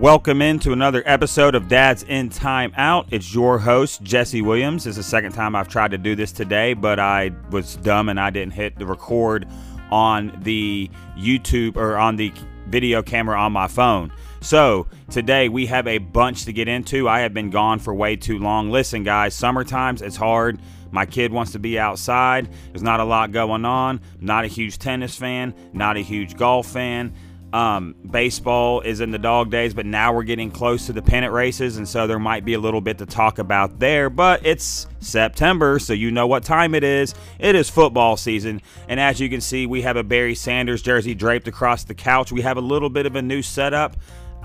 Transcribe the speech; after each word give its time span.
Welcome 0.00 0.42
into 0.42 0.72
another 0.72 1.02
episode 1.06 1.54
of 1.54 1.68
Dad's 1.68 2.02
in 2.02 2.28
Time 2.28 2.70
Out. 2.76 3.06
It's 3.10 3.34
your 3.34 3.58
host, 3.58 4.02
Jesse 4.02 4.42
Williams. 4.42 4.86
It's 4.86 4.98
the 4.98 5.02
second 5.02 5.32
time 5.32 5.56
I've 5.56 5.68
tried 5.68 5.92
to 5.92 5.96
do 5.96 6.14
this 6.14 6.32
today, 6.32 6.74
but 6.74 7.00
I 7.00 7.30
was 7.50 7.76
dumb 7.76 8.10
and 8.10 8.20
I 8.20 8.28
didn't 8.28 8.52
hit 8.52 8.78
the 8.78 8.84
record 8.84 9.48
on 9.90 10.38
the 10.42 10.90
YouTube 11.16 11.78
or 11.78 11.96
on 11.96 12.16
the 12.16 12.30
video 12.66 13.02
camera 13.02 13.40
on 13.40 13.52
my 13.52 13.68
phone. 13.68 14.12
So, 14.42 14.86
today 15.10 15.48
we 15.48 15.64
have 15.64 15.86
a 15.86 15.96
bunch 15.96 16.44
to 16.44 16.52
get 16.52 16.68
into. 16.68 17.08
I 17.08 17.20
have 17.20 17.32
been 17.32 17.48
gone 17.48 17.78
for 17.78 17.94
way 17.94 18.16
too 18.16 18.38
long. 18.38 18.70
Listen, 18.70 19.02
guys, 19.02 19.34
summertimes 19.34 20.02
it's 20.02 20.16
hard. 20.16 20.60
My 20.90 21.06
kid 21.06 21.32
wants 21.32 21.52
to 21.52 21.58
be 21.58 21.78
outside. 21.78 22.50
There's 22.66 22.82
not 22.82 23.00
a 23.00 23.04
lot 23.04 23.32
going 23.32 23.64
on. 23.64 24.02
Not 24.20 24.44
a 24.44 24.48
huge 24.48 24.78
tennis 24.78 25.16
fan, 25.16 25.54
not 25.72 25.96
a 25.96 26.00
huge 26.00 26.36
golf 26.36 26.66
fan. 26.66 27.14
Um, 27.56 27.94
baseball 28.10 28.82
is 28.82 29.00
in 29.00 29.12
the 29.12 29.18
dog 29.18 29.50
days, 29.50 29.72
but 29.72 29.86
now 29.86 30.12
we're 30.12 30.24
getting 30.24 30.50
close 30.50 30.84
to 30.86 30.92
the 30.92 31.00
pennant 31.00 31.32
races, 31.32 31.78
and 31.78 31.88
so 31.88 32.06
there 32.06 32.18
might 32.18 32.44
be 32.44 32.52
a 32.52 32.58
little 32.58 32.82
bit 32.82 32.98
to 32.98 33.06
talk 33.06 33.38
about 33.38 33.78
there. 33.78 34.10
But 34.10 34.44
it's 34.44 34.86
September, 35.00 35.78
so 35.78 35.94
you 35.94 36.10
know 36.10 36.26
what 36.26 36.44
time 36.44 36.74
it 36.74 36.84
is. 36.84 37.14
It 37.38 37.54
is 37.54 37.70
football 37.70 38.18
season, 38.18 38.60
and 38.90 39.00
as 39.00 39.20
you 39.20 39.30
can 39.30 39.40
see, 39.40 39.64
we 39.64 39.80
have 39.80 39.96
a 39.96 40.04
Barry 40.04 40.34
Sanders 40.34 40.82
jersey 40.82 41.14
draped 41.14 41.48
across 41.48 41.84
the 41.84 41.94
couch. 41.94 42.30
We 42.30 42.42
have 42.42 42.58
a 42.58 42.60
little 42.60 42.90
bit 42.90 43.06
of 43.06 43.16
a 43.16 43.22
new 43.22 43.40
setup. 43.40 43.96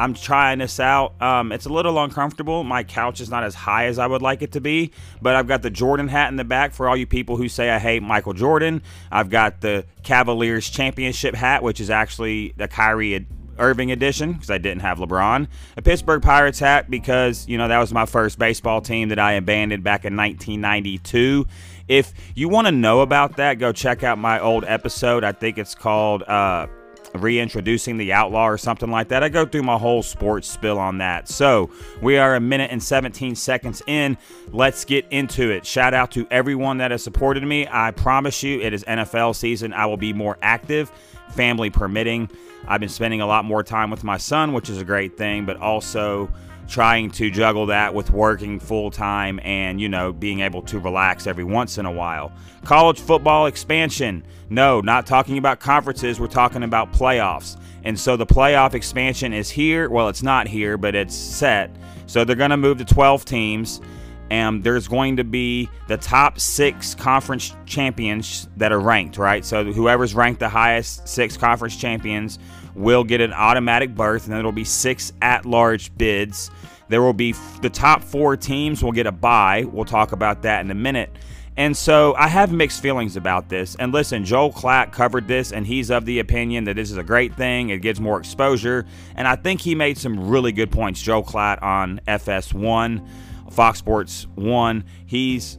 I'm 0.02 0.16
trying 0.16 0.58
this 0.58 0.80
out. 0.80 1.22
Um, 1.22 1.52
it's 1.52 1.68
a 1.68 1.70
little 1.72 2.04
uncomfortable. 2.04 2.64
My 2.64 2.84
couch 2.84 3.22
is 3.22 3.30
not 3.30 3.44
as 3.44 3.54
high 3.54 3.86
as 3.86 4.00
I 4.00 4.08
would 4.08 4.24
like 4.24 4.42
it 4.42 4.54
to 4.54 4.60
be, 4.60 4.92
but 5.22 5.36
I've 5.36 5.48
got 5.48 5.62
the 5.62 5.70
Jordan 5.70 6.08
hat 6.08 6.30
in 6.30 6.38
the 6.38 6.44
back 6.44 6.74
for 6.74 6.90
all 6.90 6.98
you 6.98 7.06
people 7.06 7.38
who 7.38 7.48
say 7.48 7.70
I 7.70 7.78
hate 7.78 8.02
Michael 8.02 8.34
Jordan. 8.34 8.82
I've 9.12 9.30
got 9.30 9.62
the 9.62 9.86
Cavaliers 10.02 10.68
championship 10.68 11.36
hat, 11.36 11.62
which 11.62 11.80
is 11.80 11.92
actually 11.92 12.56
the 12.58 12.68
Kyrie 12.68 13.28
Irving 13.60 13.92
edition 13.92 14.34
because 14.34 14.50
I 14.50 14.58
didn't 14.58 14.82
have 14.82 14.98
LeBron. 14.98 15.48
A 15.78 15.82
Pittsburgh 15.84 16.24
Pirates 16.24 16.58
hat 16.58 16.90
because, 16.90 17.48
you 17.48 17.60
know, 17.60 17.68
that 17.68 17.78
was 17.78 17.94
my 17.94 18.08
first 18.08 18.40
baseball 18.40 18.82
team 18.82 19.10
that 19.10 19.20
I 19.20 19.34
abandoned 19.34 19.84
back 19.84 20.04
in 20.04 20.18
1992. 20.18 21.46
If 21.88 22.12
you 22.34 22.50
want 22.50 22.66
to 22.66 22.72
know 22.72 23.02
about 23.02 23.36
that, 23.36 23.60
go 23.60 23.72
check 23.72 24.02
out 24.02 24.18
my 24.18 24.40
old 24.40 24.66
episode. 24.66 25.24
I 25.24 25.32
think 25.32 25.60
it's 25.60 25.76
called. 25.76 26.24
Uh, 26.24 26.66
reintroducing 27.14 27.98
the 27.98 28.14
outlaw 28.14 28.48
or 28.48 28.58
something 28.58 28.90
like 28.90 29.10
that. 29.10 29.24
I 29.24 29.30
go 29.30 29.46
through 29.46 29.64
my 29.64 29.78
whole 29.78 30.04
sports 30.04 30.48
spill 30.48 30.80
on 30.80 30.98
that. 31.00 31.28
So 31.28 31.70
we 32.02 32.18
are 32.18 32.36
a 32.36 32.40
minute 32.40 32.72
and 32.72 32.82
17 32.82 33.36
seconds 33.36 33.82
in. 33.88 34.18
Let's 34.52 34.86
get 34.86 35.06
into 35.12 35.50
it. 35.50 35.66
Shout 35.66 35.94
out 35.94 36.12
to 36.12 36.28
everyone 36.32 36.78
that 36.78 36.92
has 36.92 37.04
supported 37.04 37.44
me. 37.44 37.68
I 37.70 37.92
promise 37.92 38.44
you, 38.44 38.60
it 38.62 38.74
is 38.74 38.84
NFL 38.86 39.36
season. 39.36 39.74
I 39.74 39.86
will 39.86 39.98
be 39.98 40.14
more 40.14 40.38
active, 40.42 40.92
family 41.30 41.70
permitting. 41.70 42.30
I've 42.68 42.80
been 42.80 42.90
spending 42.90 43.22
a 43.22 43.26
lot 43.26 43.46
more 43.46 43.64
time 43.64 43.90
with 43.90 44.04
my 44.04 44.18
son, 44.18 44.54
which 44.54 44.70
is 44.70 44.78
a 44.78 44.86
great 44.86 45.18
thing, 45.18 45.46
but 45.46 45.58
also 45.58 46.32
trying 46.72 47.12
to 47.12 47.30
juggle 47.30 47.66
that 47.66 47.94
with 47.94 48.10
working 48.12 48.58
full 48.58 48.90
time 48.90 49.40
and, 49.44 49.80
you 49.80 49.90
know, 49.90 50.14
being 50.14 50.40
able 50.40 50.62
to 50.62 50.80
relax 50.80 51.28
every 51.28 51.44
once 51.44 51.78
in 51.78 51.86
a 51.86 51.92
while. 51.92 52.32
College 52.64 53.00
football 53.00 53.46
expansion. 53.46 54.24
No, 54.50 54.80
not 54.80 55.06
talking 55.06 55.38
about 55.38 55.60
conferences, 55.60 56.20
we're 56.20 56.28
talking 56.28 56.64
about 56.64 56.94
playoffs. 56.94 57.60
And 57.84 58.00
so 58.00 58.16
the 58.16 58.26
playoff 58.26 58.74
expansion 58.74 59.34
is 59.34 59.50
here. 59.50 59.90
Well, 59.90 60.08
it's 60.08 60.24
not 60.24 60.48
here, 60.48 60.78
but 60.78 60.96
it's 60.96 61.16
set. 61.16 61.76
So 62.06 62.24
they're 62.24 62.36
going 62.38 62.52
to 62.52 62.58
move 62.58 62.78
to 62.78 62.86
12 62.86 63.26
teams. 63.26 63.82
And 64.30 64.64
there's 64.64 64.88
going 64.88 65.18
to 65.18 65.26
be 65.26 65.70
the 65.90 65.98
top 65.98 66.40
six 66.40 66.96
conference 66.96 67.54
champions 67.66 68.48
that 68.56 68.72
are 68.72 68.80
ranked, 68.80 69.18
right? 69.18 69.44
So 69.44 69.66
whoever's 69.66 70.16
ranked 70.16 70.40
the 70.40 70.48
highest 70.48 71.06
six 71.06 71.36
conference 71.36 71.76
champions 71.76 72.40
will 72.74 73.04
get 73.04 73.20
an 73.20 73.34
automatic 73.34 73.94
berth, 73.94 74.26
and 74.26 74.34
there'll 74.34 74.54
be 74.54 74.64
six 74.64 75.12
at 75.22 75.46
large 75.46 75.96
bids. 75.98 76.50
There 76.92 77.02
will 77.02 77.14
be 77.14 77.34
the 77.62 77.70
top 77.70 78.04
four 78.04 78.38
teams 78.38 78.84
will 78.84 78.92
get 78.92 79.08
a 79.08 79.12
bye. 79.12 79.66
We'll 79.72 79.86
talk 79.86 80.12
about 80.12 80.44
that 80.44 80.64
in 80.64 80.70
a 80.70 80.76
minute. 80.76 81.10
And 81.58 81.76
so 81.76 82.14
I 82.16 82.28
have 82.28 82.52
mixed 82.52 82.82
feelings 82.82 83.16
about 83.16 83.50
this. 83.50 83.76
And 83.76 83.92
listen, 83.92 84.24
Joel 84.24 84.52
Klatt 84.52 84.92
covered 84.92 85.28
this, 85.28 85.52
and 85.52 85.66
he's 85.66 85.90
of 85.90 86.06
the 86.06 86.20
opinion 86.20 86.66
that 86.66 86.76
this 86.76 86.92
is 86.92 86.98
a 86.98 87.04
great 87.04 87.36
thing. 87.36 87.70
It 87.70 87.82
gives 87.82 88.00
more 88.00 88.20
exposure. 88.20 88.86
And 89.16 89.28
I 89.28 89.36
think 89.36 89.62
he 89.62 89.74
made 89.74 89.98
some 89.98 90.30
really 90.30 90.52
good 90.52 90.72
points, 90.72 91.02
Joel 91.02 91.24
Klatt, 91.24 91.62
on 91.62 92.00
FS1, 92.08 93.08
Fox 93.52 93.80
Sports 93.80 94.28
1. 94.36 94.84
He's 95.06 95.58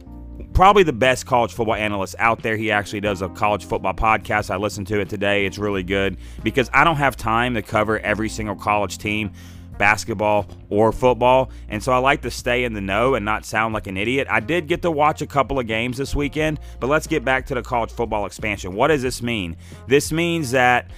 probably 0.53 0.83
the 0.83 0.93
best 0.93 1.25
college 1.25 1.53
football 1.53 1.75
analyst 1.75 2.15
out 2.19 2.41
there. 2.41 2.57
He 2.57 2.71
actually 2.71 3.01
does 3.01 3.21
a 3.21 3.29
college 3.29 3.65
football 3.65 3.93
podcast. 3.93 4.49
I 4.49 4.57
listened 4.57 4.87
to 4.87 4.99
it 4.99 5.09
today. 5.09 5.45
It's 5.45 5.57
really 5.57 5.83
good 5.83 6.17
because 6.43 6.69
I 6.73 6.83
don't 6.83 6.95
have 6.97 7.15
time 7.15 7.53
to 7.53 7.61
cover 7.61 7.99
every 7.99 8.29
single 8.29 8.55
college 8.55 8.97
team, 8.97 9.31
basketball 9.77 10.47
or 10.69 10.91
football. 10.91 11.51
And 11.69 11.83
so 11.83 11.91
I 11.91 11.97
like 11.97 12.21
to 12.23 12.31
stay 12.31 12.63
in 12.63 12.73
the 12.73 12.81
know 12.81 13.15
and 13.15 13.25
not 13.25 13.45
sound 13.45 13.73
like 13.73 13.87
an 13.87 13.97
idiot. 13.97 14.27
I 14.29 14.39
did 14.39 14.67
get 14.67 14.81
to 14.83 14.91
watch 14.91 15.21
a 15.21 15.27
couple 15.27 15.59
of 15.59 15.67
games 15.67 15.97
this 15.97 16.15
weekend, 16.15 16.59
but 16.79 16.87
let's 16.87 17.07
get 17.07 17.25
back 17.25 17.45
to 17.47 17.55
the 17.55 17.61
college 17.61 17.91
football 17.91 18.25
expansion. 18.25 18.73
What 18.73 18.87
does 18.87 19.01
this 19.01 19.21
mean? 19.21 19.57
This 19.87 20.11
means 20.11 20.51
that 20.51 20.91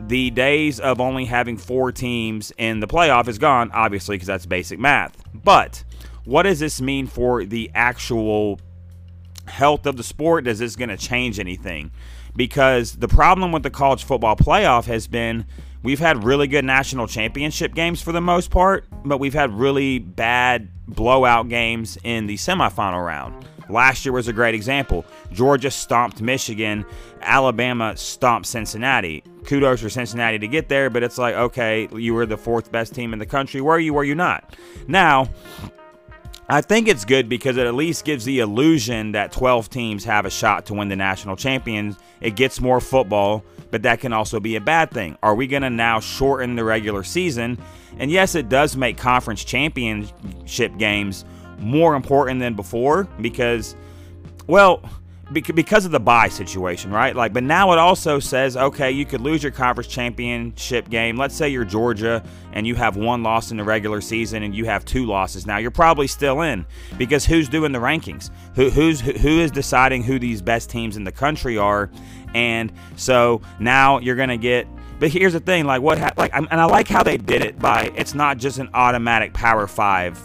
the 0.00 0.30
days 0.30 0.80
of 0.80 1.00
only 1.00 1.24
having 1.24 1.56
four 1.56 1.92
teams 1.92 2.52
in 2.58 2.80
the 2.80 2.86
playoff 2.86 3.28
is 3.28 3.38
gone, 3.38 3.70
obviously, 3.72 4.16
because 4.16 4.26
that's 4.26 4.46
basic 4.46 4.78
math. 4.78 5.16
But 5.34 5.84
what 6.24 6.42
does 6.42 6.58
this 6.58 6.80
mean 6.80 7.06
for 7.06 7.44
the 7.44 7.70
actual 7.74 8.58
health 9.46 9.86
of 9.86 9.96
the 9.96 10.02
sport? 10.02 10.46
Is 10.46 10.58
this 10.58 10.76
going 10.76 10.88
to 10.88 10.96
change 10.96 11.38
anything? 11.38 11.92
Because 12.34 12.96
the 12.96 13.08
problem 13.08 13.52
with 13.52 13.62
the 13.62 13.70
college 13.70 14.04
football 14.04 14.36
playoff 14.36 14.86
has 14.86 15.06
been 15.06 15.46
we've 15.86 16.00
had 16.00 16.24
really 16.24 16.48
good 16.48 16.64
national 16.64 17.06
championship 17.06 17.72
games 17.72 18.02
for 18.02 18.10
the 18.10 18.20
most 18.20 18.50
part, 18.50 18.84
but 19.04 19.18
we've 19.18 19.32
had 19.34 19.52
really 19.52 20.00
bad 20.00 20.68
blowout 20.88 21.48
games 21.48 21.96
in 22.02 22.26
the 22.26 22.34
semifinal 22.34 23.06
round. 23.06 23.46
Last 23.68 24.04
year 24.04 24.12
was 24.12 24.26
a 24.26 24.32
great 24.32 24.56
example. 24.56 25.04
Georgia 25.32 25.70
stomped 25.70 26.20
Michigan, 26.20 26.84
Alabama 27.20 27.96
stomped 27.96 28.48
Cincinnati. 28.48 29.22
Kudos 29.44 29.80
for 29.80 29.88
Cincinnati 29.88 30.40
to 30.40 30.48
get 30.48 30.68
there, 30.68 30.90
but 30.90 31.04
it's 31.04 31.18
like, 31.18 31.36
okay, 31.36 31.88
you 31.92 32.14
were 32.14 32.26
the 32.26 32.36
fourth 32.36 32.72
best 32.72 32.92
team 32.92 33.12
in 33.12 33.20
the 33.20 33.26
country. 33.26 33.60
Were 33.60 33.78
you? 33.78 33.94
Were 33.94 34.02
you 34.02 34.16
not? 34.16 34.56
Now, 34.88 35.28
I 36.48 36.62
think 36.62 36.88
it's 36.88 37.04
good 37.04 37.28
because 37.28 37.56
it 37.58 37.66
at 37.66 37.74
least 37.74 38.04
gives 38.04 38.24
the 38.24 38.40
illusion 38.40 39.12
that 39.12 39.30
12 39.30 39.70
teams 39.70 40.04
have 40.04 40.26
a 40.26 40.30
shot 40.30 40.66
to 40.66 40.74
win 40.74 40.88
the 40.88 40.96
national 40.96 41.36
champions. 41.36 41.96
It 42.20 42.34
gets 42.34 42.60
more 42.60 42.80
football, 42.80 43.44
but 43.76 43.82
that 43.82 44.00
can 44.00 44.14
also 44.14 44.40
be 44.40 44.56
a 44.56 44.60
bad 44.62 44.90
thing. 44.90 45.18
Are 45.22 45.34
we 45.34 45.46
going 45.46 45.60
to 45.60 45.68
now 45.68 46.00
shorten 46.00 46.56
the 46.56 46.64
regular 46.64 47.02
season? 47.02 47.58
And 47.98 48.10
yes, 48.10 48.34
it 48.34 48.48
does 48.48 48.74
make 48.74 48.96
conference 48.96 49.44
championship 49.44 50.78
games 50.78 51.26
more 51.58 51.94
important 51.94 52.40
than 52.40 52.54
before 52.54 53.04
because, 53.20 53.76
well, 54.46 54.82
because 55.30 55.84
of 55.84 55.90
the 55.90 56.00
bye 56.00 56.28
situation, 56.28 56.90
right? 56.90 57.14
Like, 57.14 57.34
but 57.34 57.42
now 57.42 57.72
it 57.72 57.78
also 57.78 58.18
says, 58.18 58.56
okay, 58.56 58.90
you 58.90 59.04
could 59.04 59.20
lose 59.20 59.42
your 59.42 59.52
conference 59.52 59.88
championship 59.88 60.88
game. 60.88 61.18
Let's 61.18 61.34
say 61.34 61.50
you're 61.50 61.64
Georgia 61.66 62.24
and 62.54 62.66
you 62.66 62.76
have 62.76 62.96
one 62.96 63.22
loss 63.22 63.50
in 63.50 63.58
the 63.58 63.64
regular 63.64 64.00
season 64.00 64.42
and 64.42 64.54
you 64.54 64.64
have 64.64 64.86
two 64.86 65.04
losses. 65.04 65.44
Now 65.44 65.58
you're 65.58 65.70
probably 65.70 66.06
still 66.06 66.40
in 66.40 66.64
because 66.96 67.26
who's 67.26 67.48
doing 67.48 67.72
the 67.72 67.80
rankings? 67.80 68.30
Who 68.54 68.70
who's 68.70 69.00
who 69.00 69.40
is 69.40 69.50
deciding 69.50 70.04
who 70.04 70.18
these 70.18 70.40
best 70.40 70.70
teams 70.70 70.96
in 70.96 71.04
the 71.04 71.12
country 71.12 71.58
are? 71.58 71.90
And 72.36 72.72
so 72.96 73.40
now 73.58 73.98
you're 73.98 74.16
gonna 74.16 74.36
get. 74.36 74.68
But 74.98 75.10
here's 75.10 75.32
the 75.32 75.40
thing, 75.40 75.66
like 75.66 75.82
what, 75.82 75.98
ha- 75.98 76.12
like, 76.16 76.30
and 76.34 76.48
I 76.50 76.64
like 76.64 76.88
how 76.88 77.02
they 77.02 77.18
did 77.18 77.42
it 77.42 77.58
by 77.58 77.90
it's 77.96 78.14
not 78.14 78.38
just 78.38 78.58
an 78.58 78.70
automatic 78.72 79.34
Power 79.34 79.66
Five 79.66 80.18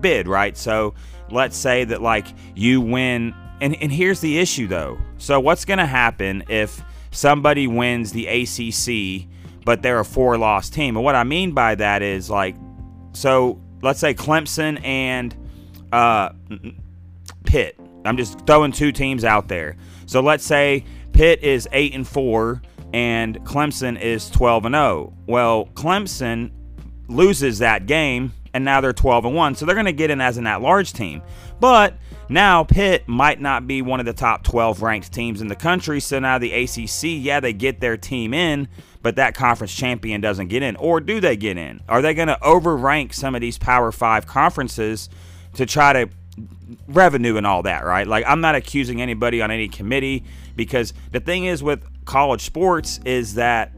bid, 0.00 0.26
right? 0.26 0.56
So 0.56 0.94
let's 1.30 1.56
say 1.56 1.84
that 1.84 2.00
like 2.00 2.26
you 2.54 2.80
win 2.80 3.34
and, 3.60 3.76
and 3.80 3.90
here's 3.90 4.20
the 4.20 4.38
issue, 4.38 4.66
though. 4.66 4.98
So, 5.18 5.40
what's 5.40 5.64
going 5.64 5.78
to 5.78 5.86
happen 5.86 6.44
if 6.48 6.82
somebody 7.10 7.66
wins 7.66 8.12
the 8.12 8.26
ACC, 8.26 9.28
but 9.64 9.82
they're 9.82 10.00
a 10.00 10.04
four 10.04 10.36
loss 10.36 10.68
team? 10.68 10.96
And 10.96 11.04
what 11.04 11.14
I 11.14 11.24
mean 11.24 11.52
by 11.52 11.74
that 11.76 12.02
is 12.02 12.28
like, 12.28 12.56
so 13.12 13.60
let's 13.82 13.98
say 13.98 14.14
Clemson 14.14 14.84
and 14.84 15.34
uh, 15.92 16.30
Pitt. 17.44 17.78
I'm 18.04 18.16
just 18.16 18.46
throwing 18.46 18.72
two 18.72 18.92
teams 18.92 19.24
out 19.24 19.48
there. 19.48 19.76
So, 20.04 20.20
let's 20.20 20.44
say 20.44 20.84
Pitt 21.16 21.42
is 21.42 21.66
8 21.72 21.94
and 21.94 22.06
4 22.06 22.60
and 22.92 23.42
Clemson 23.42 23.98
is 23.98 24.28
12 24.28 24.66
and 24.66 24.74
0. 24.74 25.14
Well, 25.26 25.64
Clemson 25.72 26.50
loses 27.08 27.60
that 27.60 27.86
game 27.86 28.34
and 28.52 28.66
now 28.66 28.82
they're 28.82 28.92
12 28.92 29.24
and 29.24 29.34
1. 29.34 29.54
So 29.54 29.64
they're 29.64 29.74
going 29.74 29.86
to 29.86 29.94
get 29.94 30.10
in 30.10 30.20
as 30.20 30.36
an 30.36 30.46
at-large 30.46 30.92
team. 30.92 31.22
But 31.58 31.94
now, 32.28 32.64
Pitt 32.64 33.08
might 33.08 33.40
not 33.40 33.66
be 33.66 33.80
one 33.80 33.98
of 33.98 34.04
the 34.04 34.12
top 34.12 34.44
12 34.44 34.82
ranked 34.82 35.10
teams 35.10 35.40
in 35.40 35.48
the 35.48 35.56
country. 35.56 36.00
So 36.00 36.18
now 36.18 36.36
the 36.36 36.52
ACC, 36.52 37.04
yeah, 37.04 37.40
they 37.40 37.54
get 37.54 37.80
their 37.80 37.96
team 37.96 38.34
in, 38.34 38.68
but 39.00 39.16
that 39.16 39.34
conference 39.34 39.74
champion 39.74 40.20
doesn't 40.20 40.48
get 40.48 40.62
in. 40.62 40.76
Or 40.76 41.00
do 41.00 41.18
they 41.18 41.38
get 41.38 41.56
in? 41.56 41.80
Are 41.88 42.02
they 42.02 42.12
going 42.12 42.28
to 42.28 42.38
overrank 42.42 43.14
some 43.14 43.34
of 43.34 43.40
these 43.40 43.56
Power 43.56 43.90
Five 43.90 44.26
conferences 44.26 45.08
to 45.54 45.64
try 45.64 45.94
to 45.94 46.10
revenue 46.88 47.36
and 47.36 47.46
all 47.46 47.62
that, 47.62 47.84
right? 47.84 48.06
Like, 48.06 48.24
I'm 48.26 48.40
not 48.40 48.54
accusing 48.54 49.00
anybody 49.00 49.42
on 49.42 49.50
any 49.50 49.68
committee 49.68 50.24
because 50.54 50.92
the 51.12 51.20
thing 51.20 51.44
is 51.44 51.62
with 51.62 51.84
college 52.04 52.42
sports 52.42 53.00
is 53.04 53.34
that 53.34 53.72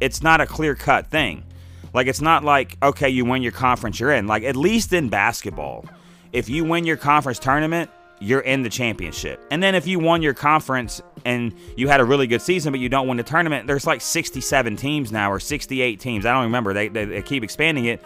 it's 0.00 0.22
not 0.22 0.40
a 0.40 0.46
clear 0.46 0.74
cut 0.74 1.06
thing. 1.06 1.44
Like 1.92 2.06
it's 2.06 2.20
not 2.20 2.44
like 2.44 2.76
okay, 2.82 3.08
you 3.08 3.24
win 3.24 3.42
your 3.42 3.52
conference, 3.52 3.98
you're 3.98 4.12
in. 4.12 4.26
Like 4.26 4.42
at 4.42 4.56
least 4.56 4.92
in 4.92 5.08
basketball, 5.08 5.86
if 6.32 6.48
you 6.48 6.64
win 6.64 6.84
your 6.84 6.96
conference 6.96 7.38
tournament, 7.38 7.90
you're 8.20 8.40
in 8.40 8.62
the 8.62 8.68
championship. 8.68 9.40
And 9.50 9.62
then 9.62 9.74
if 9.74 9.86
you 9.86 9.98
won 9.98 10.22
your 10.22 10.34
conference 10.34 11.00
and 11.24 11.54
you 11.76 11.88
had 11.88 12.00
a 12.00 12.04
really 12.04 12.26
good 12.26 12.42
season, 12.42 12.72
but 12.72 12.80
you 12.80 12.88
don't 12.88 13.06
win 13.06 13.16
the 13.16 13.22
tournament, 13.22 13.66
there's 13.66 13.86
like 13.86 14.00
67 14.00 14.76
teams 14.76 15.12
now 15.12 15.30
or 15.30 15.40
68 15.40 16.00
teams. 16.00 16.26
I 16.26 16.32
don't 16.32 16.44
remember. 16.44 16.74
They, 16.74 16.88
they, 16.88 17.04
they 17.04 17.22
keep 17.22 17.44
expanding 17.44 17.84
it. 17.86 18.02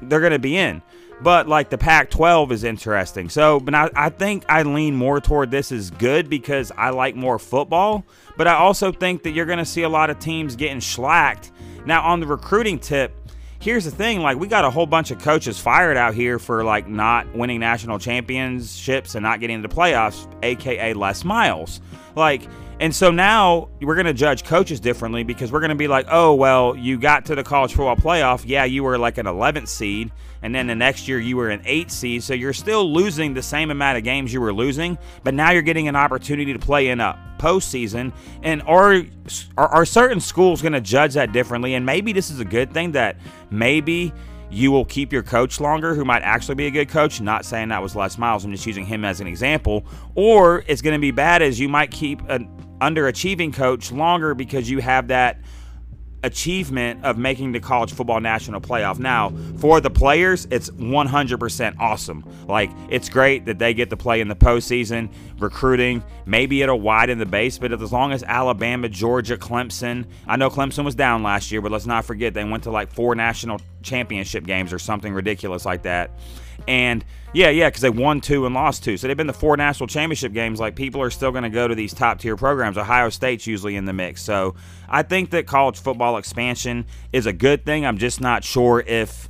They're 0.00 0.20
going 0.20 0.32
to 0.32 0.38
be 0.38 0.56
in. 0.56 0.82
But 1.22 1.48
like 1.48 1.68
the 1.68 1.78
Pac 1.78 2.10
12 2.10 2.52
is 2.52 2.64
interesting. 2.64 3.28
So, 3.28 3.60
but 3.60 3.74
I, 3.74 3.90
I 3.94 4.08
think 4.08 4.44
I 4.48 4.62
lean 4.62 4.96
more 4.96 5.20
toward 5.20 5.50
this 5.50 5.70
is 5.70 5.90
good 5.90 6.30
because 6.30 6.72
I 6.76 6.90
like 6.90 7.14
more 7.14 7.38
football. 7.38 8.04
But 8.36 8.48
I 8.48 8.54
also 8.54 8.90
think 8.90 9.22
that 9.24 9.32
you're 9.32 9.46
going 9.46 9.58
to 9.58 9.64
see 9.66 9.82
a 9.82 9.88
lot 9.88 10.08
of 10.08 10.18
teams 10.18 10.56
getting 10.56 10.78
schlacked. 10.78 11.50
Now, 11.84 12.02
on 12.02 12.20
the 12.20 12.26
recruiting 12.26 12.78
tip, 12.78 13.14
here's 13.60 13.84
the 13.84 13.90
thing 13.90 14.20
like 14.20 14.38
we 14.38 14.48
got 14.48 14.64
a 14.64 14.70
whole 14.70 14.86
bunch 14.86 15.10
of 15.10 15.18
coaches 15.18 15.58
fired 15.58 15.96
out 15.96 16.14
here 16.14 16.38
for 16.38 16.64
like 16.64 16.88
not 16.88 17.32
winning 17.34 17.60
national 17.60 17.98
championships 17.98 19.14
and 19.14 19.22
not 19.22 19.38
getting 19.38 19.56
into 19.56 19.68
playoffs 19.68 20.26
aka 20.42 20.94
Les 20.94 21.24
Miles 21.24 21.80
like 22.16 22.42
and 22.80 22.94
so 22.94 23.10
now 23.10 23.68
we're 23.82 23.94
going 23.94 24.06
to 24.06 24.14
judge 24.14 24.42
coaches 24.42 24.80
differently 24.80 25.22
because 25.22 25.52
we're 25.52 25.60
going 25.60 25.68
to 25.68 25.76
be 25.76 25.86
like 25.86 26.06
oh 26.08 26.34
well 26.34 26.74
you 26.74 26.98
got 26.98 27.26
to 27.26 27.34
the 27.34 27.44
college 27.44 27.74
football 27.74 27.94
playoff. 27.94 28.42
Yeah 28.46 28.64
you 28.64 28.82
were 28.82 28.98
like 28.98 29.18
an 29.18 29.26
11th 29.26 29.68
seed. 29.68 30.10
And 30.42 30.54
then 30.54 30.66
the 30.66 30.74
next 30.74 31.06
year 31.06 31.20
you 31.20 31.36
were 31.36 31.50
an 31.50 31.60
8th 31.64 31.90
seed. 31.90 32.22
So 32.22 32.32
you're 32.32 32.54
still 32.54 32.90
losing 32.90 33.34
the 33.34 33.42
same 33.42 33.70
amount 33.70 33.98
of 33.98 34.04
games 34.04 34.32
you 34.32 34.40
were 34.40 34.54
losing 34.54 34.96
but 35.22 35.34
now 35.34 35.50
you're 35.50 35.60
getting 35.60 35.88
an 35.88 35.96
opportunity 35.96 36.54
to 36.54 36.58
play 36.58 36.88
in 36.88 37.00
a 37.00 37.36
postseason. 37.38 38.12
And 38.42 38.62
are 38.62 39.02
are, 39.58 39.68
are 39.68 39.84
certain 39.84 40.20
schools 40.20 40.62
going 40.62 40.72
to 40.72 40.80
judge 40.80 41.14
that 41.14 41.32
differently? 41.32 41.74
And 41.74 41.84
maybe 41.84 42.14
this 42.14 42.30
is 42.30 42.40
a 42.40 42.44
good 42.46 42.72
thing 42.72 42.92
that 42.92 43.16
maybe 43.50 44.12
you 44.50 44.72
will 44.72 44.84
keep 44.84 45.12
your 45.12 45.22
coach 45.22 45.60
longer 45.60 45.94
who 45.94 46.04
might 46.04 46.22
actually 46.22 46.56
be 46.56 46.66
a 46.66 46.70
good 46.70 46.88
coach. 46.88 47.20
Not 47.20 47.44
saying 47.44 47.68
that 47.68 47.82
was 47.82 47.94
les 47.94 48.18
miles. 48.18 48.44
I'm 48.44 48.52
just 48.52 48.66
using 48.66 48.84
him 48.84 49.04
as 49.04 49.20
an 49.20 49.26
example. 49.26 49.84
Or 50.14 50.64
it's 50.66 50.82
going 50.82 50.94
to 50.94 51.00
be 51.00 51.12
bad 51.12 51.40
as 51.40 51.60
you 51.60 51.68
might 51.68 51.90
keep 51.90 52.20
an 52.28 52.48
underachieving 52.80 53.52
coach 53.52 53.92
longer 53.92 54.34
because 54.34 54.70
you 54.70 54.78
have 54.80 55.08
that 55.08 55.40
achievement 56.22 57.02
of 57.04 57.16
making 57.16 57.52
the 57.52 57.60
college 57.60 57.92
football 57.92 58.20
national 58.20 58.60
playoff. 58.60 58.98
Now, 58.98 59.32
for 59.58 59.80
the 59.80 59.90
players, 59.90 60.46
it's 60.50 60.70
100% 60.70 61.76
awesome. 61.78 62.24
Like, 62.46 62.70
it's 62.90 63.08
great 63.08 63.46
that 63.46 63.58
they 63.58 63.72
get 63.72 63.90
to 63.90 63.96
play 63.96 64.20
in 64.20 64.28
the 64.28 64.36
postseason, 64.36 65.10
recruiting. 65.38 66.02
Maybe 66.26 66.62
it'll 66.62 66.80
widen 66.80 67.18
the 67.18 67.26
base, 67.26 67.58
but 67.58 67.72
as 67.72 67.92
long 67.92 68.12
as 68.12 68.22
Alabama, 68.22 68.88
Georgia, 68.88 69.36
Clemson, 69.36 70.04
I 70.26 70.36
know 70.36 70.50
Clemson 70.50 70.84
was 70.84 70.94
down 70.94 71.22
last 71.22 71.50
year, 71.50 71.62
but 71.62 71.72
let's 71.72 71.86
not 71.86 72.04
forget 72.04 72.34
they 72.34 72.44
went 72.44 72.64
to 72.64 72.70
like 72.70 72.92
four 72.92 73.14
national 73.14 73.60
championship 73.82 74.44
games 74.44 74.72
or 74.72 74.78
something 74.78 75.14
ridiculous 75.14 75.64
like 75.64 75.82
that. 75.84 76.10
And 76.68 77.04
yeah, 77.32 77.50
yeah, 77.50 77.68
because 77.68 77.82
they 77.82 77.90
won 77.90 78.20
two 78.20 78.44
and 78.46 78.54
lost 78.54 78.82
two. 78.82 78.96
So 78.96 79.06
they've 79.06 79.16
been 79.16 79.26
the 79.26 79.32
four 79.32 79.56
national 79.56 79.86
championship 79.86 80.32
games. 80.32 80.58
Like 80.58 80.74
people 80.74 81.00
are 81.00 81.10
still 81.10 81.30
going 81.30 81.44
to 81.44 81.50
go 81.50 81.68
to 81.68 81.74
these 81.74 81.94
top 81.94 82.18
tier 82.18 82.36
programs. 82.36 82.76
Ohio 82.76 83.08
State's 83.08 83.46
usually 83.46 83.76
in 83.76 83.84
the 83.84 83.92
mix. 83.92 84.22
So 84.22 84.56
I 84.88 85.02
think 85.02 85.30
that 85.30 85.46
college 85.46 85.78
football 85.78 86.16
expansion 86.16 86.86
is 87.12 87.26
a 87.26 87.32
good 87.32 87.64
thing. 87.64 87.86
I'm 87.86 87.98
just 87.98 88.20
not 88.20 88.44
sure 88.44 88.82
if. 88.86 89.28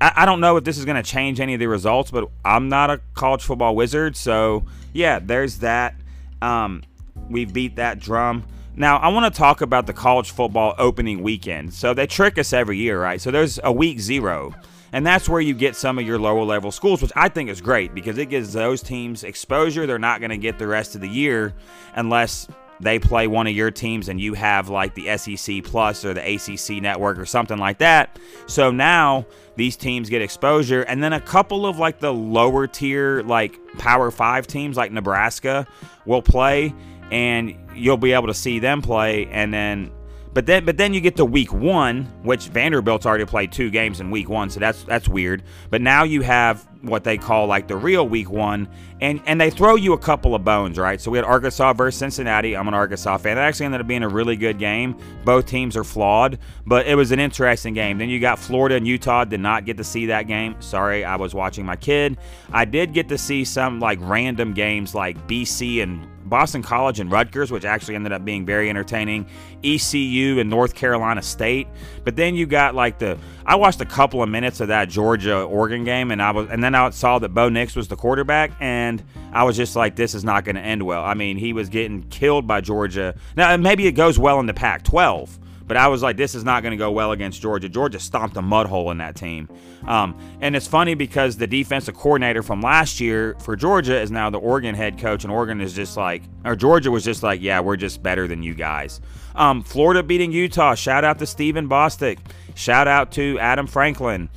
I, 0.00 0.12
I 0.16 0.26
don't 0.26 0.40
know 0.40 0.56
if 0.56 0.64
this 0.64 0.78
is 0.78 0.86
going 0.86 0.96
to 0.96 1.02
change 1.02 1.40
any 1.40 1.52
of 1.52 1.60
the 1.60 1.66
results, 1.66 2.10
but 2.10 2.30
I'm 2.44 2.68
not 2.70 2.90
a 2.90 3.00
college 3.14 3.42
football 3.42 3.76
wizard. 3.76 4.16
So 4.16 4.64
yeah, 4.92 5.18
there's 5.18 5.58
that. 5.58 5.94
Um, 6.40 6.82
we 7.28 7.44
beat 7.44 7.76
that 7.76 7.98
drum. 7.98 8.44
Now, 8.76 8.96
I 8.96 9.08
want 9.08 9.32
to 9.32 9.38
talk 9.38 9.60
about 9.60 9.86
the 9.86 9.92
college 9.92 10.30
football 10.30 10.74
opening 10.78 11.22
weekend. 11.22 11.74
So 11.74 11.92
they 11.92 12.06
trick 12.06 12.38
us 12.38 12.54
every 12.54 12.78
year, 12.78 13.00
right? 13.00 13.20
So 13.20 13.30
there's 13.30 13.60
a 13.62 13.70
week 13.70 14.00
zero. 14.00 14.54
And 14.92 15.06
that's 15.06 15.28
where 15.28 15.40
you 15.40 15.54
get 15.54 15.76
some 15.76 15.98
of 15.98 16.06
your 16.06 16.18
lower 16.18 16.44
level 16.44 16.72
schools, 16.72 17.02
which 17.02 17.12
I 17.14 17.28
think 17.28 17.50
is 17.50 17.60
great 17.60 17.94
because 17.94 18.18
it 18.18 18.26
gives 18.26 18.52
those 18.52 18.82
teams 18.82 19.24
exposure 19.24 19.86
they're 19.86 19.98
not 19.98 20.20
going 20.20 20.30
to 20.30 20.36
get 20.36 20.58
the 20.58 20.66
rest 20.66 20.94
of 20.94 21.00
the 21.00 21.08
year 21.08 21.54
unless 21.94 22.48
they 22.80 22.98
play 22.98 23.26
one 23.26 23.46
of 23.46 23.52
your 23.52 23.70
teams 23.70 24.08
and 24.08 24.20
you 24.20 24.34
have 24.34 24.68
like 24.68 24.94
the 24.94 25.16
SEC 25.16 25.62
Plus 25.62 26.04
or 26.04 26.14
the 26.14 26.34
ACC 26.34 26.82
network 26.82 27.18
or 27.18 27.26
something 27.26 27.58
like 27.58 27.78
that. 27.78 28.18
So 28.46 28.70
now 28.70 29.26
these 29.56 29.76
teams 29.76 30.08
get 30.08 30.22
exposure. 30.22 30.82
And 30.82 31.02
then 31.02 31.12
a 31.12 31.20
couple 31.20 31.66
of 31.66 31.78
like 31.78 32.00
the 32.00 32.12
lower 32.12 32.66
tier, 32.66 33.22
like 33.22 33.58
Power 33.78 34.10
Five 34.10 34.46
teams 34.46 34.76
like 34.76 34.92
Nebraska 34.92 35.66
will 36.06 36.22
play 36.22 36.74
and 37.10 37.54
you'll 37.74 37.96
be 37.96 38.12
able 38.12 38.28
to 38.28 38.34
see 38.34 38.58
them 38.58 38.80
play. 38.82 39.26
And 39.26 39.52
then 39.52 39.90
but 40.32 40.46
then, 40.46 40.64
but 40.64 40.76
then 40.76 40.94
you 40.94 41.00
get 41.00 41.16
to 41.16 41.24
week 41.24 41.52
one, 41.52 42.04
which 42.22 42.48
Vanderbilt's 42.48 43.04
already 43.04 43.24
played 43.24 43.50
two 43.50 43.68
games 43.70 44.00
in 44.00 44.10
week 44.10 44.28
one, 44.28 44.48
so 44.48 44.60
that's 44.60 44.84
that's 44.84 45.08
weird. 45.08 45.42
But 45.70 45.80
now 45.82 46.04
you 46.04 46.22
have 46.22 46.68
what 46.82 47.04
they 47.04 47.18
call 47.18 47.46
like 47.46 47.66
the 47.66 47.76
real 47.76 48.08
week 48.08 48.30
one, 48.30 48.68
and 49.00 49.20
and 49.26 49.40
they 49.40 49.50
throw 49.50 49.74
you 49.74 49.92
a 49.92 49.98
couple 49.98 50.36
of 50.36 50.44
bones, 50.44 50.78
right? 50.78 51.00
So 51.00 51.10
we 51.10 51.18
had 51.18 51.24
Arkansas 51.24 51.72
versus 51.72 51.98
Cincinnati. 51.98 52.56
I'm 52.56 52.68
an 52.68 52.74
Arkansas 52.74 53.18
fan. 53.18 53.36
That 53.36 53.42
actually 53.42 53.66
ended 53.66 53.80
up 53.80 53.88
being 53.88 54.04
a 54.04 54.08
really 54.08 54.36
good 54.36 54.58
game. 54.58 54.96
Both 55.24 55.46
teams 55.46 55.76
are 55.76 55.84
flawed, 55.84 56.38
but 56.64 56.86
it 56.86 56.94
was 56.94 57.10
an 57.10 57.18
interesting 57.18 57.74
game. 57.74 57.98
Then 57.98 58.08
you 58.08 58.20
got 58.20 58.38
Florida 58.38 58.76
and 58.76 58.86
Utah. 58.86 59.24
Did 59.24 59.40
not 59.40 59.64
get 59.64 59.76
to 59.78 59.84
see 59.84 60.06
that 60.06 60.28
game. 60.28 60.54
Sorry, 60.60 61.04
I 61.04 61.16
was 61.16 61.34
watching 61.34 61.66
my 61.66 61.76
kid. 61.76 62.18
I 62.52 62.64
did 62.64 62.92
get 62.94 63.08
to 63.08 63.18
see 63.18 63.44
some 63.44 63.80
like 63.80 63.98
random 64.00 64.54
games 64.54 64.94
like 64.94 65.16
BC 65.26 65.82
and 65.82 66.06
Boston 66.30 66.62
College 66.62 67.00
and 67.00 67.10
Rutgers, 67.10 67.50
which 67.50 67.64
actually 67.64 67.96
ended 67.96 68.12
up 68.12 68.24
being 68.24 68.46
very 68.46 68.70
entertaining. 68.70 69.26
ECU 69.62 70.38
and 70.38 70.48
North 70.48 70.74
Carolina 70.74 71.20
State. 71.20 71.68
But 72.04 72.16
then 72.16 72.34
you 72.34 72.46
got 72.46 72.74
like 72.74 72.98
the 72.98 73.18
I 73.44 73.56
watched 73.56 73.80
a 73.80 73.84
couple 73.84 74.22
of 74.22 74.28
minutes 74.28 74.60
of 74.60 74.68
that 74.68 74.88
Georgia 74.88 75.42
Oregon 75.42 75.84
game, 75.84 76.10
and 76.10 76.22
I 76.22 76.30
was 76.30 76.48
and 76.48 76.64
then 76.64 76.74
I 76.74 76.88
saw 76.90 77.18
that 77.18 77.30
Bo 77.30 77.48
Nix 77.50 77.76
was 77.76 77.88
the 77.88 77.96
quarterback, 77.96 78.52
and 78.60 79.02
I 79.32 79.44
was 79.44 79.56
just 79.56 79.76
like, 79.76 79.96
this 79.96 80.14
is 80.14 80.24
not 80.24 80.44
going 80.44 80.56
to 80.56 80.62
end 80.62 80.82
well. 80.82 81.04
I 81.04 81.14
mean, 81.14 81.36
he 81.36 81.52
was 81.52 81.68
getting 81.68 82.04
killed 82.04 82.46
by 82.46 82.60
Georgia. 82.60 83.14
Now 83.36 83.54
maybe 83.56 83.86
it 83.86 83.92
goes 83.92 84.18
well 84.18 84.40
in 84.40 84.46
the 84.46 84.54
Pac-12. 84.54 85.28
But 85.70 85.76
I 85.76 85.86
was 85.86 86.02
like, 86.02 86.16
this 86.16 86.34
is 86.34 86.42
not 86.42 86.64
going 86.64 86.72
to 86.72 86.76
go 86.76 86.90
well 86.90 87.12
against 87.12 87.40
Georgia. 87.40 87.68
Georgia 87.68 88.00
stomped 88.00 88.36
a 88.36 88.42
mud 88.42 88.66
hole 88.66 88.90
in 88.90 88.98
that 88.98 89.14
team. 89.14 89.48
Um, 89.86 90.18
and 90.40 90.56
it's 90.56 90.66
funny 90.66 90.94
because 90.94 91.36
the 91.36 91.46
defensive 91.46 91.94
coordinator 91.94 92.42
from 92.42 92.60
last 92.60 92.98
year 92.98 93.36
for 93.38 93.54
Georgia 93.54 93.96
is 94.00 94.10
now 94.10 94.30
the 94.30 94.40
Oregon 94.40 94.74
head 94.74 94.98
coach, 94.98 95.22
and 95.22 95.32
Oregon 95.32 95.60
is 95.60 95.72
just 95.72 95.96
like, 95.96 96.24
or 96.44 96.56
Georgia 96.56 96.90
was 96.90 97.04
just 97.04 97.22
like, 97.22 97.40
yeah, 97.40 97.60
we're 97.60 97.76
just 97.76 98.02
better 98.02 98.26
than 98.26 98.42
you 98.42 98.52
guys. 98.52 99.00
Um, 99.36 99.62
Florida 99.62 100.02
beating 100.02 100.32
Utah. 100.32 100.74
Shout 100.74 101.04
out 101.04 101.20
to 101.20 101.26
Stephen 101.26 101.68
Bostic. 101.68 102.18
Shout 102.56 102.88
out 102.88 103.12
to 103.12 103.38
Adam 103.38 103.68
Franklin. 103.68 104.28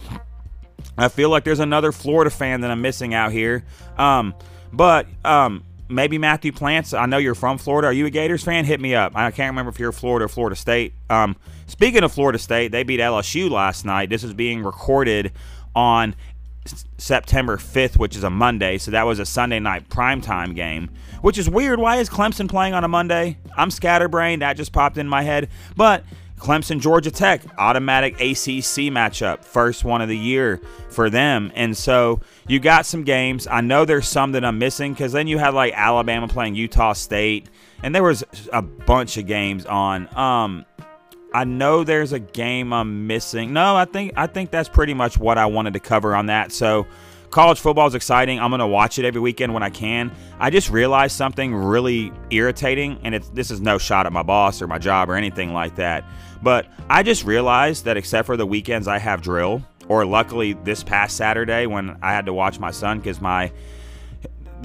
I 1.00 1.08
feel 1.08 1.32
like 1.32 1.46
there's 1.46 1.60
another 1.60 1.92
Florida 1.92 2.30
fan 2.30 2.62
that 2.62 2.70
I'm 2.70 2.82
missing 2.84 3.16
out 3.16 3.32
here. 3.32 3.66
Um, 3.98 4.36
but 4.72 5.08
um, 5.26 5.64
maybe 5.96 6.18
Matthew 6.18 6.52
Plants. 6.52 6.94
I 6.94 7.06
know 7.06 7.18
you're 7.18 7.36
from 7.36 7.58
Florida. 7.58 7.88
Are 7.88 7.94
you 7.94 8.06
a 8.06 8.10
Gators 8.10 8.44
fan? 8.44 8.66
Hit 8.66 8.80
me 8.80 8.96
up. 8.96 9.14
I 9.16 9.32
can't 9.32 9.52
remember 9.52 9.70
if 9.70 9.80
you're 9.80 9.92
Florida 9.92 10.26
or 10.26 10.30
Florida 10.30 10.56
State. 10.56 10.94
Um, 11.10 11.36
speaking 11.68 12.04
of 12.04 12.12
Florida 12.12 12.40
State, 12.40 12.72
they 12.72 12.84
beat 12.84 13.00
LSU 13.00 13.50
last 13.50 13.86
night. 13.86 14.10
This 14.10 14.24
is 14.24 14.34
being 14.34 14.64
recorded 14.64 15.32
on 15.76 16.16
September 16.98 17.58
5th, 17.58 17.98
which 17.98 18.16
is 18.16 18.24
a 18.24 18.30
Monday. 18.30 18.78
So 18.78 18.92
that 18.92 19.04
was 19.04 19.20
a 19.20 19.26
Sunday 19.26 19.60
night 19.60 19.90
primetime 19.90 20.56
game, 20.56 20.90
which 21.22 21.38
is 21.38 21.50
weird. 21.50 21.80
Why 21.80 21.98
is 21.98 22.10
Clemson 22.10 22.50
playing 22.50 22.74
on 22.74 22.84
a 22.84 22.88
Monday? 22.88 23.38
I'm 23.58 23.72
scatterbrained. 23.72 24.42
That 24.42 24.58
just 24.58 24.72
popped 24.72 24.98
in 24.98 25.08
my 25.08 25.24
head. 25.24 25.50
But 25.76 26.04
Clemson, 26.44 26.82
Georgia 26.82 27.10
Tech, 27.10 27.42
automatic 27.58 28.16
ACC 28.16 28.92
matchup, 28.92 29.46
first 29.46 29.86
one 29.86 30.02
of 30.02 30.10
the 30.10 30.18
year 30.18 30.60
for 30.90 31.10
them. 31.10 31.54
And 31.56 31.76
so 31.76 32.20
you 32.50 32.60
got 32.60 32.86
some 32.86 33.06
games. 33.06 33.48
I 33.48 33.62
know 33.62 33.86
there's 33.86 34.10
some 34.10 34.34
that 34.34 34.44
I'm 34.44 34.58
missing 34.58 34.92
because 34.92 35.14
then 35.14 35.28
you 35.28 35.38
had 35.38 35.54
like 35.54 35.74
Alabama 35.74 36.28
playing 36.28 36.56
Utah 36.56 36.92
State, 36.92 37.50
and 37.82 37.96
there 37.96 38.04
was 38.04 38.26
a 38.52 38.62
bunch 38.62 39.16
of 39.16 39.26
games 39.26 39.66
on. 39.66 40.14
Um, 40.18 40.66
I 41.34 41.46
know 41.46 41.86
there's 41.86 42.12
a 42.12 42.20
game 42.20 42.74
I'm 42.74 43.08
missing. 43.08 43.54
No, 43.54 43.78
I 43.78 43.86
think 43.86 44.12
I 44.18 44.28
think 44.28 44.52
that's 44.52 44.68
pretty 44.68 44.94
much 44.94 45.18
what 45.18 45.38
I 45.38 45.46
wanted 45.46 45.74
to 45.76 45.80
cover 45.80 46.14
on 46.14 46.26
that. 46.26 46.52
So 46.52 46.86
college 47.32 47.62
football 47.62 47.88
is 47.88 47.96
exciting. 47.96 48.40
I'm 48.40 48.52
going 48.52 48.60
to 48.60 48.68
watch 48.68 49.00
it 49.00 49.06
every 49.06 49.22
weekend 49.22 49.54
when 49.54 49.64
I 49.64 49.70
can. 49.70 50.12
I 50.40 50.50
just 50.50 50.70
realized 50.70 51.16
something 51.16 51.56
really 51.56 52.12
irritating, 52.30 53.00
and 53.04 53.16
this 53.34 53.50
is 53.50 53.62
no 53.62 53.78
shot 53.78 54.06
at 54.06 54.12
my 54.12 54.24
boss 54.24 54.62
or 54.62 54.68
my 54.68 54.78
job 54.78 55.10
or 55.10 55.16
anything 55.16 55.54
like 55.54 55.76
that. 55.78 56.04
But 56.44 56.68
I 56.90 57.04
just 57.04 57.24
realized 57.24 57.86
that 57.86 57.96
except 57.96 58.26
for 58.26 58.36
the 58.36 58.46
weekends 58.46 58.88
I 58.88 59.00
have 59.00 59.22
drill, 59.22 59.64
or 59.88 60.06
luckily 60.06 60.54
this 60.54 60.84
past 60.84 61.16
Saturday 61.16 61.66
when 61.66 61.98
I 62.02 62.12
had 62.12 62.26
to 62.26 62.34
watch 62.34 62.60
my 62.60 62.72
son 62.72 63.00
because 63.00 63.22
my 63.22 63.52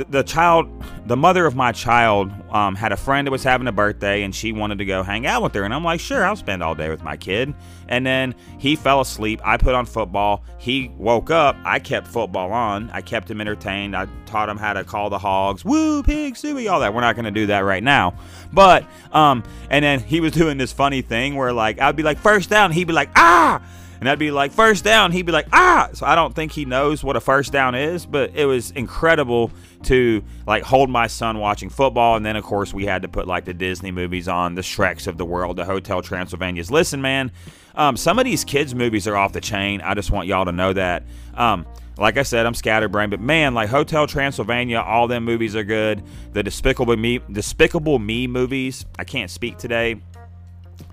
the, 0.05 0.23
child, 0.23 0.69
the 1.07 1.17
mother 1.17 1.47
of 1.47 1.55
my 1.55 1.73
child, 1.73 2.31
um, 2.51 2.75
had 2.75 2.93
a 2.93 2.97
friend 2.97 3.27
that 3.27 3.33
was 3.33 3.43
having 3.43 3.67
a 3.67 3.73
birthday 3.73 4.23
and 4.23 4.35
she 4.35 4.53
wanted 4.53 4.79
to 4.79 4.85
go 4.85 5.03
hang 5.03 5.27
out 5.27 5.43
with 5.43 5.55
her. 5.55 5.65
And 5.65 5.75
I'm 5.75 5.85
like, 5.85 6.01
sure, 6.01 6.25
I'll 6.25 6.37
spend 6.37 6.63
all 6.63 6.75
day 6.75 6.89
with 6.89 7.03
my 7.03 7.17
kid. 7.17 7.55
And 7.89 8.07
then 8.07 8.35
he 8.59 8.77
fell 8.77 9.01
asleep. 9.01 9.41
I 9.45 9.57
put 9.57 9.75
on 9.75 9.87
football. 9.87 10.45
He 10.59 10.93
woke 10.97 11.31
up. 11.31 11.57
I 11.65 11.79
kept 11.79 12.07
football 12.07 12.53
on. 12.53 12.91
I 12.91 13.01
kept 13.01 13.31
him 13.31 13.41
entertained. 13.41 13.97
I 13.97 14.07
taught 14.27 14.49
him 14.49 14.59
how 14.59 14.73
to 14.75 14.85
call 14.85 15.11
the 15.11 15.19
hogs, 15.19 15.65
woo, 15.65 16.03
pig, 16.03 16.37
suey, 16.37 16.69
all 16.69 16.81
that. 16.81 16.95
We're 16.95 17.01
not 17.01 17.15
going 17.15 17.25
to 17.25 17.31
do 17.31 17.47
that 17.47 17.61
right 17.61 17.83
now. 17.83 18.15
But, 18.53 18.85
um, 19.13 19.43
and 19.71 19.85
then 19.85 20.01
he 20.01 20.21
was 20.21 20.33
doing 20.35 20.59
this 20.59 20.73
funny 20.73 21.03
thing 21.03 21.35
where 21.35 21.53
like, 21.53 21.81
I'd 21.81 21.97
be 21.97 22.03
like, 22.03 22.19
first 22.19 22.51
down. 22.51 22.73
He'd 22.73 22.87
be 22.87 22.93
like, 22.93 23.11
ah 23.17 23.63
and 24.01 24.09
I'd 24.09 24.19
be 24.19 24.31
like, 24.31 24.53
first 24.53 24.85
down. 24.85 25.13
He'd 25.13 25.27
be 25.27 25.33
like, 25.33 25.49
ah. 25.53 25.91
So 25.93 26.07
I 26.07 26.15
don't 26.15 26.35
think 26.35 26.53
he 26.53 26.65
knows 26.65 27.03
what 27.03 27.17
a 27.17 27.21
first 27.21 27.53
down 27.53 27.75
is, 27.75 28.07
but 28.07 28.31
it 28.35 28.47
was 28.47 28.71
incredible 28.73 29.51
to 29.85 30.23
like 30.47 30.63
hold 30.63 30.91
my 30.91 31.07
son 31.07 31.39
watching 31.39 31.71
football. 31.71 32.17
And 32.17 32.25
then, 32.25 32.37
of 32.37 32.45
course, 32.45 32.75
we 32.75 32.87
had 32.87 33.03
to 33.03 33.09
put 33.09 33.27
like 33.27 33.45
the 33.45 33.55
Disney 33.55 33.91
movies 33.91 34.29
on, 34.29 34.55
the 34.55 34.63
Shreks 34.63 35.07
of 35.07 35.19
the 35.19 35.25
world, 35.25 35.57
the 35.57 35.65
Hotel 35.65 36.03
Transylvanias. 36.03 36.71
Listen, 36.71 37.01
man, 37.01 37.31
um, 37.75 37.97
some 37.97 38.19
of 38.19 38.25
these 38.25 38.45
kids' 38.45 38.75
movies 38.75 39.07
are 39.07 39.17
off 39.17 39.33
the 39.33 39.41
chain. 39.41 39.81
I 39.81 39.95
just 39.95 40.11
want 40.11 40.27
y'all 40.27 40.45
to 40.45 40.53
know 40.53 40.73
that. 40.73 41.05
Um, 41.35 41.67
like 41.97 42.17
I 42.17 42.23
said, 42.23 42.47
I'm 42.47 42.55
scatterbrained, 42.55 43.11
but 43.11 43.21
man, 43.21 43.55
like 43.55 43.69
Hotel 43.69 44.07
Transylvania, 44.07 44.79
all 44.79 45.09
them 45.09 45.25
movies 45.25 45.57
are 45.57 45.65
good. 45.65 46.03
The 46.33 46.43
Despicable 46.43 46.97
Me, 46.97 47.21
Despicable 47.31 47.99
Me 47.99 48.27
movies, 48.27 48.87
I 48.99 49.05
can't 49.05 49.31
speak 49.31 49.59
today. 49.59 50.01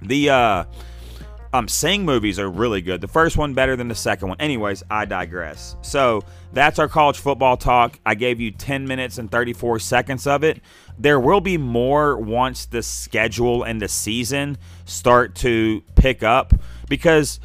The 0.01 0.29
uh, 0.29 0.63
um, 1.55 1.67
Sing 1.69 2.03
movies 2.03 2.38
are 2.38 2.50
really 2.50 2.81
good. 2.81 3.00
The 3.00 3.07
first 3.07 3.38
one 3.38 3.53
better 3.53 3.75
than 3.75 3.88
the 3.88 3.95
second 3.95 4.27
one. 4.27 4.41
Anyways, 4.41 4.83
I 4.91 5.05
digress. 5.05 5.77
So 5.81 6.24
that's 6.51 6.79
our 6.79 6.89
college 6.89 7.17
football 7.17 7.55
talk. 7.55 7.97
I 8.05 8.15
gave 8.15 8.41
you 8.41 8.51
10 8.51 8.85
minutes 8.88 9.17
and 9.17 9.31
34 9.31 9.79
seconds 9.79 10.27
of 10.27 10.43
it. 10.43 10.62
There 11.00 11.19
will 11.19 11.39
be 11.39 11.57
more 11.57 12.17
once 12.17 12.65
the 12.65 12.83
schedule 12.83 13.63
and 13.63 13.81
the 13.81 13.88
season 13.88 14.57
start 14.83 15.35
to 15.35 15.81
pick 15.95 16.24
up 16.24 16.53
because 16.89 17.39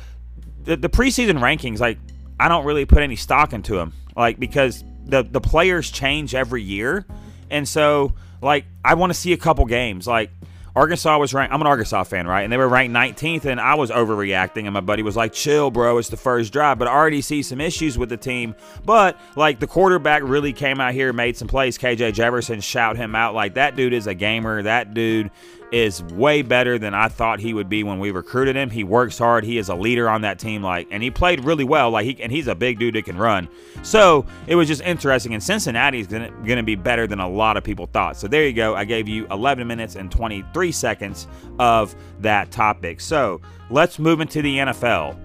the, 0.65 0.77
the 0.77 0.89
preseason 0.89 1.39
rankings, 1.39 1.79
like 1.79 1.99
I 2.39 2.49
don't 2.49 2.65
really 2.65 2.87
put 2.87 3.03
any 3.03 3.17
stock 3.17 3.53
into 3.53 3.77
them, 3.77 3.93
like 4.17 4.41
because 4.41 4.83
the 5.05 5.23
the 5.23 5.41
players 5.41 5.91
change 5.91 6.35
every 6.35 6.63
year, 6.63 7.05
and 7.51 7.67
so 7.67 8.15
like 8.43 8.67
I 8.85 8.95
want 8.95 9.11
to 9.13 9.19
see 9.19 9.33
a 9.33 9.37
couple 9.37 9.65
games. 9.67 10.07
Like 10.07 10.31
Arkansas 10.77 11.19
was 11.19 11.35
ranked. 11.35 11.53
I'm 11.53 11.61
an 11.61 11.67
Arkansas 11.67 12.05
fan, 12.05 12.27
right? 12.27 12.43
And 12.43 12.53
they 12.53 12.57
were 12.57 12.69
ranked 12.69 12.95
19th, 12.95 13.45
and 13.45 13.61
I 13.61 13.75
was 13.75 13.91
overreacting. 13.91 14.65
And 14.65 14.73
my 14.73 14.81
buddy 14.81 15.03
was 15.03 15.17
like, 15.17 15.33
"Chill, 15.33 15.71
bro. 15.71 15.99
It's 15.99 16.09
the 16.09 16.17
first 16.17 16.53
drive." 16.53 16.79
But 16.79 16.89
I 16.89 16.93
already 16.93 17.21
see 17.23 17.43
some 17.43 17.61
issues 17.61 17.99
with 17.99 18.09
the 18.09 18.17
team. 18.17 18.55
But 18.85 19.19
like 19.37 19.61
the 19.61 19.67
quarterback 19.67 20.23
really 20.25 20.53
came 20.53 20.81
out 20.81 20.95
here, 20.95 21.13
made 21.13 21.37
some 21.37 21.49
plays. 21.49 21.79
KJ 21.79 22.13
Jefferson 22.13 22.61
shout 22.61 22.97
him 22.97 23.15
out 23.15 23.35
like 23.35 23.55
that 23.55 23.77
dude 23.77 23.93
is 23.93 24.07
a 24.07 24.15
gamer. 24.15 24.63
That 24.63 24.95
dude 24.95 25.31
is 25.73 26.03
way 26.03 26.43
better 26.43 26.79
than 26.79 26.95
I 26.95 27.09
thought 27.09 27.41
he 27.41 27.55
would 27.55 27.69
be 27.69 27.83
when 27.83 27.99
we 27.99 28.11
recruited 28.11 28.57
him. 28.57 28.71
He 28.71 28.85
works 28.85 29.19
hard. 29.19 29.45
He 29.45 29.59
is 29.59 29.69
a 29.69 29.75
leader 29.75 30.09
on 30.09 30.23
that 30.23 30.39
team, 30.39 30.63
like, 30.63 30.89
and 30.91 31.03
he 31.03 31.11
played 31.11 31.45
really 31.45 31.65
well. 31.65 31.91
Like, 31.91 32.07
he 32.07 32.23
and 32.23 32.33
he's 32.33 32.49
a 32.49 32.55
big 32.55 32.79
dude 32.79 32.95
that 32.95 33.05
can 33.05 33.17
run. 33.17 33.49
So 33.83 34.27
it 34.47 34.57
was 34.57 34.69
just 34.69 34.83
interesting. 34.83 35.35
And 35.35 35.43
Cincinnati's 35.43 36.07
gonna 36.07 36.31
gonna 36.45 36.63
be 36.63 36.75
better 36.75 37.07
than 37.07 37.21
a 37.21 37.29
lot 37.29 37.57
of 37.57 37.65
people 37.65 37.87
thought. 37.87 38.17
So 38.17 38.27
there 38.27 38.47
you 38.47 38.53
go. 38.53 38.75
I 38.75 38.85
gave 38.85 39.09
you 39.09 39.27
11 39.31 39.67
minutes 39.67 39.97
and 39.97 40.11
23 40.11 40.73
seconds 40.73 41.29
of 41.59 41.95
that 42.21 42.51
topic. 42.51 43.01
So 43.01 43.41
let's 43.71 43.99
move 43.99 44.21
into 44.21 44.43
the 44.43 44.59
NFL. 44.59 45.19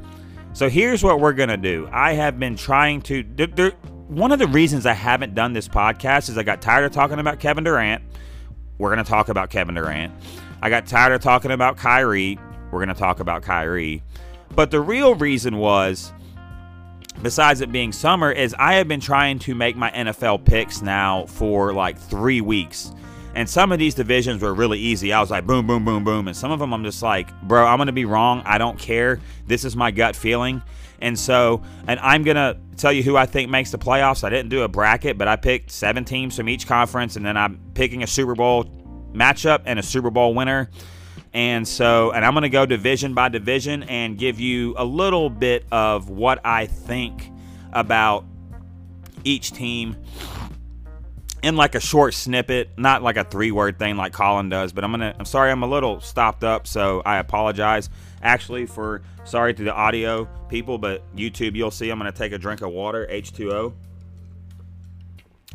So 0.54 0.70
here's 0.70 1.04
what 1.04 1.20
we're 1.20 1.34
gonna 1.34 1.58
do. 1.58 1.90
I 1.92 2.14
have 2.14 2.40
been 2.40 2.56
trying 2.56 3.02
to. 3.04 3.24
There, 3.24 3.72
one 4.08 4.32
of 4.32 4.40
the 4.40 4.48
reasons 4.48 4.86
I 4.86 4.94
haven't 4.94 5.34
done 5.34 5.54
this 5.54 5.68
podcast 5.68 6.30
is 6.30 6.38
I 6.38 6.44
got 6.44 6.62
tired 6.62 6.86
of 6.86 6.92
talking 6.92 7.20
about 7.20 7.40
Kevin 7.40 7.64
Durant. 7.64 8.04
We're 8.77 8.94
going 8.94 9.03
to 9.03 9.10
talk 9.10 9.29
about 9.29 9.50
Kevin 9.50 9.75
Durant. 9.75 10.13
I 10.62 10.70
got 10.70 10.88
tired 10.88 11.13
of 11.13 11.22
talking 11.22 11.51
about 11.51 11.77
Kyrie. 11.77 12.39
We're 12.72 12.79
going 12.79 12.89
to 12.89 13.00
talk 13.00 13.20
about 13.20 13.41
Kyrie. 13.41 14.03
But 14.53 14.72
the 14.72 14.82
real 14.82 15.15
reason 15.15 15.58
was, 15.58 16.12
besides 17.22 17.62
it 17.62 17.72
being 17.72 17.91
summer, 17.91 18.32
is 18.32 18.55
I 18.58 18.75
have 18.75 18.88
been 18.88 19.00
trying 19.00 19.39
to 19.39 19.55
make 19.55 19.75
my 19.75 19.91
NFL 19.91 20.46
picks 20.46 20.82
now 20.82 21.25
for 21.25 21.74
like 21.74 21.98
three 21.98 22.41
weeks. 22.41 22.91
And 23.36 23.50
some 23.50 23.74
of 23.74 23.79
these 23.79 23.94
divisions 23.94 24.41
were 24.41 24.53
really 24.53 24.79
easy. 24.79 25.12
I 25.12 25.20
was 25.20 25.29
like, 25.29 25.46
boom, 25.46 25.67
boom, 25.67 25.84
boom, 25.84 26.03
boom. 26.05 26.27
And 26.27 26.36
some 26.36 26.51
of 26.51 26.60
them 26.60 26.74
I'm 26.74 26.84
just 26.84 27.03
like, 27.03 27.29
bro, 27.41 27.65
I'm 27.65 27.77
going 27.77 27.88
to 27.88 27.94
be 27.94 28.05
wrong. 28.05 28.41
I 28.46 28.58
don't 28.58 28.79
care. 28.79 29.20
This 29.46 29.65
is 29.65 29.75
my 29.75 29.91
gut 29.91 30.15
feeling. 30.15 30.62
And 31.06 31.20
so, 31.20 31.62
and 31.88 32.00
I'm 32.00 32.24
going 32.24 32.36
to 32.36 32.58
tell 32.78 32.92
you 32.92 33.04
who 33.04 33.16
I 33.16 33.28
think 33.28 33.52
makes 33.52 33.70
the 33.70 33.78
playoffs. 33.78 34.24
I 34.24 34.32
didn't 34.32 34.50
do 34.50 34.64
a 34.64 34.68
bracket, 34.68 35.20
but 35.20 35.28
I 35.28 35.36
picked 35.36 35.70
seven 35.70 36.04
teams 36.04 36.36
from 36.36 36.50
each 36.50 36.66
conference, 36.66 37.16
and 37.16 37.24
then 37.24 37.38
I'm 37.38 37.60
picking 37.76 38.02
a 38.02 38.08
Super 38.08 38.34
Bowl 38.34 38.66
matchup 39.14 39.62
and 39.66 39.78
a 39.78 39.84
Super 39.84 40.10
Bowl 40.10 40.34
winner. 40.34 40.72
And 41.32 41.68
so, 41.68 42.10
and 42.10 42.26
I'm 42.26 42.34
going 42.34 42.42
to 42.42 42.50
go 42.50 42.66
division 42.66 43.14
by 43.14 43.30
division 43.30 43.84
and 43.84 44.18
give 44.18 44.40
you 44.40 44.74
a 44.80 44.84
little 44.84 45.30
bit 45.30 45.68
of 45.72 46.10
what 46.10 46.44
I 46.44 46.66
think 46.66 47.32
about 47.72 48.26
each 49.24 49.52
team 49.52 49.98
in 51.44 51.56
like 51.56 51.76
a 51.76 51.80
short 51.80 52.16
snippet, 52.16 52.80
not 52.80 53.04
like 53.04 53.18
a 53.18 53.24
three 53.26 53.52
word 53.52 53.78
thing 53.78 53.96
like 53.96 54.12
Colin 54.12 54.50
does, 54.50 54.74
but 54.74 54.84
I'm 54.84 54.90
going 54.90 55.02
to, 55.02 55.16
I'm 55.20 55.26
sorry, 55.26 55.52
I'm 55.52 55.62
a 55.62 55.68
little 55.68 56.02
stopped 56.02 56.44
up, 56.44 56.66
so 56.66 57.04
I 57.06 57.18
apologize 57.18 57.92
actually 58.25 58.65
for 58.65 59.01
sorry 59.24 59.53
to 59.53 59.63
the 59.63 59.74
audio 59.74 60.25
people, 60.50 60.77
but 60.77 61.03
YouTube 61.15 61.55
you'll 61.55 61.72
see 61.72 61.89
I'm 61.89 61.98
gonna 61.98 62.12
take 62.12 62.34
a 62.34 62.38
drink 62.38 62.62
of 62.62 62.72
water, 62.72 63.08
H2O. 63.10 63.74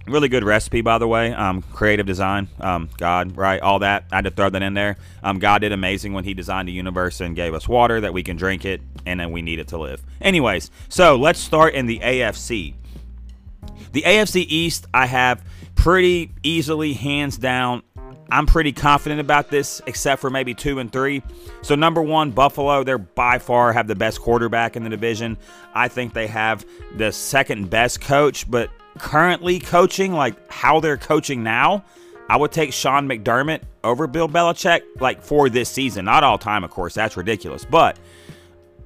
Really 0.06 0.28
good 0.28 0.44
recipe, 0.44 0.80
by 0.80 0.98
the 0.98 1.06
way. 1.06 1.32
Um, 1.32 1.62
creative 1.62 2.06
design, 2.06 2.48
um, 2.58 2.88
God, 2.96 3.36
right? 3.36 3.60
All 3.60 3.80
that. 3.80 4.06
I 4.10 4.16
had 4.16 4.24
to 4.24 4.30
throw 4.30 4.48
that 4.48 4.62
in 4.62 4.72
there. 4.74 4.96
Um, 5.22 5.38
God 5.38 5.58
did 5.60 5.72
amazing 5.72 6.14
when 6.14 6.24
He 6.24 6.32
designed 6.32 6.68
the 6.68 6.72
universe 6.72 7.20
and 7.20 7.36
gave 7.36 7.52
us 7.52 7.68
water 7.68 8.00
that 8.00 8.14
we 8.14 8.22
can 8.22 8.36
drink 8.36 8.64
it, 8.64 8.80
and 9.04 9.20
then 9.20 9.30
we 9.30 9.42
need 9.42 9.58
it 9.58 9.68
to 9.68 9.78
live. 9.78 10.02
Anyways, 10.20 10.70
so 10.88 11.16
let's 11.16 11.38
start 11.38 11.74
in 11.74 11.86
the 11.86 11.98
AFC. 11.98 12.74
The 13.92 14.02
AFC 14.02 14.46
East, 14.48 14.86
I 14.94 15.06
have 15.06 15.44
pretty 15.74 16.32
easily, 16.42 16.94
hands 16.94 17.36
down, 17.36 17.82
I'm 18.32 18.46
pretty 18.46 18.72
confident 18.72 19.20
about 19.20 19.50
this, 19.50 19.82
except 19.86 20.20
for 20.20 20.30
maybe 20.30 20.54
two 20.54 20.78
and 20.78 20.90
three. 20.92 21.22
So, 21.62 21.74
number 21.74 22.00
one, 22.00 22.30
Buffalo, 22.30 22.84
they're 22.84 22.98
by 22.98 23.38
far 23.38 23.72
have 23.72 23.88
the 23.88 23.94
best 23.94 24.20
quarterback 24.20 24.76
in 24.76 24.84
the 24.84 24.90
division. 24.90 25.36
I 25.74 25.88
think 25.88 26.14
they 26.14 26.28
have 26.28 26.64
the 26.96 27.10
second 27.12 27.70
best 27.70 28.00
coach, 28.00 28.48
but 28.50 28.70
currently 28.98 29.58
coaching, 29.58 30.12
like 30.12 30.50
how 30.50 30.80
they're 30.80 30.96
coaching 30.96 31.42
now, 31.42 31.84
I 32.28 32.36
would 32.36 32.52
take 32.52 32.72
Sean 32.72 33.08
McDermott 33.08 33.62
over 33.82 34.06
Bill 34.06 34.28
Belichick, 34.28 34.82
like 35.00 35.22
for 35.22 35.48
this 35.48 35.68
season. 35.68 36.04
Not 36.04 36.22
all 36.22 36.38
time, 36.38 36.62
of 36.62 36.70
course, 36.70 36.94
that's 36.94 37.16
ridiculous. 37.16 37.64
But 37.64 37.98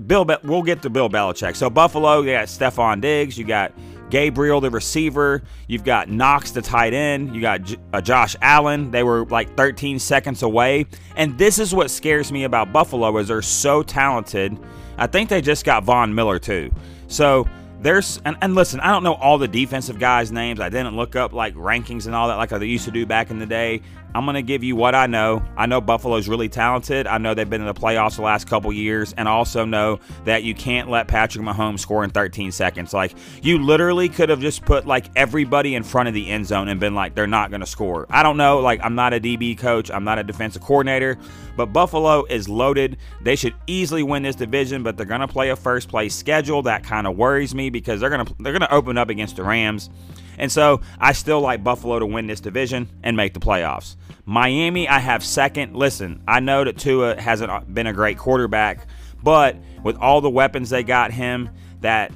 Bill, 0.06 0.24
Be- 0.24 0.36
we'll 0.42 0.62
get 0.62 0.80
to 0.82 0.90
Bill 0.90 1.10
Belichick. 1.10 1.54
So, 1.56 1.68
Buffalo, 1.68 2.22
you 2.22 2.32
got 2.32 2.46
Stefon 2.46 3.02
Diggs, 3.02 3.36
you 3.36 3.44
got 3.44 3.72
Gabriel, 4.14 4.60
the 4.60 4.70
receiver. 4.70 5.42
You've 5.66 5.82
got 5.82 6.08
Knox, 6.08 6.52
the 6.52 6.62
tight 6.62 6.94
end. 6.94 7.34
You 7.34 7.40
got 7.40 7.62
J- 7.62 7.76
uh, 7.92 8.00
Josh 8.00 8.36
Allen. 8.40 8.92
They 8.92 9.02
were 9.02 9.26
like 9.26 9.56
13 9.56 9.98
seconds 9.98 10.44
away. 10.44 10.86
And 11.16 11.36
this 11.36 11.58
is 11.58 11.74
what 11.74 11.90
scares 11.90 12.30
me 12.30 12.44
about 12.44 12.72
Buffalo 12.72 13.18
is 13.18 13.26
they're 13.26 13.42
so 13.42 13.82
talented. 13.82 14.56
I 14.98 15.08
think 15.08 15.30
they 15.30 15.40
just 15.40 15.64
got 15.64 15.82
Von 15.82 16.14
Miller 16.14 16.38
too. 16.38 16.70
So 17.08 17.48
there's 17.80 18.20
and, 18.24 18.36
and 18.40 18.54
listen, 18.54 18.78
I 18.78 18.92
don't 18.92 19.02
know 19.02 19.14
all 19.14 19.36
the 19.36 19.48
defensive 19.48 19.98
guys' 19.98 20.30
names. 20.30 20.60
I 20.60 20.68
didn't 20.68 20.94
look 20.94 21.16
up 21.16 21.32
like 21.32 21.56
rankings 21.56 22.06
and 22.06 22.14
all 22.14 22.28
that 22.28 22.36
like 22.36 22.52
I 22.52 22.58
used 22.58 22.84
to 22.84 22.92
do 22.92 23.04
back 23.06 23.32
in 23.32 23.40
the 23.40 23.46
day. 23.46 23.82
I'm 24.14 24.24
going 24.24 24.34
to 24.34 24.42
give 24.42 24.62
you 24.62 24.76
what 24.76 24.94
I 24.94 25.06
know. 25.06 25.42
I 25.56 25.66
know 25.66 25.80
Buffalo's 25.80 26.28
really 26.28 26.48
talented. 26.48 27.08
I 27.08 27.18
know 27.18 27.34
they've 27.34 27.48
been 27.48 27.60
in 27.60 27.66
the 27.66 27.74
playoffs 27.74 28.16
the 28.16 28.22
last 28.22 28.46
couple 28.46 28.72
years, 28.72 29.12
and 29.16 29.26
also 29.26 29.64
know 29.64 29.98
that 30.24 30.44
you 30.44 30.54
can't 30.54 30.88
let 30.88 31.08
Patrick 31.08 31.44
Mahomes 31.44 31.80
score 31.80 32.04
in 32.04 32.10
13 32.10 32.52
seconds. 32.52 32.94
Like, 32.94 33.14
you 33.42 33.58
literally 33.58 34.08
could 34.08 34.28
have 34.28 34.40
just 34.40 34.64
put 34.64 34.86
like 34.86 35.06
everybody 35.16 35.74
in 35.74 35.82
front 35.82 36.08
of 36.08 36.14
the 36.14 36.30
end 36.30 36.46
zone 36.46 36.68
and 36.68 36.78
been 36.78 36.94
like, 36.94 37.16
they're 37.16 37.26
not 37.26 37.50
going 37.50 37.60
to 37.60 37.66
score. 37.66 38.06
I 38.08 38.22
don't 38.22 38.36
know. 38.36 38.60
Like, 38.60 38.80
I'm 38.84 38.94
not 38.94 39.12
a 39.12 39.20
DB 39.20 39.58
coach, 39.58 39.90
I'm 39.90 40.04
not 40.04 40.20
a 40.20 40.22
defensive 40.22 40.62
coordinator, 40.62 41.18
but 41.56 41.66
Buffalo 41.66 42.24
is 42.24 42.48
loaded. 42.48 42.98
They 43.22 43.34
should 43.34 43.54
easily 43.66 44.04
win 44.04 44.22
this 44.22 44.36
division, 44.36 44.84
but 44.84 44.96
they're 44.96 45.06
going 45.06 45.22
to 45.22 45.28
play 45.28 45.50
a 45.50 45.56
first 45.56 45.88
place 45.88 46.14
schedule. 46.14 46.62
That 46.62 46.84
kind 46.84 47.08
of 47.08 47.16
worries 47.16 47.54
me 47.54 47.68
because 47.68 48.00
they're 48.00 48.10
going 48.10 48.26
to 48.26 48.34
they're 48.38 48.52
going 48.52 48.60
to 48.62 48.72
open 48.72 48.96
up 48.96 49.08
against 49.08 49.36
the 49.36 49.42
Rams. 49.42 49.90
And 50.38 50.50
so 50.50 50.80
I 50.98 51.12
still 51.12 51.40
like 51.40 51.62
Buffalo 51.62 51.98
to 51.98 52.06
win 52.06 52.26
this 52.26 52.40
division 52.40 52.88
and 53.02 53.16
make 53.16 53.34
the 53.34 53.40
playoffs. 53.40 53.96
Miami, 54.24 54.88
I 54.88 54.98
have 54.98 55.24
second. 55.24 55.76
Listen, 55.76 56.22
I 56.26 56.40
know 56.40 56.64
that 56.64 56.78
Tua 56.78 57.20
hasn't 57.20 57.72
been 57.72 57.86
a 57.86 57.92
great 57.92 58.18
quarterback, 58.18 58.86
but 59.22 59.56
with 59.82 59.96
all 59.96 60.20
the 60.20 60.30
weapons 60.30 60.70
they 60.70 60.82
got 60.82 61.12
him, 61.12 61.50
that 61.80 62.12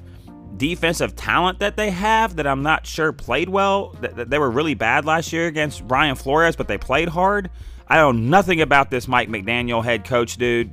defensive 0.56 1.14
talent 1.14 1.60
that 1.60 1.76
they 1.76 1.90
have 1.90 2.36
that 2.36 2.46
I'm 2.46 2.62
not 2.62 2.86
sure 2.86 3.12
played 3.12 3.48
well, 3.48 3.94
that 4.00 4.30
they 4.30 4.38
were 4.38 4.50
really 4.50 4.74
bad 4.74 5.04
last 5.04 5.32
year 5.32 5.46
against 5.46 5.86
Brian 5.86 6.16
Flores, 6.16 6.56
but 6.56 6.66
they 6.68 6.78
played 6.78 7.08
hard. 7.08 7.50
I 7.86 7.96
know 7.96 8.12
nothing 8.12 8.60
about 8.60 8.90
this 8.90 9.06
Mike 9.06 9.28
McDaniel 9.28 9.84
head 9.84 10.04
coach 10.04 10.36
dude 10.36 10.72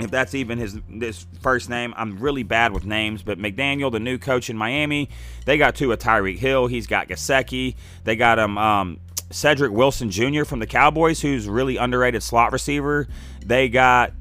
if 0.00 0.10
that's 0.10 0.34
even 0.34 0.58
his 0.58 0.78
this 0.88 1.26
first 1.40 1.70
name. 1.70 1.94
I'm 1.96 2.18
really 2.18 2.42
bad 2.42 2.72
with 2.72 2.84
names, 2.84 3.22
but 3.22 3.38
McDaniel, 3.38 3.90
the 3.90 4.00
new 4.00 4.18
coach 4.18 4.50
in 4.50 4.56
Miami, 4.56 5.08
they 5.46 5.56
got 5.56 5.76
to 5.76 5.92
a 5.92 5.96
Tyreek 5.96 6.38
Hill. 6.38 6.66
He's 6.66 6.86
got 6.86 7.08
Gesicki. 7.08 7.76
They 8.04 8.16
got 8.16 8.38
him 8.38 8.58
um, 8.58 9.00
Cedric 9.30 9.72
Wilson 9.72 10.10
Jr. 10.10 10.44
from 10.44 10.60
the 10.60 10.66
Cowboys, 10.66 11.20
who's 11.20 11.48
really 11.48 11.76
underrated 11.76 12.22
slot 12.22 12.52
receiver. 12.52 13.08
They 13.44 13.68
got 13.68 14.12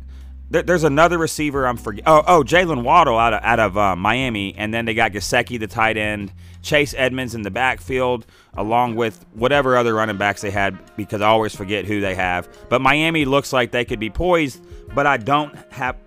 there's 0.49 0.83
another 0.83 1.17
receiver 1.17 1.67
I'm 1.67 1.77
forget. 1.77 2.03
Oh, 2.07 2.23
oh, 2.27 2.43
Jaylen 2.43 2.83
Waddle 2.83 3.17
out 3.17 3.33
of 3.33 3.43
out 3.43 3.59
of 3.59 3.77
uh, 3.77 3.95
Miami, 3.95 4.55
and 4.57 4.73
then 4.73 4.85
they 4.85 4.93
got 4.93 5.11
Gesicki, 5.11 5.59
the 5.59 5.67
tight 5.67 5.97
end, 5.97 6.31
Chase 6.61 6.93
Edmonds 6.95 7.33
in 7.33 7.41
the 7.41 7.51
backfield, 7.51 8.25
along 8.53 8.95
with 8.95 9.25
whatever 9.33 9.75
other 9.75 9.93
running 9.95 10.17
backs 10.17 10.41
they 10.41 10.51
had, 10.51 10.77
because 10.95 11.21
I 11.21 11.27
always 11.27 11.55
forget 11.55 11.85
who 11.85 11.99
they 11.99 12.15
have. 12.15 12.47
But 12.69 12.81
Miami 12.81 13.25
looks 13.25 13.51
like 13.51 13.71
they 13.71 13.85
could 13.85 13.99
be 13.99 14.09
poised, 14.09 14.63
but 14.93 15.07
I 15.07 15.17
don't 15.17 15.55
have. 15.71 15.97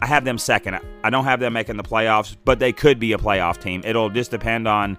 I 0.00 0.06
have 0.06 0.24
them 0.24 0.38
second. 0.38 0.78
I 1.02 1.08
don't 1.08 1.24
have 1.24 1.40
them 1.40 1.54
making 1.54 1.78
the 1.78 1.82
playoffs, 1.82 2.36
but 2.44 2.58
they 2.58 2.72
could 2.72 3.00
be 3.00 3.12
a 3.12 3.18
playoff 3.18 3.60
team. 3.60 3.80
It'll 3.84 4.10
just 4.10 4.30
depend 4.30 4.68
on 4.68 4.98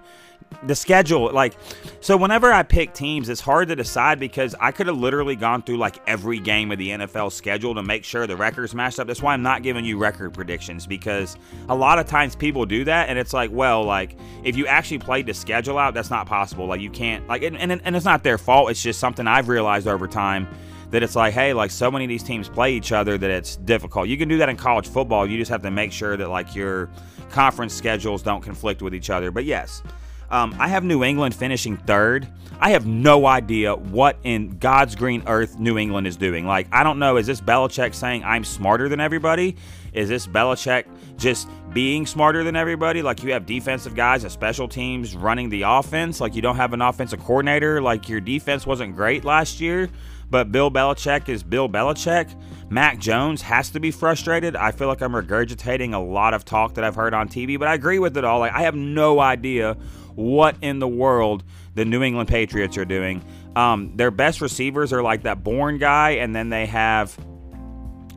the 0.62 0.74
schedule 0.74 1.30
like 1.32 1.54
so 2.00 2.16
whenever 2.16 2.52
i 2.52 2.62
pick 2.62 2.94
teams 2.94 3.28
it's 3.28 3.40
hard 3.40 3.68
to 3.68 3.76
decide 3.76 4.18
because 4.18 4.54
i 4.58 4.70
could 4.70 4.86
have 4.86 4.96
literally 4.96 5.36
gone 5.36 5.62
through 5.62 5.76
like 5.76 5.96
every 6.06 6.38
game 6.38 6.72
of 6.72 6.78
the 6.78 6.88
nfl 6.90 7.30
schedule 7.30 7.74
to 7.74 7.82
make 7.82 8.04
sure 8.04 8.26
the 8.26 8.36
records 8.36 8.74
matched 8.74 8.98
up 8.98 9.06
that's 9.06 9.20
why 9.20 9.34
i'm 9.34 9.42
not 9.42 9.62
giving 9.62 9.84
you 9.84 9.98
record 9.98 10.32
predictions 10.32 10.86
because 10.86 11.36
a 11.68 11.74
lot 11.74 11.98
of 11.98 12.06
times 12.06 12.34
people 12.34 12.64
do 12.64 12.84
that 12.84 13.08
and 13.08 13.18
it's 13.18 13.32
like 13.32 13.50
well 13.52 13.84
like 13.84 14.16
if 14.44 14.56
you 14.56 14.66
actually 14.66 14.98
played 14.98 15.26
the 15.26 15.34
schedule 15.34 15.78
out 15.78 15.92
that's 15.92 16.10
not 16.10 16.26
possible 16.26 16.66
like 16.66 16.80
you 16.80 16.90
can't 16.90 17.26
like 17.28 17.42
and, 17.42 17.56
and, 17.58 17.80
and 17.84 17.94
it's 17.94 18.06
not 18.06 18.22
their 18.22 18.38
fault 18.38 18.70
it's 18.70 18.82
just 18.82 18.98
something 18.98 19.26
i've 19.26 19.48
realized 19.48 19.86
over 19.86 20.08
time 20.08 20.48
that 20.90 21.02
it's 21.02 21.16
like, 21.16 21.34
hey, 21.34 21.52
like 21.52 21.70
so 21.70 21.90
many 21.90 22.04
of 22.04 22.08
these 22.08 22.22
teams 22.22 22.48
play 22.48 22.72
each 22.72 22.92
other 22.92 23.18
that 23.18 23.30
it's 23.30 23.56
difficult. 23.56 24.08
You 24.08 24.16
can 24.16 24.28
do 24.28 24.38
that 24.38 24.48
in 24.48 24.56
college 24.56 24.88
football. 24.88 25.26
You 25.26 25.36
just 25.36 25.50
have 25.50 25.62
to 25.62 25.70
make 25.70 25.92
sure 25.92 26.16
that 26.16 26.28
like 26.30 26.54
your 26.54 26.88
conference 27.30 27.74
schedules 27.74 28.22
don't 28.22 28.40
conflict 28.40 28.82
with 28.82 28.94
each 28.94 29.10
other. 29.10 29.30
But 29.30 29.44
yes, 29.44 29.82
um, 30.30 30.54
I 30.58 30.68
have 30.68 30.84
New 30.84 31.04
England 31.04 31.34
finishing 31.34 31.76
third. 31.76 32.28
I 32.58 32.70
have 32.70 32.86
no 32.86 33.26
idea 33.26 33.74
what 33.74 34.16
in 34.22 34.58
God's 34.58 34.94
green 34.94 35.22
earth 35.26 35.58
New 35.58 35.76
England 35.76 36.06
is 36.06 36.16
doing. 36.16 36.46
Like, 36.46 36.68
I 36.72 36.82
don't 36.82 36.98
know. 36.98 37.16
Is 37.18 37.26
this 37.26 37.40
Belichick 37.40 37.94
saying 37.94 38.24
I'm 38.24 38.44
smarter 38.44 38.88
than 38.88 38.98
everybody? 38.98 39.56
Is 39.92 40.08
this 40.08 40.26
Belichick 40.26 40.84
just 41.18 41.48
being 41.72 42.06
smarter 42.06 42.44
than 42.44 42.56
everybody? 42.56 43.02
Like, 43.02 43.22
you 43.22 43.32
have 43.32 43.44
defensive 43.44 43.94
guys 43.94 44.24
and 44.24 44.32
special 44.32 44.68
teams 44.68 45.14
running 45.14 45.50
the 45.50 45.62
offense. 45.62 46.20
Like, 46.20 46.34
you 46.34 46.42
don't 46.42 46.56
have 46.56 46.72
an 46.72 46.80
offensive 46.80 47.20
coordinator. 47.20 47.82
Like, 47.82 48.08
your 48.08 48.20
defense 48.20 48.66
wasn't 48.66 48.96
great 48.96 49.24
last 49.24 49.60
year, 49.60 49.90
but 50.30 50.50
Bill 50.50 50.70
Belichick 50.70 51.28
is 51.28 51.42
Bill 51.42 51.68
Belichick. 51.68 52.34
Mac 52.70 52.98
Jones 52.98 53.42
has 53.42 53.70
to 53.70 53.80
be 53.80 53.90
frustrated. 53.90 54.56
I 54.56 54.72
feel 54.72 54.88
like 54.88 55.02
I'm 55.02 55.12
regurgitating 55.12 55.94
a 55.94 55.98
lot 55.98 56.34
of 56.34 56.44
talk 56.44 56.74
that 56.74 56.84
I've 56.84 56.96
heard 56.96 57.14
on 57.14 57.28
TV, 57.28 57.58
but 57.58 57.68
I 57.68 57.74
agree 57.74 57.98
with 57.98 58.16
it 58.16 58.24
all. 58.24 58.40
Like, 58.40 58.52
I 58.52 58.62
have 58.62 58.74
no 58.74 59.20
idea 59.20 59.76
what 60.16 60.56
in 60.60 60.80
the 60.80 60.88
world 60.88 61.44
the 61.74 61.84
New 61.84 62.02
England 62.02 62.28
Patriots 62.28 62.76
are 62.76 62.84
doing. 62.84 63.24
Um, 63.54 63.92
their 63.96 64.10
best 64.10 64.40
receivers 64.40 64.92
are 64.92 65.02
like 65.02 65.22
that 65.22 65.44
Bourne 65.44 65.78
guy, 65.78 66.12
and 66.12 66.34
then 66.34 66.48
they 66.48 66.66
have 66.66 67.16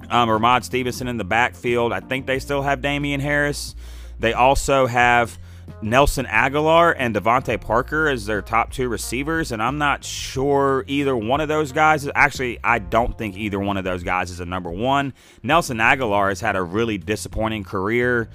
um, 0.10 0.28
Rhamondre 0.28 0.64
Stevenson 0.64 1.08
in 1.08 1.18
the 1.18 1.24
backfield. 1.24 1.94
I 1.94 2.00
think 2.00 2.26
they 2.26 2.40
still 2.40 2.62
have 2.62 2.82
Damian 2.82 3.20
Harris. 3.20 3.76
They 4.20 4.34
also 4.34 4.88
have 4.88 5.38
Nelson 5.82 6.26
Agholor 6.26 6.94
and 6.98 7.16
DeVante 7.16 7.60
Parker 7.62 8.08
as 8.08 8.26
their 8.26 8.42
top 8.42 8.72
two 8.72 8.90
receivers, 8.90 9.52
and 9.52 9.62
I'm 9.62 9.78
not 9.78 10.04
sure 10.04 10.84
either 10.88 11.16
one 11.16 11.42
of 11.42 11.48
those 11.48 11.72
guys. 11.72 12.04
Is 12.04 12.12
actually, 12.16 12.60
I 12.64 12.80
don't 12.80 13.18
think 13.18 13.38
either 13.38 13.60
one 13.60 13.78
of 13.78 13.84
those 13.84 14.04
guys 14.04 14.32
is 14.32 14.40
a 14.40 14.46
number 14.46 14.72
one. 14.72 15.14
Nelson 15.44 15.78
Agholor 15.78 16.30
has 16.30 16.42
had 16.42 16.56
a 16.56 16.62
really 16.62 16.98
disappointing 16.98 17.64
career, 17.64 18.30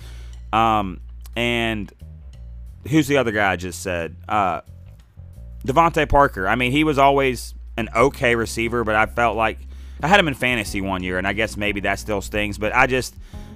um, 0.52 1.00
and 1.36 1.92
who's 2.88 3.06
the 3.06 3.16
other 3.16 3.32
guy 3.32 3.52
I 3.52 3.56
just 3.56 3.82
said? 3.82 4.16
Uh, 4.28 4.60
DeVante 5.66 6.08
Parker. 6.08 6.46
I 6.46 6.54
mean, 6.54 6.72
he 6.72 6.84
was 6.84 6.98
always 6.98 7.54
an 7.76 7.88
okay 7.94 8.34
receiver, 8.34 8.84
but 8.84 8.94
I 8.94 9.06
felt 9.06 9.36
like 9.36 9.58
I 10.02 10.08
had 10.08 10.20
him 10.20 10.28
in 10.28 10.34
fantasy 10.34 10.80
one 10.80 11.02
year, 11.02 11.18
and 11.18 11.26
I 11.26 11.32
guess 11.32 11.56
maybe 11.56 11.80
that 11.80 11.98
still 11.98 12.20
stings. 12.20 12.58
But 12.58 12.74
I 12.74 12.86
just 12.86 13.14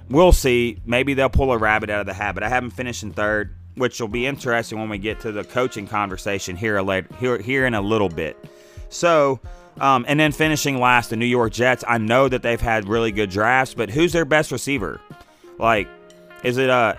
we'll 0.09 0.33
see. 0.33 0.79
Maybe 0.87 1.15
they'll 1.15 1.29
pull 1.29 1.53
a 1.53 1.59
rabbit 1.59 1.91
out 1.91 2.01
of 2.01 2.07
the 2.07 2.15
hat. 2.15 2.35
But 2.35 2.45
I 2.45 2.49
have 2.49 2.63
him 2.63 2.71
finishing 2.71 3.13
third, 3.13 3.55
which 3.75 4.01
will 4.01 4.09
be 4.09 4.27
interesting 4.27 4.79
when 4.79 4.89
we 4.89 4.99
get 4.99 5.21
to 5.21 5.33
the 5.33 5.45
coaching 5.45 5.87
conversation 5.87 6.57
here 6.57 6.81
later, 6.81 7.09
here, 7.19 7.39
here 7.39 7.67
in 7.67 7.75
a 7.75 7.81
little 7.81 8.09
bit. 8.09 8.37
So. 8.89 9.41
Um, 9.81 10.05
and 10.09 10.19
then 10.19 10.33
finishing 10.33 10.81
last, 10.81 11.11
the 11.11 11.17
New 11.17 11.25
York 11.25 11.53
Jets. 11.53 11.85
I 11.87 11.99
know 11.99 12.29
that 12.29 12.43
they've 12.43 12.61
had 12.61 12.89
really 12.89 13.13
good 13.13 13.31
drafts, 13.31 13.75
but 13.75 13.91
who's 13.91 14.13
their 14.13 14.25
best 14.25 14.51
receiver? 14.51 15.01
Like, 15.57 15.87
is 16.43 16.57
it 16.57 16.69
uh 16.69 16.97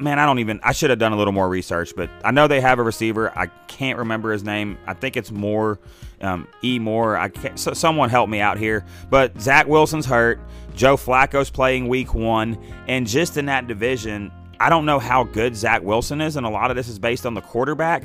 man, 0.00 0.18
I 0.18 0.26
don't 0.26 0.38
even. 0.38 0.60
I 0.62 0.72
should 0.72 0.90
have 0.90 0.98
done 0.98 1.12
a 1.12 1.16
little 1.16 1.32
more 1.32 1.48
research, 1.48 1.94
but 1.96 2.10
I 2.24 2.30
know 2.30 2.48
they 2.48 2.60
have 2.60 2.78
a 2.78 2.82
receiver. 2.82 3.36
I 3.36 3.46
can't 3.66 3.98
remember 3.98 4.32
his 4.32 4.42
name. 4.42 4.78
I 4.86 4.94
think 4.94 5.16
it's 5.16 5.30
Moore, 5.30 5.78
um, 6.20 6.48
E 6.62 6.78
Moore. 6.78 7.16
I 7.16 7.28
can't. 7.28 7.58
So 7.58 7.72
someone 7.72 8.10
help 8.10 8.28
me 8.28 8.40
out 8.40 8.58
here. 8.58 8.84
But 9.10 9.40
Zach 9.40 9.66
Wilson's 9.66 10.06
hurt. 10.06 10.40
Joe 10.74 10.96
Flacco's 10.96 11.50
playing 11.50 11.88
Week 11.88 12.14
One, 12.14 12.58
and 12.86 13.06
just 13.06 13.36
in 13.36 13.46
that 13.46 13.66
division, 13.66 14.32
I 14.60 14.68
don't 14.68 14.86
know 14.86 14.98
how 14.98 15.24
good 15.24 15.56
Zach 15.56 15.82
Wilson 15.82 16.20
is, 16.20 16.36
and 16.36 16.46
a 16.46 16.50
lot 16.50 16.70
of 16.70 16.76
this 16.76 16.88
is 16.88 16.98
based 16.98 17.26
on 17.26 17.34
the 17.34 17.40
quarterback. 17.40 18.04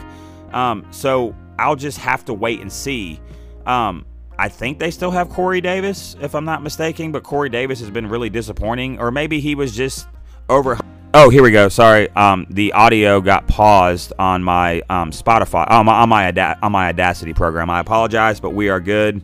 Um, 0.53 0.85
so 0.91 1.35
I'll 1.59 1.75
just 1.75 1.97
have 1.99 2.25
to 2.25 2.33
wait 2.33 2.61
and 2.61 2.71
see. 2.71 3.19
Um, 3.65 4.05
I 4.37 4.49
think 4.49 4.79
they 4.79 4.91
still 4.91 5.11
have 5.11 5.29
Corey 5.29 5.61
Davis, 5.61 6.15
if 6.21 6.35
I'm 6.35 6.45
not 6.45 6.61
mistaken, 6.61 7.11
but 7.11 7.23
Corey 7.23 7.49
Davis 7.49 7.79
has 7.79 7.89
been 7.89 8.07
really 8.07 8.29
disappointing, 8.29 8.99
or 8.99 9.11
maybe 9.11 9.39
he 9.39 9.55
was 9.55 9.75
just 9.75 10.07
over. 10.49 10.77
Oh, 11.17 11.29
here 11.29 11.43
we 11.43 11.51
go. 11.51 11.69
Sorry, 11.69 12.09
um, 12.09 12.45
the 12.49 12.73
audio 12.73 13.21
got 13.21 13.47
paused 13.47 14.11
on 14.19 14.43
my 14.43 14.81
um, 14.89 15.11
Spotify 15.11 15.65
on 15.71 15.85
my 15.85 15.93
on 15.93 16.09
my, 16.09 16.57
on 16.61 16.73
my 16.73 16.89
Audacity 16.89 17.33
program. 17.33 17.69
I 17.69 17.79
apologize, 17.79 18.41
but 18.41 18.49
we 18.49 18.67
are 18.67 18.81
good. 18.81 19.21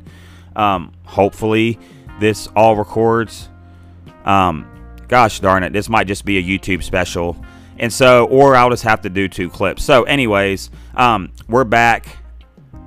Um, 0.56 0.94
hopefully, 1.04 1.78
this 2.22 2.48
all 2.56 2.78
records. 2.78 3.50
Um, 4.24 4.66
gosh 5.10 5.42
darn 5.42 5.64
it, 5.64 5.74
this 5.74 5.90
might 5.90 6.08
just 6.08 6.24
be 6.24 6.38
a 6.38 6.42
YouTube 6.42 6.82
special, 6.82 7.36
and 7.78 7.92
so 7.92 8.26
or 8.28 8.56
I'll 8.56 8.70
just 8.70 8.84
have 8.84 9.02
to 9.02 9.10
do 9.10 9.28
two 9.28 9.50
clips. 9.50 9.84
So, 9.84 10.04
anyways, 10.04 10.70
um, 10.96 11.34
we're 11.50 11.66
back. 11.66 12.20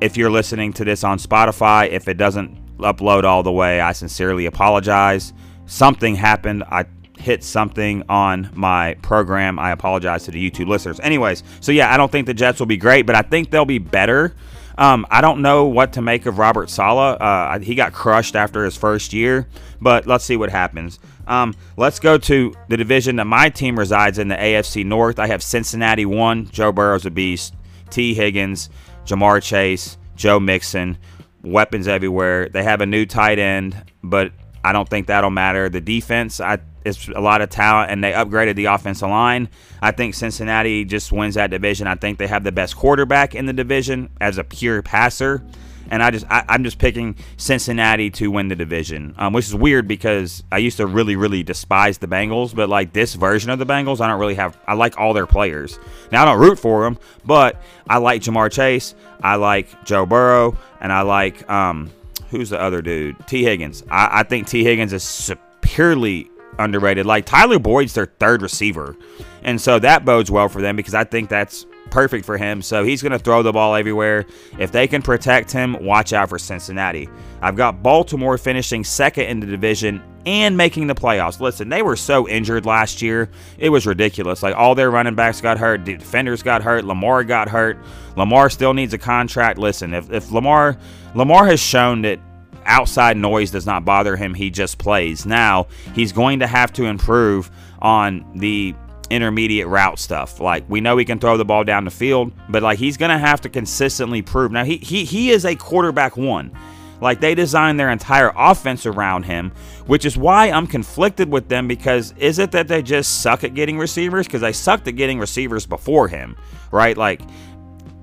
If 0.01 0.17
you're 0.17 0.31
listening 0.31 0.73
to 0.73 0.85
this 0.87 1.05
on 1.05 1.19
Spotify, 1.19 1.91
if 1.91 2.09
it 2.09 2.17
doesn't 2.17 2.79
upload 2.79 3.25
all 3.25 3.43
the 3.43 3.53
way, 3.53 3.83
I 3.83 3.93
sincerely 3.93 4.47
apologize. 4.47 5.35
Something 5.67 6.15
happened. 6.15 6.65
I 6.71 6.87
hit 7.25 7.43
something 7.43 8.03
on 8.09 8.51
my 8.55 8.95
program. 9.03 9.59
I 9.59 9.71
apologize 9.73 10.25
to 10.25 10.31
the 10.31 10.51
YouTube 10.51 10.69
listeners. 10.69 11.01
Anyways, 11.01 11.43
so 11.61 11.73
yeah, 11.73 11.93
I 11.93 11.97
don't 11.97 12.13
think 12.13 12.27
the 12.27 12.35
Jets 12.35 12.59
will 12.59 12.67
be 12.67 12.77
great, 12.77 13.07
but 13.07 13.17
I 13.17 13.23
think 13.23 13.51
they'll 13.51 13.65
be 13.65 13.79
better. 13.79 14.35
Um, 14.77 15.07
I 15.11 15.21
don't 15.21 15.41
know 15.41 15.65
what 15.65 15.95
to 15.95 16.03
make 16.03 16.27
of 16.27 16.39
Robert 16.39 16.69
Saleh. 16.69 17.17
Uh, 17.21 17.59
he 17.61 17.75
got 17.75 17.93
crushed 17.93 18.37
after 18.37 18.65
his 18.65 18.77
first 18.77 19.13
year, 19.13 19.49
but 19.81 20.07
let's 20.07 20.25
see 20.25 20.37
what 20.37 20.51
happens. 20.51 20.99
Um, 21.27 21.55
let's 21.77 21.99
go 21.99 22.19
to 22.19 22.55
the 22.69 22.77
division 22.77 23.17
that 23.17 23.25
my 23.25 23.49
team 23.49 23.79
resides 23.79 24.19
in, 24.19 24.29
the 24.29 24.37
AFC 24.37 24.85
North. 24.85 25.19
I 25.19 25.29
have 25.29 25.43
Cincinnati 25.43 26.05
one, 26.05 26.49
Joe 26.51 26.73
Burrow's 26.73 27.07
a 27.07 27.11
beast, 27.11 27.55
T. 27.89 28.15
Higgins, 28.15 28.69
Ja'Marr 29.07 29.43
Chase, 29.43 29.97
Joe 30.17 30.39
Mixon, 30.39 30.99
weapons 31.43 31.89
everywhere. 31.89 32.49
They 32.51 32.65
have 32.65 32.83
a 32.83 32.87
new 32.87 33.07
tight 33.07 33.39
end, 33.39 33.77
but 34.03 34.33
I 34.63 34.73
don't 34.73 34.89
think 34.89 35.07
that'll 35.07 35.31
matter. 35.31 35.69
The 35.69 35.81
defense, 35.81 36.41
I 36.41 36.59
it's 36.85 37.09
a 37.09 37.21
lot 37.21 37.41
of 37.41 37.51
talent, 37.51 37.91
and 37.91 38.03
they 38.05 38.13
upgraded 38.13 38.57
the 38.57 38.67
offensive 38.67 39.09
line. 39.09 39.49
I 39.81 39.91
think 39.91 40.15
Cincinnati 40.15 40.85
just 40.85 41.13
wins 41.13 41.35
that 41.35 41.51
division. 41.51 41.87
I 41.87 41.95
think 41.95 42.19
they 42.19 42.27
have 42.27 42.45
the 42.45 42.53
best 42.53 42.77
quarterback 42.77 43.35
in 43.35 43.47
the 43.47 43.53
division 43.53 44.11
as 44.21 44.39
a 44.39 44.45
pure 44.45 44.83
passer, 44.83 45.43
and 45.91 46.03
I 46.03 46.11
just 46.11 46.27
I, 46.29 46.45
am 46.49 46.65
just 46.65 46.79
picking 46.79 47.17
Cincinnati 47.37 48.11
to 48.11 48.31
win 48.31 48.49
the 48.49 48.57
division, 48.57 49.15
um, 49.19 49.33
which 49.33 49.47
is 49.47 49.55
weird 49.55 49.89
because 49.89 50.43
I 50.53 50.59
used 50.59 50.77
to 50.79 50.87
really 50.87 51.17
really 51.17 51.43
despise 51.43 51.99
the 51.99 52.07
Bengals, 52.07 52.55
but 52.55 52.69
like 52.69 52.93
this 52.93 53.15
version 53.15 53.51
of 53.51 53.59
the 53.59 53.67
Bengals, 53.67 54.01
I 54.01 54.09
don't 54.09 54.21
really 54.21 54.35
have. 54.35 54.59
I 54.67 54.75
like 54.75 54.99
all 54.99 55.15
their 55.15 55.27
players. 55.27 55.79
Now 56.13 56.23
I 56.23 56.25
don't 56.27 56.39
root 56.39 56.59
for 56.59 56.85
them, 56.85 56.99
but 57.25 57.63
I 57.89 57.99
like 57.99 58.23
Ja'Marr 58.23 58.51
Chase, 58.51 58.95
I 59.23 59.37
like 59.37 59.85
Joe 59.85 60.07
Burrow, 60.07 60.57
and 60.81 60.93
I 60.93 61.03
like 61.03 61.49
um, 61.51 61.91
who's 62.31 62.51
the 62.51 62.61
other 62.61 62.83
dude? 62.83 63.17
T 63.27 63.43
Higgins. 63.43 63.85
I, 63.91 64.21
I 64.21 64.23
think 64.23 64.47
T 64.49 64.65
Higgins 64.65 64.93
is 64.93 65.03
superiorly 65.03 66.31
underrated. 66.59 67.07
Like 67.07 67.27
Tyler 67.27 67.59
Boyd's 67.59 67.95
their 67.95 68.07
third 68.07 68.43
receiver. 68.43 68.97
And 69.43 69.61
so 69.61 69.79
that 69.79 70.05
bodes 70.05 70.31
well 70.31 70.49
for 70.49 70.63
them 70.63 70.77
because 70.77 70.95
I 70.95 71.05
think 71.05 71.29
that's 71.29 71.67
perfect 71.91 72.25
for 72.25 72.37
him. 72.37 72.63
So 72.63 72.83
he's 72.85 73.03
going 73.03 73.13
to 73.13 73.19
throw 73.19 73.43
the 73.43 73.53
ball 73.53 73.75
everywhere. 73.75 74.27
If 74.59 74.73
they 74.73 74.89
can 74.89 75.03
protect 75.03 75.53
him, 75.53 75.85
watch 75.85 76.13
out 76.13 76.29
for 76.29 76.39
Cincinnati. 76.39 77.09
I've 77.41 77.57
got 77.57 77.83
Baltimore 77.83 78.39
finishing 78.39 78.85
second 78.85 79.27
in 79.27 79.41
the 79.41 79.47
division 79.47 80.03
and 80.27 80.57
making 80.57 80.87
the 80.87 80.95
playoffs. 80.95 81.41
Listen, 81.41 81.69
they 81.69 81.83
were 81.83 81.97
so 81.97 82.27
injured 82.29 82.65
last 82.67 83.03
year. 83.03 83.31
It 83.59 83.69
was 83.69 83.87
ridiculous. 83.87 84.43
Like 84.43 84.57
all 84.57 84.75
their 84.75 84.91
running 84.91 85.15
backs 85.15 85.41
got 85.41 85.59
hurt, 85.59 85.85
defenders 85.85 86.43
got 86.43 86.63
hurt, 86.63 86.85
Lamar 86.85 87.23
got 87.25 87.49
hurt. 87.49 87.79
Lamar 88.17 88.49
still 88.49 88.73
needs 88.73 88.95
a 88.95 88.99
contract. 88.99 89.59
Listen, 89.59 89.93
if, 89.93 90.11
if 90.11 90.33
Lamar 90.33 90.79
Lamar 91.15 91.47
has 91.47 91.61
shown 91.61 92.03
that 92.03 92.19
outside 92.67 93.17
noise 93.17 93.51
does 93.51 93.67
not 93.67 93.85
bother 93.85 94.17
him. 94.17 94.35
He 94.35 94.51
just 94.51 94.79
plays. 94.79 95.27
Now, 95.27 95.67
he's 95.95 96.13
going 96.13 96.41
to 96.41 96.47
have 96.47 96.73
to 96.75 96.85
improve 96.85 97.51
on 97.81 98.25
the 98.35 98.75
intermediate 99.11 99.69
route 99.69 99.99
stuff. 99.99 100.41
Like 100.41 100.65
we 100.69 100.81
know 100.81 100.97
he 100.97 101.05
can 101.05 101.19
throw 101.19 101.37
the 101.37 101.45
ball 101.45 101.65
down 101.65 101.85
the 101.85 101.91
field, 101.91 102.33
but 102.49 102.63
like 102.63 102.79
he's 102.79 102.97
going 102.97 103.11
to 103.11 103.19
have 103.19 103.41
to 103.43 103.49
consistently 103.49 104.23
prove. 104.23 104.53
Now, 104.53 104.65
he 104.65 104.79
he 104.79 105.05
he 105.05 105.31
is 105.31 105.45
a 105.45 105.55
quarterback 105.55 106.17
one. 106.17 106.53
Like 107.01 107.21
they 107.21 107.35
designed 107.35 107.79
their 107.79 107.91
entire 107.91 108.33
offense 108.37 108.87
around 108.87 109.25
him, 109.25 109.53
which 109.87 110.05
is 110.05 110.17
why 110.17 110.51
I'm 110.51 110.67
conflicted 110.67 111.31
with 111.31 111.49
them 111.49 111.69
because 111.69 112.15
is 112.17 112.39
it 112.39 112.53
that 112.53 112.69
they 112.69 112.83
just 112.83 113.21
suck 113.21 113.45
at 113.45 113.55
getting 113.55 113.79
receivers? 113.79 114.27
Because 114.27 114.41
they 114.41 114.53
sucked 114.53 114.89
at 114.89 114.97
getting 114.97 115.19
receivers 115.19 115.67
before 115.67 116.09
him, 116.09 116.37
right? 116.71 116.97
Like, 116.97 117.21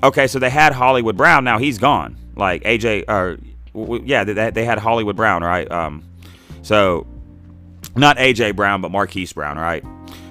okay, 0.04 0.28
so 0.28 0.39
they 0.39 0.50
had 0.50 0.74
Hollywood 0.74 1.17
Brown, 1.17 1.43
now 1.43 1.58
he's 1.58 1.78
gone. 1.78 2.17
Like 2.36 2.63
AJ 2.63 3.06
or 3.08 3.39
yeah, 3.74 4.24
they, 4.24 4.52
they 4.52 4.66
had 4.66 4.80
Hollywood 4.80 5.16
Brown, 5.16 5.44
right? 5.44 5.70
Um, 5.72 6.04
so 6.62 7.08
not 7.96 8.18
AJ 8.18 8.56
Brown, 8.56 8.82
but 8.82 8.92
Marquise 8.92 9.34
Brown, 9.34 9.58
right? 9.58 9.84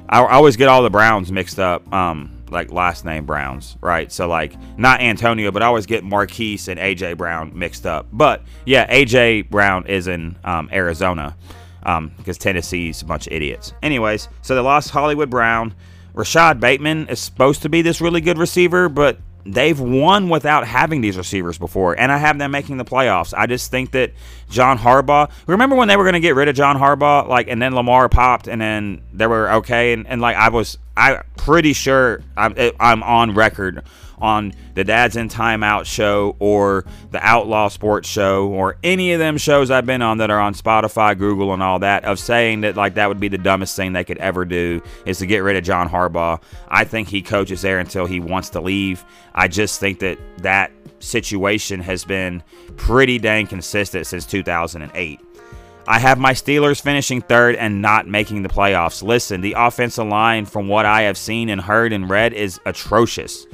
I, 0.09 0.21
I 0.21 0.33
always 0.35 0.57
get 0.57 0.69
all 0.69 0.83
the 0.83 0.91
Browns 0.91 1.31
mixed 1.31 1.59
up. 1.59 1.93
Um, 1.93 2.41
like 2.51 2.73
last 2.73 3.05
name 3.05 3.27
Browns, 3.27 3.77
right? 3.81 4.11
So 4.11 4.29
like 4.29 4.55
not 4.79 5.01
Antonio, 5.01 5.51
but 5.51 5.63
I 5.63 5.67
always 5.67 5.87
get 5.87 6.05
Marquise 6.05 6.69
and 6.69 6.79
AJ 6.79 7.17
Brown 7.17 7.57
mixed 7.57 7.87
up. 7.87 8.07
But 8.13 8.43
yeah, 8.67 8.93
AJ 8.93 9.51
Brown 9.51 9.87
is 9.87 10.09
in 10.09 10.37
um, 10.45 10.69
Arizona 10.73 11.37
um, 11.85 12.13
because 12.17 12.39
Tennessee's 12.39 13.03
a 13.03 13.05
bunch 13.05 13.27
of 13.27 13.33
idiots. 13.33 13.73
Anyways, 13.83 14.29
so 14.43 14.55
they 14.55 14.61
lost 14.61 14.91
Hollywood 14.91 15.31
Brown. 15.31 15.75
Rashod 16.13 16.61
Bateman 16.61 17.09
is 17.09 17.21
supposed 17.21 17.63
to 17.63 17.69
be 17.69 17.83
this 17.83 18.01
really 18.01 18.21
good 18.21 18.37
receiver, 18.37 18.89
but 18.89 19.19
they've 19.45 19.79
won 19.79 20.29
without 20.29 20.67
having 20.67 21.01
these 21.01 21.17
receivers 21.17 21.59
before, 21.59 21.99
and 21.99 22.11
I 22.13 22.19
have 22.19 22.39
them 22.39 22.51
making 22.51 22.77
the 22.77 22.85
playoffs. 22.85 23.35
I 23.37 23.47
just 23.47 23.71
think 23.71 23.93
that 23.93 24.13
John 24.49 24.79
Harbaugh. 24.79 25.31
Remember 25.47 25.77
when 25.77 25.89
they 25.89 25.97
were 25.97 26.05
going 26.05 26.15
to 26.15 26.21
get 26.21 26.35
rid 26.35 26.49
of 26.49 26.55
John 26.55 26.77
Harbaugh, 26.77 27.29
like, 27.29 27.49
and 27.49 27.61
then 27.61 27.75
Lamar 27.75 28.09
popped, 28.09 28.49
and 28.49 28.61
then 28.61 29.03
they 29.13 29.27
were 29.27 29.51
okay, 29.55 29.93
and, 29.93 30.07
and 30.07 30.21
like 30.21 30.37
I 30.37 30.49
was, 30.49 30.79
I 30.97 31.23
pretty 31.37 31.73
sure 31.73 32.23
I'm, 32.37 32.55
I'm 32.79 33.03
on 33.03 33.35
record 33.35 33.83
on 34.21 34.53
the 34.75 34.85
Dads 34.85 35.17
in 35.17 35.29
Timeout 35.29 35.87
show 35.87 36.37
or 36.39 36.85
the 37.11 37.25
Outlaw 37.25 37.69
Sports 37.69 38.09
show 38.09 38.49
or 38.49 38.77
any 38.83 39.13
of 39.13 39.19
them 39.19 39.39
shows 39.39 39.71
I've 39.71 39.87
been 39.87 40.03
on 40.03 40.19
that 40.19 40.31
are 40.31 40.41
on 40.41 40.55
Spotify, 40.55 41.17
Google, 41.17 41.53
and 41.53 41.63
all 41.63 41.79
that 41.81 42.05
of 42.05 42.19
saying 42.19 42.63
that 42.63 42.77
like 42.77 42.95
that 42.95 43.09
would 43.09 43.21
be 43.21 43.29
the 43.29 43.39
dumbest 43.39 43.77
thing 43.77 43.93
they 43.93 44.05
could 44.05 44.19
ever 44.19 44.45
do 44.45 44.83
is 45.07 45.19
to 45.19 45.27
get 45.27 45.39
rid 45.39 45.57
of 45.57 45.65
John 45.65 45.89
Harbaugh. 45.89 46.43
I 46.69 46.85
think 46.85 47.09
he 47.09 47.23
coaches 47.23 47.63
there 47.63 47.79
until 47.79 48.07
he 48.07 48.21
wants 48.21 48.51
to 48.51 48.61
leave. 48.61 49.05
I 49.35 49.49
just 49.49 49.81
think 49.81 50.01
that 50.01 50.19
that 50.39 50.73
situation 50.99 51.81
has 51.81 52.05
been 52.05 52.43
pretty 52.77 53.19
dang 53.19 53.47
consistent 53.47 54.07
since 54.07 54.27
2008. 54.27 55.21
I 55.87 55.99
have 55.99 56.19
my 56.19 56.33
Steelers 56.35 56.81
finishing 56.81 57.21
third 57.21 57.57
and 57.57 57.83
not 57.83 58.07
making 58.07 58.43
the 58.43 58.49
playoffs. 58.49 59.03
Listen, 59.03 59.41
the 59.41 59.55
offensive 59.57 60.07
line, 60.07 60.45
from 60.45 60.69
what 60.69 60.87
I 60.87 61.03
have 61.03 61.19
seen 61.19 61.49
and 61.49 61.61
heard 61.61 61.93
and 61.93 62.09
read, 62.09 62.33
is 62.33 62.61
atrocious. 62.65 63.47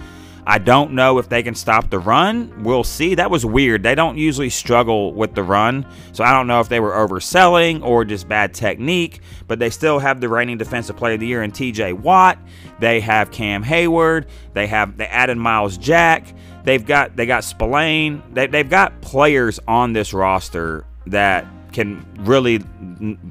I 0.48 0.58
don't 0.58 0.92
know 0.92 1.18
if 1.18 1.28
they 1.28 1.42
can 1.42 1.56
stop 1.56 1.90
the 1.90 1.98
run. 1.98 2.62
We'll 2.62 2.84
see. 2.84 3.16
That 3.16 3.32
was 3.32 3.44
weird. 3.44 3.82
They 3.82 3.96
don't 3.96 4.16
usually 4.16 4.48
struggle 4.48 5.12
with 5.12 5.34
the 5.34 5.42
run. 5.42 5.84
So 6.12 6.22
I 6.22 6.32
don't 6.32 6.46
know 6.46 6.60
if 6.60 6.68
they 6.68 6.78
were 6.78 6.92
overselling 6.92 7.82
or 7.82 8.04
just 8.04 8.28
bad 8.28 8.54
technique, 8.54 9.20
but 9.48 9.58
they 9.58 9.70
still 9.70 9.98
have 9.98 10.20
the 10.20 10.28
reigning 10.28 10.56
defensive 10.56 10.96
player 10.96 11.14
of 11.14 11.20
the 11.20 11.26
year 11.26 11.42
in 11.42 11.50
TJ 11.50 11.94
Watt. 11.94 12.38
They 12.78 13.00
have 13.00 13.32
Cam 13.32 13.64
Hayward. 13.64 14.28
They 14.52 14.68
have 14.68 14.96
they 14.96 15.06
added 15.06 15.36
Myles 15.36 15.76
Jack. 15.78 16.32
They've 16.62 16.84
got 16.84 17.16
they 17.16 17.26
got 17.26 17.42
Spillane. 17.42 18.22
They, 18.32 18.46
they've 18.46 18.70
got 18.70 19.00
players 19.00 19.58
on 19.66 19.94
this 19.94 20.14
roster 20.14 20.84
that 21.06 21.44
can 21.72 22.06
really 22.20 22.60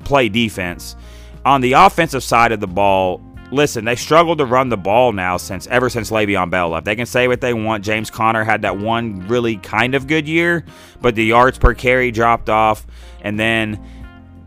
play 0.03 0.27
defense. 0.27 0.97
On 1.45 1.61
the 1.61 1.73
offensive 1.73 2.23
side 2.23 2.51
of 2.51 2.59
the 2.59 2.67
ball, 2.67 3.21
listen, 3.55 3.85
they 3.85 3.95
struggled 3.95 4.37
to 4.37 4.45
run 4.45 4.69
the 4.69 4.77
ball 4.77 5.11
now 5.11 5.37
since 5.37 5.65
ever 5.67 5.89
since 5.89 6.11
Le'Veon 6.11 6.49
Bell 6.49 6.69
left. 6.69 6.85
They 6.85 6.95
can 6.95 7.05
say 7.05 7.27
what 7.27 7.41
they 7.41 7.53
want. 7.53 7.83
James 7.83 8.11
Conner 8.11 8.43
had 8.43 8.61
that 8.63 8.77
one 8.77 9.27
really 9.27 9.57
kind 9.57 9.95
of 9.95 10.07
good 10.07 10.27
year, 10.27 10.65
but 11.01 11.15
the 11.15 11.25
yards 11.25 11.57
per 11.57 11.73
carry 11.73 12.11
dropped 12.11 12.49
off, 12.49 12.85
and 13.21 13.39
then 13.39 13.83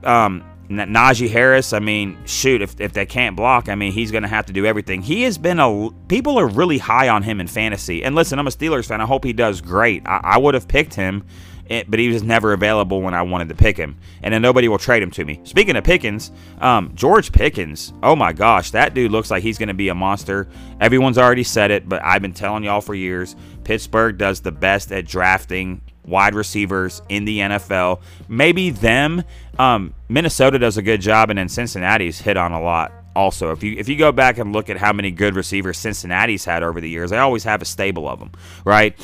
um, 0.04 0.44
Najee 0.68 1.30
Harris. 1.30 1.72
I 1.72 1.78
mean, 1.78 2.18
shoot, 2.26 2.62
if, 2.62 2.80
if 2.80 2.92
they 2.92 3.06
can't 3.06 3.34
block, 3.34 3.68
I 3.68 3.74
mean, 3.74 3.92
he's 3.92 4.10
going 4.10 4.22
to 4.22 4.28
have 4.28 4.46
to 4.46 4.52
do 4.52 4.66
everything. 4.66 5.02
He 5.02 5.22
has 5.22 5.38
been 5.38 5.58
a 5.58 5.90
people 6.08 6.38
are 6.38 6.46
really 6.46 6.78
high 6.78 7.08
on 7.08 7.22
him 7.22 7.40
in 7.40 7.46
fantasy. 7.46 8.04
And 8.04 8.14
listen, 8.14 8.38
I'm 8.38 8.46
a 8.46 8.50
Steelers 8.50 8.86
fan. 8.86 9.00
I 9.00 9.06
hope 9.06 9.24
he 9.24 9.32
does 9.32 9.60
great. 9.60 10.06
I, 10.06 10.20
I 10.22 10.38
would 10.38 10.54
have 10.54 10.68
picked 10.68 10.94
him 10.94 11.24
it, 11.68 11.90
but 11.90 12.00
he 12.00 12.08
was 12.08 12.22
never 12.22 12.52
available 12.52 13.02
when 13.02 13.14
I 13.14 13.22
wanted 13.22 13.48
to 13.50 13.54
pick 13.54 13.76
him. 13.76 13.96
And 14.22 14.32
then 14.32 14.42
nobody 14.42 14.68
will 14.68 14.78
trade 14.78 15.02
him 15.02 15.10
to 15.12 15.24
me. 15.24 15.40
Speaking 15.44 15.76
of 15.76 15.84
Pickens, 15.84 16.32
um, 16.60 16.92
George 16.94 17.32
Pickens, 17.32 17.92
oh 18.02 18.16
my 18.16 18.32
gosh, 18.32 18.70
that 18.72 18.94
dude 18.94 19.12
looks 19.12 19.30
like 19.30 19.42
he's 19.42 19.58
going 19.58 19.68
to 19.68 19.74
be 19.74 19.88
a 19.88 19.94
monster. 19.94 20.48
Everyone's 20.80 21.18
already 21.18 21.44
said 21.44 21.70
it, 21.70 21.88
but 21.88 22.02
I've 22.04 22.22
been 22.22 22.32
telling 22.32 22.64
y'all 22.64 22.80
for 22.80 22.94
years 22.94 23.36
Pittsburgh 23.64 24.16
does 24.16 24.40
the 24.40 24.52
best 24.52 24.90
at 24.92 25.06
drafting 25.06 25.82
wide 26.08 26.34
receivers 26.34 27.02
in 27.08 27.24
the 27.26 27.38
NFL. 27.38 28.00
Maybe 28.28 28.70
them. 28.70 29.22
Um, 29.58 29.94
Minnesota 30.08 30.58
does 30.58 30.78
a 30.78 30.82
good 30.82 31.00
job, 31.00 31.30
and 31.30 31.38
then 31.38 31.48
Cincinnati's 31.48 32.18
hit 32.18 32.36
on 32.36 32.52
a 32.52 32.62
lot 32.62 32.92
also. 33.14 33.50
If 33.50 33.62
you 33.62 33.76
if 33.76 33.88
you 33.88 33.96
go 33.96 34.12
back 34.12 34.38
and 34.38 34.52
look 34.52 34.70
at 34.70 34.78
how 34.78 34.92
many 34.92 35.10
good 35.10 35.34
receivers 35.34 35.76
Cincinnati's 35.76 36.44
had 36.44 36.62
over 36.62 36.80
the 36.80 36.88
years, 36.88 37.10
they 37.10 37.18
always 37.18 37.44
have 37.44 37.60
a 37.60 37.64
stable 37.64 38.08
of 38.08 38.20
them, 38.20 38.32
right? 38.64 38.96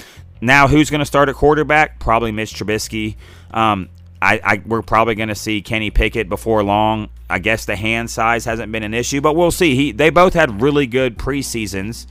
Now, 0.45 0.69
who's 0.69 0.91
going 0.91 1.01
to 1.01 1.07
start 1.07 1.31
at 1.31 1.37
quarterback? 1.37 1.99
Probably 1.99 2.31
Mitch 2.31 2.55
Trubisky. 2.55 3.17
Um, 3.51 3.89
I, 4.21 4.41
I, 4.45 4.63
we're 4.67 4.83
probably 4.83 5.15
going 5.15 5.31
to 5.31 5.35
see 5.35 5.63
Kenny 5.63 5.91
Pickett 5.91 6.29
before 6.29 6.63
long. 6.63 7.09
I 7.31 7.39
guess 7.39 7.65
the 7.65 7.77
hand 7.77 8.11
size 8.11 8.45
hasn't 8.45 8.71
been 8.71 8.83
an 8.83 8.93
issue, 8.93 9.23
but 9.23 9.35
we'll 9.35 9.51
see. 9.51 9.75
He, 9.75 9.93
they 9.93 10.11
both 10.11 10.35
had 10.35 10.61
really 10.61 10.87
good 10.87 11.17
preseasons 11.19 12.07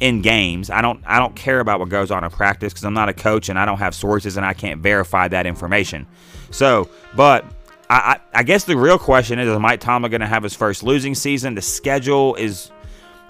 in 0.00 0.22
games. 0.22 0.70
I 0.70 0.82
don't 0.82 1.02
I 1.06 1.18
don't 1.18 1.34
care 1.34 1.60
about 1.60 1.80
what 1.80 1.88
goes 1.88 2.10
on 2.10 2.24
in 2.24 2.30
practice 2.30 2.72
because 2.72 2.84
I'm 2.84 2.94
not 2.94 3.08
a 3.08 3.12
coach 3.12 3.48
and 3.48 3.58
I 3.58 3.64
don't 3.64 3.78
have 3.78 3.94
sources 3.94 4.36
and 4.36 4.44
I 4.44 4.54
can't 4.54 4.80
verify 4.80 5.28
that 5.28 5.46
information. 5.46 6.06
So, 6.50 6.88
but 7.14 7.44
I, 7.90 8.20
I, 8.34 8.40
I 8.40 8.42
guess 8.42 8.64
the 8.64 8.76
real 8.76 8.98
question 8.98 9.38
is: 9.38 9.48
Is 9.48 9.58
Mike 9.58 9.80
Tomlin 9.80 10.10
going 10.10 10.20
to 10.20 10.26
have 10.26 10.42
his 10.42 10.54
first 10.54 10.82
losing 10.82 11.14
season? 11.14 11.54
The 11.54 11.62
schedule 11.62 12.34
is 12.36 12.70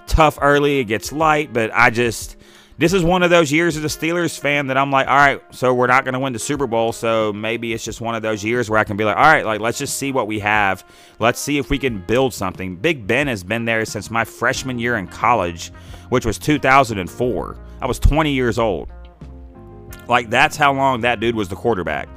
tough 0.07 0.37
early; 0.41 0.79
it 0.79 0.85
gets 0.85 1.11
light, 1.11 1.53
but 1.53 1.71
I 1.73 1.89
just 1.89 2.35
this 2.79 2.93
is 2.93 3.03
one 3.03 3.23
of 3.23 3.29
those 3.29 3.51
years 3.51 3.75
as 3.75 3.83
a 3.83 3.87
Steelers 3.87 4.39
fan 4.39 4.67
that 4.67 4.77
I'm 4.77 4.89
like, 4.89 5.05
all 5.05 5.17
right, 5.17 5.41
so 5.53 5.73
we're 5.73 5.87
not 5.87 6.05
going 6.05 6.13
to 6.13 6.19
win 6.19 6.31
the 6.31 6.39
Super 6.39 6.65
Bowl, 6.65 6.93
so 6.93 7.33
maybe 7.33 7.73
it's 7.73 7.83
just 7.83 7.99
one 7.99 8.15
of 8.15 8.21
those 8.21 8.41
years 8.41 8.69
where 8.69 8.79
I 8.79 8.85
can 8.85 8.95
be 8.95 9.03
like, 9.03 9.17
all 9.17 9.23
right, 9.23 9.45
like 9.45 9.59
let's 9.59 9.77
just 9.77 9.97
see 9.97 10.13
what 10.13 10.27
we 10.27 10.39
have. 10.39 10.85
Let's 11.19 11.41
see 11.41 11.57
if 11.57 11.69
we 11.69 11.77
can 11.77 11.99
build 11.99 12.33
something. 12.33 12.77
Big 12.77 13.05
Ben 13.05 13.27
has 13.27 13.43
been 13.43 13.65
there 13.65 13.83
since 13.83 14.09
my 14.09 14.23
freshman 14.23 14.79
year 14.79 14.95
in 14.95 15.07
college, 15.07 15.73
which 16.07 16.25
was 16.25 16.37
2004. 16.37 17.57
I 17.81 17.85
was 17.85 17.99
20 17.99 18.31
years 18.31 18.57
old. 18.57 18.89
Like 20.07 20.29
that's 20.29 20.55
how 20.55 20.71
long 20.71 21.01
that 21.01 21.19
dude 21.19 21.35
was 21.35 21.49
the 21.49 21.57
quarterback. 21.57 22.07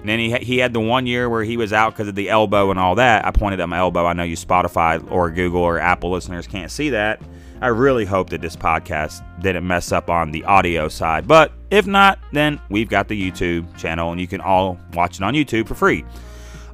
And 0.00 0.08
then 0.10 0.18
he, 0.18 0.36
he 0.44 0.58
had 0.58 0.74
the 0.74 0.80
one 0.80 1.06
year 1.06 1.30
where 1.30 1.42
he 1.42 1.56
was 1.56 1.72
out 1.72 1.94
because 1.94 2.08
of 2.08 2.16
the 2.16 2.28
elbow 2.28 2.70
and 2.70 2.78
all 2.78 2.96
that. 2.96 3.24
I 3.24 3.30
pointed 3.30 3.60
at 3.60 3.68
my 3.70 3.78
elbow. 3.78 4.04
I 4.04 4.12
know 4.12 4.24
you 4.24 4.36
Spotify 4.36 5.10
or 5.10 5.30
Google 5.30 5.62
or 5.62 5.78
Apple 5.78 6.10
listeners 6.10 6.46
can't 6.46 6.70
see 6.70 6.90
that. 6.90 7.22
I 7.62 7.68
really 7.68 8.04
hope 8.04 8.28
that 8.30 8.40
this 8.40 8.56
podcast 8.56 9.22
didn't 9.40 9.64
mess 9.64 9.92
up 9.92 10.10
on 10.10 10.32
the 10.32 10.42
audio 10.44 10.88
side. 10.88 11.28
But 11.28 11.52
if 11.70 11.86
not, 11.86 12.18
then 12.32 12.60
we've 12.70 12.88
got 12.88 13.06
the 13.06 13.30
YouTube 13.30 13.76
channel 13.78 14.10
and 14.10 14.20
you 14.20 14.26
can 14.26 14.40
all 14.40 14.80
watch 14.94 15.18
it 15.18 15.22
on 15.22 15.34
YouTube 15.34 15.68
for 15.68 15.76
free. 15.76 16.04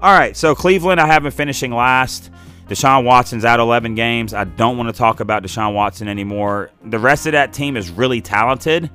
All 0.01 0.18
right, 0.18 0.35
so 0.35 0.55
Cleveland, 0.55 0.98
I 0.98 1.07
have 1.07 1.24
been 1.24 1.31
finishing 1.31 1.72
last. 1.72 2.31
Deshaun 2.68 3.05
Watson's 3.05 3.44
out 3.44 3.61
11 3.61 3.96
games. 3.96 4.33
I 4.33 4.44
don't 4.44 4.79
want 4.79 4.88
to 4.88 4.94
talk 4.94 5.20
about 5.20 5.42
Deshaun 5.42 5.74
Watson 5.74 6.09
anymore. 6.09 6.70
The 6.83 6.98
rest 6.98 7.27
of 7.27 7.33
that 7.33 7.53
team 7.53 7.77
is 7.77 7.90
really 7.90 8.22
talented. 8.22 8.90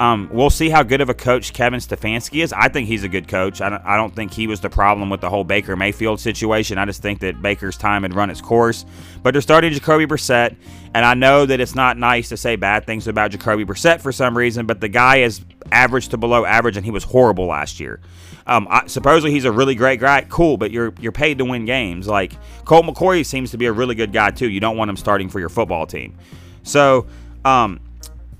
Um, 0.00 0.30
we'll 0.32 0.48
see 0.48 0.70
how 0.70 0.82
good 0.82 1.02
of 1.02 1.10
a 1.10 1.14
coach 1.14 1.52
Kevin 1.52 1.78
Stefanski 1.78 2.42
is. 2.42 2.54
I 2.54 2.68
think 2.68 2.88
he's 2.88 3.04
a 3.04 3.08
good 3.08 3.28
coach. 3.28 3.60
I 3.60 3.68
don't, 3.68 3.84
I 3.84 3.98
don't 3.98 4.16
think 4.16 4.32
he 4.32 4.46
was 4.46 4.58
the 4.58 4.70
problem 4.70 5.10
with 5.10 5.20
the 5.20 5.28
whole 5.28 5.44
Baker 5.44 5.76
Mayfield 5.76 6.18
situation. 6.18 6.78
I 6.78 6.86
just 6.86 7.02
think 7.02 7.20
that 7.20 7.42
Baker's 7.42 7.76
time 7.76 8.00
had 8.00 8.14
run 8.14 8.30
its 8.30 8.40
course. 8.40 8.86
But 9.22 9.32
they're 9.32 9.42
starting 9.42 9.70
Jacoby 9.74 10.06
Brissett, 10.06 10.56
and 10.94 11.04
I 11.04 11.12
know 11.12 11.44
that 11.44 11.60
it's 11.60 11.74
not 11.74 11.98
nice 11.98 12.30
to 12.30 12.38
say 12.38 12.56
bad 12.56 12.86
things 12.86 13.08
about 13.08 13.30
Jacoby 13.32 13.66
Brissett 13.66 14.00
for 14.00 14.10
some 14.10 14.34
reason, 14.34 14.64
but 14.64 14.80
the 14.80 14.88
guy 14.88 15.18
is 15.18 15.42
average 15.70 16.08
to 16.08 16.16
below 16.16 16.46
average, 16.46 16.78
and 16.78 16.84
he 16.86 16.90
was 16.90 17.04
horrible 17.04 17.44
last 17.44 17.78
year. 17.78 18.00
Um, 18.46 18.68
I, 18.70 18.86
supposedly 18.86 19.32
he's 19.32 19.44
a 19.44 19.52
really 19.52 19.74
great 19.74 20.00
guy. 20.00 20.22
Cool, 20.30 20.56
but 20.56 20.70
you're 20.70 20.94
you're 20.98 21.12
paid 21.12 21.36
to 21.38 21.44
win 21.44 21.66
games. 21.66 22.08
Like 22.08 22.32
Colt 22.64 22.86
McCoy 22.86 23.24
seems 23.26 23.50
to 23.50 23.58
be 23.58 23.66
a 23.66 23.72
really 23.72 23.94
good 23.94 24.14
guy 24.14 24.30
too. 24.30 24.48
You 24.48 24.60
don't 24.60 24.78
want 24.78 24.88
him 24.88 24.96
starting 24.96 25.28
for 25.28 25.40
your 25.40 25.50
football 25.50 25.86
team. 25.86 26.16
So. 26.62 27.06
Um, 27.44 27.80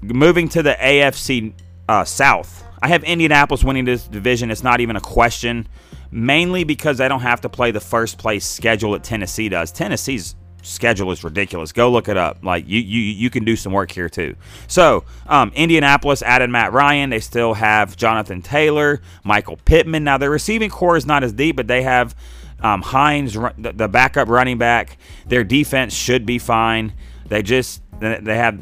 moving 0.03 0.49
to 0.51 0.63
the 0.63 0.75
AFC 0.75 1.55
uh, 1.89 2.05
South, 2.05 2.65
I 2.83 2.89
have 2.89 3.05
Indianapolis 3.05 3.63
winning 3.63 3.85
this 3.85 4.07
division. 4.07 4.51
It's 4.51 4.63
not 4.63 4.81
even 4.81 4.97
a 4.97 5.01
question, 5.01 5.69
mainly 6.11 6.65
because 6.65 6.99
they 6.99 7.09
don't 7.09 7.21
have 7.21 7.43
to 7.43 7.49
play 7.49 7.71
the 7.71 7.81
first 7.81 8.19
place 8.19 8.45
schedule 8.47 8.93
that 8.93 9.05
Tennessee 9.05 9.49
does. 9.49 9.71
Tennessee's 9.71 10.35
schedule 10.63 11.11
is 11.11 11.25
ridiculous. 11.25 11.73
Go 11.73 11.91
look 11.91 12.09
it 12.09 12.17
up. 12.17 12.43
Like 12.43 12.67
you, 12.67 12.81
you, 12.81 13.01
you 13.01 13.31
can 13.31 13.45
do 13.45 13.57
some 13.57 13.73
work 13.73 13.91
here 13.91 14.09
too. 14.09 14.37
So, 14.67 15.05
um, 15.27 15.53
Indianapolis 15.55 16.23
added 16.23 16.51
Matt 16.51 16.73
Ryan. 16.73 17.11
They 17.11 17.21
still 17.21 17.55
have 17.55 17.97
Jonathan 17.97 18.43
Taylor, 18.43 19.01
Michael 19.25 19.59
Pittman. 19.65 20.05
Now 20.05 20.19
their 20.19 20.31
receiving 20.31 20.71
corps 20.71 20.97
is 20.97 21.07
not 21.07 21.23
as 21.23 21.33
deep, 21.33 21.57
but 21.57 21.67
they 21.67 21.83
have 21.83 22.15
um, 22.63 22.83
Hines, 22.83 23.35
the 23.59 23.89
backup 23.89 24.29
running 24.29 24.59
back. 24.59 24.99
Their 25.27 25.45
defense 25.45 25.95
should 25.95 26.27
be 26.27 26.39
fine. 26.39 26.93
They 27.27 27.43
just 27.43 27.81
they 28.01 28.37
have 28.37 28.61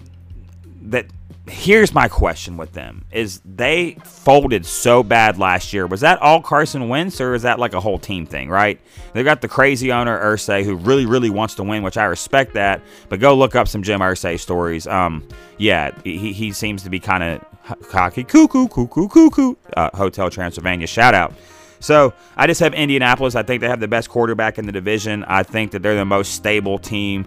that 0.82 1.06
here's 1.48 1.94
my 1.94 2.08
question 2.08 2.56
with 2.56 2.72
them 2.72 3.04
is 3.10 3.40
they 3.44 3.96
folded 4.04 4.64
so 4.64 5.02
bad 5.02 5.38
last 5.38 5.72
year 5.72 5.86
was 5.86 6.00
that 6.00 6.20
all 6.20 6.40
carson 6.40 6.88
wentz 6.88 7.20
or 7.20 7.34
is 7.34 7.42
that 7.42 7.58
like 7.58 7.74
a 7.74 7.80
whole 7.80 7.98
team 7.98 8.26
thing 8.26 8.48
right 8.48 8.80
they 9.12 9.22
got 9.22 9.40
the 9.40 9.48
crazy 9.48 9.90
owner 9.92 10.18
irsay 10.22 10.64
who 10.64 10.76
really 10.76 11.06
really 11.06 11.30
wants 11.30 11.54
to 11.54 11.62
win 11.62 11.82
which 11.82 11.96
i 11.96 12.04
respect 12.04 12.54
that 12.54 12.80
but 13.08 13.20
go 13.20 13.34
look 13.34 13.54
up 13.54 13.66
some 13.68 13.82
jim 13.82 14.00
irsay 14.00 14.38
stories 14.38 14.86
um 14.86 15.26
yeah 15.58 15.90
he, 16.04 16.32
he 16.32 16.52
seems 16.52 16.82
to 16.82 16.90
be 16.90 17.00
kind 17.00 17.22
of 17.22 17.88
cocky 17.88 18.24
cuckoo 18.24 18.68
cuckoo 18.68 19.08
cuckoo 19.08 19.54
uh, 19.76 19.90
hotel 19.96 20.30
transylvania 20.30 20.86
shout 20.86 21.14
out 21.14 21.32
So 21.80 22.12
I 22.36 22.46
just 22.48 22.60
have 22.60 22.74
Indianapolis. 22.74 23.36
I 23.36 23.44
think 23.44 23.60
they 23.60 23.68
have 23.68 23.78
the 23.78 23.86
best 23.88 24.08
quarterback 24.08 24.58
in 24.58 24.66
the 24.66 24.72
division. 24.72 25.24
I 25.24 25.44
think 25.44 25.70
that 25.70 25.82
they're 25.82 25.94
the 25.94 26.04
most 26.04 26.34
stable 26.34 26.78
team. 26.78 27.26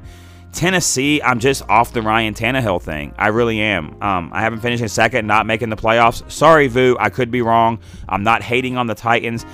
Tennessee, 0.51 1.21
I'm 1.21 1.39
just 1.39 1.63
off 1.69 1.93
the 1.93 2.01
Ryan 2.01 2.33
Tannehill 2.33 2.81
thing. 2.81 3.13
I 3.17 3.27
really 3.27 3.61
am. 3.61 4.01
Um, 4.01 4.31
I 4.33 4.41
haven't 4.41 4.59
finished 4.59 4.83
in 4.83 4.89
second, 4.89 5.25
not 5.25 5.45
making 5.45 5.69
the 5.69 5.77
playoffs. 5.77 6.29
Sorry, 6.29 6.67
Vu. 6.67 6.97
I 6.99 7.09
could 7.09 7.31
be 7.31 7.41
wrong. 7.41 7.79
I'm 8.09 8.23
not 8.23 8.43
hating 8.43 8.75
on 8.77 8.87
the 8.87 8.95
Titans. 8.95 9.45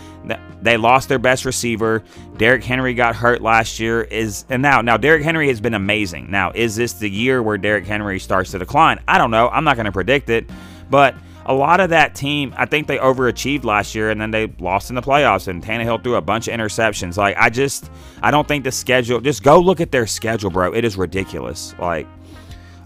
They 0.62 0.76
lost 0.76 1.08
their 1.08 1.20
best 1.20 1.46
receiver. 1.46 2.04
Derrick 2.38 2.64
Henry 2.64 2.94
got 2.96 3.16
hurt 3.16 3.42
last 3.42 3.80
year. 3.80 4.02
Is 4.04 4.46
and 4.50 4.62
now 4.62 4.82
now 4.82 4.98
Derrick 4.98 5.24
Henry 5.24 5.48
has 5.50 5.62
been 5.62 5.76
amazing. 5.76 6.32
Now 6.32 6.52
is 6.54 6.76
this 6.76 6.94
the 6.94 7.10
year 7.10 7.44
where 7.44 7.58
Derrick 7.58 7.86
Henry 7.86 8.20
starts 8.20 8.52
to 8.52 8.60
decline? 8.60 9.00
I 9.08 9.20
don't 9.20 9.32
know. 9.32 9.50
I'm 9.50 9.64
not 9.64 9.76
going 9.76 9.86
to 9.86 9.92
predict 9.92 10.30
it, 10.30 10.50
but 10.90 11.16
a 11.48 11.54
lot 11.54 11.80
of 11.80 11.92
that 11.92 12.14
team, 12.14 12.54
I 12.58 12.66
think 12.66 12.88
they 12.88 12.98
overachieved 12.98 13.64
last 13.64 13.96
year 13.96 14.10
and 14.10 14.20
then 14.20 14.32
they 14.32 14.48
lost 14.60 14.90
in 14.90 14.96
the 14.96 15.02
playoffs 15.02 15.48
and 15.48 15.64
Tannehill 15.64 16.04
threw 16.04 16.16
a 16.16 16.22
bunch 16.22 16.50
of 16.50 16.54
interceptions. 16.54 17.16
Like, 17.16 17.38
I 17.38 17.50
just, 17.50 17.90
I 18.22 18.32
don't 18.32 18.46
think 18.48 18.66
the 18.66 18.72
schedule, 18.72 19.22
just 19.22 19.44
go 19.44 19.60
look 19.60 19.80
at 19.80 19.92
their 19.92 20.06
schedule, 20.06 20.50
bro. 20.50 20.74
It 20.74 20.84
is 20.84 20.98
ridiculous. 20.98 21.74
Like, 21.80 22.06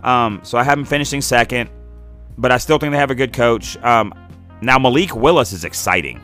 um, 0.03 0.41
so 0.43 0.59
I 0.59 0.63
have 0.63 0.77
them 0.77 0.85
finishing 0.85 1.21
second, 1.21 1.71
but 2.37 2.51
I 2.51 2.57
still 2.57 2.77
think 2.77 2.91
they 2.91 2.99
have 2.99 3.09
a 3.09 3.15
good 3.15 3.33
coach. 3.33 3.77
Um, 3.77 4.13
now, 4.61 4.77
Malik 4.77 5.15
Willis 5.15 5.53
is 5.53 5.65
exciting. 5.65 6.21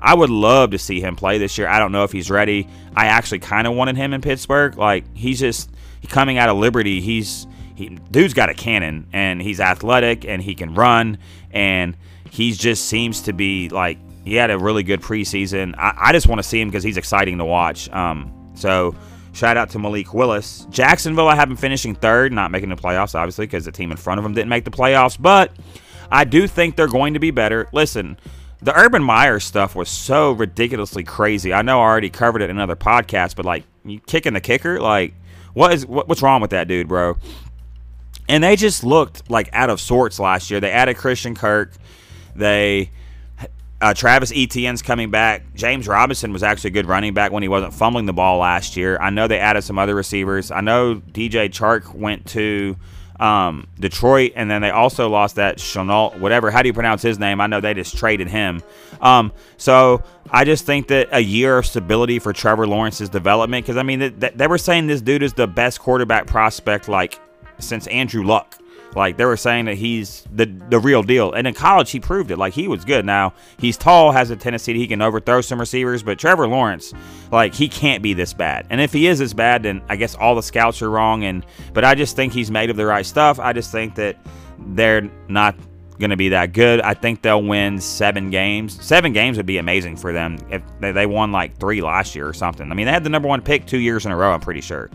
I 0.00 0.14
would 0.14 0.30
love 0.30 0.70
to 0.70 0.78
see 0.78 1.00
him 1.00 1.16
play 1.16 1.38
this 1.38 1.58
year. 1.58 1.66
I 1.66 1.80
don't 1.80 1.90
know 1.90 2.04
if 2.04 2.12
he's 2.12 2.30
ready. 2.30 2.68
I 2.96 3.06
actually 3.06 3.40
kind 3.40 3.66
of 3.66 3.74
wanted 3.74 3.96
him 3.96 4.14
in 4.14 4.20
Pittsburgh. 4.20 4.76
Like, 4.78 5.04
he's 5.16 5.40
just, 5.40 5.70
coming 6.08 6.38
out 6.38 6.48
of 6.48 6.56
Liberty, 6.56 7.00
he's, 7.00 7.48
he, 7.80 7.88
dude's 8.10 8.34
got 8.34 8.50
a 8.50 8.54
cannon 8.54 9.06
and 9.12 9.40
he's 9.40 9.58
athletic 9.58 10.26
and 10.26 10.42
he 10.42 10.54
can 10.54 10.74
run 10.74 11.18
and 11.50 11.96
he 12.30 12.52
just 12.52 12.86
seems 12.86 13.22
to 13.22 13.32
be 13.32 13.70
like 13.70 13.98
he 14.24 14.34
had 14.34 14.50
a 14.50 14.58
really 14.58 14.82
good 14.82 15.00
preseason. 15.00 15.74
I, 15.78 15.94
I 15.96 16.12
just 16.12 16.28
want 16.28 16.40
to 16.40 16.42
see 16.42 16.60
him 16.60 16.68
because 16.68 16.84
he's 16.84 16.98
exciting 16.98 17.38
to 17.38 17.44
watch. 17.44 17.88
Um, 17.90 18.52
so 18.54 18.94
shout 19.32 19.56
out 19.56 19.70
to 19.70 19.78
Malik 19.78 20.12
Willis. 20.12 20.66
Jacksonville, 20.70 21.28
I 21.28 21.34
have 21.34 21.50
him 21.50 21.56
finishing 21.56 21.94
third, 21.94 22.32
not 22.32 22.50
making 22.50 22.68
the 22.68 22.76
playoffs, 22.76 23.14
obviously, 23.14 23.46
because 23.46 23.64
the 23.64 23.72
team 23.72 23.90
in 23.90 23.96
front 23.96 24.18
of 24.18 24.24
them 24.24 24.34
didn't 24.34 24.50
make 24.50 24.64
the 24.64 24.70
playoffs. 24.70 25.16
But 25.20 25.52
I 26.12 26.24
do 26.24 26.46
think 26.46 26.76
they're 26.76 26.86
going 26.86 27.14
to 27.14 27.20
be 27.20 27.30
better. 27.30 27.66
Listen, 27.72 28.18
the 28.60 28.78
Urban 28.78 29.02
Meyer 29.02 29.40
stuff 29.40 29.74
was 29.74 29.88
so 29.88 30.32
ridiculously 30.32 31.02
crazy. 31.02 31.54
I 31.54 31.62
know 31.62 31.80
I 31.80 31.84
already 31.84 32.10
covered 32.10 32.42
it 32.42 32.50
in 32.50 32.56
another 32.56 32.76
podcast, 32.76 33.36
but 33.36 33.46
like 33.46 33.64
you 33.84 34.00
kicking 34.00 34.34
the 34.34 34.40
kicker, 34.40 34.80
like 34.80 35.14
what 35.54 35.72
is 35.72 35.86
what, 35.86 36.08
what's 36.08 36.22
wrong 36.22 36.40
with 36.40 36.50
that 36.50 36.68
dude, 36.68 36.88
bro? 36.88 37.16
And 38.30 38.44
they 38.44 38.54
just 38.54 38.84
looked 38.84 39.28
like 39.28 39.50
out 39.52 39.70
of 39.70 39.80
sorts 39.80 40.20
last 40.20 40.52
year. 40.52 40.60
They 40.60 40.70
added 40.70 40.96
Christian 40.96 41.34
Kirk. 41.34 41.72
They 42.36 42.90
uh, 43.80 43.92
Travis 43.92 44.30
Etienne's 44.30 44.82
coming 44.82 45.10
back. 45.10 45.54
James 45.54 45.88
Robinson 45.88 46.32
was 46.32 46.44
actually 46.44 46.68
a 46.68 46.72
good 46.74 46.86
running 46.86 47.12
back 47.12 47.32
when 47.32 47.42
he 47.42 47.48
wasn't 47.48 47.74
fumbling 47.74 48.06
the 48.06 48.12
ball 48.12 48.38
last 48.38 48.76
year. 48.76 48.98
I 49.00 49.10
know 49.10 49.26
they 49.26 49.40
added 49.40 49.62
some 49.62 49.80
other 49.80 49.96
receivers. 49.96 50.52
I 50.52 50.60
know 50.60 50.96
DJ 50.96 51.48
Chark 51.48 51.92
went 51.92 52.26
to 52.28 52.76
um, 53.18 53.66
Detroit, 53.80 54.32
and 54.36 54.48
then 54.48 54.62
they 54.62 54.70
also 54.70 55.08
lost 55.08 55.34
that 55.36 55.58
Shenault, 55.58 56.20
whatever. 56.20 56.52
How 56.52 56.62
do 56.62 56.68
you 56.68 56.72
pronounce 56.72 57.02
his 57.02 57.18
name? 57.18 57.40
I 57.40 57.48
know 57.48 57.60
they 57.60 57.74
just 57.74 57.96
traded 57.96 58.28
him. 58.28 58.62
Um, 59.00 59.32
so 59.56 60.04
I 60.30 60.44
just 60.44 60.66
think 60.66 60.88
that 60.88 61.08
a 61.10 61.20
year 61.20 61.58
of 61.58 61.66
stability 61.66 62.20
for 62.20 62.32
Trevor 62.32 62.66
Lawrence's 62.66 63.08
development, 63.08 63.64
because 63.66 63.76
I 63.76 63.82
mean, 63.82 64.18
they, 64.18 64.30
they 64.30 64.46
were 64.46 64.58
saying 64.58 64.86
this 64.86 65.00
dude 65.00 65.22
is 65.22 65.32
the 65.32 65.48
best 65.48 65.80
quarterback 65.80 66.26
prospect 66.26 66.88
like 66.88 67.18
since 67.60 67.86
Andrew 67.88 68.24
Luck. 68.24 68.56
Like 68.96 69.16
they 69.16 69.24
were 69.24 69.36
saying 69.36 69.66
that 69.66 69.76
he's 69.76 70.24
the 70.32 70.46
the 70.46 70.80
real 70.80 71.02
deal, 71.02 71.32
and 71.32 71.46
in 71.46 71.54
college 71.54 71.90
he 71.90 72.00
proved 72.00 72.30
it. 72.30 72.38
Like 72.38 72.52
he 72.52 72.66
was 72.66 72.84
good. 72.84 73.04
Now 73.04 73.34
he's 73.58 73.76
tall, 73.76 74.10
has 74.10 74.30
a 74.30 74.36
tendency 74.36 74.72
that 74.72 74.78
he 74.78 74.88
can 74.88 75.00
overthrow 75.00 75.40
some 75.42 75.60
receivers, 75.60 76.02
but 76.02 76.18
Trevor 76.18 76.48
Lawrence, 76.48 76.92
like 77.30 77.54
he 77.54 77.68
can't 77.68 78.02
be 78.02 78.14
this 78.14 78.32
bad. 78.32 78.66
And 78.68 78.80
if 78.80 78.92
he 78.92 79.06
is 79.06 79.20
this 79.20 79.32
bad, 79.32 79.62
then 79.62 79.80
I 79.88 79.96
guess 79.96 80.16
all 80.16 80.34
the 80.34 80.42
scouts 80.42 80.82
are 80.82 80.90
wrong. 80.90 81.22
And 81.24 81.46
but 81.72 81.84
I 81.84 81.94
just 81.94 82.16
think 82.16 82.32
he's 82.32 82.50
made 82.50 82.68
of 82.68 82.76
the 82.76 82.86
right 82.86 83.06
stuff. 83.06 83.38
I 83.38 83.52
just 83.52 83.70
think 83.70 83.94
that 83.94 84.16
they're 84.58 85.08
not 85.28 85.54
going 86.00 86.10
to 86.10 86.16
be 86.16 86.30
that 86.30 86.52
good. 86.52 86.80
I 86.80 86.94
think 86.94 87.22
they'll 87.22 87.42
win 87.42 87.78
seven 87.78 88.30
games. 88.30 88.82
Seven 88.84 89.12
games 89.12 89.36
would 89.36 89.46
be 89.46 89.58
amazing 89.58 89.96
for 89.96 90.12
them 90.12 90.38
if 90.50 90.62
they 90.80 91.06
won 91.06 91.30
like 91.30 91.58
three 91.58 91.82
last 91.82 92.16
year 92.16 92.26
or 92.26 92.32
something. 92.32 92.72
I 92.72 92.74
mean, 92.74 92.86
they 92.86 92.92
had 92.92 93.04
the 93.04 93.10
number 93.10 93.28
one 93.28 93.42
pick 93.42 93.66
two 93.66 93.78
years 93.78 94.06
in 94.06 94.10
a 94.10 94.16
row. 94.16 94.32
I'm 94.32 94.40
pretty 94.40 94.62
sure. 94.62 94.90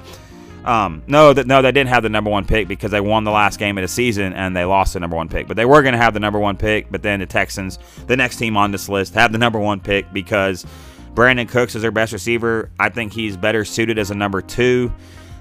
Um, 0.65 1.03
no, 1.05 1.31
that 1.31 1.45
no, 1.45 1.61
they 1.61 1.71
didn't 1.71 1.89
have 1.89 2.01
the 2.01 2.09
number 2.09 2.31
one 2.31 2.43
pick 2.43 2.67
because 2.67 2.89
they 2.89 2.99
won 2.99 3.23
the 3.23 3.31
last 3.31 3.59
game 3.59 3.77
of 3.77 3.83
the 3.83 3.87
season 3.87 4.33
and 4.33 4.55
they 4.55 4.65
lost 4.65 4.93
the 4.93 4.99
number 4.99 5.15
one 5.15 5.29
pick. 5.29 5.47
But 5.47 5.57
they 5.57 5.65
were 5.65 5.83
going 5.83 5.93
to 5.93 5.99
have 5.99 6.15
the 6.15 6.19
number 6.19 6.39
one 6.39 6.57
pick. 6.57 6.89
But 6.89 7.03
then 7.03 7.19
the 7.19 7.27
Texans, 7.27 7.77
the 8.07 8.17
next 8.17 8.37
team 8.37 8.57
on 8.57 8.71
this 8.71 8.89
list, 8.89 9.13
have 9.13 9.31
the 9.31 9.37
number 9.37 9.59
one 9.59 9.79
pick 9.79 10.11
because 10.11 10.65
Brandin 11.13 11.47
Cooks 11.47 11.75
is 11.75 11.83
their 11.83 11.91
best 11.91 12.13
receiver. 12.13 12.71
I 12.79 12.89
think 12.89 13.13
he's 13.13 13.37
better 13.37 13.63
suited 13.63 13.99
as 13.99 14.09
a 14.09 14.15
number 14.15 14.41
two. 14.41 14.91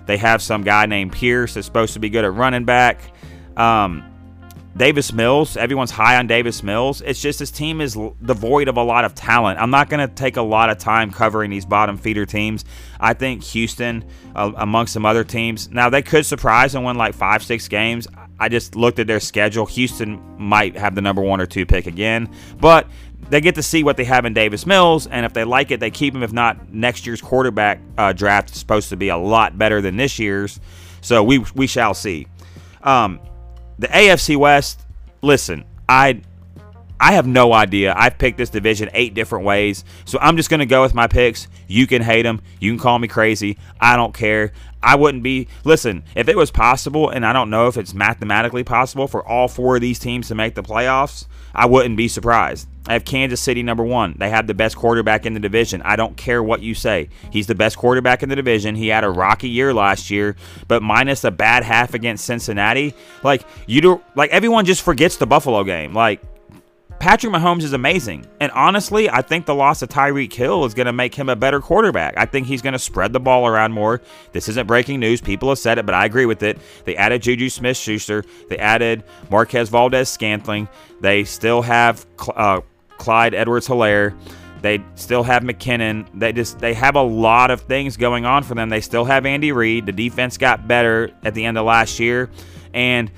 They 0.06 0.18
have 0.18 0.42
some 0.42 0.62
guy 0.62 0.84
named 0.84 1.12
Pierce 1.12 1.54
that's 1.54 1.66
supposed 1.66 1.94
to 1.94 2.00
be 2.00 2.10
good 2.10 2.26
at 2.26 2.34
running 2.34 2.66
back. 2.66 3.00
Um, 3.56 4.13
Davis 4.76 5.12
Mills, 5.12 5.56
everyone's 5.56 5.92
high 5.92 6.16
on 6.16 6.26
Davis 6.26 6.64
Mills. 6.64 7.00
It's 7.00 7.22
just 7.22 7.38
this 7.38 7.52
team 7.52 7.80
is 7.80 7.96
devoid 8.24 8.66
of 8.66 8.76
a 8.76 8.82
lot 8.82 9.04
of 9.04 9.14
talent. 9.14 9.60
I'm 9.60 9.70
not 9.70 9.88
going 9.88 10.06
to 10.06 10.12
take 10.12 10.36
a 10.36 10.42
lot 10.42 10.68
of 10.68 10.78
time 10.78 11.12
covering 11.12 11.50
these 11.50 11.64
bottom 11.64 11.96
feeder 11.96 12.26
teams. 12.26 12.64
I 12.98 13.14
think 13.14 13.44
Houston, 13.44 14.04
uh, 14.34 14.50
amongst 14.56 14.92
some 14.92 15.06
other 15.06 15.22
teams, 15.22 15.70
now 15.70 15.90
they 15.90 16.02
could 16.02 16.26
surprise 16.26 16.74
and 16.74 16.84
win 16.84 16.96
like 16.96 17.14
five, 17.14 17.44
six 17.44 17.68
games. 17.68 18.08
I 18.40 18.48
just 18.48 18.74
looked 18.74 18.98
at 18.98 19.06
their 19.06 19.20
schedule. 19.20 19.64
Houston 19.66 20.20
might 20.38 20.76
have 20.76 20.96
the 20.96 21.02
number 21.02 21.22
one 21.22 21.40
or 21.40 21.46
two 21.46 21.64
pick 21.64 21.86
again, 21.86 22.28
but 22.60 22.88
they 23.30 23.40
get 23.40 23.54
to 23.54 23.62
see 23.62 23.84
what 23.84 23.96
they 23.96 24.04
have 24.04 24.24
in 24.24 24.34
Davis 24.34 24.66
Mills, 24.66 25.06
and 25.06 25.24
if 25.24 25.32
they 25.32 25.44
like 25.44 25.70
it, 25.70 25.78
they 25.78 25.90
keep 25.92 26.16
him. 26.16 26.24
If 26.24 26.32
not, 26.32 26.74
next 26.74 27.06
year's 27.06 27.20
quarterback 27.20 27.80
uh, 27.96 28.12
draft 28.12 28.50
is 28.50 28.58
supposed 28.58 28.88
to 28.88 28.96
be 28.96 29.08
a 29.08 29.16
lot 29.16 29.56
better 29.56 29.80
than 29.80 29.96
this 29.96 30.18
year's, 30.18 30.58
so 31.00 31.22
we 31.22 31.44
we 31.54 31.68
shall 31.68 31.94
see. 31.94 32.26
Um, 32.82 33.20
the 33.78 33.88
AFC 33.88 34.36
West, 34.36 34.80
listen, 35.22 35.64
I 35.88 36.20
I 37.00 37.12
have 37.12 37.26
no 37.26 37.52
idea. 37.52 37.94
I've 37.96 38.18
picked 38.18 38.38
this 38.38 38.50
division 38.50 38.88
eight 38.92 39.14
different 39.14 39.44
ways. 39.44 39.84
So 40.04 40.18
I'm 40.20 40.36
just 40.36 40.48
going 40.48 40.60
to 40.60 40.66
go 40.66 40.82
with 40.82 40.94
my 40.94 41.06
picks. 41.06 41.48
You 41.66 41.86
can 41.86 42.02
hate 42.02 42.22
them. 42.22 42.40
You 42.60 42.70
can 42.70 42.78
call 42.78 42.98
me 42.98 43.08
crazy. 43.08 43.58
I 43.80 43.96
don't 43.96 44.14
care. 44.14 44.52
I 44.82 44.96
wouldn't 44.96 45.22
be. 45.22 45.48
Listen, 45.64 46.04
if 46.14 46.28
it 46.28 46.36
was 46.36 46.50
possible, 46.50 47.08
and 47.08 47.24
I 47.24 47.32
don't 47.32 47.50
know 47.50 47.68
if 47.68 47.76
it's 47.76 47.94
mathematically 47.94 48.64
possible 48.64 49.08
for 49.08 49.26
all 49.26 49.48
four 49.48 49.76
of 49.76 49.80
these 49.80 49.98
teams 49.98 50.28
to 50.28 50.34
make 50.34 50.54
the 50.54 50.62
playoffs, 50.62 51.26
I 51.54 51.66
wouldn't 51.66 51.96
be 51.96 52.06
surprised. 52.06 52.68
I 52.86 52.92
have 52.92 53.06
Kansas 53.06 53.40
City 53.40 53.62
number 53.62 53.82
one. 53.82 54.14
They 54.18 54.28
have 54.28 54.46
the 54.46 54.52
best 54.52 54.76
quarterback 54.76 55.24
in 55.24 55.32
the 55.32 55.40
division. 55.40 55.80
I 55.82 55.96
don't 55.96 56.18
care 56.18 56.42
what 56.42 56.60
you 56.60 56.74
say. 56.74 57.08
He's 57.30 57.46
the 57.46 57.54
best 57.54 57.78
quarterback 57.78 58.22
in 58.22 58.28
the 58.28 58.36
division. 58.36 58.74
He 58.74 58.88
had 58.88 59.04
a 59.04 59.10
rocky 59.10 59.48
year 59.48 59.72
last 59.72 60.10
year, 60.10 60.36
but 60.68 60.82
minus 60.82 61.24
a 61.24 61.30
bad 61.30 61.62
half 61.62 61.94
against 61.94 62.26
Cincinnati, 62.26 62.92
like 63.22 63.42
you 63.66 63.80
do, 63.80 64.02
like 64.14 64.30
everyone 64.30 64.66
just 64.66 64.82
forgets 64.82 65.16
the 65.16 65.26
Buffalo 65.26 65.64
game. 65.64 65.94
Like 65.94 66.20
Patrick 66.98 67.32
Mahomes 67.32 67.62
is 67.62 67.72
amazing. 67.72 68.26
And 68.40 68.50
honestly, 68.52 69.10
I 69.10 69.20
think 69.20 69.46
the 69.46 69.54
loss 69.54 69.82
of 69.82 69.88
Tyreek 69.88 70.32
Hill 70.32 70.64
is 70.64 70.74
going 70.74 70.86
to 70.86 70.92
make 70.92 71.14
him 71.14 71.28
a 71.28 71.36
better 71.36 71.60
quarterback. 71.60 72.14
I 72.16 72.24
think 72.24 72.46
he's 72.46 72.62
going 72.62 72.72
to 72.72 72.78
spread 72.78 73.12
the 73.12 73.20
ball 73.20 73.46
around 73.46 73.72
more. 73.72 74.00
This 74.32 74.48
isn't 74.48 74.66
breaking 74.66 75.00
news. 75.00 75.20
People 75.20 75.50
have 75.50 75.58
said 75.58 75.78
it, 75.78 75.86
but 75.86 75.94
I 75.94 76.06
agree 76.06 76.26
with 76.26 76.42
it. 76.42 76.58
They 76.84 76.96
added 76.96 77.22
Juju 77.22 77.50
Smith 77.50 77.76
Schuster. 77.76 78.24
They 78.48 78.58
added 78.58 79.04
Marquez 79.30 79.68
Valdez 79.68 80.08
Scantling. 80.08 80.68
They 81.00 81.24
still 81.24 81.62
have 81.62 82.06
uh, 82.34 82.62
Clyde 82.96 83.34
Edwards 83.34 83.68
Helaire. 83.68 84.16
They 84.62 84.82
still 84.94 85.22
have 85.24 85.42
McKinnon. 85.42 86.08
They 86.14 86.32
just 86.32 86.58
they 86.58 86.72
have 86.72 86.96
a 86.96 87.02
lot 87.02 87.50
of 87.50 87.60
things 87.60 87.98
going 87.98 88.24
on 88.24 88.42
for 88.44 88.54
them. 88.54 88.70
They 88.70 88.80
still 88.80 89.04
have 89.04 89.26
Andy 89.26 89.52
Reid. 89.52 89.84
The 89.84 89.92
defense 89.92 90.38
got 90.38 90.66
better 90.66 91.10
at 91.22 91.34
the 91.34 91.44
end 91.44 91.58
of 91.58 91.66
last 91.66 92.00
year. 92.00 92.30
And 92.72 93.10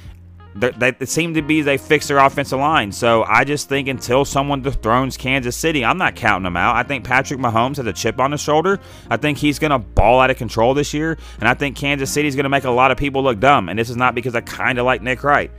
they, 0.58 0.90
they 0.92 1.06
seem 1.06 1.34
to 1.34 1.42
be 1.42 1.62
they 1.62 1.78
fix 1.78 2.08
their 2.08 2.18
offensive 2.18 2.58
line. 2.58 2.92
So 2.92 3.24
I 3.24 3.44
just 3.44 3.68
think 3.68 3.88
until 3.88 4.24
someone 4.24 4.62
dethrones 4.62 5.16
Kansas 5.16 5.56
City, 5.56 5.84
I'm 5.84 5.98
not 5.98 6.16
counting 6.16 6.44
them 6.44 6.56
out. 6.56 6.76
I 6.76 6.82
think 6.82 7.04
Patrick 7.04 7.38
Mahomes 7.40 7.76
has 7.76 7.86
a 7.86 7.92
chip 7.92 8.18
on 8.20 8.32
his 8.32 8.40
shoulder. 8.40 8.80
I 9.10 9.16
think 9.16 9.38
he's 9.38 9.58
going 9.58 9.70
to 9.70 9.78
ball 9.78 10.20
out 10.20 10.30
of 10.30 10.36
control 10.36 10.74
this 10.74 10.94
year, 10.94 11.18
and 11.40 11.48
I 11.48 11.54
think 11.54 11.76
Kansas 11.76 12.10
City 12.10 12.28
is 12.28 12.34
going 12.34 12.44
to 12.44 12.50
make 12.50 12.64
a 12.64 12.70
lot 12.70 12.90
of 12.90 12.96
people 12.96 13.22
look 13.22 13.40
dumb. 13.40 13.68
And 13.68 13.78
this 13.78 13.90
is 13.90 13.96
not 13.96 14.14
because 14.14 14.34
I 14.34 14.40
kind 14.40 14.78
of 14.78 14.86
like 14.86 15.02
Nick 15.02 15.22
Wright. 15.22 15.50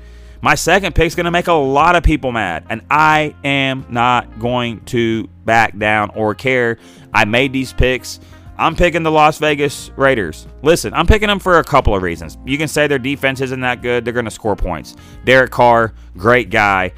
My 0.42 0.56
second 0.56 0.94
pick 0.94 1.08
is 1.08 1.16
going 1.16 1.26
to 1.26 1.32
make 1.32 1.48
a 1.48 1.54
lot 1.54 1.96
of 1.96 2.04
people 2.04 2.32
mad, 2.32 2.66
and 2.70 2.82
I 2.92 3.36
am 3.44 3.86
not 3.90 4.40
going 4.40 4.82
to 4.86 5.28
back 5.46 5.78
down 5.78 6.12
or 6.12 6.36
care. 6.36 6.78
I 7.14 7.26
made 7.26 7.54
these 7.54 7.74
picks. 7.74 8.20
I'm 8.58 8.76
picking 8.76 9.04
the 9.04 9.12
Las 9.12 9.38
Vegas 9.38 9.92
Raiders. 9.96 10.48
Listen, 10.64 10.94
I'm 10.94 11.06
picking 11.08 11.28
them 11.28 11.40
for 11.40 11.60
a 11.60 11.64
couple 11.64 11.96
of 11.96 12.02
reasons. 12.02 12.38
You 12.46 12.58
can 12.58 12.68
say 12.68 12.88
their 12.88 13.00
defense 13.00 13.42
isn't 13.42 13.62
that 13.62 13.82
good, 13.82 14.04
they're 14.04 14.14
going 14.14 14.26
to 14.26 14.32
score 14.32 14.56
points. 14.56 14.96
Derek 15.26 15.52
Carr, 15.52 15.94
great 16.18 16.50
guy, 16.50 16.94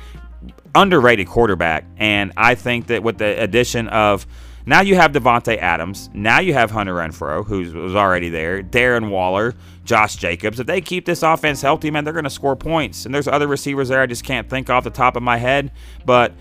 underrated 0.75 1.27
quarterback, 1.27 1.85
and 1.97 2.31
I 2.37 2.55
think 2.55 2.87
that 2.87 3.03
with 3.03 3.17
the 3.17 3.41
addition 3.41 3.87
of 3.89 4.25
now 4.65 4.81
you 4.81 4.95
have 4.95 5.13
Davante 5.13 5.57
Adams, 5.57 6.09
now 6.13 6.39
you 6.39 6.53
have 6.53 6.69
Hunter 6.69 6.93
Renfrow, 6.93 7.45
who 7.45 7.61
was 7.73 7.95
already 7.95 8.29
there, 8.29 8.61
Darren 8.61 9.09
Waller, 9.09 9.55
Josh 9.83 10.15
Jacobs. 10.15 10.59
If 10.59 10.67
they 10.67 10.79
keep 10.79 11.05
this 11.05 11.23
offense 11.23 11.61
healthy, 11.61 11.89
man, 11.89 12.03
they're 12.03 12.13
going 12.13 12.23
to 12.23 12.29
score 12.29 12.55
points. 12.55 13.05
And 13.05 13.15
there's 13.15 13.27
other 13.27 13.47
receivers 13.47 13.89
there 13.89 14.01
I 14.01 14.05
just 14.05 14.23
can't 14.23 14.47
think 14.47 14.69
off 14.69 14.83
the 14.83 14.91
top 14.91 15.15
of 15.15 15.23
my 15.23 15.37
head, 15.37 15.71
but 16.05 16.33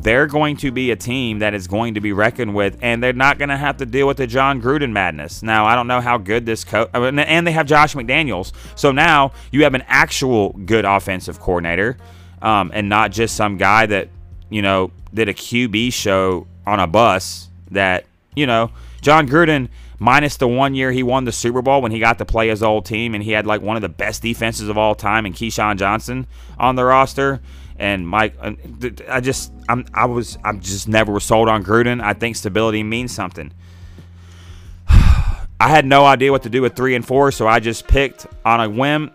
they're 0.00 0.26
going 0.26 0.56
to 0.58 0.70
be 0.70 0.90
a 0.90 0.96
team 0.96 1.38
that 1.40 1.54
is 1.54 1.66
going 1.66 1.94
to 1.94 2.00
be 2.00 2.12
reckoned 2.12 2.54
with, 2.54 2.78
and 2.80 3.02
they're 3.02 3.12
not 3.12 3.38
going 3.38 3.48
to 3.48 3.56
have 3.56 3.76
to 3.78 3.86
deal 3.86 4.06
with 4.06 4.18
the 4.18 4.26
Jon 4.26 4.60
Gruden 4.60 4.92
madness. 4.92 5.42
Now, 5.42 5.66
I 5.66 5.74
don't 5.74 5.86
know 5.86 6.00
how 6.00 6.18
good 6.18 6.46
this 6.46 6.64
coach, 6.64 6.90
and 6.92 7.46
they 7.46 7.52
have 7.52 7.66
Josh 7.66 7.94
McDaniels. 7.94 8.52
So 8.74 8.92
now 8.92 9.32
you 9.50 9.64
have 9.64 9.74
an 9.74 9.84
actual 9.86 10.50
good 10.50 10.84
offensive 10.84 11.40
coordinator, 11.40 11.96
um, 12.42 12.70
and 12.74 12.88
not 12.88 13.12
just 13.12 13.36
some 13.36 13.56
guy 13.56 13.86
that 13.86 14.08
you 14.50 14.62
know 14.62 14.90
did 15.12 15.28
a 15.28 15.34
QB 15.34 15.92
show 15.92 16.46
on 16.66 16.80
a 16.80 16.86
bus. 16.86 17.48
That 17.70 18.04
you 18.34 18.46
know, 18.46 18.70
Jon 19.00 19.28
Gruden 19.28 19.68
minus 19.98 20.36
the 20.36 20.48
one 20.48 20.74
year 20.74 20.92
he 20.92 21.02
won 21.02 21.24
the 21.24 21.32
Super 21.32 21.62
Bowl 21.62 21.80
when 21.82 21.92
he 21.92 21.98
got 21.98 22.18
to 22.18 22.24
play 22.24 22.48
his 22.48 22.62
old 22.62 22.84
team 22.84 23.14
and 23.14 23.24
he 23.24 23.32
had 23.32 23.46
like 23.46 23.62
one 23.62 23.76
of 23.76 23.82
the 23.82 23.88
best 23.88 24.22
defenses 24.22 24.68
of 24.68 24.76
all 24.76 24.94
time 24.94 25.24
and 25.24 25.34
Keyshawn 25.34 25.78
Johnson 25.78 26.26
on 26.58 26.76
the 26.76 26.84
roster. 26.84 27.40
And 27.78 28.06
Mike, 28.08 28.34
uh, 28.40 28.52
I 29.08 29.20
just, 29.20 29.52
I'm, 29.68 29.86
I 29.92 30.06
was, 30.06 30.38
I'm 30.44 30.60
just 30.60 30.88
never 30.88 31.20
sold 31.20 31.48
on 31.48 31.62
Gruden. 31.64 32.02
I 32.02 32.14
think 32.14 32.36
stability 32.36 32.82
means 32.82 33.12
something. 33.12 33.52
I 34.88 35.68
had 35.68 35.84
no 35.84 36.04
idea 36.04 36.32
what 36.32 36.42
to 36.44 36.50
do 36.50 36.62
with 36.62 36.74
three 36.74 36.94
and 36.94 37.06
four, 37.06 37.30
so 37.32 37.46
I 37.46 37.60
just 37.60 37.86
picked 37.86 38.26
on 38.44 38.60
a 38.60 38.68
whim. 38.68 39.12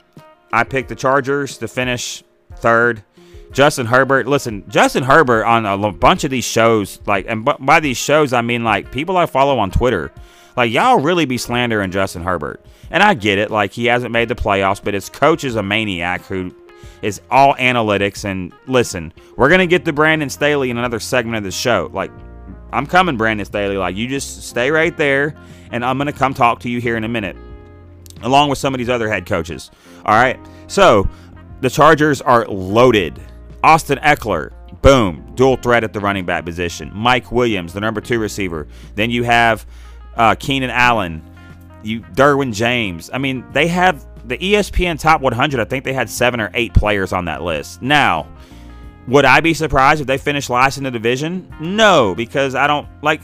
I 0.54 0.64
picked 0.64 0.90
the 0.90 0.96
Chargers 0.96 1.58
to 1.60 1.68
finish 1.68 2.24
third. 2.58 3.04
Justin 3.52 3.86
Herbert, 3.86 4.28
listen, 4.28 4.64
Justin 4.70 5.04
Herbert 5.04 5.44
on 5.44 5.66
a 5.66 5.92
bunch 5.92 6.24
of 6.24 6.32
these 6.32 6.46
shows, 6.46 7.00
like, 7.06 7.26
and 7.28 7.44
by 7.60 7.82
these 7.82 7.98
shows, 7.98 8.32
I 8.32 8.42
mean 8.42 8.64
like 8.64 8.92
people 8.92 9.18
I 9.18 9.26
follow 9.26 9.60
on 9.60 9.72
Twitter 9.72 10.12
like 10.56 10.72
y'all 10.72 11.00
really 11.00 11.26
be 11.26 11.38
slandering 11.38 11.92
Justin 11.92 12.24
Herbert. 12.24 12.64
And 12.90 13.02
I 13.02 13.14
get 13.14 13.38
it, 13.38 13.52
like 13.52 13.72
he 13.72 13.86
hasn't 13.86 14.12
made 14.12 14.28
the 14.28 14.36
playoffs, 14.36 14.84
but 14.84 14.94
his 14.94 15.10
coach 15.10 15.44
is 15.44 15.56
a 15.56 15.64
maniac 15.64 16.22
who 16.24 16.54
is 17.02 17.22
all 17.30 17.56
analytics. 17.56 18.26
And 18.26 18.54
listen, 18.68 19.14
we're 19.38 19.50
gonna 19.50 19.68
get 19.68 19.86
to 19.86 19.94
Brandon 19.94 20.30
Staley 20.30 20.70
in 20.70 20.78
another 20.78 21.00
segment 21.00 21.38
of 21.38 21.44
the 21.44 21.52
show. 21.52 21.90
Like 21.94 22.12
I'm 22.72 22.86
coming, 22.86 23.18
Brandon 23.18 23.46
Staley. 23.46 23.78
Like 23.78 23.96
you 23.96 24.08
just 24.08 24.44
stay 24.44 24.72
right 24.72 24.96
there, 24.96 25.36
and 25.72 25.84
I'm 25.84 25.98
gonna 25.98 26.14
come 26.14 26.34
talk 26.34 26.60
to 26.62 26.70
you 26.70 26.80
here 26.80 26.98
in 26.98 27.04
a 27.04 27.10
minute, 27.10 27.36
along 28.22 28.50
with 28.50 28.58
some 28.58 28.74
of 28.74 28.78
these 28.78 28.90
other 28.90 29.10
head 29.10 29.26
coaches. 29.26 29.72
All 30.06 30.16
right. 30.16 30.40
So 30.68 31.08
the 31.62 31.70
Chargers 31.70 32.22
are 32.22 32.46
loaded. 32.48 33.20
Austin 33.64 34.00
Ekeler, 34.00 34.52
boom, 34.82 35.32
dual 35.36 35.58
threat 35.58 35.84
at 35.84 35.94
the 35.94 36.00
running 36.00 36.26
back 36.26 36.46
position. 36.46 36.92
Mike 36.94 37.32
Williams, 37.32 37.74
the 37.74 37.80
number 37.80 38.02
two 38.02 38.20
receiver. 38.20 38.68
Then 38.96 39.12
you 39.12 39.24
have 39.24 39.66
uh, 40.16 40.36
Keenan 40.36 40.72
Allen, 40.72 41.22
you 41.84 42.02
Derwin 42.02 42.54
James. 42.54 43.10
I 43.14 43.18
mean, 43.18 43.46
they 43.52 43.68
have 43.68 44.06
the 44.26 44.38
ESPN 44.38 45.00
Top 45.00 45.22
100. 45.22 45.60
I 45.60 45.66
think 45.66 45.84
they 45.84 45.94
had 45.94 46.10
seven 46.10 46.40
or 46.40 46.52
eight 46.54 46.74
players 46.74 47.14
on 47.14 47.26
that 47.26 47.42
list. 47.42 47.82
Now, 47.82 48.28
would 49.08 49.26
I 49.26 49.40
be 49.42 49.54
surprised 49.54 50.02
if 50.02 50.08
they 50.08 50.18
finished 50.18 50.50
last 50.50 50.78
in 50.78 50.84
the 50.84 50.92
division? 50.92 51.54
No, 51.60 52.14
because 52.16 52.56
I 52.56 52.68
don't 52.68 52.88
like. 53.02 53.22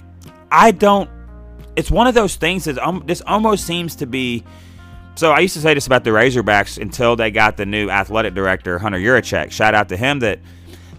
I 0.52 0.72
don't. 0.72 1.10
It's 1.76 1.92
one 1.92 2.08
of 2.08 2.16
those 2.16 2.36
things 2.36 2.66
that 2.66 2.80
um, 2.80 3.04
this 3.06 3.22
almost 3.22 3.66
seems 3.66 3.96
to 3.98 4.06
be. 4.06 4.44
So 5.16 5.32
I 5.32 5.40
used 5.40 5.56
to 5.56 5.62
say 5.62 5.74
this 5.74 5.88
about 5.88 6.04
the 6.04 6.12
Razorbacks 6.12 6.80
until 6.80 7.16
they 7.16 7.32
got 7.32 7.58
the 7.58 7.66
new 7.66 7.90
athletic 7.90 8.34
director 8.34 8.78
Hunter 8.78 9.00
Yurachek. 9.00 9.52
Shout 9.52 9.74
out 9.74 9.90
to 9.90 9.98
him 9.98 10.20
that 10.20 10.40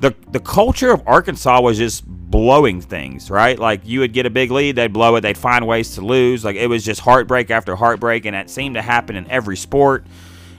the 0.01 0.15
the 0.31 0.41
culture 0.41 0.93
of 0.93 1.03
Arkansas 1.07 1.61
was 1.61 1.79
just 1.79 2.07
blowing 2.07 2.81
things, 2.81 3.31
right? 3.31 3.59
Like 3.59 3.83
you 3.85 4.01
would 4.01 4.13
get 4.13 4.27
a 4.27 4.31
big 4.31 4.51
lead, 4.51 4.77
they'd 4.77 4.93
blow 4.93 5.17
it, 5.17 5.23
they'd 5.23 5.39
find 5.39 5.67
ways 5.67 5.95
to 5.95 6.01
lose. 6.01 6.45
Like 6.45 6.57
it 6.57 6.67
was 6.67 6.85
just 6.85 7.01
heartbreak 7.01 7.51
after 7.51 7.75
heartbreak, 7.75 8.25
and 8.25 8.37
it 8.37 8.51
seemed 8.51 8.75
to 8.77 8.83
happen 8.83 9.17
in 9.17 9.31
every 9.31 9.57
sport, 9.57 10.07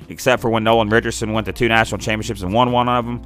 except 0.09 0.41
for 0.41 0.49
when 0.49 0.63
Nolan 0.63 0.89
Richardson 0.89 1.33
went 1.33 1.45
to 1.45 1.53
two 1.53 1.67
national 1.67 1.99
championships 1.99 2.41
and 2.41 2.53
won 2.53 2.71
one 2.71 2.89
of 2.89 3.05
them. 3.05 3.21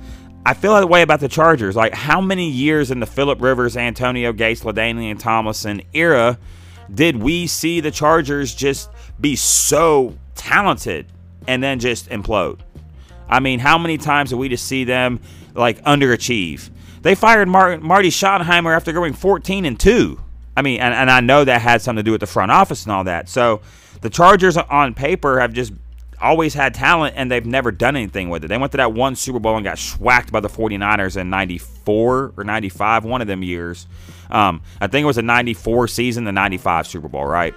I 0.46 0.54
feel 0.54 0.76
that 0.76 0.90
way 0.90 1.04
about 1.04 1.22
the 1.22 1.30
Chargers. 1.30 1.76
Like 1.76 1.94
how 1.94 2.20
many 2.20 2.50
years 2.50 2.92
in 2.92 3.00
the 3.00 3.06
Philip 3.06 3.42
Rivers, 3.42 3.78
Antonio 3.78 4.34
Gates, 4.34 4.64
LaDainian 4.64 5.18
Tomlinson 5.18 5.82
era 5.94 6.38
did 6.94 7.16
we 7.18 7.48
see 7.48 7.80
the 7.80 7.92
Chargers 7.92 8.54
just 8.54 8.90
be 9.20 9.36
so 9.36 10.18
talented 10.36 11.08
and 11.48 11.64
then 11.64 11.80
just 11.80 12.10
implode? 12.10 12.60
I 13.28 13.40
mean, 13.40 13.60
how 13.60 13.78
many 13.78 13.98
times 13.98 14.30
did 14.30 14.38
we 14.38 14.50
just 14.50 14.66
see 14.66 14.84
them 14.84 15.20
like 15.54 15.84
underachieve? 15.84 16.70
They 17.02 17.16
fired 17.16 17.48
Mar- 17.48 17.80
Marty 17.80 18.10
Schottenheimer 18.10 18.76
after 18.76 18.94
going 18.94 19.14
14 19.14 19.66
and 19.66 19.80
2. 19.80 20.20
I 20.56 20.62
mean, 20.62 20.80
and, 20.80 20.94
and 20.94 21.12
I 21.12 21.20
know 21.20 21.44
that 21.44 21.62
had 21.62 21.82
something 21.82 22.04
to 22.04 22.04
do 22.04 22.12
with 22.12 22.22
the 22.22 22.28
front 22.28 22.52
office 22.52 22.84
and 22.84 22.92
all 22.92 23.04
that. 23.06 23.28
So 23.28 23.62
the 24.02 24.10
Chargers 24.10 24.56
on 24.58 24.94
paper 24.94 25.40
have 25.40 25.54
just 25.54 25.74
always 26.22 26.54
had 26.54 26.74
talent 26.74 27.16
and 27.18 27.30
they've 27.30 27.46
never 27.46 27.72
done 27.72 27.96
anything 27.96 28.30
with 28.30 28.46
it. 28.46 28.48
They 28.48 28.58
went 28.58 28.72
to 28.72 28.78
that 28.78 28.94
one 28.94 29.16
Super 29.16 29.40
Bowl 29.40 29.56
and 29.56 29.64
got 29.64 29.78
schwacked 29.78 30.32
by 30.32 30.40
the 30.40 30.48
49ers 30.48 31.18
in 31.18 31.30
94 31.30 32.34
or 32.38 32.44
95, 32.44 33.04
one 33.04 33.22
of 33.22 33.28
them 33.28 33.44
years. 33.44 33.88
Um, 34.32 34.62
I 34.80 34.88
think 34.88 35.04
it 35.04 35.08
was 35.08 35.18
a 35.18 35.24
94 35.24 35.90
season, 35.90 36.24
the 36.24 36.32
95 36.32 36.88
Super 36.88 37.10
Bowl, 37.10 37.26
right? 37.26 37.54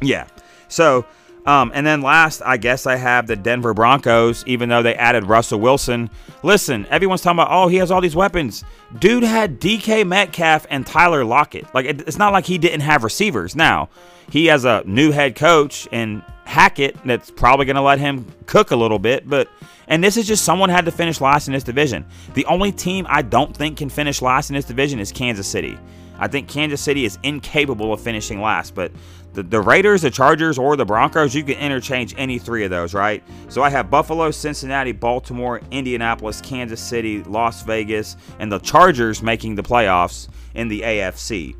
Yeah. 0.00 0.26
So 0.68 1.04
um, 1.46 1.70
and 1.74 1.86
then 1.86 2.02
last, 2.02 2.42
I 2.44 2.56
guess 2.56 2.86
I 2.86 2.96
have 2.96 3.28
the 3.28 3.36
Denver 3.36 3.72
Broncos, 3.72 4.44
even 4.46 4.68
though 4.68 4.82
they 4.82 4.96
added 4.96 5.24
Russell 5.26 5.60
Wilson. 5.60 6.10
Listen, 6.42 6.86
everyone's 6.90 7.22
talking 7.22 7.38
about, 7.38 7.52
oh, 7.52 7.68
he 7.68 7.76
has 7.76 7.92
all 7.92 8.00
these 8.00 8.16
weapons. 8.16 8.64
Dude 8.98 9.22
had 9.22 9.60
DK 9.60 10.06
Metcalf 10.06 10.66
and 10.70 10.84
Tyler 10.84 11.24
Lockett. 11.24 11.72
Like, 11.72 11.86
it's 11.86 12.18
not 12.18 12.32
like 12.32 12.46
he 12.46 12.58
didn't 12.58 12.80
have 12.80 13.04
receivers. 13.04 13.54
Now, 13.54 13.88
he 14.30 14.46
has 14.46 14.64
a 14.64 14.82
new 14.86 15.12
head 15.12 15.36
coach 15.36 15.86
and 15.92 16.22
Hackett 16.44 16.96
that's 17.04 17.30
probably 17.30 17.64
going 17.64 17.76
to 17.76 17.82
let 17.82 18.00
him 18.00 18.26
cook 18.46 18.72
a 18.72 18.76
little 18.76 18.98
bit, 18.98 19.28
but. 19.28 19.48
And 19.88 20.02
this 20.02 20.16
is 20.16 20.26
just 20.26 20.44
someone 20.44 20.68
had 20.68 20.84
to 20.86 20.90
finish 20.90 21.20
last 21.20 21.46
in 21.46 21.54
this 21.54 21.62
division. 21.62 22.04
The 22.34 22.44
only 22.46 22.72
team 22.72 23.06
I 23.08 23.22
don't 23.22 23.56
think 23.56 23.78
can 23.78 23.88
finish 23.88 24.20
last 24.20 24.50
in 24.50 24.56
this 24.56 24.64
division 24.64 24.98
is 24.98 25.12
Kansas 25.12 25.46
City. 25.46 25.78
I 26.18 26.26
think 26.26 26.48
Kansas 26.48 26.80
City 26.80 27.04
is 27.04 27.18
incapable 27.22 27.92
of 27.92 28.00
finishing 28.00 28.40
last, 28.40 28.74
but 28.74 28.90
the, 29.36 29.42
the 29.42 29.60
Raiders, 29.60 30.00
the 30.00 30.10
Chargers, 30.10 30.58
or 30.58 30.76
the 30.76 30.86
Broncos, 30.86 31.34
you 31.34 31.44
can 31.44 31.58
interchange 31.58 32.14
any 32.16 32.38
three 32.38 32.64
of 32.64 32.70
those, 32.70 32.94
right? 32.94 33.22
So 33.50 33.62
I 33.62 33.68
have 33.68 33.90
Buffalo, 33.90 34.30
Cincinnati, 34.30 34.92
Baltimore, 34.92 35.60
Indianapolis, 35.70 36.40
Kansas 36.40 36.80
City, 36.80 37.22
Las 37.24 37.62
Vegas, 37.62 38.16
and 38.38 38.50
the 38.50 38.58
Chargers 38.60 39.22
making 39.22 39.54
the 39.54 39.62
playoffs 39.62 40.28
in 40.54 40.68
the 40.68 40.80
AFC. 40.80 41.54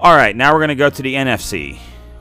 All 0.00 0.16
right, 0.16 0.34
now 0.34 0.54
we're 0.54 0.58
going 0.58 0.68
to 0.68 0.74
go 0.74 0.88
to 0.88 1.02
the 1.02 1.14
NFC. 1.14 1.78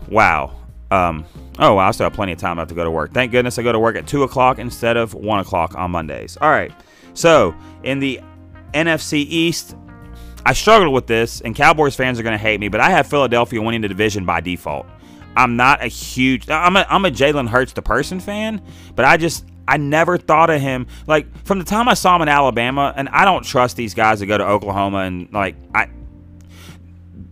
Wow. 0.10 0.58
Um, 0.92 1.26
oh, 1.58 1.78
I 1.78 1.90
still 1.92 2.04
have 2.06 2.14
plenty 2.14 2.34
of 2.34 2.38
time 2.38 2.66
to 2.68 2.76
go 2.76 2.84
to 2.84 2.92
work. 2.92 3.14
Thank 3.14 3.32
goodness 3.32 3.58
I 3.58 3.64
go 3.64 3.72
to 3.72 3.80
work 3.80 3.96
at 3.96 4.08
2 4.08 4.24
o'clock 4.24 4.60
instead 4.60 4.98
of 4.98 5.14
1 5.14 5.40
o'clock 5.40 5.74
on 5.76 5.92
Mondays. 5.92 6.38
All 6.42 6.50
right, 6.50 6.74
so 7.14 7.56
in 7.84 8.00
the 8.00 8.20
NFC 8.74 9.20
East, 9.20 9.78
I 10.46 10.54
struggled 10.54 10.94
with 10.94 11.08
this, 11.08 11.42
and 11.42 11.56
Cowboys 11.56 11.96
fans 11.96 12.20
are 12.20 12.24
going 12.24 12.38
to 12.38 12.44
hate 12.44 12.60
me, 12.60 12.68
but 12.68 12.82
I 12.82 12.90
have 12.90 13.08
Philadelphia 13.08 13.62
winning 13.62 13.82
the 13.82 13.88
division 13.88 14.26
by 14.26 14.42
default. 14.42 14.86
I'm 15.36 15.56
not 15.56 15.84
a 15.84 15.88
huge. 15.88 16.50
I'm 16.50 16.76
a, 16.76 16.86
I'm 16.90 17.06
a 17.06 17.12
Jalen 17.12 17.48
Hurts 17.48 17.74
the 17.74 17.82
person 17.82 18.20
fan, 18.20 18.62
but 18.96 19.06
I 19.06 19.18
just 19.18 19.46
I 19.68 19.78
never 19.78 20.18
thought 20.18 20.50
of 20.50 20.62
him 20.62 20.88
like 21.08 21.46
from 21.46 21.60
the 21.60 21.66
time 21.66 21.88
I 21.88 21.94
saw 21.94 22.16
him 22.16 22.22
in 22.24 22.30
Alabama, 22.30 22.94
and 22.96 23.10
I 23.10 23.26
don't 23.26 23.44
trust 23.44 23.76
these 23.76 23.94
guys 23.94 24.20
to 24.20 24.26
go 24.26 24.38
to 24.38 24.46
Oklahoma 24.46 25.00
and 25.00 25.32
like 25.32 25.56
I. 25.74 25.90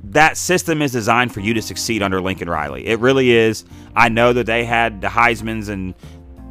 That 0.06 0.36
system 0.36 0.82
is 0.82 0.92
designed 0.92 1.34
for 1.34 1.40
you 1.40 1.54
to 1.54 1.62
succeed 1.62 2.02
under 2.02 2.20
Lincoln 2.20 2.50
Riley. 2.50 2.86
It 2.86 3.00
really 3.00 3.32
is. 3.32 3.64
I 3.96 4.10
know 4.10 4.34
that 4.34 4.46
they 4.46 4.66
had 4.66 5.00
the 5.00 5.08
Heisman's 5.08 5.70
and 5.70 5.96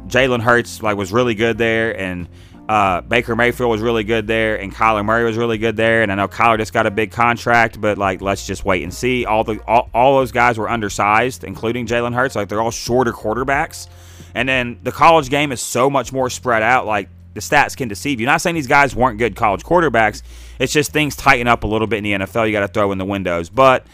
Jalen 0.07 0.41
Hurts 0.41 0.81
like 0.81 0.97
was 0.97 1.11
really 1.11 1.35
good 1.35 1.57
there, 1.57 1.97
and 1.99 2.27
uh, 2.71 3.01
Baker 3.01 3.35
Mayfield 3.35 3.69
was 3.69 3.81
really 3.81 4.05
good 4.05 4.27
there, 4.27 4.57
and 4.57 4.73
Kyler 4.73 5.03
Murray 5.03 5.25
was 5.25 5.35
really 5.35 5.57
good 5.57 5.75
there. 5.75 6.03
And 6.03 6.11
I 6.11 6.15
know 6.15 6.29
Kyler 6.29 6.57
just 6.57 6.71
got 6.71 6.85
a 6.85 6.91
big 6.91 7.11
contract, 7.11 7.81
but 7.81 7.97
like, 7.97 8.21
let's 8.21 8.47
just 8.47 8.63
wait 8.63 8.81
and 8.81 8.93
see. 8.93 9.25
All 9.25 9.43
the 9.43 9.59
all, 9.67 9.89
all 9.93 10.19
those 10.19 10.31
guys 10.31 10.57
were 10.57 10.69
undersized, 10.69 11.43
including 11.43 11.85
Jalen 11.85 12.15
Hurts. 12.15 12.33
Like 12.33 12.47
they're 12.47 12.61
all 12.61 12.71
shorter 12.71 13.11
quarterbacks. 13.11 13.89
And 14.33 14.47
then 14.47 14.79
the 14.83 14.93
college 14.93 15.29
game 15.29 15.51
is 15.51 15.59
so 15.59 15.89
much 15.89 16.13
more 16.13 16.29
spread 16.29 16.63
out. 16.63 16.85
Like 16.85 17.09
the 17.33 17.41
stats 17.41 17.75
can 17.75 17.89
deceive 17.89 18.21
you. 18.21 18.25
Not 18.25 18.39
saying 18.39 18.55
these 18.55 18.67
guys 18.67 18.95
weren't 18.95 19.17
good 19.17 19.35
college 19.35 19.63
quarterbacks. 19.63 20.23
It's 20.57 20.71
just 20.71 20.93
things 20.93 21.17
tighten 21.17 21.49
up 21.49 21.65
a 21.65 21.67
little 21.67 21.87
bit 21.87 21.97
in 21.97 22.03
the 22.05 22.25
NFL. 22.25 22.45
You 22.45 22.53
got 22.53 22.61
to 22.61 22.69
throw 22.69 22.93
in 22.93 22.97
the 22.97 23.03
windows. 23.03 23.49
But 23.49 23.85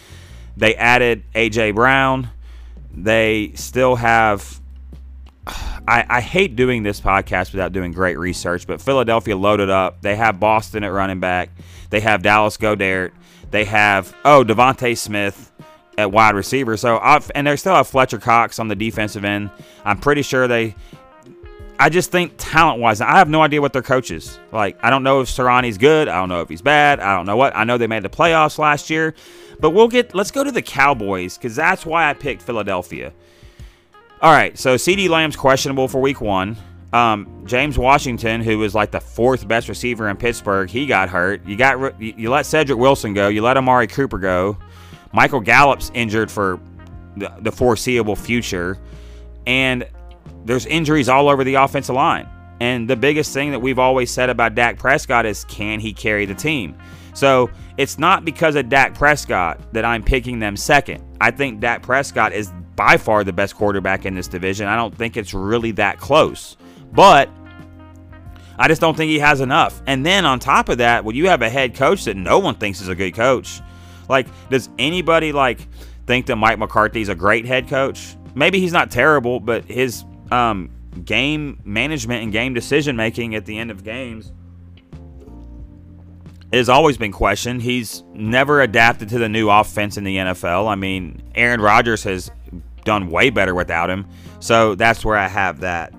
they 0.55 0.75
added 0.75 1.23
AJ 1.33 1.73
Brown. 1.73 2.29
They 2.93 3.53
still 3.55 3.95
have 3.95 4.61
I, 5.87 6.05
I, 6.09 6.21
hate 6.21 6.55
doing 6.55 6.83
this 6.83 6.99
podcast 6.99 7.51
without 7.51 7.71
doing 7.71 7.91
great 7.91 8.17
research, 8.17 8.67
but 8.67 8.81
Philadelphia 8.81 9.35
loaded 9.37 9.69
up. 9.69 10.01
They 10.01 10.15
have 10.15 10.39
Boston 10.39 10.83
at 10.83 10.91
running 10.91 11.19
back. 11.19 11.49
They 11.89 11.99
have 12.01 12.21
Dallas 12.21 12.57
Goedert. 12.57 13.11
They 13.51 13.65
have 13.65 14.15
oh 14.25 14.43
DeVonta 14.43 14.97
Smith 14.97 15.51
at 15.97 16.11
wide 16.11 16.35
receiver. 16.35 16.77
So 16.77 16.99
I've, 16.99 17.31
and 17.35 17.47
they 17.47 17.55
still 17.55 17.75
have 17.75 17.87
Fletcher 17.87 18.19
Cox 18.19 18.59
on 18.59 18.67
the 18.67 18.75
defensive 18.75 19.25
end. 19.25 19.49
I'm 19.83 19.99
pretty 19.99 20.21
sure 20.21 20.47
they. 20.47 20.75
I 21.79 21.89
just 21.89 22.11
think 22.11 22.33
talent 22.37 22.81
wise, 22.81 23.01
I 23.01 23.17
have 23.17 23.29
no 23.29 23.43
idea 23.43 23.61
what 23.61 23.71
their 23.71 23.83
coach 23.83 24.09
is. 24.09 24.39
Like 24.51 24.77
I 24.83 24.89
don't 24.89 25.03
know 25.03 25.21
if 25.21 25.29
Sirianni's 25.29 25.77
good. 25.77 26.07
I 26.07 26.15
don't 26.15 26.29
know 26.29 26.41
if 26.41 26.49
he's 26.49 26.61
bad. 26.61 26.99
I 26.99 27.15
don't 27.15 27.25
know 27.25 27.37
what. 27.37 27.55
I 27.55 27.63
know 27.63 27.77
they 27.77 27.87
made 27.87 28.03
the 28.03 28.09
playoffs 28.09 28.57
last 28.57 28.89
year, 28.89 29.13
but 29.59 29.71
we'll 29.71 29.87
get. 29.87 30.13
Let's 30.15 30.31
go 30.31 30.43
to 30.43 30.51
the 30.51 30.61
Cowboys 30.61 31.37
because 31.37 31.55
that's 31.55 31.85
why 31.85 32.09
I 32.09 32.13
picked 32.13 32.41
Philadelphia. 32.41 33.13
All 34.19 34.31
right, 34.31 34.57
so 34.57 34.75
CeeDee 34.75 35.09
Lamb's 35.09 35.35
questionable 35.35 35.87
for 35.87 36.01
week 36.01 36.21
one. 36.21 36.57
Um, 36.91 37.43
James 37.45 37.77
Washington, 37.77 38.41
who 38.41 38.57
was 38.57 38.73
like 38.73 38.89
the 38.89 38.99
fourth 38.99 39.47
best 39.47 39.69
receiver 39.69 40.09
in 40.09 40.17
Pittsburgh, 40.17 40.69
he 40.69 40.87
got 40.87 41.09
hurt. 41.09 41.45
You 41.45 41.55
got 41.55 42.01
you 42.01 42.31
let 42.31 42.47
Cedric 42.47 42.79
Wilson 42.79 43.13
go. 43.13 43.27
You 43.27 43.43
let 43.43 43.57
Amari 43.57 43.85
Cooper 43.85 44.17
go. 44.17 44.57
Michael 45.13 45.39
Gallup's 45.39 45.91
injured 45.93 46.31
for 46.31 46.59
the, 47.15 47.31
the 47.41 47.51
foreseeable 47.51 48.15
future, 48.15 48.79
and 49.45 49.87
there's 50.45 50.65
injuries 50.65 51.09
all 51.09 51.29
over 51.29 51.43
the 51.43 51.55
offensive 51.55 51.95
line. 51.95 52.27
And 52.59 52.89
the 52.89 52.95
biggest 52.95 53.33
thing 53.35 53.51
that 53.51 53.59
we've 53.59 53.77
always 53.77 54.09
said 54.09 54.31
about 54.31 54.55
Dak 54.55 54.79
Prescott 54.79 55.27
is 55.27 55.43
can 55.45 55.79
he 55.79 55.93
carry 55.93 56.25
the 56.25 56.33
team? 56.33 56.75
So 57.13 57.51
it's 57.77 57.99
not 57.99 58.25
because 58.25 58.55
of 58.55 58.67
Dak 58.69 58.95
Prescott 58.95 59.73
that 59.73 59.85
I'm 59.85 60.01
picking 60.01 60.39
them 60.39 60.57
second. 60.57 61.03
I 61.21 61.29
think 61.29 61.59
Dak 61.59 61.83
Prescott 61.83 62.33
is 62.33 62.51
by 62.77 62.95
far 62.95 63.25
the 63.25 63.33
best 63.33 63.55
quarterback 63.55 64.05
in 64.05 64.15
this 64.15 64.29
division. 64.29 64.67
I 64.67 64.77
don't 64.77 64.95
think 64.95 65.17
it's 65.17 65.33
really 65.33 65.71
that 65.71 65.99
close. 65.99 66.55
But 66.93 67.29
I 68.57 68.69
just 68.69 68.79
don't 68.79 68.95
think 68.95 69.09
he 69.09 69.19
has 69.19 69.41
enough. 69.41 69.81
And 69.85 70.05
then 70.05 70.25
on 70.25 70.39
top 70.39 70.69
of 70.69 70.77
that, 70.77 71.03
when 71.03 71.15
you 71.15 71.27
have 71.27 71.41
a 71.41 71.49
head 71.49 71.75
coach 71.75 72.05
that 72.05 72.15
no 72.15 72.39
one 72.39 72.55
thinks 72.55 72.79
is 72.79 72.87
a 72.87 72.95
good 72.95 73.13
coach, 73.13 73.59
like 74.07 74.27
does 74.49 74.69
anybody 74.79 75.33
like 75.33 75.67
think 76.05 76.27
that 76.27 76.37
Mike 76.37 76.59
McCarthy's 76.59 77.09
a 77.09 77.15
great 77.15 77.45
head 77.45 77.67
coach? 77.67 78.15
Maybe 78.35 78.59
he's 78.59 78.71
not 78.71 78.91
terrible, 78.91 79.39
but 79.39 79.65
his 79.65 80.05
um, 80.31 80.69
game 81.03 81.59
management 81.65 82.23
and 82.23 82.31
game 82.31 82.53
decision 82.53 82.95
making 82.95 83.35
at 83.35 83.45
the 83.45 83.57
end 83.57 83.71
of 83.71 83.83
games 83.83 84.31
has 86.53 86.69
always 86.69 86.97
been 86.97 87.11
questioned. 87.11 87.61
He's 87.61 88.03
never 88.13 88.61
adapted 88.61 89.09
to 89.09 89.19
the 89.19 89.27
new 89.27 89.49
offense 89.49 89.97
in 89.97 90.03
the 90.03 90.15
NFL. 90.17 90.67
I 90.67 90.75
mean, 90.75 91.21
Aaron 91.35 91.59
Rodgers 91.59 92.03
has 92.03 92.31
done 92.87 93.11
way 93.11 93.29
better 93.29 93.53
without 93.53 93.89
him. 93.89 94.07
So 94.39 94.73
that's 94.73 95.03
where 95.03 95.17
I 95.17 95.27
have 95.27 95.59
that. 95.59 95.93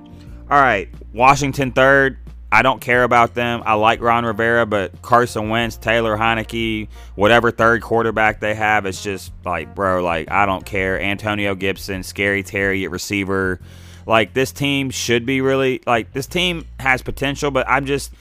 All 0.50 0.60
right, 0.60 0.88
Washington 1.12 1.70
third. 1.70 2.16
I 2.50 2.62
don't 2.62 2.80
care 2.80 3.04
about 3.04 3.34
them. 3.34 3.62
I 3.66 3.74
like 3.74 4.00
Ron 4.00 4.24
Rivera, 4.24 4.64
but 4.64 5.02
Carson 5.02 5.50
Wentz, 5.50 5.76
Taylor 5.76 6.16
Heinicke, 6.16 6.88
whatever 7.14 7.50
third 7.50 7.82
quarterback 7.82 8.40
they 8.40 8.54
have, 8.54 8.86
it's 8.86 9.02
just 9.02 9.32
like, 9.44 9.74
bro, 9.74 10.02
like 10.02 10.30
I 10.30 10.46
don't 10.46 10.64
care. 10.64 10.98
Antonio 10.98 11.54
Gibson, 11.54 12.02
Scary 12.02 12.42
Terry 12.42 12.84
at 12.84 12.90
receiver. 12.90 13.60
Like 14.06 14.32
this 14.32 14.50
team 14.50 14.88
should 14.88 15.26
be 15.26 15.42
really 15.42 15.82
like 15.86 16.14
this 16.14 16.26
team 16.26 16.64
has 16.80 17.02
potential, 17.02 17.50
but 17.50 17.68
I'm 17.68 17.84
just 17.84 18.14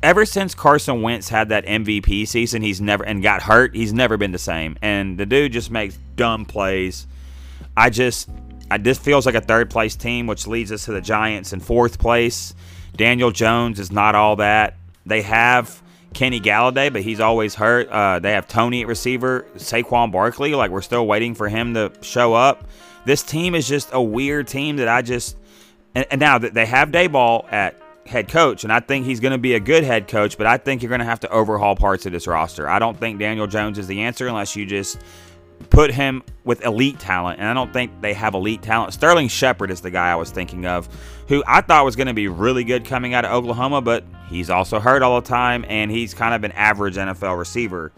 ever 0.00 0.24
since 0.24 0.54
Carson 0.54 1.02
Wentz 1.02 1.28
had 1.28 1.48
that 1.48 1.66
MVP 1.66 2.28
season, 2.28 2.62
he's 2.62 2.80
never 2.80 3.02
and 3.04 3.20
got 3.20 3.42
hurt, 3.42 3.74
he's 3.74 3.92
never 3.92 4.16
been 4.16 4.30
the 4.30 4.38
same. 4.38 4.78
And 4.80 5.18
the 5.18 5.26
dude 5.26 5.52
just 5.52 5.72
makes 5.72 5.98
dumb 6.14 6.44
plays. 6.44 7.08
I 7.76 7.90
just 7.90 8.28
I, 8.70 8.78
this 8.78 8.98
feels 8.98 9.26
like 9.26 9.34
a 9.34 9.40
third 9.40 9.70
place 9.70 9.96
team, 9.96 10.26
which 10.26 10.46
leads 10.46 10.72
us 10.72 10.86
to 10.86 10.92
the 10.92 11.00
Giants 11.00 11.52
in 11.52 11.60
fourth 11.60 11.98
place. 11.98 12.54
Daniel 12.96 13.30
Jones 13.30 13.78
is 13.78 13.92
not 13.92 14.14
all 14.14 14.36
that. 14.36 14.76
They 15.04 15.22
have 15.22 15.82
Kenny 16.14 16.40
Golladay, 16.40 16.92
but 16.92 17.02
he's 17.02 17.20
always 17.20 17.54
hurt. 17.54 17.88
Uh, 17.88 18.18
they 18.18 18.32
have 18.32 18.48
Toney 18.48 18.82
at 18.82 18.86
receiver, 18.86 19.46
Saquon 19.56 20.12
Barkley. 20.12 20.54
Like 20.54 20.70
we're 20.70 20.82
still 20.82 21.06
waiting 21.06 21.34
for 21.34 21.48
him 21.48 21.74
to 21.74 21.92
show 22.02 22.34
up. 22.34 22.64
This 23.04 23.22
team 23.22 23.54
is 23.54 23.66
just 23.66 23.90
a 23.92 24.00
weird 24.00 24.48
team 24.48 24.76
that 24.76 24.88
I 24.88 25.02
just. 25.02 25.36
And, 25.94 26.06
and 26.10 26.20
now 26.20 26.38
that 26.38 26.54
they 26.54 26.64
have 26.64 26.90
Daboll 26.90 27.50
at 27.52 27.76
head 28.06 28.28
coach, 28.28 28.64
and 28.64 28.72
I 28.72 28.80
think 28.80 29.04
he's 29.04 29.20
going 29.20 29.32
to 29.32 29.38
be 29.38 29.54
a 29.54 29.60
good 29.60 29.84
head 29.84 30.08
coach, 30.08 30.38
but 30.38 30.46
I 30.46 30.56
think 30.56 30.82
you're 30.82 30.88
going 30.88 31.00
to 31.00 31.04
have 31.04 31.20
to 31.20 31.28
overhaul 31.30 31.76
parts 31.76 32.06
of 32.06 32.12
this 32.12 32.26
roster. 32.26 32.68
I 32.68 32.78
don't 32.78 32.96
think 32.96 33.18
Daniel 33.18 33.46
Jones 33.46 33.78
is 33.78 33.86
the 33.86 34.00
answer 34.00 34.26
unless 34.26 34.56
you 34.56 34.64
just 34.64 34.98
put 35.70 35.92
him 35.92 36.22
with 36.44 36.64
elite 36.64 36.98
talent, 36.98 37.40
and 37.40 37.48
I 37.48 37.54
don't 37.54 37.72
think 37.72 38.00
they 38.00 38.14
have 38.14 38.34
elite 38.34 38.62
talent. 38.62 38.92
Sterling 38.92 39.28
Shepard 39.28 39.70
is 39.70 39.80
the 39.80 39.90
guy 39.90 40.10
I 40.10 40.14
was 40.16 40.30
thinking 40.30 40.66
of, 40.66 40.88
who 41.28 41.42
I 41.46 41.60
thought 41.60 41.84
was 41.84 41.96
going 41.96 42.08
to 42.08 42.14
be 42.14 42.28
really 42.28 42.64
good 42.64 42.84
coming 42.84 43.14
out 43.14 43.24
of 43.24 43.32
Oklahoma, 43.32 43.80
but 43.80 44.04
he's 44.28 44.50
also 44.50 44.80
hurt 44.80 45.02
all 45.02 45.20
the 45.20 45.28
time, 45.28 45.64
and 45.68 45.90
he's 45.90 46.14
kind 46.14 46.34
of 46.34 46.44
an 46.44 46.52
average 46.52 46.96
NFL 46.96 47.38
receiver. 47.38 47.92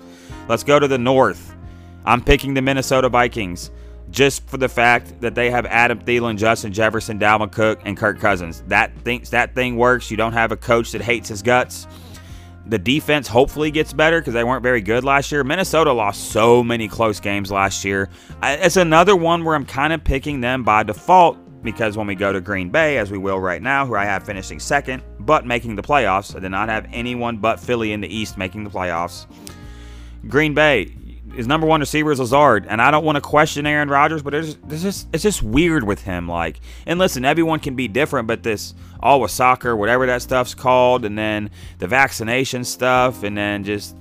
Let's 0.48 0.64
go 0.64 0.78
to 0.78 0.88
the 0.88 0.98
North. 0.98 1.54
I'm 2.04 2.22
picking 2.22 2.54
the 2.54 2.62
Minnesota 2.62 3.08
Vikings 3.08 3.70
just 4.10 4.46
for 4.48 4.58
the 4.58 4.68
fact 4.68 5.20
that 5.20 5.34
they 5.34 5.50
have 5.50 5.66
Adam 5.66 5.98
Thielen, 5.98 6.36
Justin 6.36 6.72
Jefferson, 6.72 7.18
Dalvin 7.18 7.50
Cook, 7.50 7.80
and 7.84 7.96
Kirk 7.96 8.20
Cousins. 8.20 8.62
That 8.68 8.96
thinks 8.98 9.30
that 9.30 9.54
thing 9.54 9.76
works. 9.76 10.10
You 10.10 10.16
don't 10.16 10.34
have 10.34 10.52
a 10.52 10.56
coach 10.56 10.92
that 10.92 11.00
hates 11.00 11.28
his 11.28 11.42
guts. 11.42 11.86
The 12.66 12.78
defense 12.78 13.28
hopefully 13.28 13.70
gets 13.70 13.92
better 13.92 14.20
because 14.20 14.32
they 14.32 14.44
weren't 14.44 14.62
very 14.62 14.80
good 14.80 15.04
last 15.04 15.30
year. 15.30 15.44
Minnesota 15.44 15.92
lost 15.92 16.30
so 16.30 16.62
many 16.62 16.88
close 16.88 17.20
games 17.20 17.50
last 17.50 17.84
year. 17.84 18.08
It's 18.42 18.76
another 18.76 19.14
one 19.16 19.44
where 19.44 19.54
I'm 19.54 19.66
kind 19.66 19.92
of 19.92 20.02
picking 20.02 20.40
them 20.40 20.64
by 20.64 20.82
default 20.82 21.36
because 21.62 21.96
when 21.96 22.06
we 22.06 22.14
go 22.14 22.32
to 22.32 22.40
Green 22.40 22.70
Bay, 22.70 22.98
as 22.98 23.10
we 23.10 23.18
will 23.18 23.40
right 23.40 23.60
now, 23.60 23.86
who 23.86 23.96
I 23.96 24.04
have 24.04 24.24
finishing 24.24 24.60
second, 24.60 25.02
but 25.20 25.46
making 25.46 25.76
the 25.76 25.82
playoffs, 25.82 26.34
I 26.36 26.40
did 26.40 26.50
not 26.50 26.68
have 26.68 26.86
anyone 26.92 27.38
but 27.38 27.60
Philly 27.60 27.92
in 27.92 28.00
the 28.00 28.14
East 28.14 28.38
making 28.38 28.64
the 28.64 28.70
playoffs. 28.70 29.26
Green 30.28 30.54
Bay, 30.54 30.94
his 31.34 31.46
number 31.46 31.66
one 31.66 31.80
receiver 31.80 32.12
is 32.12 32.20
Lazard, 32.20 32.66
and 32.68 32.80
I 32.80 32.90
don't 32.90 33.04
want 33.04 33.16
to 33.16 33.20
question 33.20 33.66
Aaron 33.66 33.88
Rodgers, 33.88 34.22
but 34.22 34.34
it's, 34.34 34.56
it's 34.68 34.82
just 34.82 35.08
it's 35.12 35.22
just 35.22 35.42
weird 35.42 35.84
with 35.84 36.02
him. 36.02 36.28
Like, 36.28 36.60
and 36.86 36.98
listen, 36.98 37.24
everyone 37.24 37.60
can 37.60 37.74
be 37.74 37.88
different, 37.88 38.28
but 38.28 38.42
this 38.42 38.74
all 39.00 39.20
with 39.20 39.30
soccer, 39.30 39.76
whatever 39.76 40.06
that 40.06 40.22
stuff's 40.22 40.54
called, 40.54 41.04
and 41.04 41.18
then 41.18 41.50
the 41.78 41.86
vaccination 41.86 42.64
stuff, 42.64 43.22
and 43.22 43.36
then 43.36 43.64
just 43.64 43.96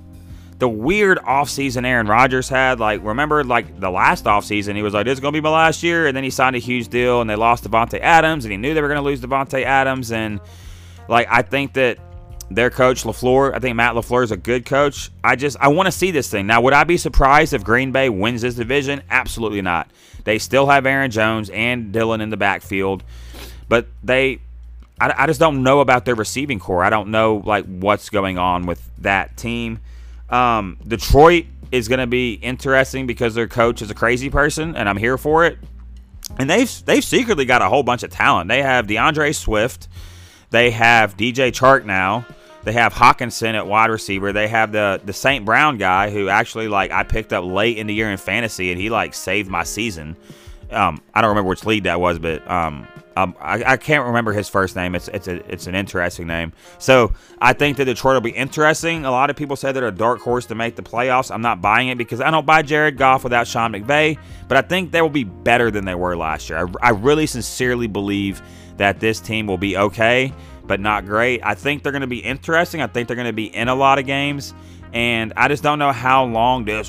the 0.58 0.68
weird 0.68 1.18
offseason 1.18 1.84
Aaron 1.86 2.06
Rodgers 2.06 2.48
had. 2.48 2.80
Like, 2.80 3.04
remember, 3.04 3.44
like 3.44 3.80
the 3.80 3.90
last 3.90 4.24
offseason, 4.24 4.76
he 4.76 4.82
was 4.82 4.94
like, 4.94 5.04
"This 5.04 5.14
is 5.14 5.20
gonna 5.20 5.32
be 5.32 5.40
my 5.40 5.50
last 5.50 5.82
year," 5.82 6.06
and 6.06 6.16
then 6.16 6.24
he 6.24 6.30
signed 6.30 6.56
a 6.56 6.60
huge 6.60 6.88
deal, 6.88 7.20
and 7.20 7.28
they 7.28 7.36
lost 7.36 7.68
Davante 7.68 8.00
Adams, 8.00 8.44
and 8.44 8.52
he 8.52 8.56
knew 8.58 8.74
they 8.74 8.82
were 8.82 8.88
gonna 8.88 9.02
lose 9.02 9.20
Davante 9.20 9.64
Adams, 9.64 10.12
and 10.12 10.40
like 11.08 11.26
I 11.30 11.42
think 11.42 11.74
that 11.74 11.98
their 12.50 12.70
coach 12.70 13.04
LaFleur. 13.04 13.54
I 13.54 13.58
think 13.58 13.76
Matt 13.76 13.94
LaFleur 13.94 14.24
is 14.24 14.30
a 14.30 14.36
good 14.36 14.66
coach. 14.66 15.10
I 15.22 15.36
just 15.36 15.56
I 15.60 15.68
want 15.68 15.86
to 15.86 15.92
see 15.92 16.10
this 16.10 16.30
thing. 16.30 16.46
Now, 16.46 16.60
would 16.60 16.72
I 16.72 16.84
be 16.84 16.96
surprised 16.96 17.52
if 17.52 17.64
Green 17.64 17.92
Bay 17.92 18.08
wins 18.08 18.42
this 18.42 18.54
division? 18.54 19.02
Absolutely 19.10 19.62
not. 19.62 19.90
They 20.24 20.38
still 20.38 20.66
have 20.66 20.86
Aaron 20.86 21.10
Jones 21.10 21.50
and 21.50 21.92
Dillon 21.92 22.20
in 22.20 22.30
the 22.30 22.36
backfield, 22.36 23.02
but 23.68 23.86
they 24.02 24.40
I, 25.00 25.14
I 25.18 25.26
just 25.26 25.40
don't 25.40 25.62
know 25.62 25.80
about 25.80 26.04
their 26.04 26.14
receiving 26.14 26.58
corps. 26.58 26.84
I 26.84 26.90
don't 26.90 27.10
know 27.10 27.42
like 27.44 27.64
what's 27.66 28.10
going 28.10 28.38
on 28.38 28.66
with 28.66 28.82
that 28.98 29.36
team. 29.36 29.80
Um, 30.30 30.78
Detroit 30.86 31.46
is 31.72 31.88
going 31.88 32.00
to 32.00 32.06
be 32.06 32.34
interesting 32.34 33.06
because 33.06 33.34
their 33.34 33.48
coach 33.48 33.82
is 33.82 33.90
a 33.90 33.94
crazy 33.94 34.30
person, 34.30 34.76
and 34.76 34.88
I'm 34.88 34.96
here 34.96 35.18
for 35.18 35.44
it. 35.44 35.58
And 36.38 36.48
they've 36.48 36.84
they've 36.84 37.04
secretly 37.04 37.44
got 37.44 37.62
a 37.62 37.68
whole 37.68 37.82
bunch 37.82 38.02
of 38.02 38.10
talent. 38.10 38.48
They 38.48 38.62
have 38.62 38.86
DeAndre 38.86 39.34
Swift. 39.34 39.88
They 40.50 40.70
have 40.70 41.16
DJ 41.16 41.50
Chark 41.50 41.84
now. 41.84 42.26
They 42.64 42.72
have 42.72 42.94
Hockenson 42.94 43.54
at 43.54 43.66
wide 43.66 43.90
receiver. 43.90 44.32
They 44.32 44.48
have 44.48 44.72
the 44.72 45.00
the 45.04 45.12
St. 45.12 45.44
Brown 45.44 45.76
guy 45.76 46.10
who 46.10 46.28
actually 46.28 46.68
like 46.68 46.90
I 46.90 47.02
picked 47.02 47.32
up 47.32 47.44
late 47.44 47.76
in 47.76 47.86
the 47.86 47.94
year 47.94 48.10
in 48.10 48.16
fantasy 48.16 48.72
and 48.72 48.80
he 48.80 48.90
like 48.90 49.14
saved 49.14 49.50
my 49.50 49.64
season. 49.64 50.16
Um, 50.70 51.02
I 51.12 51.20
don't 51.20 51.28
remember 51.28 51.50
which 51.50 51.66
league 51.66 51.84
that 51.84 52.00
was, 52.00 52.18
but 52.18 52.48
um, 52.50 52.88
um, 53.16 53.36
I, 53.40 53.62
I, 53.64 53.76
can't 53.76 54.06
remember 54.06 54.32
his 54.32 54.48
first 54.48 54.74
name. 54.74 54.94
It's 54.94 55.08
it's 55.08 55.28
a, 55.28 55.34
it's 55.52 55.66
an 55.66 55.74
interesting 55.74 56.26
name. 56.26 56.52
So 56.78 57.12
I 57.40 57.52
think 57.52 57.76
that 57.76 57.84
Detroit 57.84 58.14
will 58.14 58.20
be 58.22 58.30
interesting. 58.30 59.04
A 59.04 59.10
lot 59.10 59.30
of 59.30 59.36
people 59.36 59.56
say 59.56 59.70
they're 59.70 59.86
a 59.86 59.92
dark 59.92 60.20
horse 60.20 60.46
to 60.46 60.54
make 60.54 60.74
the 60.74 60.82
playoffs. 60.82 61.30
I'm 61.30 61.42
not 61.42 61.60
buying 61.60 61.88
it 61.88 61.98
because 61.98 62.20
I 62.20 62.30
don't 62.30 62.46
buy 62.46 62.62
Jared 62.62 62.96
Goff 62.96 63.22
without 63.22 63.46
Sean 63.46 63.72
McVay. 63.72 64.18
But 64.48 64.56
I 64.56 64.62
think 64.62 64.90
they 64.90 65.00
will 65.00 65.10
be 65.10 65.24
better 65.24 65.70
than 65.70 65.84
they 65.84 65.94
were 65.94 66.16
last 66.16 66.48
year. 66.48 66.66
I, 66.66 66.88
I 66.88 66.90
really 66.90 67.26
sincerely 67.26 67.86
believe 67.86 68.42
that 68.76 69.00
this 69.00 69.20
team 69.20 69.46
will 69.46 69.58
be 69.58 69.76
okay, 69.76 70.32
but 70.64 70.80
not 70.80 71.06
great. 71.06 71.40
I 71.44 71.54
think 71.54 71.82
they're 71.82 71.92
going 71.92 72.02
to 72.02 72.06
be 72.06 72.18
interesting. 72.18 72.80
I 72.80 72.86
think 72.86 73.08
they're 73.08 73.16
going 73.16 73.26
to 73.26 73.32
be 73.32 73.54
in 73.54 73.68
a 73.68 73.74
lot 73.74 73.98
of 73.98 74.06
games. 74.06 74.54
And 74.94 75.32
I 75.36 75.48
just 75.48 75.64
don't 75.64 75.80
know 75.80 75.90
how 75.90 76.24
long 76.24 76.64
this 76.64 76.88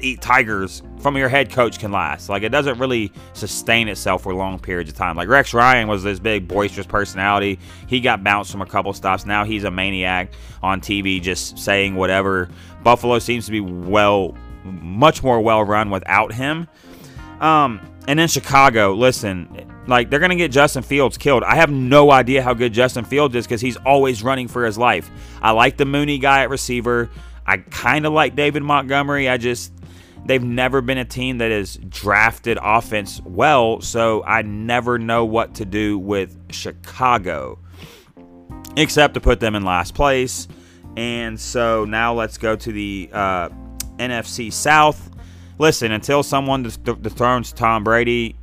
eat 0.00 0.20
tigers 0.20 0.82
from 0.98 1.16
your 1.16 1.28
head 1.28 1.48
coach 1.48 1.78
can 1.78 1.92
last. 1.92 2.28
Like, 2.28 2.42
it 2.42 2.48
doesn't 2.48 2.76
really 2.80 3.12
sustain 3.34 3.86
itself 3.86 4.24
for 4.24 4.34
long 4.34 4.58
periods 4.58 4.90
of 4.90 4.96
time. 4.96 5.16
Like, 5.16 5.28
Rex 5.28 5.54
Ryan 5.54 5.86
was 5.86 6.02
this 6.02 6.18
big, 6.18 6.48
boisterous 6.48 6.88
personality. 6.88 7.60
He 7.86 8.00
got 8.00 8.24
bounced 8.24 8.50
from 8.50 8.62
a 8.62 8.66
couple 8.66 8.92
stops. 8.94 9.26
Now 9.26 9.44
he's 9.44 9.62
a 9.62 9.70
maniac 9.70 10.32
on 10.60 10.80
TV 10.80 11.22
just 11.22 11.56
saying 11.56 11.94
whatever. 11.94 12.48
Buffalo 12.82 13.20
seems 13.20 13.46
to 13.46 13.52
be 13.52 13.60
well, 13.60 14.36
much 14.64 15.22
more 15.22 15.40
well 15.40 15.62
run 15.62 15.90
without 15.90 16.32
him. 16.32 16.66
Um, 17.40 17.80
and 18.06 18.18
then 18.18 18.28
Chicago, 18.28 18.92
listen, 18.92 19.48
like 19.86 20.10
they're 20.10 20.20
gonna 20.20 20.36
get 20.36 20.50
Justin 20.50 20.82
Fields 20.82 21.16
killed. 21.16 21.42
I 21.42 21.56
have 21.56 21.70
no 21.70 22.10
idea 22.10 22.42
how 22.42 22.54
good 22.54 22.72
Justin 22.72 23.04
Fields 23.04 23.34
is 23.34 23.46
because 23.46 23.60
he's 23.60 23.76
always 23.78 24.22
running 24.22 24.48
for 24.48 24.64
his 24.64 24.76
life. 24.76 25.10
I 25.42 25.52
like 25.52 25.76
the 25.76 25.84
Mooney 25.84 26.18
guy 26.18 26.42
at 26.42 26.50
receiver. 26.50 27.10
I 27.46 27.58
kind 27.58 28.06
of 28.06 28.12
like 28.12 28.36
David 28.36 28.62
Montgomery. 28.62 29.28
I 29.28 29.36
just 29.36 29.72
they've 30.26 30.42
never 30.42 30.80
been 30.80 30.98
a 30.98 31.04
team 31.04 31.38
that 31.38 31.50
has 31.50 31.76
drafted 31.76 32.58
offense 32.60 33.20
well, 33.24 33.80
so 33.80 34.22
I 34.24 34.42
never 34.42 34.98
know 34.98 35.24
what 35.24 35.54
to 35.56 35.64
do 35.64 35.98
with 35.98 36.36
Chicago, 36.52 37.58
except 38.76 39.14
to 39.14 39.20
put 39.20 39.40
them 39.40 39.54
in 39.54 39.64
last 39.64 39.94
place. 39.94 40.48
And 40.96 41.38
so 41.38 41.84
now 41.84 42.14
let's 42.14 42.38
go 42.38 42.54
to 42.54 42.72
the 42.72 43.10
uh, 43.12 43.48
NFC 43.98 44.52
South. 44.52 45.10
Listen, 45.58 45.92
until 45.92 46.22
someone 46.22 46.62
dethrones 46.62 47.52
Tom 47.52 47.84
Brady, 47.84 48.36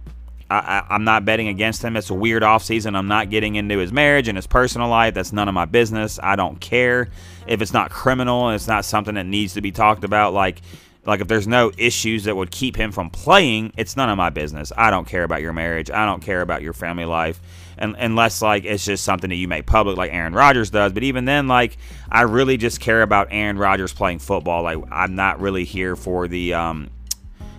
I, 0.50 0.86
am 0.90 1.04
not 1.04 1.24
betting 1.24 1.48
against 1.48 1.84
him. 1.84 1.96
It's 1.96 2.10
a 2.10 2.14
weird 2.14 2.44
offseason. 2.44 2.96
I'm 2.96 3.08
not 3.08 3.30
getting 3.30 3.56
into 3.56 3.78
his 3.78 3.92
marriage 3.92 4.28
and 4.28 4.38
his 4.38 4.48
personal 4.48 4.90
life. 4.90 5.14
That's 5.14 5.32
none 5.32 5.48
of 5.48 5.54
my 5.54 5.66
business. 5.66 6.20
I 6.22 6.36
don't 6.36 6.60
care 6.60 7.10
if 7.48 7.62
it's 7.62 7.74
not 7.74 7.90
criminal 7.90 8.48
and 8.48 8.56
it's 8.56 8.68
not 8.68 8.84
something 8.84 9.16
that 9.16 9.26
needs 9.26 9.54
to 9.54 9.62
be 9.62 9.72
talked 9.72 10.04
about. 10.04 10.34
Like, 10.34 10.62
like 11.06 11.22
if 11.22 11.28
there's 11.28 11.48
no 11.48 11.72
issues 11.78 12.26
that 12.26 12.36
would 12.36 12.52
keep 12.52 12.76
him 12.76 12.92
from 12.92 13.10
playing, 13.10 13.74
it's 13.78 13.98
none 13.98 14.10
of 14.10 14.18
my 14.18 14.30
business. 14.30 14.72
I 14.78 14.92
don't 14.92 15.08
care 15.08 15.24
about 15.24 15.42
your 15.42 15.54
marriage. 15.54 15.90
I 15.90 16.06
don't 16.06 16.22
care 16.22 16.42
about 16.42 16.62
your 16.62 16.74
family 16.74 17.06
life, 17.06 17.40
and 17.78 17.96
unless 17.98 18.42
like 18.42 18.66
it's 18.66 18.86
just 18.86 19.04
something 19.04 19.32
that 19.32 19.38
you 19.38 19.48
make 19.48 19.66
public, 19.66 19.98
like 19.98 20.14
Aaron 20.14 20.34
Rodgers 20.34 20.70
does. 20.70 20.92
But 20.92 21.02
even 21.02 21.26
then, 21.26 21.48
like 21.48 21.78
I 22.12 22.22
really 22.22 22.58
just 22.58 22.80
care 22.80 23.02
about 23.02 23.30
Aaron 23.32 23.58
Rodgers 23.58 23.94
playing 23.94 24.20
football. 24.20 24.62
Like 24.62 24.78
I'm 24.92 25.16
not 25.16 25.42
really 25.42 25.64
here 25.64 25.96
for 25.96 26.28
the 26.28 26.54
um, 26.54 26.92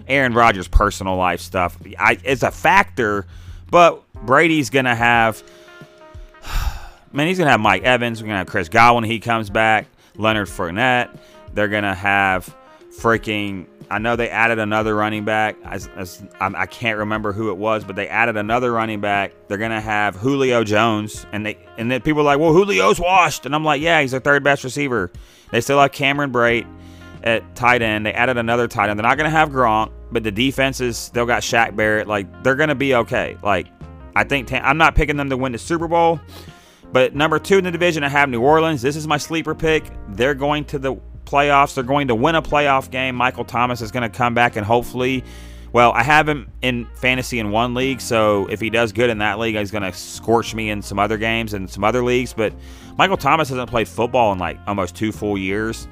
Aaron 0.08 0.34
Rodgers' 0.34 0.68
personal 0.68 1.16
life 1.16 1.40
stuff. 1.40 1.76
I, 1.98 2.18
it's 2.24 2.42
a 2.42 2.50
factor, 2.50 3.26
but 3.70 4.02
Brady's 4.14 4.70
gonna 4.70 4.94
have. 4.94 5.42
Man, 7.12 7.26
he's 7.26 7.38
gonna 7.38 7.50
have 7.50 7.60
Mike 7.60 7.82
Evans. 7.82 8.22
We're 8.22 8.28
gonna 8.28 8.38
have 8.38 8.46
Chris 8.46 8.68
Godwin. 8.68 9.04
He 9.04 9.20
comes 9.20 9.50
back. 9.50 9.86
Leonard 10.16 10.48
Fournette. 10.48 11.16
They're 11.54 11.68
gonna 11.68 11.94
have 11.94 12.54
freaking. 12.90 13.66
I 13.90 13.98
know 13.98 14.16
they 14.16 14.30
added 14.30 14.58
another 14.58 14.94
running 14.94 15.26
back. 15.26 15.56
I, 15.66 15.78
I, 16.40 16.62
I, 16.62 16.64
can't 16.64 16.98
remember 16.98 17.32
who 17.32 17.50
it 17.50 17.58
was, 17.58 17.84
but 17.84 17.94
they 17.94 18.08
added 18.08 18.38
another 18.38 18.72
running 18.72 19.02
back. 19.02 19.34
They're 19.48 19.58
gonna 19.58 19.80
have 19.82 20.16
Julio 20.16 20.64
Jones, 20.64 21.26
and 21.32 21.44
they 21.44 21.58
and 21.76 21.90
then 21.90 22.00
people 22.00 22.22
are 22.22 22.24
like, 22.24 22.38
"Well, 22.38 22.52
Julio's 22.52 22.98
washed," 22.98 23.44
and 23.44 23.54
I'm 23.54 23.64
like, 23.64 23.82
"Yeah, 23.82 24.00
he's 24.00 24.12
their 24.12 24.20
third 24.20 24.42
best 24.42 24.64
receiver." 24.64 25.10
They 25.50 25.60
still 25.60 25.78
have 25.78 25.92
Cameron 25.92 26.32
Brate 26.32 26.66
at 27.24 27.54
tight 27.54 27.82
end. 27.82 28.06
They 28.06 28.12
added 28.12 28.36
another 28.36 28.68
tight 28.68 28.90
end. 28.90 28.98
They're 28.98 29.06
not 29.06 29.16
going 29.16 29.30
to 29.30 29.36
have 29.36 29.50
Gronk, 29.50 29.92
but 30.10 30.22
the 30.22 30.32
defense 30.32 30.80
is 30.80 30.96
still 30.96 31.26
got 31.26 31.42
Shaq 31.42 31.76
Barrett. 31.76 32.08
Like 32.08 32.42
they're 32.42 32.54
going 32.54 32.68
to 32.68 32.74
be 32.74 32.94
okay. 32.94 33.36
Like 33.42 33.68
I 34.14 34.24
think 34.24 34.52
I'm 34.52 34.78
not 34.78 34.94
picking 34.94 35.16
them 35.16 35.30
to 35.30 35.36
win 35.36 35.52
the 35.52 35.58
Super 35.58 35.88
Bowl, 35.88 36.20
but 36.92 37.14
number 37.14 37.38
two 37.38 37.58
in 37.58 37.64
the 37.64 37.70
division, 37.70 38.04
I 38.04 38.08
have 38.08 38.28
New 38.28 38.42
Orleans. 38.42 38.82
This 38.82 38.96
is 38.96 39.06
my 39.06 39.16
sleeper 39.16 39.54
pick. 39.54 39.84
They're 40.08 40.34
going 40.34 40.64
to 40.66 40.78
the 40.78 40.96
playoffs. 41.24 41.74
They're 41.74 41.84
going 41.84 42.08
to 42.08 42.14
win 42.14 42.34
a 42.34 42.42
playoff 42.42 42.90
game. 42.90 43.16
Michael 43.16 43.44
Thomas 43.44 43.80
is 43.80 43.90
going 43.90 44.08
to 44.08 44.14
come 44.14 44.34
back 44.34 44.56
and 44.56 44.66
hopefully. 44.66 45.24
Well, 45.72 45.92
I 45.92 46.02
have 46.02 46.28
him 46.28 46.50
in 46.60 46.86
fantasy 46.96 47.38
in 47.38 47.50
one 47.50 47.72
league, 47.72 48.02
so 48.02 48.46
if 48.48 48.60
he 48.60 48.68
does 48.68 48.92
good 48.92 49.08
in 49.08 49.16
that 49.18 49.38
league, 49.38 49.56
he's 49.56 49.70
going 49.70 49.84
to 49.84 49.92
scorch 49.94 50.54
me 50.54 50.68
in 50.68 50.82
some 50.82 50.98
other 50.98 51.16
games 51.16 51.54
and 51.54 51.70
some 51.70 51.82
other 51.82 52.04
leagues. 52.04 52.34
But 52.34 52.52
Michael 52.98 53.16
Thomas 53.16 53.48
hasn't 53.48 53.70
played 53.70 53.88
football 53.88 54.34
in 54.34 54.38
like 54.38 54.58
almost 54.66 54.94
two 54.94 55.12
full 55.12 55.38
years 55.38 55.88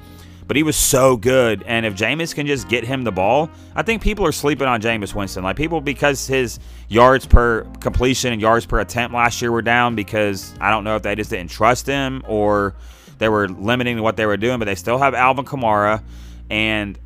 but 0.47 0.55
he 0.55 0.63
was 0.63 0.75
so 0.75 1.17
good. 1.17 1.63
And 1.65 1.85
if 1.85 1.95
Jameis 1.95 2.33
can 2.33 2.47
just 2.47 2.67
get 2.67 2.83
him 2.83 3.03
the 3.03 3.11
ball, 3.11 3.49
I 3.75 3.83
think 3.83 4.01
people 4.01 4.25
are 4.25 4.31
sleeping 4.31 4.67
on 4.67 4.81
Jameis 4.81 5.13
Winston. 5.13 5.43
Like 5.43 5.55
people, 5.55 5.81
because 5.81 6.27
his 6.27 6.59
yards 6.89 7.25
per 7.25 7.63
completion 7.79 8.33
and 8.33 8.41
yards 8.41 8.65
per 8.65 8.79
attempt 8.79 9.15
last 9.15 9.41
year 9.41 9.51
were 9.51 9.61
down 9.61 9.95
because 9.95 10.53
I 10.59 10.69
don't 10.71 10.83
know 10.83 10.95
if 10.95 11.03
they 11.03 11.15
just 11.15 11.29
didn't 11.29 11.51
trust 11.51 11.87
him 11.87 12.23
or 12.27 12.75
they 13.17 13.29
were 13.29 13.47
limiting 13.47 14.01
what 14.01 14.17
they 14.17 14.25
were 14.25 14.37
doing, 14.37 14.59
but 14.59 14.65
they 14.65 14.75
still 14.75 14.97
have 14.97 15.13
Alvin 15.13 15.45
Kamara. 15.45 16.03
And 16.49 16.97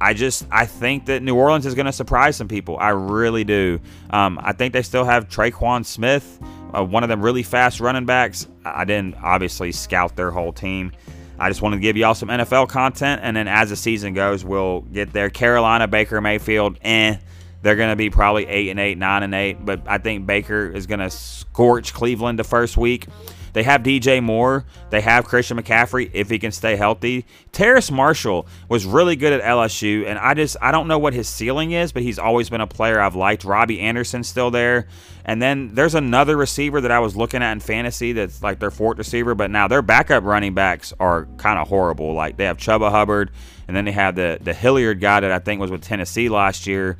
I 0.00 0.14
just 0.14 0.46
I 0.50 0.66
think 0.66 1.06
that 1.06 1.22
New 1.22 1.36
Orleans 1.36 1.64
is 1.64 1.74
going 1.74 1.86
to 1.86 1.92
surprise 1.92 2.36
some 2.36 2.48
people. 2.48 2.76
I 2.78 2.90
really 2.90 3.44
do. 3.44 3.80
Um, 4.10 4.38
I 4.42 4.52
think 4.52 4.72
they 4.72 4.82
still 4.82 5.04
have 5.04 5.28
Tre'Quan 5.28 5.86
Smith, 5.86 6.40
uh, 6.74 6.84
one 6.84 7.02
of 7.02 7.08
them 7.08 7.22
really 7.22 7.42
fast 7.42 7.80
running 7.80 8.06
backs. 8.06 8.48
I 8.64 8.84
didn't 8.84 9.16
obviously 9.22 9.72
scout 9.72 10.16
their 10.16 10.30
whole 10.30 10.52
team. 10.52 10.92
I 11.42 11.48
just 11.48 11.60
wanted 11.60 11.76
to 11.76 11.82
give 11.82 11.96
y'all 11.96 12.14
some 12.14 12.28
NFL 12.28 12.68
content, 12.68 13.20
and 13.24 13.36
then 13.36 13.48
as 13.48 13.70
the 13.70 13.74
season 13.74 14.14
goes, 14.14 14.44
we'll 14.44 14.82
get 14.82 15.12
there. 15.12 15.28
Carolina, 15.28 15.88
Baker 15.88 16.20
Mayfield, 16.20 16.78
eh. 16.82 17.16
They're 17.62 17.74
going 17.74 17.90
to 17.90 17.96
be 17.96 18.10
probably 18.10 18.46
8 18.46 18.70
and 18.70 18.78
8, 18.78 18.96
9 18.96 19.22
and 19.24 19.34
8, 19.34 19.64
but 19.64 19.82
I 19.88 19.98
think 19.98 20.24
Baker 20.24 20.70
is 20.70 20.86
going 20.86 21.00
to 21.00 21.10
scorch 21.10 21.94
Cleveland 21.94 22.38
the 22.38 22.44
first 22.44 22.76
week. 22.76 23.08
They 23.52 23.62
have 23.64 23.82
DJ 23.82 24.22
Moore. 24.22 24.64
They 24.90 25.00
have 25.00 25.24
Christian 25.24 25.58
McCaffrey 25.58 26.10
if 26.12 26.30
he 26.30 26.38
can 26.38 26.52
stay 26.52 26.76
healthy. 26.76 27.26
Terrace 27.52 27.90
Marshall 27.90 28.46
was 28.68 28.86
really 28.86 29.16
good 29.16 29.32
at 29.32 29.42
LSU, 29.42 30.06
and 30.06 30.18
I 30.18 30.34
just 30.34 30.56
I 30.60 30.72
don't 30.72 30.88
know 30.88 30.98
what 30.98 31.12
his 31.12 31.28
ceiling 31.28 31.72
is, 31.72 31.92
but 31.92 32.02
he's 32.02 32.18
always 32.18 32.48
been 32.48 32.60
a 32.60 32.66
player 32.66 33.00
I've 33.00 33.14
liked. 33.14 33.44
Robbie 33.44 33.80
Anderson's 33.80 34.28
still 34.28 34.50
there. 34.50 34.86
And 35.24 35.40
then 35.40 35.74
there's 35.74 35.94
another 35.94 36.36
receiver 36.36 36.80
that 36.80 36.90
I 36.90 36.98
was 36.98 37.14
looking 37.14 37.42
at 37.42 37.52
in 37.52 37.60
fantasy 37.60 38.12
that's 38.12 38.42
like 38.42 38.58
their 38.58 38.72
fourth 38.72 38.98
receiver, 38.98 39.34
but 39.34 39.50
now 39.50 39.68
their 39.68 39.82
backup 39.82 40.24
running 40.24 40.54
backs 40.54 40.92
are 40.98 41.26
kind 41.36 41.58
of 41.58 41.68
horrible. 41.68 42.14
Like 42.14 42.36
they 42.36 42.44
have 42.46 42.56
Chuba 42.56 42.90
Hubbard, 42.90 43.30
and 43.68 43.76
then 43.76 43.84
they 43.84 43.92
have 43.92 44.16
the 44.16 44.38
the 44.40 44.54
Hilliard 44.54 45.00
guy 45.00 45.20
that 45.20 45.30
I 45.30 45.38
think 45.38 45.60
was 45.60 45.70
with 45.70 45.82
Tennessee 45.82 46.28
last 46.28 46.66
year. 46.66 46.96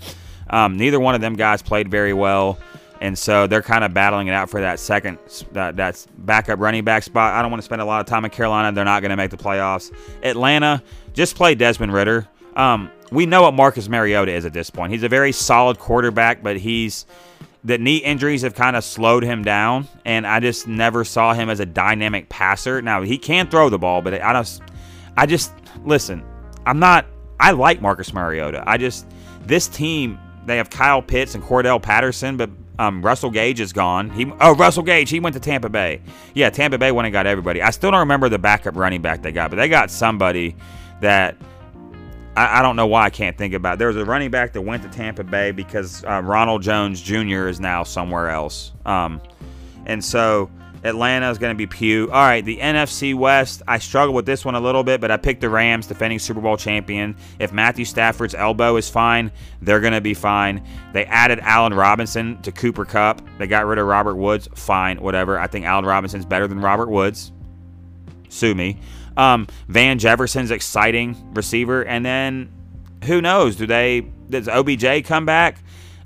Um, 0.51 0.77
neither 0.77 1.01
one 1.01 1.15
of 1.15 1.21
them 1.21 1.35
guys 1.35 1.63
played 1.63 1.91
very 1.91 2.13
well 2.13 2.59
and 3.03 3.19
so 3.19 3.49
they're 3.49 3.63
kind 3.63 3.83
of 3.83 3.93
battling 3.93 4.29
it 4.29 4.33
out 4.33 4.49
for 4.49 4.61
that 4.61 4.79
second 4.79 5.19
that 5.51 5.77
that's 5.77 6.07
backup 6.19 6.61
running 6.61 6.85
back 6.85 7.03
spot. 7.03 7.35
I 7.35 7.43
don't 7.43 7.51
want 7.51 7.61
to 7.61 7.65
spend 7.65 7.83
a 7.83 7.85
lot 7.85 8.01
of 8.01 8.07
time 8.07 8.25
in 8.25 8.31
Carolina. 8.31 8.71
They're 8.71 8.85
not 8.85 9.01
going 9.01 9.11
to 9.11 9.17
make 9.17 9.33
the 9.33 9.37
playoffs. 9.37 9.93
Atlanta 10.23 10.81
just 11.13 11.35
play 11.35 11.57
Desmond 11.57 11.93
Ridder. 11.93 12.29
Um, 12.55 12.93
we 13.11 13.27
know 13.27 13.43
what 13.43 13.55
Marcus 13.55 13.89
Mariota 13.89 14.33
is 14.33 14.45
at 14.45 14.53
this 14.53 14.71
point. 14.71 14.93
He's 14.93 15.03
a 15.03 15.09
very 15.09 15.33
solid 15.33 15.81
quarterback, 15.81 16.45
but 16.45 16.57
he's 16.57 17.05
the 17.65 17.77
knee 17.77 17.97
injuries 17.97 18.43
have 18.43 18.55
kind 18.55 18.77
of 18.77 18.85
slowed 18.85 19.25
him 19.25 19.43
down, 19.43 19.89
and 20.05 20.25
I 20.25 20.39
just 20.39 20.69
never 20.69 21.03
saw 21.03 21.35
him 21.35 21.51
as 21.51 21.59
a 21.59 21.67
dynamic 21.67 22.29
passer. 22.29 22.83
Now 22.83 23.03
he 23.03 23.19
can 23.19 23.49
throw 23.51 23.69
the 23.69 23.79
ball, 23.79 24.01
but 24.01 24.15
I 24.15 24.33
just, 24.33 24.63
I 25.17 25.27
just 25.27 25.53
listen. 25.85 26.25
I'm 26.67 26.79
not. 26.79 27.07
I 27.41 27.51
like 27.51 27.83
Marcus 27.83 28.13
Mariota. 28.13 28.63
I 28.65 28.79
just 28.79 29.07
this 29.45 29.67
team. 29.67 30.21
They 30.47 30.57
have 30.57 30.71
Kyle 30.71 31.03
Pitts 31.03 31.37
and 31.37 31.43
Cordarrelle 31.43 31.81
Patterson, 31.81 32.37
but 32.37 32.51
um, 32.79 33.03
Russell 33.03 33.31
Gage 33.31 33.61
is 33.61 33.73
gone. 33.73 34.11
He 34.11 34.31
oh 34.41 34.55
Russell 34.55 34.83
Gage, 34.83 35.11
he 35.11 35.21
went 35.21 35.35
to 35.35 35.41
Tampa 35.41 35.69
Bay. 35.69 36.01
Yeah, 36.35 36.51
Tampa 36.51 36.79
Bay 36.79 36.93
went 36.93 37.07
and 37.07 37.13
got 37.13 37.27
everybody. 37.27 37.63
I 37.63 37.71
still 37.71 37.91
don't 37.91 38.01
remember 38.01 38.29
the 38.29 38.39
backup 38.39 38.77
running 38.77 39.03
back 39.03 39.23
they 39.23 39.33
got, 39.33 39.51
but 39.51 39.57
they 39.57 39.69
got 39.69 39.91
somebody 39.91 40.57
that 41.01 41.37
I, 42.37 42.61
I 42.61 42.63
don't 42.63 42.77
know 42.77 42.87
why 42.87 43.05
I 43.05 43.11
can't 43.11 43.37
think 43.37 43.55
about. 43.55 43.79
There 43.79 43.89
was 43.89 43.97
a 43.97 44.05
running 44.05 44.31
back 44.31 44.53
that 44.53 44.63
went 44.63 44.83
to 44.85 44.89
Tampa 44.89 45.25
Bay 45.25 45.51
because 45.51 46.05
uh, 46.05 46.23
Ronald 46.25 46.63
Jones 46.63 47.01
Jr. 47.01 47.49
is 47.49 47.61
now 47.61 47.83
somewhere 47.83 48.31
else. 48.31 48.73
Um, 48.87 49.21
and 49.87 50.03
so 50.05 50.51
Atlanta 50.85 51.31
is 51.31 51.39
going 51.39 51.55
to 51.55 51.57
be 51.57 51.67
Pugh. 51.67 52.11
All 52.11 52.23
right, 52.23 52.45
the 52.45 52.59
NFC 52.59 53.15
West. 53.15 53.63
I 53.69 53.79
struggled 53.79 54.17
with 54.17 54.27
this 54.27 54.45
one 54.45 54.55
a 54.55 54.61
little 54.61 54.83
bit, 54.83 55.01
but 55.01 55.11
I 55.11 55.17
picked 55.17 55.41
the 55.41 55.49
Rams, 55.49 55.87
defending 55.87 56.19
Super 56.19 56.41
Bowl 56.41 56.57
champion. 56.57 57.17
If 57.39 57.53
Matthew 57.53 57.85
Stafford's 57.85 58.35
elbow 58.35 58.77
is 58.77 58.91
fine, 58.91 59.31
they're 59.61 59.81
going 59.81 59.93
to 59.93 60.01
be 60.01 60.15
fine. 60.15 60.67
They 60.93 61.05
added 61.07 61.39
Allen 61.41 61.75
Robinson 61.75 62.41
to 62.43 62.53
Cooper 62.53 62.85
Kupp. 62.85 63.23
They 63.39 63.47
got 63.47 63.67
rid 63.67 63.79
of 63.79 63.87
Robert 63.87 64.17
Woods. 64.17 64.49
Fine, 64.55 65.01
whatever. 65.01 65.39
I 65.39 65.47
think 65.47 65.65
Allen 65.65 65.85
Robinson's 65.85 66.27
better 66.27 66.49
than 66.49 66.61
Robert 66.61 66.89
Woods. 66.89 67.33
Sue 68.29 68.55
me. 68.55 68.81
Um, 69.17 69.47
Van 69.69 69.99
Jefferson's 69.99 70.51
exciting 70.51 71.17
receiver, 71.35 71.83
and 71.83 72.05
then 72.05 72.51
who 73.05 73.21
knows? 73.21 73.57
Do 73.57 73.67
they 73.67 74.01
does 74.31 74.49
OBJ 74.49 75.05
come 75.05 75.27
back? 75.27 75.59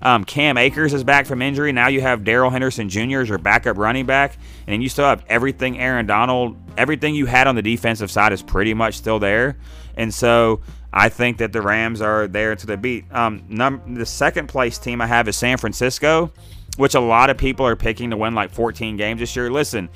Um, 0.03 0.25
Cam 0.25 0.59
Akers 0.59 0.93
is 0.93 1.05
back 1.05 1.27
from 1.27 1.43
injury. 1.43 1.73
Now 1.73 1.89
you 1.89 2.01
have 2.01 2.25
Darrell 2.25 2.51
Henderson 2.51 2.89
Jr. 2.89 3.21
as 3.21 3.29
your 3.29 3.39
backup 3.39 3.79
running 3.79 4.07
back, 4.07 4.37
and 4.67 4.83
you 4.83 4.89
still 4.89 5.07
have 5.07 5.25
everything 5.29 5.79
Aaron 5.79 6.07
Donald. 6.07 6.57
Everything 6.77 7.15
you 7.15 7.27
had 7.27 7.47
on 7.47 7.55
the 7.55 7.63
defensive 7.63 8.11
side 8.11 8.33
is 8.33 8.43
pretty 8.43 8.75
much 8.75 8.99
still 8.99 9.19
there, 9.19 9.57
and 9.97 10.13
so 10.13 10.61
I 10.93 11.09
think 11.09 11.39
that 11.39 11.53
the 11.53 11.63
Rams 11.63 12.01
are 12.01 12.27
there 12.27 12.55
to 12.57 12.67
the 12.67 12.77
beat. 12.77 13.05
Um, 13.13 13.45
num- 13.49 13.95
the 13.95 14.07
second 14.07 14.49
place 14.49 14.79
team 14.79 15.01
I 15.01 15.07
have 15.07 15.29
is 15.29 15.37
San 15.37 15.59
Francisco, 15.59 16.33
which 16.77 16.95
a 16.95 17.01
lot 17.01 17.31
of 17.31 17.39
people 17.39 17.67
are 17.67 17.77
picking 17.77 18.11
to 18.11 18.17
win 18.17 18.35
like 18.35 18.51
14 18.51 18.97
games 18.97 19.21
this 19.21 19.35
year. 19.35 19.51
Listen, 19.51 19.89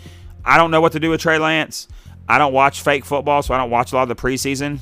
I 0.44 0.56
don't 0.56 0.70
know 0.70 0.80
what 0.80 0.92
to 0.92 1.00
do 1.00 1.10
with 1.10 1.20
Trey 1.20 1.38
Lance. 1.38 1.88
I 2.28 2.38
don't 2.38 2.52
watch 2.52 2.82
fake 2.82 3.04
football, 3.04 3.42
so 3.42 3.54
I 3.54 3.58
don't 3.58 3.70
watch 3.70 3.92
a 3.92 3.96
lot 3.96 4.02
of 4.02 4.08
the 4.08 4.14
preseason. 4.14 4.80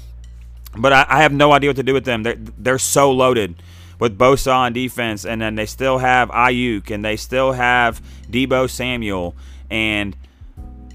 But 0.76 0.92
I, 0.92 1.06
I 1.08 1.22
have 1.22 1.32
no 1.32 1.52
idea 1.52 1.70
what 1.70 1.76
to 1.76 1.82
do 1.82 1.94
with 1.94 2.04
them. 2.04 2.22
They're, 2.22 2.36
they're 2.36 2.78
so 2.78 3.10
loaded 3.10 3.62
with 3.98 4.18
Bosa 4.18 4.54
on 4.54 4.72
defense, 4.72 5.24
and 5.24 5.40
then 5.40 5.54
they 5.54 5.66
still 5.66 5.98
have 5.98 6.28
Aiyuk, 6.30 6.90
and 6.90 7.04
they 7.04 7.16
still 7.16 7.52
have 7.52 8.00
Deebo 8.30 8.70
Samuel, 8.70 9.34
and 9.70 10.16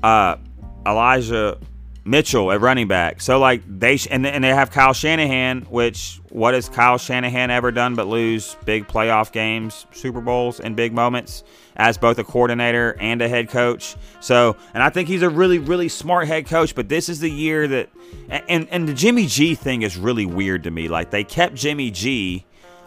uh, 0.01 0.37
Elijah 0.85 1.57
Mitchell 2.05 2.51
at 2.51 2.59
running 2.59 2.87
back. 2.87 3.21
So 3.21 3.39
like 3.39 3.61
they 3.67 3.97
and 4.11 4.25
and 4.27 4.43
they 4.43 4.49
have 4.49 4.71
Kyle 4.71 4.93
Shanahan, 4.93 5.61
which 5.63 6.19
what 6.29 6.53
has 6.53 6.67
Kyle 6.67 6.97
Shanahan 6.97 7.49
ever 7.49 7.71
done 7.71 7.95
but 7.95 8.07
lose 8.07 8.57
big 8.65 8.87
playoff 8.87 9.31
games, 9.31 9.85
Super 9.93 10.19
Bowls, 10.19 10.59
and 10.59 10.75
big 10.75 10.93
moments 10.93 11.43
as 11.75 11.97
both 11.97 12.19
a 12.19 12.23
coordinator 12.23 12.95
and 12.99 13.21
a 13.21 13.29
head 13.29 13.49
coach. 13.49 13.95
So 14.19 14.57
and 14.73 14.83
I 14.83 14.89
think 14.89 15.07
he's 15.07 15.21
a 15.21 15.29
really 15.29 15.59
really 15.59 15.87
smart 15.87 16.27
head 16.27 16.45
coach. 16.45 16.75
But 16.75 16.89
this 16.89 17.07
is 17.07 17.21
the 17.21 17.31
year 17.31 17.67
that 17.69 17.89
and 18.29 18.67
and 18.69 18.87
the 18.87 18.93
Jimmy 18.93 19.25
G 19.25 19.55
thing 19.55 19.83
is 19.83 19.97
really 19.97 20.25
weird 20.25 20.63
to 20.63 20.71
me. 20.71 20.89
Like 20.89 21.09
they 21.09 21.23
kept 21.23 21.55
Jimmy 21.55 21.89
G 21.89 22.45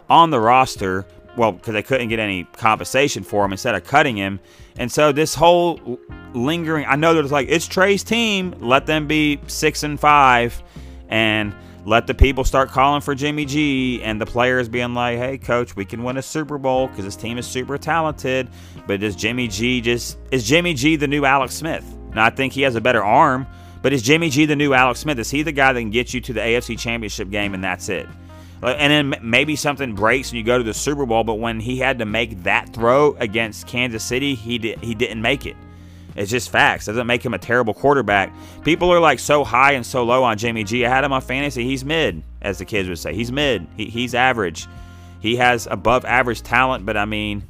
on 0.09 0.29
the 0.29 0.39
roster. 0.39 1.05
Well, 1.35 1.51
because 1.51 1.73
they 1.73 1.83
couldn't 1.83 2.09
get 2.09 2.19
any 2.19 2.45
compensation 2.45 3.23
for 3.23 3.45
him 3.45 3.51
instead 3.51 3.75
of 3.75 3.83
cutting 3.83 4.17
him. 4.17 4.39
And 4.77 4.91
so 4.91 5.11
this 5.11 5.35
whole 5.35 5.99
lingering, 6.33 6.85
I 6.87 6.95
know 6.95 7.13
that 7.13 7.23
it's 7.23 7.31
like, 7.31 7.47
it's 7.49 7.67
Trey's 7.67 8.03
team. 8.03 8.55
Let 8.59 8.85
them 8.85 9.07
be 9.07 9.39
six 9.47 9.83
and 9.83 9.99
five 9.99 10.61
and 11.09 11.55
let 11.85 12.05
the 12.05 12.13
people 12.13 12.43
start 12.43 12.69
calling 12.69 13.01
for 13.01 13.15
Jimmy 13.15 13.45
G 13.45 14.01
and 14.03 14.19
the 14.19 14.25
players 14.25 14.67
being 14.67 14.93
like, 14.93 15.17
hey, 15.17 15.37
coach, 15.37 15.75
we 15.75 15.85
can 15.85 16.03
win 16.03 16.17
a 16.17 16.21
Super 16.21 16.57
Bowl 16.57 16.87
because 16.87 17.05
this 17.05 17.15
team 17.15 17.37
is 17.37 17.47
super 17.47 17.77
talented. 17.77 18.49
But 18.87 19.01
is 19.03 19.15
Jimmy 19.15 19.47
G 19.47 19.79
just, 19.79 20.17
is 20.31 20.43
Jimmy 20.43 20.73
G 20.73 20.95
the 20.95 21.07
new 21.07 21.23
Alex 21.23 21.53
Smith? 21.53 21.85
Now, 22.13 22.25
I 22.25 22.29
think 22.29 22.51
he 22.51 22.63
has 22.63 22.75
a 22.75 22.81
better 22.81 23.03
arm, 23.03 23.47
but 23.81 23.93
is 23.93 24.01
Jimmy 24.01 24.29
G 24.29 24.45
the 24.45 24.55
new 24.55 24.73
Alex 24.73 24.99
Smith? 24.99 25.17
Is 25.17 25.29
he 25.29 25.43
the 25.43 25.51
guy 25.51 25.71
that 25.71 25.79
can 25.79 25.89
get 25.89 26.13
you 26.13 26.19
to 26.21 26.33
the 26.33 26.41
AFC 26.41 26.77
Championship 26.77 27.29
game 27.29 27.53
and 27.53 27.63
that's 27.63 27.87
it? 27.89 28.07
Uh, 28.61 28.67
and 28.69 29.11
then 29.11 29.19
maybe 29.21 29.55
something 29.55 29.93
breaks 29.93 30.29
and 30.29 30.37
you 30.37 30.43
go 30.43 30.57
to 30.57 30.63
the 30.63 30.73
Super 30.73 31.05
Bowl, 31.05 31.23
but 31.23 31.35
when 31.35 31.59
he 31.59 31.77
had 31.77 31.99
to 31.99 32.05
make 32.05 32.43
that 32.43 32.73
throw 32.73 33.15
against 33.19 33.67
Kansas 33.67 34.03
City, 34.03 34.33
he 34.35 34.57
did, 34.57 34.79
he 34.79 34.95
didn't 34.95 35.21
make 35.21 35.45
it. 35.45 35.55
It's 36.15 36.31
just 36.31 36.49
facts. 36.49 36.87
Doesn't 36.87 37.05
make 37.05 37.23
him 37.23 37.35
a 37.35 37.37
terrible 37.37 37.75
quarterback. 37.75 38.33
People 38.63 38.91
are 38.91 38.99
like 38.99 39.19
so 39.19 39.43
high 39.43 39.73
and 39.73 39.85
so 39.85 40.03
low 40.03 40.23
on 40.23 40.37
Jimmy 40.37 40.63
G. 40.63 40.83
I 40.83 40.89
had 40.89 41.03
him 41.03 41.13
on 41.13 41.21
fantasy. 41.21 41.63
He's 41.63 41.85
mid, 41.85 42.23
as 42.41 42.57
the 42.57 42.65
kids 42.65 42.89
would 42.89 42.97
say. 42.97 43.13
He's 43.13 43.31
mid. 43.31 43.67
He, 43.77 43.85
he's 43.85 44.15
average. 44.15 44.67
He 45.19 45.35
has 45.35 45.67
above 45.69 46.05
average 46.05 46.41
talent, 46.41 46.85
but 46.87 46.97
I 46.97 47.05
mean, 47.05 47.43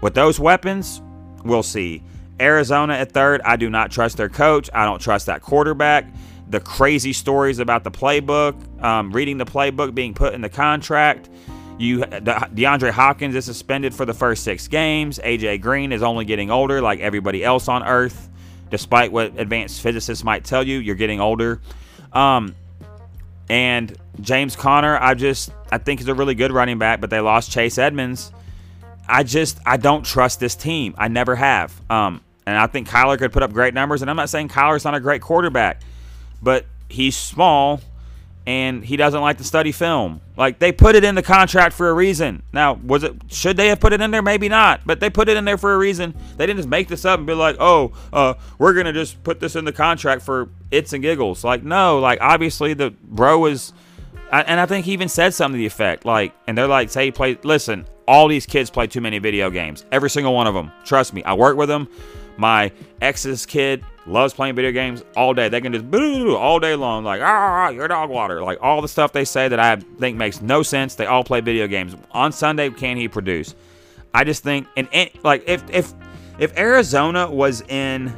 with 0.00 0.14
those 0.14 0.38
weapons, 0.38 1.02
we'll 1.44 1.64
see. 1.64 2.04
Arizona 2.40 2.94
at 2.94 3.10
third. 3.12 3.40
I 3.44 3.56
do 3.56 3.68
not 3.68 3.90
trust 3.90 4.16
their 4.16 4.28
coach. 4.28 4.70
I 4.72 4.84
don't 4.84 5.00
trust 5.00 5.26
that 5.26 5.42
quarterback. 5.42 6.06
The 6.52 6.60
crazy 6.60 7.14
stories 7.14 7.60
about 7.60 7.82
the 7.82 7.90
playbook, 7.90 8.54
um, 8.84 9.10
reading 9.10 9.38
the 9.38 9.46
playbook, 9.46 9.94
being 9.94 10.12
put 10.12 10.34
in 10.34 10.42
the 10.42 10.50
contract. 10.50 11.30
You 11.78 12.00
DeAndre 12.00 12.90
Hopkins 12.90 13.34
is 13.34 13.46
suspended 13.46 13.94
for 13.94 14.04
the 14.04 14.12
first 14.12 14.44
six 14.44 14.68
games. 14.68 15.18
AJ 15.18 15.62
Green 15.62 15.92
is 15.92 16.02
only 16.02 16.26
getting 16.26 16.50
older, 16.50 16.82
like 16.82 17.00
everybody 17.00 17.42
else 17.42 17.68
on 17.68 17.82
Earth. 17.82 18.28
Despite 18.70 19.12
what 19.12 19.38
advanced 19.38 19.80
physicists 19.80 20.24
might 20.24 20.44
tell 20.44 20.62
you, 20.62 20.78
you're 20.78 20.94
getting 20.94 21.20
older. 21.20 21.62
Um, 22.12 22.54
and 23.48 23.96
James 24.20 24.54
Conner, 24.54 24.98
I 25.00 25.14
just 25.14 25.52
I 25.70 25.78
think 25.78 26.02
is 26.02 26.08
a 26.08 26.14
really 26.14 26.34
good 26.34 26.52
running 26.52 26.78
back, 26.78 27.00
but 27.00 27.08
they 27.08 27.20
lost 27.20 27.50
Chase 27.50 27.78
Edmonds. 27.78 28.30
I 29.08 29.22
just 29.22 29.58
I 29.64 29.78
don't 29.78 30.04
trust 30.04 30.38
this 30.38 30.54
team. 30.54 30.94
I 30.98 31.08
never 31.08 31.34
have. 31.34 31.80
Um, 31.88 32.20
and 32.46 32.58
I 32.58 32.66
think 32.66 32.88
Kyler 32.88 33.18
could 33.18 33.32
put 33.32 33.42
up 33.42 33.52
great 33.52 33.72
numbers. 33.72 34.02
And 34.02 34.10
I'm 34.10 34.16
not 34.16 34.28
saying 34.28 34.48
Kyler's 34.48 34.84
not 34.84 34.94
a 34.94 35.00
great 35.00 35.22
quarterback, 35.22 35.80
but 36.42 36.66
he's 36.88 37.16
small 37.16 37.80
and 38.46 38.84
he 38.84 38.96
doesn't 38.96 39.20
like 39.20 39.38
to 39.38 39.44
study 39.44 39.70
film. 39.70 40.20
Like 40.36 40.58
they 40.58 40.72
put 40.72 40.96
it 40.96 41.04
in 41.04 41.14
the 41.14 41.22
contract 41.22 41.74
for 41.74 41.88
a 41.88 41.94
reason. 41.94 42.42
Now, 42.52 42.74
was 42.74 43.04
it 43.04 43.14
should 43.28 43.56
they 43.56 43.68
have 43.68 43.80
put 43.80 43.92
it 43.92 44.00
in 44.00 44.10
there? 44.10 44.22
Maybe 44.22 44.48
not, 44.48 44.80
but 44.84 45.00
they 45.00 45.10
put 45.10 45.28
it 45.28 45.36
in 45.36 45.44
there 45.44 45.58
for 45.58 45.74
a 45.74 45.78
reason. 45.78 46.14
They 46.36 46.46
didn't 46.46 46.58
just 46.58 46.68
make 46.68 46.88
this 46.88 47.04
up 47.04 47.18
and 47.18 47.26
be 47.26 47.34
like, 47.34 47.56
"Oh, 47.60 47.92
uh, 48.12 48.34
we're 48.58 48.74
gonna 48.74 48.92
just 48.92 49.22
put 49.22 49.38
this 49.38 49.54
in 49.54 49.64
the 49.64 49.72
contract 49.72 50.22
for 50.22 50.48
its 50.70 50.92
and 50.92 51.02
giggles." 51.02 51.44
Like, 51.44 51.62
no, 51.62 52.00
like 52.00 52.18
obviously 52.20 52.74
the 52.74 52.90
bro 52.90 53.46
is, 53.46 53.72
and 54.32 54.58
I 54.58 54.66
think 54.66 54.86
he 54.86 54.92
even 54.92 55.08
said 55.08 55.34
something 55.34 55.56
to 55.56 55.58
the 55.58 55.66
effect 55.66 56.04
like, 56.04 56.34
and 56.48 56.58
they're 56.58 56.66
like, 56.66 56.90
"Say, 56.90 57.12
play. 57.12 57.38
Listen, 57.44 57.86
all 58.08 58.26
these 58.26 58.46
kids 58.46 58.70
play 58.70 58.88
too 58.88 59.00
many 59.00 59.20
video 59.20 59.50
games. 59.50 59.84
Every 59.92 60.10
single 60.10 60.34
one 60.34 60.48
of 60.48 60.54
them. 60.54 60.72
Trust 60.84 61.14
me, 61.14 61.22
I 61.22 61.34
work 61.34 61.56
with 61.56 61.68
them. 61.68 61.86
My 62.36 62.72
ex's 63.00 63.46
kid 63.46 63.84
loves 64.06 64.34
playing 64.34 64.54
video 64.54 64.72
games 64.72 65.04
all 65.16 65.34
day. 65.34 65.48
They 65.48 65.60
can 65.60 65.72
just 65.72 65.90
boo 65.90 66.36
all 66.36 66.58
day 66.58 66.74
long, 66.74 67.04
like, 67.04 67.20
ah, 67.22 67.68
your 67.68 67.88
dog 67.88 68.10
water. 68.10 68.42
Like 68.42 68.58
all 68.60 68.82
the 68.82 68.88
stuff 68.88 69.12
they 69.12 69.24
say 69.24 69.48
that 69.48 69.60
I 69.60 69.76
think 69.76 70.16
makes 70.16 70.40
no 70.40 70.62
sense. 70.62 70.94
They 70.94 71.06
all 71.06 71.24
play 71.24 71.40
video 71.40 71.66
games. 71.66 71.96
On 72.12 72.32
Sunday, 72.32 72.70
can 72.70 72.96
he 72.96 73.08
produce? 73.08 73.54
I 74.14 74.24
just 74.24 74.42
think, 74.42 74.66
and, 74.76 74.88
and 74.92 75.10
like, 75.22 75.44
if, 75.46 75.62
if, 75.70 75.92
if 76.38 76.56
Arizona 76.58 77.30
was 77.30 77.62
in 77.62 78.12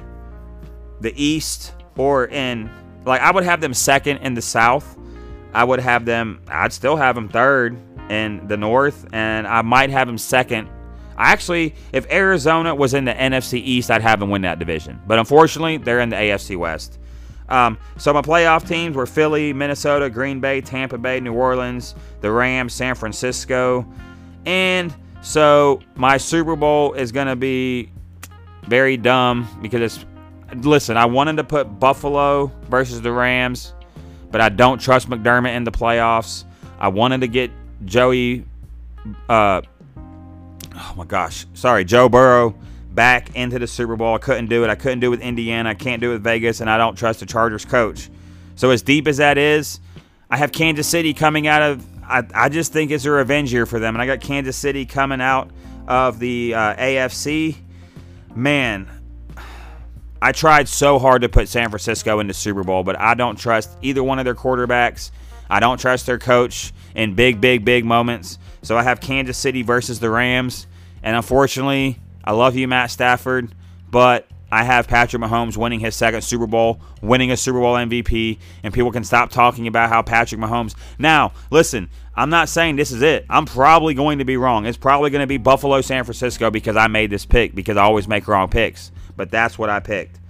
the 1.01 1.13
East 1.23 1.73
or 1.97 2.27
in, 2.27 2.71
like, 3.05 3.21
I 3.21 3.31
would 3.31 3.45
have 3.45 3.61
them 3.61 3.75
second 3.75 4.19
in 4.19 4.35
the 4.35 4.43
South. 4.43 4.99
I 5.53 5.63
would 5.63 5.79
have 5.79 6.05
them, 6.05 6.41
I'd 6.49 6.73
still 6.73 6.97
have 6.97 7.15
them 7.15 7.29
third 7.29 7.77
in 8.11 8.47
the 8.49 8.57
North, 8.57 9.07
and 9.13 9.47
I 9.47 9.63
might 9.63 9.91
have 9.91 10.09
them 10.09 10.19
second 10.19 10.69
Actually, 11.17 11.75
if 11.93 12.11
Arizona 12.11 12.75
was 12.75 12.95
in 12.95 13.05
the 13.05 13.13
NFC 13.13 13.55
East, 13.55 13.91
I'd 13.91 14.03
have 14.03 14.21
them 14.21 14.31
win 14.31 14.43
that 14.43 14.59
division. 14.59 15.01
But 15.07 15.19
unfortunately, 15.19 15.77
they're 15.77 16.01
in 16.01 16.09
the 16.09 16.17
AFC 16.17 16.57
West. 16.57 16.99
Um, 17.49 17.79
so 17.99 18.13
my 18.13 18.23
playoff 18.23 18.67
teams 18.67 18.97
were 18.97 19.07
Philly, 19.07 19.53
Minnesota, 19.53 20.09
Green 20.09 20.41
Bay, 20.41 20.61
Tampa 20.61 20.99
Bay, 20.99 21.21
New 21.21 21.35
Orleans, 21.35 21.95
the 22.21 22.31
Rams, 22.31 22.73
San 22.73 22.95
Francisco. 22.95 23.87
And 24.47 24.95
so 25.23 25.81
my 25.95 26.17
Super 26.17 26.57
Bowl 26.57 26.95
is 26.95 27.13
going 27.13 27.27
to 27.27 27.37
be 27.37 27.91
very 28.65 28.97
dumb 28.97 29.49
because 29.63 29.81
it's. 29.81 30.07
Listen, 30.57 30.97
I 30.97 31.07
wanted 31.07 31.37
to 31.39 31.45
put 31.45 31.81
Buffalo 31.81 32.47
versus 32.69 33.01
the 33.01 33.11
Rams, 33.11 33.75
but 34.31 34.41
I 34.41 34.51
don't 34.51 34.81
trust 34.81 35.11
McDermott 35.11 35.57
in 35.57 35.65
the 35.65 35.73
playoffs. 35.73 36.45
I 36.79 36.89
wanted 36.89 37.23
to 37.23 37.27
get 37.27 37.51
Joey 37.85 38.45
uh, 39.29 39.63
oh 40.75 40.95
my 40.97 41.05
gosh, 41.05 41.47
sorry, 41.55 41.85
Joe 41.85 42.09
Burrow 42.09 42.55
back 42.95 43.35
into 43.35 43.59
the 43.59 43.67
Super 43.67 43.97
Bowl. 43.97 44.15
I 44.15 44.19
couldn't 44.19 44.49
do 44.49 44.65
it. 44.65 44.71
I 44.71 44.75
couldn't 44.75 45.01
do 45.01 45.09
it 45.09 45.11
with 45.11 45.21
Indiana. 45.21 45.71
I 45.71 45.75
can't 45.75 46.01
do 46.01 46.11
it 46.11 46.15
with 46.15 46.25
Vegas, 46.25 46.61
and 46.61 46.71
I 46.71 46.79
don't 46.79 46.97
trust 46.97 47.21
the 47.21 47.27
Chargers 47.27 47.65
coach. 47.65 48.11
So 48.57 48.71
as 48.71 48.83
deep 48.83 49.09
as 49.09 49.17
that 49.17 49.39
is, 49.39 49.81
I 50.31 50.37
have 50.37 50.53
Kansas 50.53 50.87
City 50.87 51.15
coming 51.15 51.47
out 51.47 51.63
of. 51.63 51.85
I, 52.05 52.23
I 52.35 52.49
just 52.49 52.73
think 52.73 52.91
it's 52.91 53.05
a 53.05 53.11
revenge 53.11 53.53
year 53.53 53.67
for 53.67 53.79
them, 53.79 53.95
and 53.95 54.03
I 54.03 54.07
got 54.07 54.21
Kansas 54.21 54.57
City 54.57 54.85
coming 54.85 55.21
out 55.21 55.51
of 55.89 56.19
the 56.19 56.55
uh, 56.55 56.77
AFC. 56.77 57.57
Man, 58.35 58.89
I 60.21 60.33
tried 60.33 60.69
so 60.69 60.99
hard 60.99 61.23
to 61.23 61.29
put 61.29 61.49
San 61.49 61.71
Francisco 61.71 62.19
in 62.21 62.27
the 62.27 62.35
Super 62.35 62.65
Bowl, 62.65 62.83
but 62.83 62.99
I 62.99 63.15
don't 63.15 63.37
trust 63.37 63.71
either 63.83 64.03
one 64.03 64.19
of 64.19 64.25
their 64.25 64.35
quarterbacks. 64.35 65.11
I 65.49 65.61
don't 65.61 65.79
trust 65.79 66.07
their 66.07 66.19
coach 66.19 66.73
in 66.95 67.15
big, 67.15 67.41
big, 67.41 67.65
big 67.65 67.85
moments. 67.85 68.39
So 68.65 68.79
I 68.79 68.83
have 68.83 69.01
Kansas 69.01 69.37
City 69.37 69.63
versus 69.63 70.01
the 70.01 70.11
Rams. 70.11 70.67
And 71.03 71.15
unfortunately, 71.15 72.01
I 72.25 72.33
love 72.33 72.57
you, 72.57 72.67
Matt 72.67 72.91
Stafford, 72.91 73.55
but 73.91 74.27
I 74.51 74.65
have 74.65 74.89
Patrick 74.89 75.23
Mahomes 75.23 75.57
winning 75.57 75.81
his 75.81 75.95
second 75.95 76.23
Super 76.23 76.47
Bowl, 76.47 76.81
winning 77.03 77.31
a 77.31 77.37
Super 77.37 77.61
Bowl 77.61 77.75
MVP, 77.75 78.39
and 78.63 78.73
people 78.73 78.91
can 78.91 79.05
stop 79.05 79.31
talking 79.31 79.67
about 79.67 79.91
how 79.91 80.01
Patrick 80.01 80.41
Mahomes. 80.41 80.75
Now, 80.99 81.33
listen, 81.51 81.91
I'm 82.15 82.31
not 82.31 82.49
saying 82.49 82.77
this 82.77 82.91
is 82.91 83.03
it. 83.03 83.27
I'm 83.29 83.45
probably 83.45 83.93
going 83.93 84.19
to 84.21 84.25
be 84.25 84.39
wrong. 84.39 84.65
It's 84.65 84.79
probably 84.79 85.11
going 85.11 85.21
to 85.21 85.27
be 85.27 85.37
Buffalo, 85.37 85.83
San 85.83 86.05
Francisco 86.05 86.51
because 86.51 86.77
I 86.77 86.87
made 86.87 87.11
this 87.11 87.27
pick 87.27 87.55
because 87.55 87.77
I 87.77 87.83
always 87.83 88.09
make 88.09 88.27
wrong 88.27 88.49
picks. 88.49 88.93
But 89.15 89.31
that's 89.31 89.59
what 89.59 89.69
I 89.69 89.81
picked. 89.81 90.21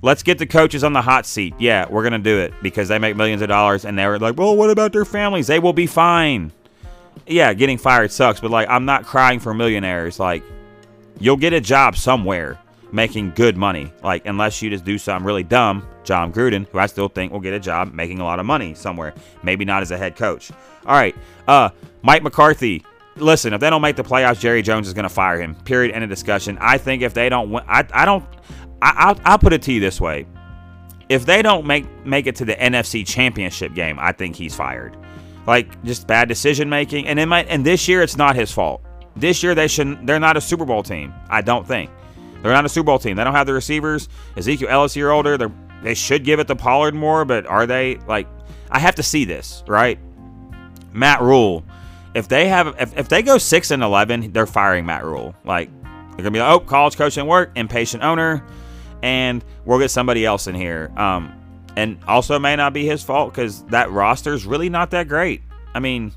Let's 0.00 0.22
get 0.22 0.38
the 0.38 0.46
coaches 0.46 0.84
on 0.84 0.94
the 0.94 1.02
hot 1.02 1.26
seat. 1.26 1.54
Yeah, 1.58 1.86
we're 1.90 2.02
going 2.02 2.12
to 2.12 2.18
do 2.18 2.38
it 2.38 2.54
because 2.62 2.88
they 2.88 2.98
make 2.98 3.14
millions 3.16 3.42
of 3.42 3.48
dollars 3.48 3.84
and 3.84 3.98
they're 3.98 4.18
like, 4.18 4.38
well, 4.38 4.56
what 4.56 4.70
about 4.70 4.92
their 4.92 5.04
families? 5.04 5.48
They 5.48 5.58
will 5.58 5.72
be 5.74 5.86
fine 5.86 6.52
yeah, 7.26 7.54
getting 7.54 7.78
fired 7.78 8.12
sucks, 8.12 8.40
but 8.40 8.50
like 8.50 8.68
I'm 8.68 8.84
not 8.84 9.04
crying 9.04 9.40
for 9.40 9.54
millionaires. 9.54 10.18
Like 10.18 10.42
you'll 11.20 11.36
get 11.36 11.52
a 11.52 11.60
job 11.60 11.96
somewhere 11.96 12.58
making 12.92 13.30
good 13.30 13.56
money. 13.56 13.92
Like 14.02 14.26
unless 14.26 14.60
you 14.62 14.70
just 14.70 14.84
do 14.84 14.98
something 14.98 15.26
really 15.26 15.42
dumb, 15.42 15.86
Jon 16.04 16.32
Gruden, 16.32 16.66
who 16.68 16.78
I 16.78 16.86
still 16.86 17.08
think 17.08 17.32
will 17.32 17.40
get 17.40 17.54
a 17.54 17.60
job 17.60 17.92
making 17.92 18.20
a 18.20 18.24
lot 18.24 18.38
of 18.38 18.46
money 18.46 18.74
somewhere. 18.74 19.14
Maybe 19.42 19.64
not 19.64 19.82
as 19.82 19.90
a 19.90 19.96
head 19.96 20.16
coach. 20.16 20.50
All 20.86 20.94
right, 20.94 21.14
uh, 21.48 21.70
Mike 22.02 22.22
McCarthy. 22.22 22.84
Listen, 23.16 23.52
if 23.52 23.60
they 23.60 23.70
don't 23.70 23.80
make 23.80 23.94
the 23.94 24.02
playoffs, 24.02 24.40
Jerry 24.40 24.60
Jones 24.60 24.88
is 24.88 24.94
going 24.94 25.04
to 25.04 25.08
fire 25.08 25.40
him. 25.40 25.54
Period. 25.54 25.94
End 25.94 26.02
of 26.02 26.10
discussion. 26.10 26.58
I 26.60 26.78
think 26.78 27.02
if 27.02 27.14
they 27.14 27.28
don't 27.28 27.50
win, 27.50 27.62
I, 27.68 27.86
I 27.92 28.04
don't. 28.04 28.24
I, 28.82 28.92
I'll, 28.96 29.20
I'll 29.24 29.38
put 29.38 29.52
it 29.52 29.62
to 29.62 29.72
you 29.72 29.78
this 29.80 30.00
way: 30.00 30.26
if 31.08 31.24
they 31.24 31.40
don't 31.40 31.64
make 31.64 31.86
make 32.04 32.26
it 32.26 32.36
to 32.36 32.44
the 32.44 32.54
NFC 32.54 33.06
Championship 33.06 33.72
game, 33.72 33.98
I 34.00 34.12
think 34.12 34.34
he's 34.36 34.54
fired 34.54 34.96
like 35.46 35.82
just 35.84 36.06
bad 36.06 36.28
decision 36.28 36.68
making. 36.68 37.06
And 37.06 37.18
it 37.18 37.26
might 37.26 37.48
and 37.48 37.64
this 37.64 37.88
year 37.88 38.02
it's 38.02 38.16
not 38.16 38.36
his 38.36 38.50
fault. 38.52 38.82
This 39.16 39.42
year 39.42 39.54
they 39.54 39.68
shouldn't 39.68 40.06
they're 40.06 40.20
not 40.20 40.36
a 40.36 40.40
Super 40.40 40.64
Bowl 40.64 40.82
team. 40.82 41.12
I 41.28 41.40
don't 41.40 41.66
think. 41.66 41.90
They're 42.42 42.52
not 42.52 42.64
a 42.64 42.68
Super 42.68 42.86
Bowl 42.86 42.98
team. 42.98 43.16
They 43.16 43.24
don't 43.24 43.34
have 43.34 43.46
the 43.46 43.54
receivers. 43.54 44.08
Ezekiel 44.36 44.68
Ellis 44.68 44.96
year 44.96 45.10
older. 45.10 45.38
They 45.38 45.46
they 45.82 45.94
should 45.94 46.24
give 46.24 46.40
it 46.40 46.46
to 46.48 46.56
Pollard 46.56 46.94
more, 46.94 47.24
but 47.24 47.46
are 47.46 47.66
they 47.66 47.96
like 48.06 48.26
I 48.70 48.78
have 48.78 48.94
to 48.96 49.02
see 49.02 49.24
this, 49.24 49.62
right? 49.66 49.98
Matt 50.92 51.20
Rhule. 51.20 51.64
If 52.14 52.28
they 52.28 52.48
have 52.48 52.74
if, 52.80 52.96
if 52.96 53.08
they 53.08 53.22
go 53.22 53.38
six 53.38 53.70
and 53.70 53.82
eleven, 53.82 54.32
they're 54.32 54.46
firing 54.46 54.86
Matt 54.86 55.04
Rhule. 55.04 55.34
Like 55.44 55.70
they're 55.82 56.18
gonna 56.18 56.30
be 56.30 56.38
like, 56.40 56.52
oh, 56.52 56.60
college 56.60 56.96
coach 56.96 57.14
didn't 57.14 57.28
work, 57.28 57.52
impatient 57.56 58.02
owner, 58.02 58.44
and 59.02 59.44
we'll 59.64 59.78
get 59.78 59.90
somebody 59.90 60.24
else 60.24 60.46
in 60.46 60.54
here. 60.54 60.92
Um, 60.96 61.32
and 61.76 61.98
also 62.06 62.38
may 62.38 62.56
not 62.56 62.72
be 62.72 62.86
his 62.86 63.02
fault 63.02 63.32
because 63.32 63.62
that 63.64 63.90
roster 63.90 64.32
is 64.32 64.46
really 64.46 64.68
not 64.68 64.90
that 64.90 65.08
great. 65.08 65.42
I 65.74 65.80
mean, 65.80 66.12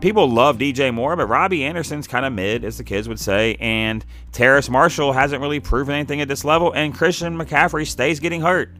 people 0.00 0.28
love 0.28 0.58
DJ 0.58 0.92
Moore, 0.92 1.16
but 1.16 1.26
Robbie 1.26 1.64
Anderson's 1.64 2.06
kind 2.06 2.24
of 2.24 2.32
mid, 2.32 2.64
as 2.64 2.78
the 2.78 2.84
kids 2.84 3.08
would 3.08 3.20
say, 3.20 3.56
and 3.60 4.04
Terrace 4.32 4.68
Marshall 4.68 5.12
hasn't 5.12 5.40
really 5.40 5.60
proven 5.60 5.94
anything 5.94 6.20
at 6.20 6.28
this 6.28 6.44
level, 6.44 6.72
and 6.72 6.94
Christian 6.94 7.36
McCaffrey 7.36 7.86
stays 7.86 8.20
getting 8.20 8.40
hurt. 8.40 8.70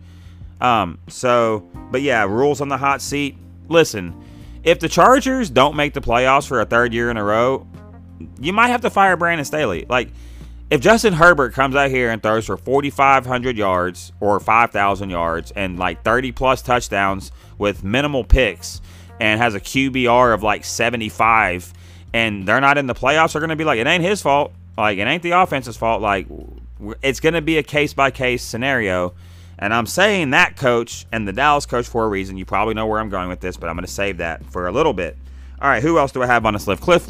Um, 0.61 0.99
so, 1.09 1.69
but 1.91 2.03
yeah, 2.03 2.25
Rhule's 2.25 2.61
on 2.61 2.69
the 2.69 2.77
hot 2.77 3.03
seat. 3.03 3.37
Listen, 3.69 4.15
if 4.65 4.79
the 4.81 4.89
Chargers 4.89 5.51
don't 5.51 5.77
make 5.77 5.93
the 5.93 6.01
playoffs 6.01 6.47
for 6.47 6.61
a 6.61 6.65
third 6.65 6.95
year 6.95 7.11
in 7.11 7.17
a 7.17 7.25
row, 7.25 7.67
you 8.41 8.53
might 8.53 8.69
have 8.69 8.81
to 8.83 8.91
fire 8.91 9.17
Brandon 9.17 9.45
Staley. 9.45 9.87
Like, 9.89 10.11
if 10.73 10.81
Justin 10.81 11.13
Herbert 11.13 11.53
comes 11.53 11.77
out 11.77 11.91
here 11.91 12.11
and 12.11 12.23
throws 12.23 12.47
for 12.47 12.57
4,500 12.57 13.59
yards 13.59 14.11
or 14.21 14.41
5,000 14.41 15.11
yards 15.11 15.51
and 15.51 15.79
like 15.79 16.03
30 16.03 16.33
plus 16.33 16.63
touchdowns 16.63 17.31
with 17.59 17.85
minimal 17.85 18.25
picks, 18.25 18.81
and 19.21 19.39
has 19.39 19.55
a 19.55 19.61
QBR 19.61 20.33
of 20.33 20.43
like 20.43 20.65
75 20.65 21.75
and 22.15 22.49
they're 22.49 22.61
not 22.61 22.79
in 22.79 22.87
the 22.87 22.95
playoffs, 22.95 23.35
they're 23.35 23.41
going 23.41 23.51
to 23.51 23.57
be 23.57 23.65
like, 23.65 23.79
it 23.79 23.87
ain't 23.87 24.03
his 24.03 24.23
fault. 24.23 24.53
Like, 24.79 24.97
it 24.99 25.03
ain't 25.03 25.23
the 25.23 25.33
offense's 25.33 25.77
fault. 25.77 26.01
Like, 26.01 26.27
it's 27.03 27.21
going 27.21 27.35
to 27.35 27.43
be 27.43 27.59
a 27.59 27.63
case 27.63 27.93
by 27.93 28.11
case 28.11 28.43
scenario. 28.43 29.15
And 29.59 29.75
I'm 29.75 29.87
saying 29.87 30.31
that 30.31 30.57
coach 30.57 31.07
and 31.13 31.29
the 31.29 31.35
Dallas 31.35 31.67
coach 31.67 31.87
for 31.87 32.05
a 32.05 32.09
reason. 32.09 32.39
You 32.39 32.47
probably 32.47 32.73
know 32.73 32.87
where 32.87 32.99
I'm 32.99 33.11
going 33.11 33.29
with 33.29 33.41
this, 33.41 33.59
but 33.59 33.69
I'm 33.69 33.77
going 33.77 33.87
to 33.87 33.93
save 33.93 34.17
that 34.19 34.45
for 34.47 34.67
a 34.67 34.73
little 34.73 34.95
bit. 34.95 35.19
All 35.61 35.69
right, 35.69 35.83
who 35.83 35.99
else 35.99 36.13
do 36.13 36.23
I 36.23 36.27
have 36.27 36.45
on 36.45 36.55
this 36.55 36.67
list? 36.67 36.83
Cliff, 36.83 37.09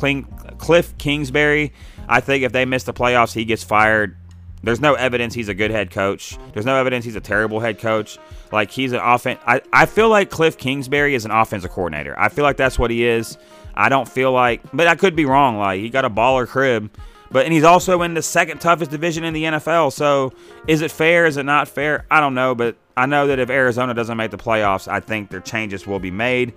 Cliff 0.59 0.99
Kingsbury. 0.99 1.73
I 2.13 2.21
think 2.21 2.45
if 2.45 2.53
they 2.53 2.67
miss 2.67 2.85
the 2.85 2.93
playoffs, 2.93 3.33
he 3.33 3.47
gets 3.47 3.65
fired. 3.65 4.17
There's 4.63 4.81
no 4.81 4.93
evidence 4.95 5.33
he's 5.33 5.49
a 5.49 5.55
good 5.55 5.71
head 5.71 5.91
coach. 5.91 6.37
There's 6.53 6.67
no 6.67 6.77
evidence 6.77 7.07
he's 7.07 7.17
a 7.17 7.21
terrible 7.21 7.59
head 7.59 7.79
coach. 7.79 8.19
Like 8.53 8.71
he's 8.71 8.93
an 8.93 9.01
offense. 9.03 9.41
I, 9.47 9.63
I 9.73 9.87
feel 9.87 10.11
like 10.11 10.29
Cliff 10.29 10.59
Kingsbury 10.59 11.15
is 11.15 11.25
an 11.25 11.31
offensive 11.31 11.71
coordinator. 11.71 12.15
I 12.19 12.29
feel 12.29 12.45
like 12.45 12.59
that's 12.59 12.79
what 12.79 12.91
he 12.91 13.05
is. 13.05 13.39
I 13.75 13.89
don't 13.89 14.07
feel 14.07 14.31
like, 14.31 14.61
but 14.75 14.87
I 14.87 14.95
could 14.95 15.17
be 15.17 15.25
wrong. 15.25 15.57
Like 15.57 15.81
he 15.81 15.89
got 15.89 16.05
a 16.05 16.11
baller 16.11 16.47
crib, 16.47 16.95
but 17.31 17.47
and 17.47 17.53
he's 17.53 17.65
also 17.65 18.03
in 18.03 18.13
the 18.13 18.23
second 18.23 18.61
toughest 18.61 18.91
division 18.91 19.25
in 19.25 19.33
the 19.33 19.45
NFL. 19.45 19.93
So 19.93 20.35
is 20.69 20.83
it 20.83 20.91
fair? 20.91 21.25
Is 21.25 21.39
it 21.39 21.45
not 21.45 21.67
fair? 21.67 22.05
I 22.11 22.21
don't 22.21 22.35
know, 22.35 22.55
but 22.55 22.77
I 22.95 23.07
know 23.07 23.29
that 23.29 23.39
if 23.39 23.49
Arizona 23.49 23.95
doesn't 23.95 24.19
make 24.19 24.31
the 24.31 24.37
playoffs, 24.37 24.87
I 24.87 25.01
think 25.01 25.31
their 25.31 25.41
changes 25.41 25.87
will 25.87 25.99
be 25.99 26.11
made. 26.11 26.53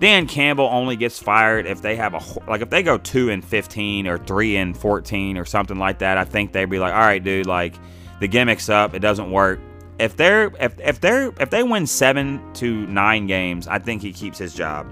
Dan 0.00 0.26
Campbell 0.26 0.68
only 0.72 0.96
gets 0.96 1.18
fired 1.18 1.66
if 1.66 1.80
they 1.80 1.94
have 1.96 2.14
a 2.14 2.50
like 2.50 2.60
if 2.60 2.70
they 2.70 2.82
go 2.82 2.98
two 2.98 3.30
and 3.30 3.44
fifteen 3.44 4.06
or 4.06 4.18
three 4.18 4.56
and 4.56 4.76
fourteen 4.76 5.38
or 5.38 5.44
something 5.44 5.78
like 5.78 5.98
that. 6.00 6.18
I 6.18 6.24
think 6.24 6.52
they'd 6.52 6.64
be 6.64 6.78
like, 6.78 6.92
all 6.92 7.00
right, 7.00 7.22
dude, 7.22 7.46
like 7.46 7.74
the 8.20 8.28
gimmick's 8.28 8.68
up, 8.68 8.94
it 8.94 8.98
doesn't 8.98 9.30
work. 9.30 9.60
If 9.98 10.16
they're 10.16 10.50
if 10.58 10.78
if 10.80 11.00
they're 11.00 11.32
if 11.38 11.50
they 11.50 11.62
win 11.62 11.86
seven 11.86 12.52
to 12.54 12.86
nine 12.88 13.26
games, 13.26 13.68
I 13.68 13.78
think 13.78 14.02
he 14.02 14.12
keeps 14.12 14.38
his 14.38 14.54
job. 14.54 14.86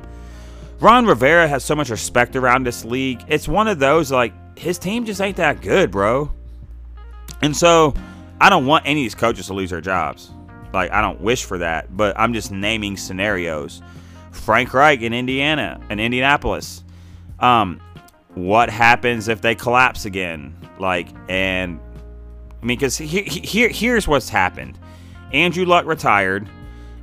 Ron 0.78 1.06
Rivera 1.06 1.46
has 1.48 1.64
so 1.64 1.74
much 1.74 1.90
respect 1.90 2.36
around 2.36 2.64
this 2.64 2.84
league. 2.84 3.22
It's 3.28 3.48
one 3.48 3.68
of 3.68 3.78
those 3.78 4.12
like 4.12 4.32
his 4.58 4.78
team 4.78 5.04
just 5.04 5.20
ain't 5.20 5.36
that 5.38 5.60
good, 5.60 5.90
bro. 5.90 6.30
And 7.42 7.56
so 7.56 7.94
I 8.40 8.48
don't 8.48 8.66
want 8.66 8.86
any 8.86 9.00
of 9.00 9.04
these 9.04 9.14
coaches 9.14 9.48
to 9.48 9.54
lose 9.54 9.70
their 9.70 9.80
jobs. 9.80 10.30
Like 10.72 10.92
I 10.92 11.00
don't 11.00 11.20
wish 11.20 11.44
for 11.44 11.58
that, 11.58 11.96
but 11.96 12.18
I'm 12.18 12.32
just 12.32 12.52
naming 12.52 12.96
scenarios. 12.96 13.82
Frank 14.32 14.72
Reich 14.72 15.02
in 15.02 15.12
Indiana, 15.12 15.80
in 15.90 16.00
Indianapolis. 16.00 16.84
Um, 17.38 17.80
what 18.34 18.70
happens 18.70 19.28
if 19.28 19.40
they 19.40 19.54
collapse 19.54 20.04
again? 20.04 20.54
Like, 20.78 21.08
and 21.28 21.80
I 22.62 22.66
mean, 22.66 22.78
because 22.78 22.96
here, 22.96 23.24
here, 23.24 23.68
here's 23.68 24.06
what's 24.06 24.28
happened. 24.28 24.78
Andrew 25.32 25.64
Luck 25.64 25.86
retired, 25.86 26.48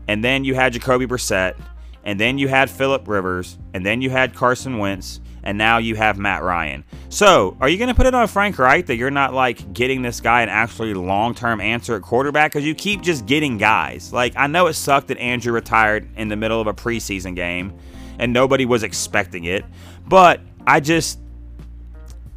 and 0.08 0.24
then 0.24 0.44
you 0.44 0.56
had 0.56 0.74
Jacoby 0.74 1.06
Brissett, 1.06 1.56
and 2.04 2.20
then 2.20 2.38
you 2.38 2.48
had 2.48 2.70
Philip 2.70 3.08
Rivers, 3.08 3.58
and 3.74 3.86
then 3.86 4.02
you 4.02 4.10
had 4.10 4.36
Carson 4.36 4.78
Wentz, 4.78 5.20
and 5.44 5.58
now 5.58 5.78
you 5.78 5.96
have 5.96 6.18
Matt 6.18 6.44
Ryan. 6.44 6.84
So, 7.10 7.56
are 7.62 7.70
you 7.70 7.78
going 7.78 7.88
to 7.88 7.96
put 7.96 8.06
it 8.06 8.14
on 8.14 8.28
Frank 8.28 8.60
Reich 8.60 8.88
that 8.88 8.98
you're 8.98 9.10
not 9.10 9.34
like 9.34 9.74
getting 9.74 10.02
this 10.02 10.20
guy 10.20 10.42
an 10.42 10.50
actually 10.50 10.94
long 10.94 11.34
term 11.34 11.62
answer 11.62 11.96
at 11.96 12.02
quarterback? 12.02 12.52
Because 12.52 12.66
you 12.66 12.76
keep 12.76 13.02
just 13.02 13.26
getting 13.26 13.58
guys. 13.58 14.12
Like, 14.12 14.34
I 14.36 14.48
know 14.48 14.68
it 14.68 14.74
sucked 14.74 15.08
that 15.08 15.18
Andrew 15.18 15.54
retired 15.54 16.10
in 16.18 16.28
the 16.28 16.36
middle 16.36 16.60
of 16.60 16.68
a 16.68 16.74
preseason 16.74 17.34
game 17.36 17.74
and 18.20 18.34
nobody 18.34 18.66
was 18.66 18.84
expecting 18.84 19.46
it, 19.46 19.66
but 20.08 20.42
I 20.66 20.80
just. 20.80 21.20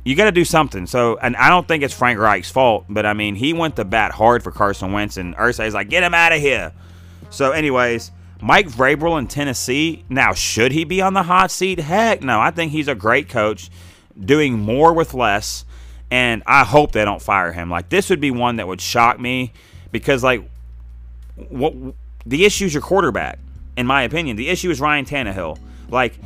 You 0.02 0.16
got 0.16 0.24
to 0.24 0.32
do 0.32 0.46
something. 0.46 0.86
So, 0.86 1.18
and 1.18 1.36
I 1.36 1.50
don't 1.50 1.68
think 1.68 1.82
it's 1.82 1.92
Frank 1.92 2.18
Reich's 2.18 2.50
fault, 2.50 2.86
but 2.88 3.04
I 3.04 3.12
mean, 3.12 3.34
he 3.34 3.52
went 3.52 3.76
to 3.76 3.84
bat 3.84 4.12
hard 4.12 4.42
for 4.42 4.50
Carson 4.50 4.92
Wentz, 4.92 5.18
and 5.18 5.36
Irsay's 5.36 5.74
like, 5.74 5.90
get 5.90 6.02
him 6.02 6.14
out 6.14 6.32
of 6.32 6.40
here. 6.40 6.72
So, 7.28 7.50
anyways, 7.50 8.10
Mike 8.40 8.68
Vrabel 8.68 9.18
in 9.18 9.26
Tennessee. 9.26 10.04
Now, 10.08 10.32
should 10.32 10.72
he 10.72 10.84
be 10.84 11.02
on 11.02 11.12
the 11.12 11.22
hot 11.22 11.50
seat? 11.50 11.78
Heck 11.78 12.22
no. 12.22 12.40
I 12.40 12.50
think 12.50 12.72
he's 12.72 12.88
a 12.88 12.94
great 12.94 13.28
coach, 13.28 13.70
doing 14.18 14.58
more 14.58 14.92
with 14.92 15.14
less, 15.14 15.64
and 16.10 16.42
I 16.46 16.64
hope 16.64 16.92
they 16.92 17.04
don't 17.04 17.22
fire 17.22 17.52
him. 17.52 17.70
Like 17.70 17.88
this 17.88 18.10
would 18.10 18.20
be 18.20 18.30
one 18.30 18.56
that 18.56 18.66
would 18.66 18.80
shock 18.80 19.20
me 19.20 19.52
because, 19.92 20.22
like, 20.22 20.48
what 21.48 21.74
the 22.26 22.44
issue 22.44 22.66
is 22.66 22.74
your 22.74 22.82
quarterback. 22.82 23.38
In 23.76 23.86
my 23.86 24.02
opinion, 24.02 24.36
the 24.36 24.48
issue 24.48 24.70
is 24.70 24.80
Ryan 24.80 25.04
Tannehill. 25.04 25.58
Like, 25.88 26.18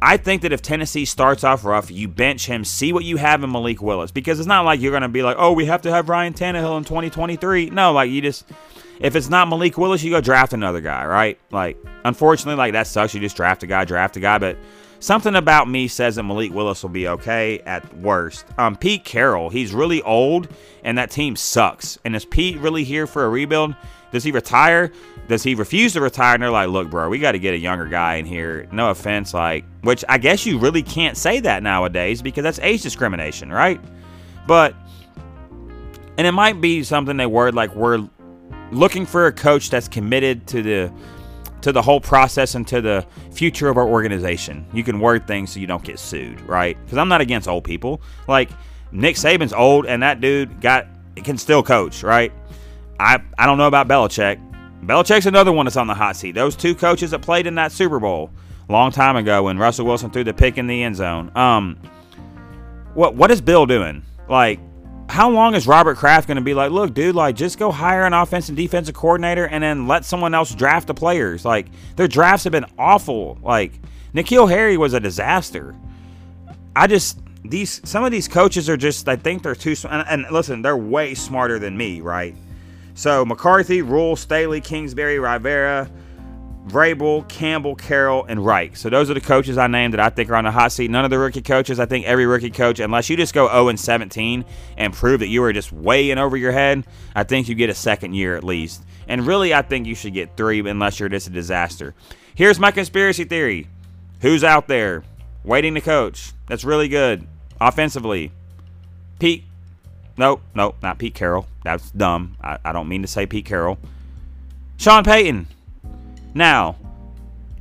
I 0.00 0.16
think 0.16 0.42
that 0.42 0.52
if 0.52 0.62
Tennessee 0.62 1.04
starts 1.04 1.42
off 1.42 1.64
rough, 1.64 1.90
you 1.90 2.06
bench 2.06 2.46
him, 2.46 2.64
see 2.64 2.92
what 2.92 3.04
you 3.04 3.16
have 3.16 3.42
in 3.42 3.50
Malik 3.50 3.80
Willis, 3.80 4.10
because 4.10 4.38
it's 4.38 4.46
not 4.46 4.64
like 4.64 4.80
you're 4.80 4.92
going 4.92 5.02
to 5.02 5.08
be 5.08 5.22
like, 5.22 5.36
oh, 5.38 5.52
we 5.52 5.64
have 5.66 5.82
to 5.82 5.90
have 5.90 6.08
Ryan 6.08 6.34
Tannehill 6.34 6.76
in 6.76 6.84
2023. 6.84 7.70
No, 7.70 7.92
like 7.92 8.10
you 8.10 8.20
just 8.20 8.46
if 9.00 9.14
it's 9.14 9.28
not 9.28 9.48
Malik 9.48 9.78
Willis, 9.78 10.02
you 10.02 10.10
go 10.10 10.20
draft 10.20 10.52
another 10.52 10.80
guy, 10.80 11.06
right? 11.06 11.38
Like, 11.50 11.78
unfortunately, 12.04 12.56
like 12.56 12.72
that 12.72 12.86
sucks. 12.86 13.14
You 13.14 13.20
just 13.20 13.36
draft 13.36 13.62
a 13.62 13.66
guy, 13.66 13.84
draft 13.84 14.16
a 14.16 14.20
guy, 14.20 14.38
but 14.38 14.56
something 15.00 15.34
about 15.36 15.68
me 15.68 15.88
says 15.88 16.16
that 16.16 16.22
Malik 16.22 16.52
Willis 16.52 16.82
will 16.82 16.90
be 16.90 17.08
okay 17.08 17.60
at 17.60 17.96
worst. 17.98 18.46
Um, 18.58 18.76
Pete 18.76 19.04
Carroll, 19.04 19.50
he's 19.50 19.72
really 19.72 20.02
old, 20.02 20.48
and 20.84 20.98
that 20.98 21.10
team 21.10 21.36
sucks. 21.36 21.98
And 22.04 22.14
is 22.16 22.24
Pete 22.24 22.58
really 22.58 22.84
here 22.84 23.06
for 23.06 23.24
a 23.24 23.28
rebuild? 23.28 23.74
Does 24.10 24.24
he 24.24 24.30
retire? 24.30 24.90
Does 25.28 25.42
he 25.42 25.54
refuse 25.54 25.92
to 25.92 26.00
retire? 26.00 26.34
And 26.34 26.42
they're 26.42 26.50
like, 26.50 26.70
look, 26.70 26.90
bro, 26.90 27.08
we 27.08 27.18
got 27.18 27.32
to 27.32 27.38
get 27.38 27.52
a 27.52 27.58
younger 27.58 27.84
guy 27.84 28.14
in 28.14 28.24
here. 28.24 28.66
No 28.72 28.90
offense, 28.90 29.34
like, 29.34 29.64
which 29.82 30.04
I 30.08 30.18
guess 30.18 30.46
you 30.46 30.58
really 30.58 30.82
can't 30.82 31.16
say 31.16 31.40
that 31.40 31.62
nowadays 31.62 32.22
because 32.22 32.42
that's 32.42 32.58
age 32.60 32.82
discrimination, 32.82 33.52
right? 33.52 33.80
But, 34.46 34.74
and 36.16 36.26
it 36.26 36.32
might 36.32 36.60
be 36.60 36.82
something 36.82 37.18
they 37.18 37.26
word 37.26 37.54
like 37.54 37.74
we're 37.74 38.08
looking 38.72 39.04
for 39.04 39.26
a 39.26 39.32
coach 39.32 39.68
that's 39.70 39.88
committed 39.88 40.46
to 40.48 40.62
the 40.62 40.92
to 41.62 41.72
the 41.72 41.82
whole 41.82 42.00
process 42.00 42.54
and 42.54 42.66
to 42.68 42.80
the 42.80 43.06
future 43.32 43.68
of 43.68 43.76
our 43.76 43.86
organization. 43.86 44.66
You 44.72 44.84
can 44.84 45.00
word 45.00 45.26
things 45.26 45.52
so 45.52 45.60
you 45.60 45.66
don't 45.66 45.82
get 45.82 45.98
sued, 45.98 46.40
right? 46.42 46.76
Because 46.84 46.98
I'm 46.98 47.08
not 47.08 47.20
against 47.20 47.48
old 47.48 47.64
people. 47.64 48.00
Like 48.26 48.50
Nick 48.92 49.16
Saban's 49.16 49.52
old, 49.52 49.86
and 49.86 50.02
that 50.02 50.20
dude 50.20 50.60
got 50.60 50.86
can 51.16 51.36
still 51.36 51.62
coach, 51.62 52.02
right? 52.02 52.32
I 53.00 53.20
I 53.38 53.46
don't 53.46 53.58
know 53.58 53.66
about 53.66 53.88
Belichick. 53.88 54.44
Belichick's 54.84 55.26
another 55.26 55.52
one 55.52 55.66
that's 55.66 55.76
on 55.76 55.86
the 55.86 55.94
hot 55.94 56.16
seat. 56.16 56.32
Those 56.32 56.56
two 56.56 56.74
coaches 56.74 57.10
that 57.10 57.20
played 57.20 57.46
in 57.46 57.56
that 57.56 57.72
Super 57.72 57.98
Bowl 57.98 58.30
long 58.68 58.92
time 58.92 59.16
ago 59.16 59.44
when 59.44 59.58
Russell 59.58 59.86
Wilson 59.86 60.10
threw 60.10 60.24
the 60.24 60.34
pick 60.34 60.58
in 60.58 60.66
the 60.66 60.82
end 60.82 60.96
zone. 60.96 61.32
Um, 61.34 61.78
what 62.94 63.14
what 63.14 63.30
is 63.30 63.40
Bill 63.40 63.66
doing? 63.66 64.02
Like 64.28 64.60
how 65.08 65.30
long 65.30 65.54
is 65.54 65.66
Robert 65.66 65.96
Kraft 65.96 66.26
going 66.28 66.36
to 66.36 66.42
be 66.42 66.54
like, 66.54 66.70
look, 66.70 66.94
dude, 66.94 67.14
like 67.14 67.34
just 67.34 67.58
go 67.58 67.70
hire 67.70 68.04
an 68.04 68.12
offensive 68.12 68.50
and 68.50 68.56
defensive 68.56 68.94
coordinator 68.94 69.46
and 69.46 69.62
then 69.62 69.88
let 69.88 70.04
someone 70.04 70.34
else 70.34 70.54
draft 70.54 70.86
the 70.86 70.94
players? 70.94 71.44
Like 71.44 71.66
their 71.96 72.08
drafts 72.08 72.44
have 72.44 72.52
been 72.52 72.66
awful. 72.78 73.38
Like 73.42 73.72
N'Keal 74.14 74.48
Harry 74.48 74.76
was 74.76 74.92
a 74.92 75.00
disaster. 75.00 75.74
I 76.76 76.86
just 76.86 77.20
these 77.44 77.80
some 77.88 78.04
of 78.04 78.12
these 78.12 78.28
coaches 78.28 78.68
are 78.68 78.76
just 78.76 79.08
I 79.08 79.16
think 79.16 79.42
they're 79.42 79.54
too 79.54 79.74
and, 79.88 80.06
and 80.08 80.26
listen, 80.30 80.62
they're 80.62 80.76
way 80.76 81.14
smarter 81.14 81.58
than 81.58 81.76
me, 81.76 82.00
right? 82.00 82.36
So 82.94 83.24
McCarthy, 83.24 83.80
Rhule, 83.80 84.16
Staley, 84.16 84.60
Kingsbury, 84.60 85.18
Rivera, 85.18 85.90
Vrabel, 86.66 87.26
Campbell, 87.28 87.74
Carroll, 87.74 88.24
and 88.24 88.44
Reich. 88.44 88.76
So 88.76 88.90
those 88.90 89.10
are 89.10 89.14
the 89.14 89.20
coaches 89.20 89.56
I 89.56 89.66
named 89.68 89.94
that 89.94 90.00
I 90.00 90.10
think 90.10 90.28
are 90.30 90.36
on 90.36 90.44
the 90.44 90.50
hot 90.50 90.72
seat. 90.72 90.90
None 90.90 91.04
of 91.04 91.10
the 91.10 91.18
rookie 91.18 91.42
coaches. 91.42 91.80
I 91.80 91.86
think 91.86 92.04
every 92.04 92.26
rookie 92.26 92.50
coach, 92.50 92.78
unless 92.78 93.08
you 93.08 93.16
just 93.16 93.32
go 93.32 93.48
0 93.48 93.68
and 93.68 93.80
17 93.80 94.44
and 94.76 94.92
prove 94.92 95.20
that 95.20 95.28
you 95.28 95.42
are 95.44 95.52
just 95.52 95.72
way 95.72 96.10
in 96.10 96.18
over 96.18 96.36
your 96.36 96.52
head, 96.52 96.86
I 97.14 97.24
think 97.24 97.48
you 97.48 97.54
get 97.54 97.70
a 97.70 97.74
second 97.74 98.14
year 98.14 98.36
at 98.36 98.44
least. 98.44 98.82
And 99.06 99.26
really, 99.26 99.54
I 99.54 99.62
think 99.62 99.86
you 99.86 99.94
should 99.94 100.12
get 100.12 100.36
three 100.36 100.60
unless 100.60 101.00
you're 101.00 101.08
just 101.08 101.28
a 101.28 101.30
disaster. 101.30 101.94
Here's 102.34 102.58
my 102.58 102.70
conspiracy 102.70 103.24
theory. 103.24 103.66
Who's 104.20 104.44
out 104.44 104.68
there 104.68 105.04
waiting 105.44 105.74
to 105.74 105.80
coach? 105.80 106.32
That's 106.46 106.64
really 106.64 106.88
good 106.88 107.26
offensively. 107.60 108.32
Pete. 109.18 109.44
Nope, 110.16 110.42
nope, 110.54 110.76
not 110.82 110.98
Pete 110.98 111.14
Carroll. 111.14 111.46
That's 111.64 111.90
dumb. 111.92 112.36
I, 112.42 112.58
I 112.64 112.72
don't 112.72 112.88
mean 112.88 113.02
to 113.02 113.08
say 113.08 113.26
Pete 113.26 113.44
Carroll. 113.44 113.78
Sean 114.76 115.04
Payton. 115.04 115.46
Now, 116.34 116.76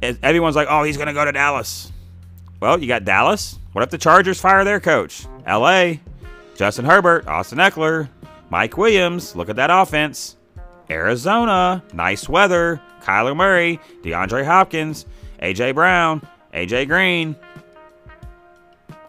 everyone's 0.02 0.56
like, 0.56 0.68
oh, 0.70 0.84
he's 0.84 0.98
going 0.98 1.08
to 1.08 1.14
go 1.14 1.26
to 1.26 1.32
Dallas. 1.32 1.92
Well, 2.60 2.80
you 2.80 2.88
got 2.88 3.06
Dallas. 3.06 3.60
What 3.74 3.84
if 3.84 3.90
the 3.90 3.98
Chargers 3.98 4.40
fire 4.40 4.64
their 4.64 4.80
coach? 4.80 5.26
LA, 5.48 5.94
Justin 6.56 6.86
Herbert, 6.86 7.28
Austin 7.28 7.60
Ekeler, 7.60 8.10
Mike 8.50 8.78
Williams. 8.78 9.36
Look 9.36 9.50
at 9.50 9.56
that 9.58 9.70
offense. 9.70 10.36
Arizona, 10.90 11.84
nice 11.94 12.28
weather. 12.28 12.82
Kyler 13.02 13.36
Murray, 13.36 13.80
DeAndre 14.02 14.46
Hopkins, 14.46 15.06
AJ 15.42 15.76
Brown, 15.76 16.28
AJ 16.54 16.88
Green. 16.88 17.36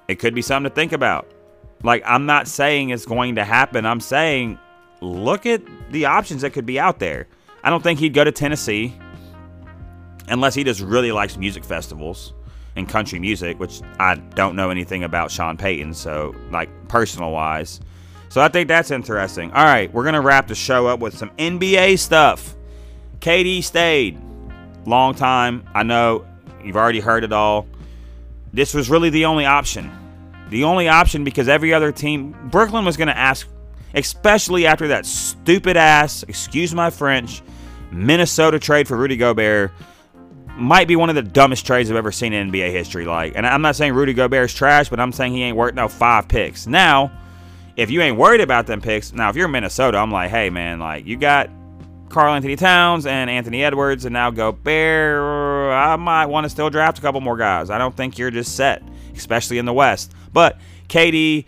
It 0.07 0.19
could 0.19 0.35
be 0.35 0.43
something 0.43 0.71
to 0.71 0.75
think 0.75 0.93
about. 0.93 1.27
Like, 1.83 2.03
I'm 2.05 2.27
not 2.27 2.49
saying 2.49 2.91
it's 2.91 3.07
going 3.07 3.37
to 3.37 3.45
happen. 3.45 3.87
I'm 3.87 4.01
saying 4.01 4.59
look 5.01 5.47
at 5.47 5.63
the 5.91 6.07
options 6.07 6.43
that 6.43 6.53
could 6.53 6.67
be 6.67 6.79
out 6.79 6.99
there. 6.99 7.27
I 7.63 7.71
don't 7.71 7.83
think 7.83 7.99
he'd 7.99 8.15
go 8.15 8.25
to 8.25 8.33
Tennessee 8.33 8.95
unless 10.31 10.55
he 10.55 10.65
just 10.65 10.81
really 10.81 11.13
likes 11.13 11.37
music 11.37 11.65
festivals 11.65 12.35
and 12.77 12.89
country 12.89 13.19
music, 13.19 13.59
which 13.59 13.81
I 13.99 14.17
don't 14.17 14.57
know 14.57 14.71
anything 14.71 15.05
about 15.05 15.31
Sean 15.31 15.57
Payton, 15.57 15.95
so 15.95 16.35
like 16.51 16.69
personal 16.89 17.33
wise. 17.33 17.81
So 18.29 18.41
I 18.41 18.49
think 18.49 18.69
that's 18.69 18.91
interesting. 18.91 19.51
All 19.53 19.65
right, 19.65 19.93
we're 19.93 20.05
gonna 20.05 20.21
wrap 20.21 20.49
the 20.49 20.55
show 20.55 20.87
up 20.87 21.01
with 21.01 21.17
some 21.17 21.31
NBA 21.39 21.99
stuff. 21.99 22.55
KD 23.21 23.63
stayed 23.65 24.19
long 24.87 25.15
time. 25.15 25.65
I 25.75 25.83
know 25.83 26.25
You've 26.69 26.77
already 26.77 27.01
heard 27.01 27.25
it 27.25 27.33
all. 27.33 27.67
This 28.53 28.75
was 28.75 28.91
really 28.91 29.11
the 29.11 29.25
only 29.25 29.47
option. 29.47 29.91
The 30.51 30.65
only 30.65 30.89
option 30.89 31.25
because 31.25 31.49
every 31.49 31.73
other 31.73 31.93
team, 31.93 32.37
Brooklyn 32.51 32.85
was 32.85 32.97
going 32.97 33.09
to 33.09 33.17
ask, 33.17 33.49
especially 33.95 34.67
after 34.67 34.89
that 34.89 35.07
stupid 35.07 35.77
ass, 35.77 36.25
excuse 36.25 36.75
my 36.75 36.91
French, 36.91 37.43
Minnesota 37.91 38.59
trade 38.59 38.89
for 38.89 38.97
Rudy 38.97 39.17
Gobert. 39.17 39.73
Might 40.59 40.89
be 40.89 40.97
one 40.97 41.09
of 41.09 41.15
the 41.15 41.23
dumbest 41.23 41.65
trades 41.65 41.89
I've 41.89 41.97
ever 41.97 42.11
seen 42.11 42.33
in 42.33 42.51
NBA 42.51 42.73
history. 42.73 43.05
Like, 43.05 43.35
and 43.37 43.47
I'm 43.47 43.63
not 43.63 43.77
saying 43.77 43.95
Rudy 43.95 44.13
Gobert's 44.13 44.53
trash, 44.53 44.89
but 44.89 44.99
I'm 44.99 45.13
saying 45.13 45.33
he 45.33 45.43
ain't 45.43 45.57
worth 45.57 45.75
no 45.75 45.87
five 45.87 46.27
picks. 46.27 46.67
Now, 46.67 47.13
if 47.77 47.91
you 47.91 48.03
ain't 48.03 48.17
worried 48.17 48.41
about 48.41 48.67
them 48.67 48.81
picks, 48.81 49.13
now 49.13 49.31
if 49.31 49.37
you're 49.37 49.47
Minnesota, 49.47 49.99
I'm 49.99 50.11
like, 50.11 50.31
hey 50.31 50.51
man, 50.51 50.81
like 50.81 51.07
you 51.07 51.17
got 51.17 51.49
Karl-Anthony 52.09 52.57
Towns 52.57 53.07
and 53.07 53.31
Anthony 53.31 53.63
Edwards, 53.63 54.05
and 54.05 54.13
now 54.13 54.31
Gobert. 54.31 55.73
I 55.73 55.97
might 55.97 56.27
want 56.27 56.45
to 56.45 56.51
still 56.51 56.71
draft 56.71 56.99
a 56.99 57.03
couple 57.03 57.21
more 57.21 57.37
guys. 57.37 57.71
I 57.71 57.79
don't 57.79 57.97
think 57.97 58.19
you're 58.19 58.31
just 58.31 58.57
set, 58.57 58.83
especially 59.15 59.59
in 59.59 59.65
the 59.65 59.73
West. 59.73 60.13
But 60.33 60.59
KD 60.89 61.47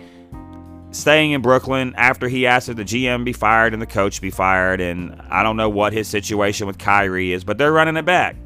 staying 0.93 1.33
in 1.33 1.41
Brooklyn 1.41 1.95
after 1.97 2.29
he 2.29 2.47
asked 2.47 2.69
if 2.69 2.77
the 2.77 2.85
GM 2.85 3.25
be 3.25 3.33
fired 3.33 3.73
and 3.73 3.81
the 3.81 3.87
coach 3.87 4.21
be 4.21 4.31
fired, 4.31 4.81
and 4.81 5.21
I 5.31 5.43
don't 5.43 5.57
know 5.57 5.69
what 5.69 5.93
his 5.93 6.07
situation 6.07 6.67
with 6.67 6.79
Kyrie 6.79 7.33
is, 7.33 7.43
but 7.43 7.59
they're 7.59 7.73
running 7.73 7.97
it 7.97 8.05
back. 8.05 8.37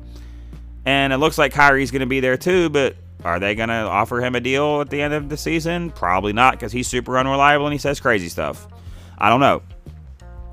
And 0.87 1.13
it 1.13 1.17
looks 1.19 1.39
like 1.39 1.53
Kyrie's 1.53 1.91
going 1.91 2.01
to 2.01 2.07
be 2.07 2.21
there 2.21 2.37
too, 2.37 2.69
but 2.69 2.97
are 3.25 3.41
they 3.41 3.55
going 3.55 3.71
to 3.71 3.75
offer 3.75 4.21
him 4.21 4.35
a 4.35 4.41
deal 4.41 4.81
at 4.83 4.91
the 4.91 5.01
end 5.01 5.15
of 5.15 5.29
the 5.29 5.37
season? 5.37 5.91
Probably 5.91 6.33
not 6.33 6.55
because 6.55 6.73
he's 6.73 6.87
super 6.87 7.19
unreliable 7.19 7.67
and 7.67 7.73
he 7.73 7.79
says 7.79 8.01
crazy 8.01 8.29
stuff. 8.29 8.67
I 9.17 9.31
don't 9.31 9.41
know. 9.41 9.63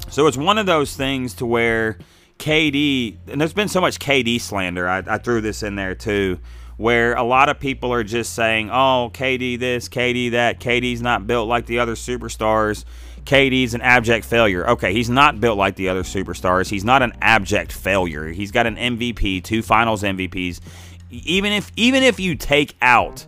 So 0.10 0.28
it's 0.28 0.38
one 0.38 0.58
of 0.58 0.66
those 0.66 0.96
things 0.96 1.34
to 1.36 1.46
where 1.46 1.98
KD, 2.38 3.18
and 3.28 3.40
there's 3.40 3.54
been 3.54 3.68
so 3.68 3.82
much 3.82 4.00
KD 4.00 4.40
slander, 4.40 4.88
I, 4.88 5.04
I 5.06 5.18
threw 5.18 5.42
this 5.42 5.64
in 5.64 5.76
there 5.76 5.96
too, 5.96 6.40
where 6.78 7.14
a 7.14 7.24
lot 7.24 7.50
of 7.50 7.60
people 7.60 7.94
are 7.94 8.04
just 8.04 8.34
saying, 8.34 8.70
oh, 8.72 9.12
KD 9.14 9.60
this, 9.60 9.88
KD 9.90 10.32
that, 10.32 10.60
KD's 10.60 11.02
not 11.02 11.28
built 11.28 11.48
like 11.48 11.66
the 11.66 11.80
other 11.80 11.96
superstars. 11.96 12.86
KD's 13.26 13.74
an 13.74 13.82
abject 13.82 14.26
failure. 14.26 14.68
Okay, 14.70 14.94
he's 14.94 15.10
not 15.10 15.40
built 15.40 15.58
like 15.58 15.76
the 15.76 15.90
other 15.90 16.04
superstars. 16.04 16.70
He's 16.70 16.84
not 16.84 17.02
an 17.02 17.14
abject 17.22 17.72
failure. 17.72 18.28
He's 18.28 18.52
got 18.52 18.68
an 18.68 18.76
MVP, 18.76 19.44
two 19.44 19.62
finals 19.62 20.04
MVPs. 20.04 20.60
Even 21.10 21.52
if 21.52 21.72
even 21.76 22.04
if 22.04 22.20
you 22.20 22.36
take 22.36 22.76
out 22.82 23.26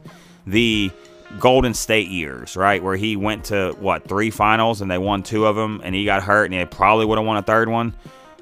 the 0.48 0.92
Golden 1.40 1.74
State 1.74 2.08
years, 2.08 2.56
right, 2.56 2.82
where 2.82 2.96
he 2.96 3.16
went 3.16 3.46
to 3.46 3.76
what 3.80 4.08
three 4.08 4.30
finals 4.30 4.82
and 4.82 4.90
they 4.90 4.98
won 4.98 5.24
two 5.24 5.46
of 5.46 5.56
them, 5.56 5.82
and 5.84 5.94
he 5.94 6.06
got 6.06 6.24
hurt 6.24 6.46
and 6.46 6.54
he 6.54 6.66
probably 6.66 7.06
would 7.06 7.18
have 7.18 7.26
won 7.28 7.38
a 7.38 7.42
third 7.42 7.70
one. 7.70 7.94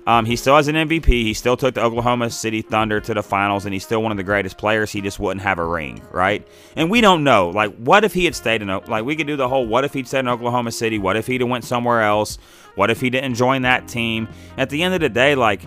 Um, 0.07 0.25
he 0.25 0.35
still 0.35 0.55
has 0.55 0.67
an 0.67 0.75
MVP. 0.75 1.05
He 1.05 1.33
still 1.33 1.55
took 1.55 1.75
the 1.75 1.83
Oklahoma 1.83 2.29
City 2.29 2.61
Thunder 2.61 2.99
to 3.01 3.13
the 3.13 3.21
finals, 3.21 3.65
and 3.65 3.73
he's 3.73 3.83
still 3.83 4.01
one 4.01 4.11
of 4.11 4.17
the 4.17 4.23
greatest 4.23 4.57
players. 4.57 4.91
He 4.91 5.01
just 5.01 5.19
wouldn't 5.19 5.41
have 5.41 5.59
a 5.59 5.65
ring, 5.65 6.01
right? 6.11 6.47
And 6.75 6.89
we 6.89 7.01
don't 7.01 7.23
know. 7.23 7.49
Like, 7.49 7.75
what 7.75 8.03
if 8.03 8.13
he 8.13 8.25
had 8.25 8.35
stayed 8.35 8.61
in? 8.61 8.67
Like, 8.67 9.05
we 9.05 9.15
could 9.15 9.27
do 9.27 9.35
the 9.35 9.47
whole. 9.47 9.67
What 9.67 9.85
if 9.85 9.93
he'd 9.93 10.07
stayed 10.07 10.19
in 10.19 10.27
Oklahoma 10.27 10.71
City? 10.71 10.97
What 10.97 11.17
if 11.17 11.27
he'd 11.27 11.41
have 11.41 11.49
went 11.49 11.65
somewhere 11.65 12.01
else? 12.01 12.39
What 12.75 12.89
if 12.89 12.99
he 12.99 13.09
didn't 13.09 13.35
join 13.35 13.61
that 13.61 13.87
team? 13.87 14.27
At 14.57 14.69
the 14.69 14.81
end 14.81 14.95
of 14.95 15.01
the 15.01 15.09
day, 15.09 15.35
like, 15.35 15.61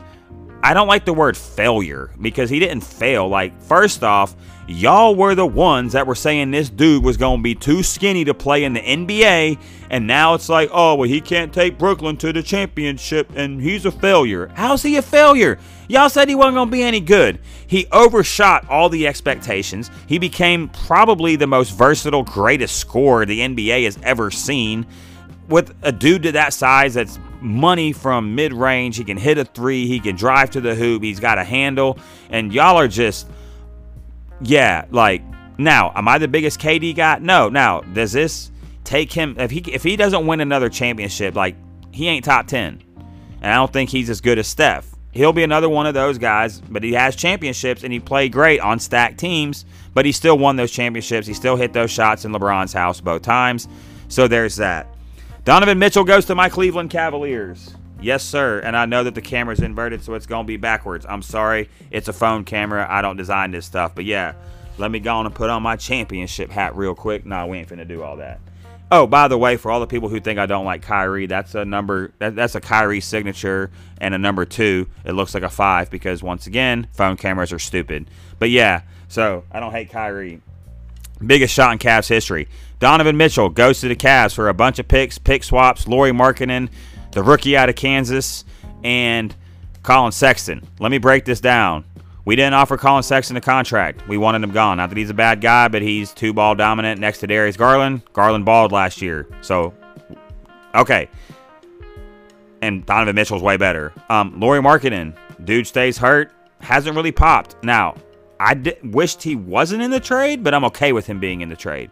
I 0.64 0.74
don't 0.74 0.88
like 0.88 1.04
the 1.04 1.14
word 1.14 1.36
failure 1.36 2.10
because 2.20 2.50
he 2.50 2.58
didn't 2.58 2.80
fail. 2.80 3.28
Like, 3.28 3.60
first 3.60 4.02
off, 4.02 4.34
Y'all 4.66 5.14
were 5.14 5.34
the 5.34 5.46
ones 5.46 5.92
that 5.92 6.06
were 6.06 6.14
saying 6.14 6.50
this 6.50 6.70
dude 6.70 7.04
was 7.04 7.18
going 7.18 7.38
to 7.38 7.42
be 7.42 7.54
too 7.54 7.82
skinny 7.82 8.24
to 8.24 8.32
play 8.32 8.64
in 8.64 8.72
the 8.72 8.80
NBA, 8.80 9.58
and 9.90 10.06
now 10.06 10.32
it's 10.32 10.48
like, 10.48 10.70
oh, 10.72 10.94
well, 10.94 11.08
he 11.08 11.20
can't 11.20 11.52
take 11.52 11.76
Brooklyn 11.78 12.16
to 12.18 12.32
the 12.32 12.42
championship, 12.42 13.30
and 13.36 13.60
he's 13.60 13.84
a 13.84 13.90
failure. 13.90 14.50
How's 14.54 14.82
he 14.82 14.96
a 14.96 15.02
failure? 15.02 15.58
Y'all 15.86 16.08
said 16.08 16.30
he 16.30 16.34
wasn't 16.34 16.54
going 16.54 16.68
to 16.68 16.72
be 16.72 16.82
any 16.82 17.00
good. 17.00 17.40
He 17.66 17.86
overshot 17.92 18.66
all 18.70 18.88
the 18.88 19.06
expectations. 19.06 19.90
He 20.06 20.18
became 20.18 20.70
probably 20.70 21.36
the 21.36 21.46
most 21.46 21.76
versatile, 21.76 22.22
greatest 22.22 22.78
scorer 22.78 23.26
the 23.26 23.40
NBA 23.40 23.84
has 23.84 23.98
ever 24.02 24.30
seen. 24.30 24.86
With 25.46 25.74
a 25.82 25.92
dude 25.92 26.22
to 26.22 26.32
that 26.32 26.54
size 26.54 26.94
that's 26.94 27.18
money 27.42 27.92
from 27.92 28.34
mid 28.34 28.54
range, 28.54 28.96
he 28.96 29.04
can 29.04 29.18
hit 29.18 29.36
a 29.36 29.44
three, 29.44 29.86
he 29.86 30.00
can 30.00 30.16
drive 30.16 30.48
to 30.52 30.62
the 30.62 30.74
hoop, 30.74 31.02
he's 31.02 31.20
got 31.20 31.36
a 31.36 31.44
handle, 31.44 31.98
and 32.30 32.50
y'all 32.50 32.78
are 32.78 32.88
just 32.88 33.26
yeah, 34.44 34.86
like 34.90 35.22
now, 35.58 35.92
am 35.94 36.08
I 36.08 36.18
the 36.18 36.28
biggest 36.28 36.60
KD 36.60 36.94
guy? 36.94 37.18
No. 37.18 37.48
Now, 37.48 37.80
does 37.80 38.12
this 38.12 38.50
take 38.84 39.12
him 39.12 39.36
if 39.38 39.50
he 39.50 39.60
if 39.72 39.82
he 39.82 39.96
doesn't 39.96 40.26
win 40.26 40.40
another 40.40 40.68
championship, 40.68 41.34
like 41.34 41.56
he 41.90 42.08
ain't 42.08 42.24
top 42.24 42.46
10. 42.46 42.82
And 43.40 43.52
I 43.52 43.54
don't 43.56 43.72
think 43.72 43.90
he's 43.90 44.10
as 44.10 44.20
good 44.20 44.38
as 44.38 44.48
Steph. 44.48 44.86
He'll 45.12 45.32
be 45.32 45.44
another 45.44 45.68
one 45.68 45.86
of 45.86 45.94
those 45.94 46.18
guys, 46.18 46.60
but 46.60 46.82
he 46.82 46.92
has 46.94 47.14
championships 47.14 47.84
and 47.84 47.92
he 47.92 48.00
played 48.00 48.32
great 48.32 48.58
on 48.60 48.80
stacked 48.80 49.18
teams, 49.18 49.64
but 49.92 50.04
he 50.04 50.10
still 50.10 50.36
won 50.36 50.56
those 50.56 50.72
championships. 50.72 51.26
He 51.26 51.34
still 51.34 51.54
hit 51.54 51.72
those 51.72 51.90
shots 51.90 52.24
in 52.24 52.32
LeBron's 52.32 52.72
house 52.72 53.00
both 53.00 53.22
times. 53.22 53.68
So 54.08 54.26
there's 54.26 54.56
that. 54.56 54.88
Donovan 55.44 55.78
Mitchell 55.78 56.04
goes 56.04 56.24
to 56.26 56.34
my 56.34 56.48
Cleveland 56.48 56.90
Cavaliers. 56.90 57.76
Yes, 58.00 58.22
sir. 58.22 58.60
And 58.60 58.76
I 58.76 58.86
know 58.86 59.04
that 59.04 59.14
the 59.14 59.22
camera's 59.22 59.60
inverted, 59.60 60.02
so 60.02 60.14
it's 60.14 60.26
going 60.26 60.44
to 60.44 60.46
be 60.46 60.56
backwards. 60.56 61.06
I'm 61.08 61.22
sorry. 61.22 61.70
It's 61.90 62.08
a 62.08 62.12
phone 62.12 62.44
camera. 62.44 62.86
I 62.88 63.02
don't 63.02 63.16
design 63.16 63.50
this 63.50 63.66
stuff. 63.66 63.94
But 63.94 64.04
yeah, 64.04 64.34
let 64.78 64.90
me 64.90 65.00
go 65.00 65.16
on 65.16 65.26
and 65.26 65.34
put 65.34 65.50
on 65.50 65.62
my 65.62 65.76
championship 65.76 66.50
hat 66.50 66.76
real 66.76 66.94
quick. 66.94 67.24
Nah, 67.24 67.46
we 67.46 67.58
ain't 67.58 67.68
finna 67.68 67.86
do 67.86 68.02
all 68.02 68.16
that. 68.16 68.40
Oh, 68.90 69.06
by 69.06 69.28
the 69.28 69.38
way, 69.38 69.56
for 69.56 69.70
all 69.70 69.80
the 69.80 69.86
people 69.86 70.08
who 70.08 70.20
think 70.20 70.38
I 70.38 70.46
don't 70.46 70.66
like 70.66 70.82
Kyrie, 70.82 71.26
that's 71.26 71.54
a 71.54 71.64
number. 71.64 72.12
That, 72.18 72.36
that's 72.36 72.54
a 72.54 72.60
Kyrie 72.60 73.00
signature 73.00 73.70
and 73.98 74.14
a 74.14 74.18
number 74.18 74.44
two. 74.44 74.88
It 75.04 75.12
looks 75.12 75.34
like 75.34 75.42
a 75.42 75.48
five 75.48 75.90
because 75.90 76.22
once 76.22 76.46
again, 76.46 76.88
phone 76.92 77.16
cameras 77.16 77.52
are 77.52 77.58
stupid. 77.58 78.10
But 78.38 78.50
yeah, 78.50 78.82
so 79.08 79.44
I 79.50 79.60
don't 79.60 79.72
hate 79.72 79.90
Kyrie. 79.90 80.42
Biggest 81.24 81.54
shot 81.54 81.72
in 81.72 81.78
Cavs 81.78 82.08
history. 82.08 82.48
Donovan 82.78 83.16
Mitchell 83.16 83.48
goes 83.48 83.80
to 83.80 83.88
the 83.88 83.96
Cavs 83.96 84.34
for 84.34 84.48
a 84.48 84.54
bunch 84.54 84.78
of 84.78 84.86
picks, 84.86 85.16
pick 85.16 85.42
swaps, 85.42 85.88
Lauri 85.88 86.10
Markkanen, 86.10 86.68
the 87.14 87.22
rookie 87.22 87.56
out 87.56 87.68
of 87.68 87.76
Kansas, 87.76 88.44
and 88.82 89.34
Collin 89.82 90.12
Sexton. 90.12 90.62
Let 90.78 90.90
me 90.90 90.98
break 90.98 91.24
this 91.24 91.40
down. 91.40 91.84
We 92.26 92.36
didn't 92.36 92.54
offer 92.54 92.76
Collin 92.76 93.02
Sexton 93.02 93.36
a 93.36 93.40
contract. 93.40 94.06
We 94.08 94.16
wanted 94.16 94.42
him 94.42 94.50
gone. 94.50 94.78
Not 94.78 94.88
that 94.90 94.96
he's 94.96 95.10
a 95.10 95.14
bad 95.14 95.40
guy, 95.40 95.68
but 95.68 95.82
he's 95.82 96.12
two 96.12 96.32
ball 96.32 96.54
dominant 96.54 97.00
next 97.00 97.18
to 97.18 97.26
Darius 97.26 97.56
Garland. 97.56 98.02
Garland 98.12 98.44
balled 98.44 98.72
last 98.72 99.02
year. 99.02 99.28
So, 99.42 99.74
okay. 100.74 101.08
And 102.62 102.84
Donovan 102.86 103.14
Mitchell's 103.14 103.42
way 103.42 103.58
better. 103.58 103.92
Um, 104.08 104.40
Lauri 104.40 104.60
Markkanen, 104.60 105.14
dude 105.44 105.66
stays 105.66 105.98
hurt. 105.98 106.32
Hasn't 106.60 106.96
really 106.96 107.12
popped. 107.12 107.62
Now, 107.62 107.94
I 108.40 108.74
wished 108.82 109.22
he 109.22 109.36
wasn't 109.36 109.82
in 109.82 109.90
the 109.90 110.00
trade, 110.00 110.42
but 110.42 110.54
I'm 110.54 110.64
okay 110.64 110.92
with 110.92 111.06
him 111.06 111.20
being 111.20 111.42
in 111.42 111.50
the 111.50 111.56
trade. 111.56 111.90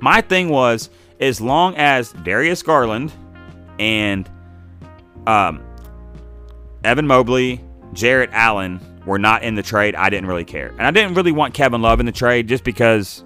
My 0.00 0.22
thing 0.22 0.48
was, 0.48 0.88
as 1.20 1.38
long 1.38 1.76
as 1.76 2.12
Darius 2.12 2.62
Garland 2.62 3.12
and 3.78 4.28
um, 5.26 5.62
Evan 6.84 7.06
Mobley, 7.06 7.62
Jarrett 7.92 8.30
Allen 8.32 8.80
were 9.06 9.18
not 9.18 9.42
in 9.42 9.54
the 9.54 9.62
trade. 9.62 9.94
I 9.94 10.10
didn't 10.10 10.26
really 10.26 10.44
care. 10.44 10.68
And 10.70 10.82
I 10.82 10.90
didn't 10.90 11.14
really 11.14 11.32
want 11.32 11.54
Kevin 11.54 11.82
Love 11.82 12.00
in 12.00 12.06
the 12.06 12.12
trade 12.12 12.48
just 12.48 12.64
because 12.64 13.24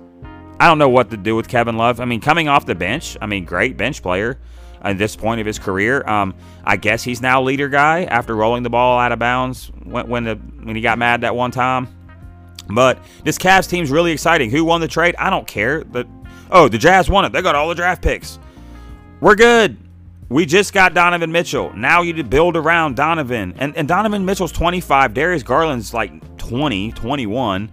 I 0.58 0.66
don't 0.66 0.78
know 0.78 0.88
what 0.88 1.10
to 1.10 1.16
do 1.16 1.34
with 1.36 1.48
Kevin 1.48 1.76
Love. 1.76 2.00
I 2.00 2.04
mean, 2.04 2.20
coming 2.20 2.48
off 2.48 2.66
the 2.66 2.74
bench, 2.74 3.16
I 3.20 3.26
mean, 3.26 3.44
great 3.44 3.76
bench 3.76 4.02
player 4.02 4.38
at 4.82 4.98
this 4.98 5.16
point 5.16 5.40
of 5.40 5.46
his 5.46 5.58
career. 5.58 6.06
Um, 6.06 6.34
I 6.64 6.76
guess 6.76 7.02
he's 7.02 7.20
now 7.20 7.42
leader 7.42 7.68
guy 7.68 8.04
after 8.04 8.36
rolling 8.36 8.62
the 8.62 8.70
ball 8.70 8.98
out 8.98 9.12
of 9.12 9.18
bounds 9.18 9.70
when, 9.84 10.08
when, 10.08 10.24
the, 10.24 10.34
when 10.34 10.76
he 10.76 10.82
got 10.82 10.98
mad 10.98 11.22
that 11.22 11.34
one 11.34 11.50
time. 11.50 11.88
But 12.68 12.98
this 13.24 13.36
Cavs 13.38 13.68
team's 13.68 13.90
really 13.90 14.12
exciting. 14.12 14.50
Who 14.50 14.64
won 14.64 14.80
the 14.80 14.88
trade? 14.88 15.16
I 15.18 15.30
don't 15.30 15.46
care. 15.46 15.82
The, 15.82 16.06
oh, 16.50 16.68
the 16.68 16.78
Jazz 16.78 17.10
won 17.10 17.24
it. 17.24 17.32
They 17.32 17.42
got 17.42 17.54
all 17.54 17.68
the 17.68 17.74
draft 17.74 18.02
picks. 18.02 18.38
We're 19.20 19.34
good. 19.34 19.76
We 20.30 20.46
just 20.46 20.72
got 20.72 20.94
Donovan 20.94 21.32
Mitchell. 21.32 21.72
Now 21.74 22.02
you 22.02 22.22
build 22.22 22.56
around 22.56 22.94
Donovan. 22.94 23.52
And, 23.58 23.76
and 23.76 23.88
Donovan 23.88 24.24
Mitchell's 24.24 24.52
25. 24.52 25.12
Darius 25.12 25.42
Garland's 25.42 25.92
like 25.92 26.38
20, 26.38 26.92
21. 26.92 27.68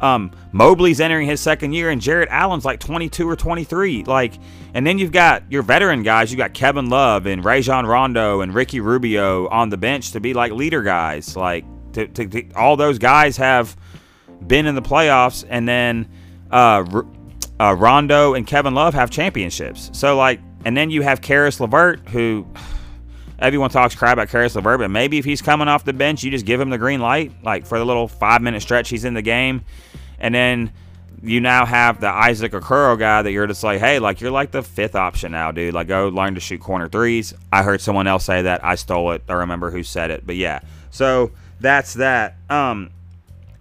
Um, 0.00 0.32
Mobley's 0.50 1.00
entering 1.00 1.28
his 1.28 1.40
second 1.40 1.74
year, 1.74 1.90
and 1.90 2.00
Jarrett 2.00 2.28
Allen's 2.28 2.64
like 2.64 2.80
22 2.80 3.28
or 3.28 3.36
23. 3.36 4.02
Like, 4.02 4.34
and 4.74 4.84
then 4.84 4.98
you've 4.98 5.12
got 5.12 5.44
your 5.48 5.62
veteran 5.62 6.02
guys. 6.02 6.32
You 6.32 6.36
got 6.36 6.54
Kevin 6.54 6.90
Love 6.90 7.26
and 7.26 7.44
Rajon 7.44 7.86
Rondo 7.86 8.40
and 8.40 8.52
Ricky 8.52 8.80
Rubio 8.80 9.46
on 9.48 9.68
the 9.68 9.76
bench 9.76 10.10
to 10.10 10.20
be 10.20 10.34
like 10.34 10.50
leader 10.50 10.82
guys. 10.82 11.36
Like, 11.36 11.64
to, 11.92 12.08
to, 12.08 12.26
to, 12.26 12.52
all 12.54 12.76
those 12.76 12.98
guys 12.98 13.36
have 13.36 13.76
been 14.44 14.66
in 14.66 14.74
the 14.74 14.82
playoffs, 14.82 15.44
and 15.48 15.68
then 15.68 16.10
uh, 16.50 16.84
uh, 17.60 17.76
Rondo 17.78 18.34
and 18.34 18.44
Kevin 18.44 18.74
Love 18.74 18.94
have 18.94 19.08
championships. 19.08 19.88
So 19.92 20.16
like 20.16 20.40
and 20.64 20.76
then 20.76 20.90
you 20.90 21.02
have 21.02 21.20
Caris 21.20 21.60
LeVert, 21.60 22.08
who 22.08 22.46
everyone 23.38 23.70
talks 23.70 23.94
crap 23.94 24.14
about 24.14 24.28
Caris 24.28 24.54
LeVert, 24.54 24.78
but 24.78 24.88
maybe 24.88 25.18
if 25.18 25.24
he's 25.24 25.42
coming 25.42 25.68
off 25.68 25.84
the 25.84 25.92
bench, 25.92 26.22
you 26.22 26.30
just 26.30 26.46
give 26.46 26.60
him 26.60 26.70
the 26.70 26.78
green 26.78 27.00
light, 27.00 27.32
like 27.42 27.66
for 27.66 27.78
the 27.78 27.84
little 27.84 28.08
five 28.08 28.40
minute 28.40 28.62
stretch 28.62 28.88
he's 28.88 29.04
in 29.04 29.14
the 29.14 29.22
game. 29.22 29.64
And 30.18 30.34
then 30.34 30.72
you 31.22 31.40
now 31.40 31.66
have 31.66 32.00
the 32.00 32.08
Isaac 32.08 32.52
Okoro 32.52 32.98
guy 32.98 33.22
that 33.22 33.30
you're 33.30 33.46
just 33.46 33.62
like, 33.62 33.80
hey, 33.80 33.98
like 33.98 34.20
you're 34.20 34.30
like 34.30 34.50
the 34.50 34.62
fifth 34.62 34.94
option 34.94 35.32
now, 35.32 35.52
dude. 35.52 35.74
Like 35.74 35.88
go 35.88 36.08
learn 36.08 36.34
to 36.34 36.40
shoot 36.40 36.60
corner 36.60 36.88
threes. 36.88 37.34
I 37.52 37.62
heard 37.62 37.80
someone 37.80 38.06
else 38.06 38.24
say 38.24 38.42
that. 38.42 38.64
I 38.64 38.76
stole 38.76 39.12
it. 39.12 39.22
I 39.28 39.34
remember 39.34 39.70
who 39.70 39.82
said 39.82 40.10
it. 40.10 40.26
But 40.26 40.36
yeah. 40.36 40.60
So 40.90 41.32
that's 41.60 41.94
that. 41.94 42.36
Um 42.48 42.90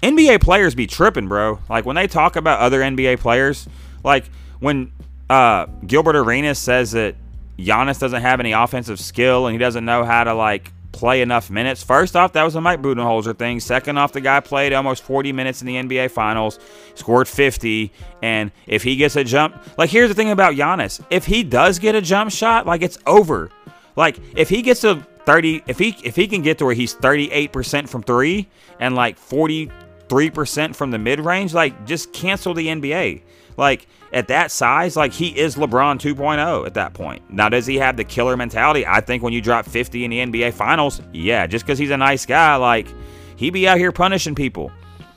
NBA 0.02 0.42
players 0.42 0.74
be 0.74 0.88
tripping, 0.88 1.28
bro. 1.28 1.60
Like 1.70 1.86
when 1.86 1.96
they 1.96 2.08
talk 2.08 2.36
about 2.36 2.60
other 2.60 2.82
NBA 2.82 3.20
players, 3.20 3.68
like 4.04 4.26
when 4.60 4.92
uh, 5.32 5.66
Gilbert 5.88 6.18
Arenas 6.18 6.60
says 6.60 6.92
that 6.92 7.16
Giannis 7.58 8.00
doesn't 8.00 8.22
have 8.22 8.42
any 8.42 8.52
offensive 8.52 9.00
skill 9.00 9.48
and 9.48 9.54
he 9.54 9.58
doesn't 9.58 9.86
know 9.86 10.04
how 10.04 10.26
to 10.26 10.34
like 10.34 10.74
play 10.92 11.22
enough 11.22 11.50
minutes. 11.50 11.82
First 11.82 12.18
off, 12.18 12.34
that 12.34 12.44
was 12.44 12.56
a 12.56 12.62
Mike 12.62 12.82
Budenholzer 12.82 13.38
thing. 13.38 13.62
Second 13.62 13.98
off, 13.98 14.12
the 14.12 14.20
guy 14.20 14.42
played 14.42 14.74
almost 14.74 15.04
40 15.04 15.32
minutes 15.32 15.62
in 15.62 15.68
the 15.68 15.76
NBA 15.76 16.12
Finals, 16.12 16.60
scored 16.96 17.30
50, 17.30 17.94
and 18.22 18.52
if 18.68 18.84
he 18.84 18.98
gets 18.98 19.16
a 19.16 19.24
jump, 19.24 19.56
like 19.78 19.90
here's 19.90 20.10
the 20.10 20.16
thing 20.16 20.32
about 20.32 20.56
Giannis, 20.56 21.02
if 21.10 21.26
he 21.26 21.44
does 21.44 21.80
get 21.80 21.96
a 21.96 22.02
jump 22.02 22.30
shot, 22.30 22.66
like 22.66 22.82
it's 22.82 22.98
over. 23.08 23.50
Like 23.96 24.20
if 24.36 24.50
he 24.50 24.62
gets 24.62 24.84
a 24.84 24.96
30, 25.26 25.64
if 25.66 25.80
he 25.80 25.96
if 26.04 26.18
he 26.18 26.28
can 26.28 26.42
get 26.42 26.58
to 26.58 26.66
where 26.66 26.76
he's 26.76 26.94
38% 26.94 27.88
from 27.88 28.04
three 28.04 28.50
and 28.82 28.96
like 28.96 29.18
43% 29.18 30.76
from 30.76 30.92
the 30.92 31.00
mid 31.00 31.22
range, 31.22 31.54
like 31.54 31.86
just 31.86 32.12
cancel 32.12 32.54
the 32.54 32.68
NBA. 32.68 33.22
Like 33.58 33.88
at 34.14 34.28
that 34.28 34.52
size, 34.52 34.96
like 34.96 35.14
he 35.14 35.28
is 35.38 35.56
LeBron 35.56 36.00
2.0 36.00 36.66
at 36.66 36.74
that 36.74 36.94
point. 36.94 37.22
Now, 37.32 37.50
does 37.50 37.66
he 37.66 37.78
have 37.78 37.98
the 37.98 38.04
killer 38.04 38.36
mentality? 38.38 38.86
I 38.86 39.02
think 39.02 39.24
when 39.24 39.34
you 39.34 39.42
drop 39.42 39.66
50 39.66 40.04
in 40.04 40.12
the 40.12 40.20
NBA 40.20 40.54
Finals, 40.54 41.02
yeah, 41.14 41.48
just 41.48 41.66
because 41.66 41.80
he's 41.80 41.92
a 41.92 41.98
nice 41.98 42.26
guy, 42.26 42.56
like 42.56 42.88
he 43.36 43.50
be 43.50 43.68
out 43.68 43.78
here 43.78 43.92
punishing 43.92 44.36
people. 44.36 44.72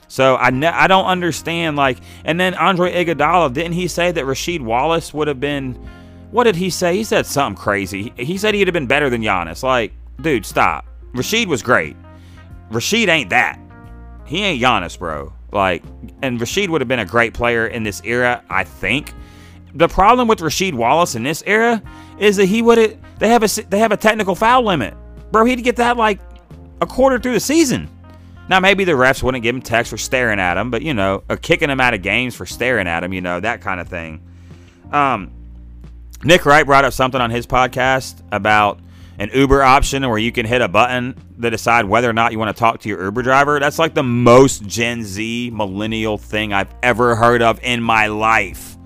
So 0.07 0.35
I 0.37 0.49
ne- 0.49 0.67
I 0.67 0.87
don't 0.87 1.05
understand 1.05 1.75
like. 1.75 1.97
And 2.23 2.39
then 2.39 2.53
Andre 2.55 2.93
Iguodala, 2.93 3.53
didn't 3.53 3.73
he 3.73 3.87
say 3.87 4.11
that 4.11 4.25
Rasheed 4.25 4.61
Wallace 4.61 5.13
would 5.13 5.27
have 5.27 5.39
been? 5.39 5.73
What 6.31 6.45
did 6.45 6.55
he 6.55 6.69
say? 6.69 6.95
He 6.95 7.03
said 7.03 7.25
something 7.25 7.61
crazy. 7.61 8.13
He 8.17 8.37
said 8.37 8.53
he'd 8.53 8.67
have 8.67 8.73
been 8.73 8.87
better 8.87 9.09
than 9.09 9.21
Giannis. 9.21 9.63
Like, 9.63 9.93
dude, 10.21 10.45
stop. 10.45 10.85
Rasheed 11.13 11.47
was 11.47 11.61
great. 11.61 11.95
Rasheed 12.71 13.07
ain't 13.07 13.29
that. 13.29 13.59
He 14.25 14.43
ain't 14.43 14.61
Giannis, 14.61 14.97
bro. 14.97 15.33
Like, 15.55 15.83
and 16.21 16.39
Rasheed 16.39 16.69
would 16.69 16.81
have 16.81 16.87
been 16.87 16.99
a 16.99 17.05
great 17.05 17.33
player 17.33 17.65
in 17.65 17.83
this 17.83 18.01
era, 18.03 18.43
I 18.49 18.65
think. 18.65 19.13
The 19.73 19.87
problem 19.87 20.27
with 20.27 20.39
Rasheed 20.39 20.73
Wallace 20.73 21.15
in 21.15 21.23
this 21.23 21.41
era 21.47 21.81
is 22.19 22.35
that 22.35 22.45
he 22.45 22.61
would 22.61 22.77
have 22.77 22.97
they 23.19 23.29
have 23.29 23.43
a 23.43 23.61
they 23.69 23.79
have 23.79 23.91
a 23.91 23.97
technical 23.97 24.35
foul 24.35 24.63
limit, 24.63 24.93
bro. 25.31 25.45
He'd 25.45 25.63
get 25.63 25.77
that 25.77 25.97
like 25.97 26.19
a 26.81 26.85
quarter 26.85 27.17
through 27.17 27.33
the 27.33 27.39
season. 27.39 27.89
Now 28.47 28.59
maybe 28.59 28.83
the 28.83 28.91
refs 28.91 29.23
wouldn't 29.23 29.43
give 29.43 29.55
him 29.55 29.61
text 29.61 29.89
for 29.89 29.97
staring 29.97 30.39
at 30.39 30.57
him, 30.57 30.69
but 30.69 30.81
you 30.81 30.93
know, 30.93 31.23
or 31.29 31.37
kicking 31.37 31.69
him 31.69 31.79
out 31.79 31.93
of 31.93 32.01
games 32.01 32.35
for 32.35 32.45
staring 32.45 32.87
at 32.87 33.03
him, 33.03 33.13
you 33.13 33.21
know, 33.21 33.39
that 33.39 33.61
kind 33.61 33.79
of 33.79 33.87
thing. 33.87 34.21
Um, 34.91 35.31
Nick 36.23 36.45
Wright 36.45 36.65
brought 36.65 36.85
up 36.85 36.93
something 36.93 37.19
on 37.19 37.31
his 37.31 37.47
podcast 37.47 38.21
about 38.31 38.79
an 39.19 39.29
Uber 39.33 39.63
option 39.63 40.07
where 40.07 40.17
you 40.17 40.31
can 40.31 40.45
hit 40.45 40.61
a 40.61 40.67
button 40.67 41.15
to 41.41 41.49
decide 41.49 41.85
whether 41.85 42.09
or 42.09 42.13
not 42.13 42.31
you 42.31 42.39
want 42.39 42.55
to 42.55 42.59
talk 42.59 42.81
to 42.81 42.89
your 42.89 43.03
Uber 43.03 43.21
driver. 43.21 43.59
That's 43.59 43.79
like 43.79 43.93
the 43.93 44.03
most 44.03 44.65
Gen 44.65 45.03
Z 45.03 45.51
millennial 45.53 46.17
thing 46.17 46.53
I've 46.53 46.73
ever 46.83 47.15
heard 47.15 47.41
of 47.41 47.59
in 47.63 47.81
my 47.81 48.07
life. 48.07 48.77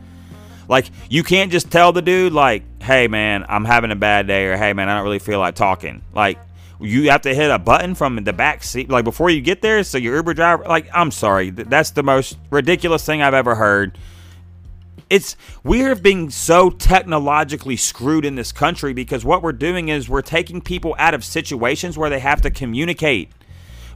Like, 0.68 0.92
you 1.10 1.24
can't 1.24 1.52
just 1.52 1.72
tell 1.72 1.92
the 1.92 2.02
dude, 2.04 2.32
like, 2.32 2.62
hey, 2.84 3.08
man, 3.08 3.44
I'm 3.50 3.66
having 3.66 3.90
a 3.90 3.96
bad 3.96 4.28
day, 4.28 4.46
or 4.46 4.56
hey, 4.56 4.74
man, 4.74 4.88
I 4.88 4.96
don't 4.96 5.04
really 5.04 5.18
feel 5.18 5.40
like 5.40 5.56
talking. 5.56 6.04
Like, 6.14 6.38
you 6.80 7.10
have 7.10 7.24
to 7.24 7.34
hit 7.34 7.50
a 7.50 7.58
button 7.58 7.96
from 7.96 8.24
the 8.24 8.34
back 8.34 8.64
seat, 8.64 8.88
like, 8.88 9.04
before 9.04 9.32
you 9.32 9.42
get 9.42 9.64
there. 9.64 9.84
So 9.84 9.98
your 9.98 10.16
Uber 10.18 10.36
driver, 10.36 10.66
like, 10.66 10.88
I'm 10.94 11.10
sorry. 11.10 11.50
That's 11.50 11.90
the 11.90 12.04
most 12.04 12.38
ridiculous 12.52 13.04
thing 13.04 13.24
I've 13.24 13.34
ever 13.34 13.56
heard 13.56 13.98
it's 15.10 15.36
we're 15.64 15.96
being 15.96 16.30
so 16.30 16.70
technologically 16.70 17.76
screwed 17.76 18.26
in 18.26 18.36
this 18.36 18.52
country 18.52 18.94
because 18.94 19.26
what 19.26 19.42
we're 19.42 19.52
doing 19.52 19.90
is 19.90 20.08
we're 20.08 20.22
taking 20.22 20.62
people 20.62 20.96
out 21.00 21.14
of 21.14 21.24
situations 21.24 21.98
where 21.98 22.10
they 22.10 22.20
have 22.20 22.42
to 22.42 22.52
communicate. 22.52 23.32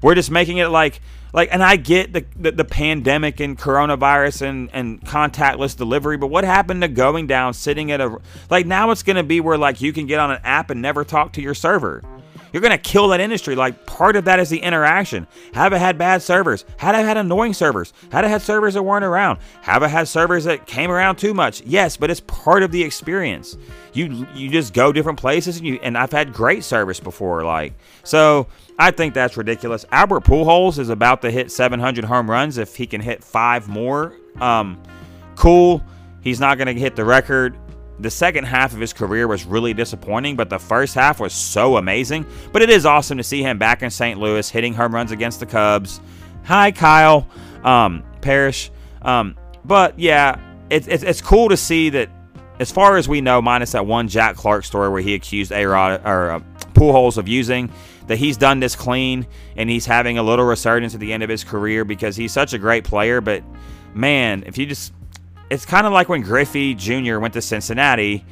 We're 0.01 0.16
just 0.16 0.32
making 0.32 0.57
it 0.57 0.68
like 0.68 1.01
like 1.32 1.49
and 1.51 1.64
I 1.64 1.76
get 1.76 2.14
the, 2.14 2.26
the, 2.36 2.51
the 2.51 2.66
pandemic 2.66 3.39
and 3.39 3.57
coronavirus 3.57 4.41
and 4.43 4.70
and 4.74 5.01
contactless 5.01 5.78
delivery, 5.78 6.18
but 6.18 6.28
what 6.28 6.43
happened 6.43 6.82
to 6.82 6.88
going 6.88 7.28
down 7.28 7.53
sitting 7.53 7.91
at 7.91 8.01
a 8.01 8.18
like 8.49 8.66
now 8.66 8.91
it's 8.91 9.03
going 9.03 9.16
to 9.16 9.24
be 9.24 9.39
where 9.39 9.57
like 9.57 9.82
you 9.82 9.93
can 9.93 10.07
get 10.07 10.20
on 10.20 10.32
an 10.32 10.39
app 10.43 10.70
and 10.70 10.82
never 10.82 11.03
talk 11.03 11.34
to 11.34 11.41
your 11.41 11.53
server. 11.53 12.03
You're 12.54 12.62
going 12.62 12.72
to 12.72 12.78
kill 12.78 13.08
that 13.10 13.20
industry. 13.20 13.56
Like 13.56 13.86
part 13.88 14.16
of 14.16 14.26
that 14.26 14.39
is 14.39 14.49
the 14.49 14.60
interaction. 14.60 15.28
Have 15.54 15.74
I 15.74 15.78
had 15.78 15.97
bad 15.97 16.22
servers? 16.22 16.64
Had 16.78 16.93
I 16.93 17.01
had 17.01 17.18
annoying 17.18 17.54
servers? 17.54 17.91
Had 18.12 18.24
I 18.24 18.28
had 18.28 18.43
servers 18.43 18.76
that 18.76 18.84
weren't 18.84 19.04
around? 19.04 19.39
Have 19.64 19.82
I 19.82 19.88
had 19.88 20.08
servers 20.08 20.43
that 20.43 20.68
came 20.68 20.91
around 20.91 21.16
too 21.18 21.34
much? 21.34 21.62
Yes, 21.64 21.97
but 21.97 22.12
it's 22.12 22.22
part 22.22 22.62
of 22.62 22.72
the 22.72 22.84
experience. 22.84 23.58
You 23.93 24.28
you 24.36 24.49
just 24.49 24.74
go 24.74 24.91
different 24.91 25.20
places 25.20 25.58
and 25.58 25.68
you 25.68 25.80
and 25.82 25.97
I've 25.97 26.12
had 26.12 26.32
great 26.32 26.64
service 26.64 26.99
before. 26.99 27.43
Like 27.43 27.74
so, 28.04 28.47
I 28.78 28.91
think 28.91 29.16
that's 29.16 29.36
ridiculous. 29.36 29.86
Albert 29.91 30.24
Pujols 30.24 30.78
is 30.78 30.89
about 30.89 31.24
to 31.24 31.32
hit 31.32 31.51
700 31.51 32.06
home 32.06 32.30
runs 32.30 32.60
if 32.60 32.76
he 32.76 32.86
can 32.86 33.01
hit 33.01 33.24
five 33.24 33.68
more. 33.68 34.14
Um, 34.39 34.82
cool. 35.36 35.84
He's 36.22 36.39
not 36.39 36.58
going 36.58 36.74
to 36.74 36.80
hit 36.80 36.95
the 36.95 37.04
record 37.04 37.58
the 38.00 38.10
second 38.10 38.46
half 38.46 38.74
of 38.74 38.80
his 38.80 38.94
career 38.94 39.28
was 39.28 39.46
really 39.46 39.74
disappointing, 39.74 40.36
but 40.36 40.50
the 40.50 40.60
first 40.60 40.96
half 40.96 41.20
was 41.20 41.34
so 41.34 41.78
amazing. 41.78 42.26
But 42.52 42.62
it 42.62 42.70
is 42.70 42.86
awesome 42.86 43.18
to 43.18 43.24
see 43.24 43.44
him 43.44 43.58
back 43.58 43.84
in 43.84 43.89
St. 43.89 44.20
Louis 44.20 44.50
hitting 44.50 44.74
home 44.74 44.94
runs 44.94 45.12
against 45.12 45.39
the 45.39 45.46
Cubs. 45.46 46.02
Hi, 46.46 46.72
Kyle 46.72 47.28
um, 47.64 48.04
Parrish. 48.22 48.72
Um, 49.02 49.36
but 49.64 49.98
yeah, 50.00 50.39
it's, 50.70 50.88
it's, 50.88 51.04
it's 51.04 51.22
cool 51.22 51.50
to 51.50 51.58
see 51.58 51.89
that, 51.91 52.10
as 52.60 52.72
far 52.72 52.98
as 52.98 53.08
we 53.08 53.22
know, 53.22 53.41
minus 53.41 53.72
that 53.74 53.86
one 53.86 54.08
Jack 54.08 54.36
Clark 54.36 54.66
story 54.66 54.89
where 54.89 55.02
he 55.02 55.14
accused 55.14 55.52
A-Rod 55.52 56.02
or 56.06 56.32
uh, 56.32 56.39
Pujols 56.74 57.18
of 57.18 57.28
using, 57.28 57.72
that 58.08 58.18
he's 58.18 58.38
done 58.38 58.60
this 58.60 58.76
clean 58.76 59.26
and 59.56 59.70
he's 59.70 59.86
having 59.86 60.18
a 60.18 60.24
little 60.24 60.46
resurgence 60.46 60.94
at 60.94 61.00
the 61.00 61.14
end 61.14 61.24
of 61.24 61.30
his 61.30 61.44
career 61.44 61.86
because 61.86 62.16
he's 62.16 62.34
such 62.34 62.54
a 62.54 62.58
great 62.58 62.84
player. 62.84 63.22
But 63.22 63.44
man, 63.94 64.44
if 64.46 64.58
you 64.58 64.66
just 64.66 64.94
it's 65.50 65.66
kind 65.66 65.86
of 65.86 65.94
like 65.94 66.10
when 66.10 66.22
Griffey 66.22 66.74
Jr. 66.74 67.20
went 67.20 67.34
to 67.34 67.41
Cincinnati 67.41 68.26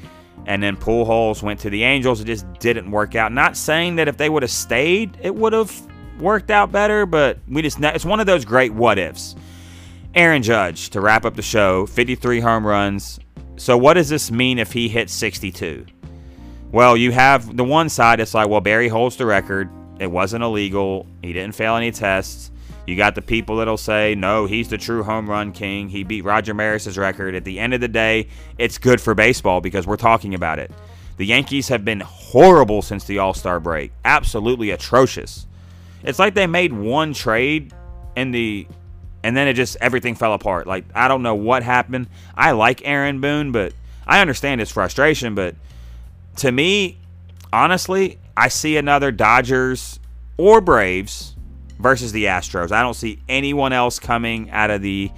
and 0.46 0.62
then 0.62 0.76
Pujols 0.76 1.44
went 1.44 1.60
to 1.62 1.70
the 1.70 1.84
Angels. 1.84 2.22
It 2.22 2.26
just 2.26 2.52
didn't 2.60 2.90
work 2.90 3.16
out. 3.16 3.32
Not 3.32 3.56
saying 3.56 3.96
that 3.98 4.08
if 4.08 4.18
they 4.18 4.30
would 4.30 4.44
have 4.44 4.52
stayed, 4.52 5.18
it 5.22 5.34
would 5.34 5.54
have 5.54 5.72
worked 6.20 6.52
out 6.52 6.72
better, 6.72 7.06
but 7.06 7.38
we 7.48 7.62
just 7.62 7.80
it's 7.80 8.06
one 8.06 8.20
of 8.20 8.26
those 8.26 8.46
great 8.46 8.74
what 8.74 8.98
ifs. 8.98 9.36
Aaron 10.14 10.44
Judge 10.44 10.90
to 10.90 11.02
wrap 11.02 11.26
up 11.26 11.36
the 11.36 11.42
show, 11.42 11.86
53 11.86 12.40
home 12.40 12.66
runs. 12.66 13.20
So 13.56 13.78
what 13.78 13.94
does 13.94 14.10
this 14.10 14.32
mean 14.32 14.60
if 14.60 14.74
he 14.74 14.90
hits 14.90 15.14
62? 15.14 15.86
Well, 16.72 16.98
you 16.98 17.12
have 17.12 17.56
the 17.56 17.64
one 17.64 17.90
side. 17.90 18.20
It's 18.20 18.34
like, 18.34 18.50
well, 18.50 18.62
Barry 18.62 18.88
holds 18.88 19.18
the 19.18 19.26
record. 19.26 19.70
It 20.00 20.08
wasn't 20.08 20.44
illegal. 20.44 21.06
He 21.22 21.34
didn't 21.34 21.54
fail 21.54 21.76
any 21.76 21.92
tests. 21.92 22.52
You 22.88 22.96
got 22.96 23.16
the 23.16 23.22
people 23.22 23.58
that'll 23.58 23.78
say, 23.78 24.16
no, 24.16 24.46
he's 24.46 24.70
the 24.70 24.78
true 24.78 25.04
home 25.04 25.30
run 25.30 25.52
king. 25.52 25.90
He 25.90 26.04
beat 26.04 26.24
Roger 26.24 26.54
Maris's 26.54 26.98
record. 26.98 27.36
At 27.36 27.44
the 27.44 27.60
end 27.60 27.74
of 27.74 27.82
the 27.82 27.88
day, 27.88 28.28
it's 28.58 28.78
good 28.78 29.00
for 29.00 29.14
baseball 29.14 29.62
because 29.62 29.86
we're 29.86 29.98
talking 29.98 30.34
about 30.34 30.60
it. 30.60 30.72
The 31.18 31.26
Yankees 31.26 31.68
have 31.68 31.86
been 31.86 32.00
horrible 32.00 32.82
since 32.82 33.04
the 33.04 33.20
All 33.20 33.34
Star 33.34 33.60
break. 33.60 33.92
Absolutely 34.04 34.72
atrocious. 34.72 35.46
It's 36.04 36.18
like 36.18 36.34
they 36.34 36.48
made 36.48 36.74
one 36.74 37.14
trade 37.14 37.74
in 38.16 38.32
the 38.32 38.68
and 39.24 39.38
then 39.38 39.48
it 39.48 39.54
just 39.54 39.78
everything 39.80 40.16
fell 40.16 40.34
apart. 40.34 40.66
Like 40.66 40.86
I 40.96 41.08
don't 41.08 41.22
know 41.22 41.36
what 41.36 41.62
happened. 41.62 42.08
I 42.36 42.52
like 42.52 42.82
Aaron 42.84 43.22
Boone, 43.22 43.52
but 43.52 43.74
I 44.08 44.20
understand 44.20 44.60
his 44.60 44.72
frustration, 44.72 45.36
but 45.36 45.56
to 46.38 46.52
me, 46.52 46.98
honestly, 47.54 48.18
I 48.36 48.48
see 48.48 48.78
another 48.78 49.12
Dodgers 49.12 50.00
or 50.38 50.60
Braves 50.60 51.36
versus 51.82 52.12
the 52.12 52.26
Astros. 52.26 52.72
I 52.72 52.82
don't 52.82 52.94
see 52.94 53.20
anyone 53.28 53.74
else 53.74 54.00
coming 54.00 54.50
out 54.52 54.70
of 54.70 54.82
the 54.82 55.12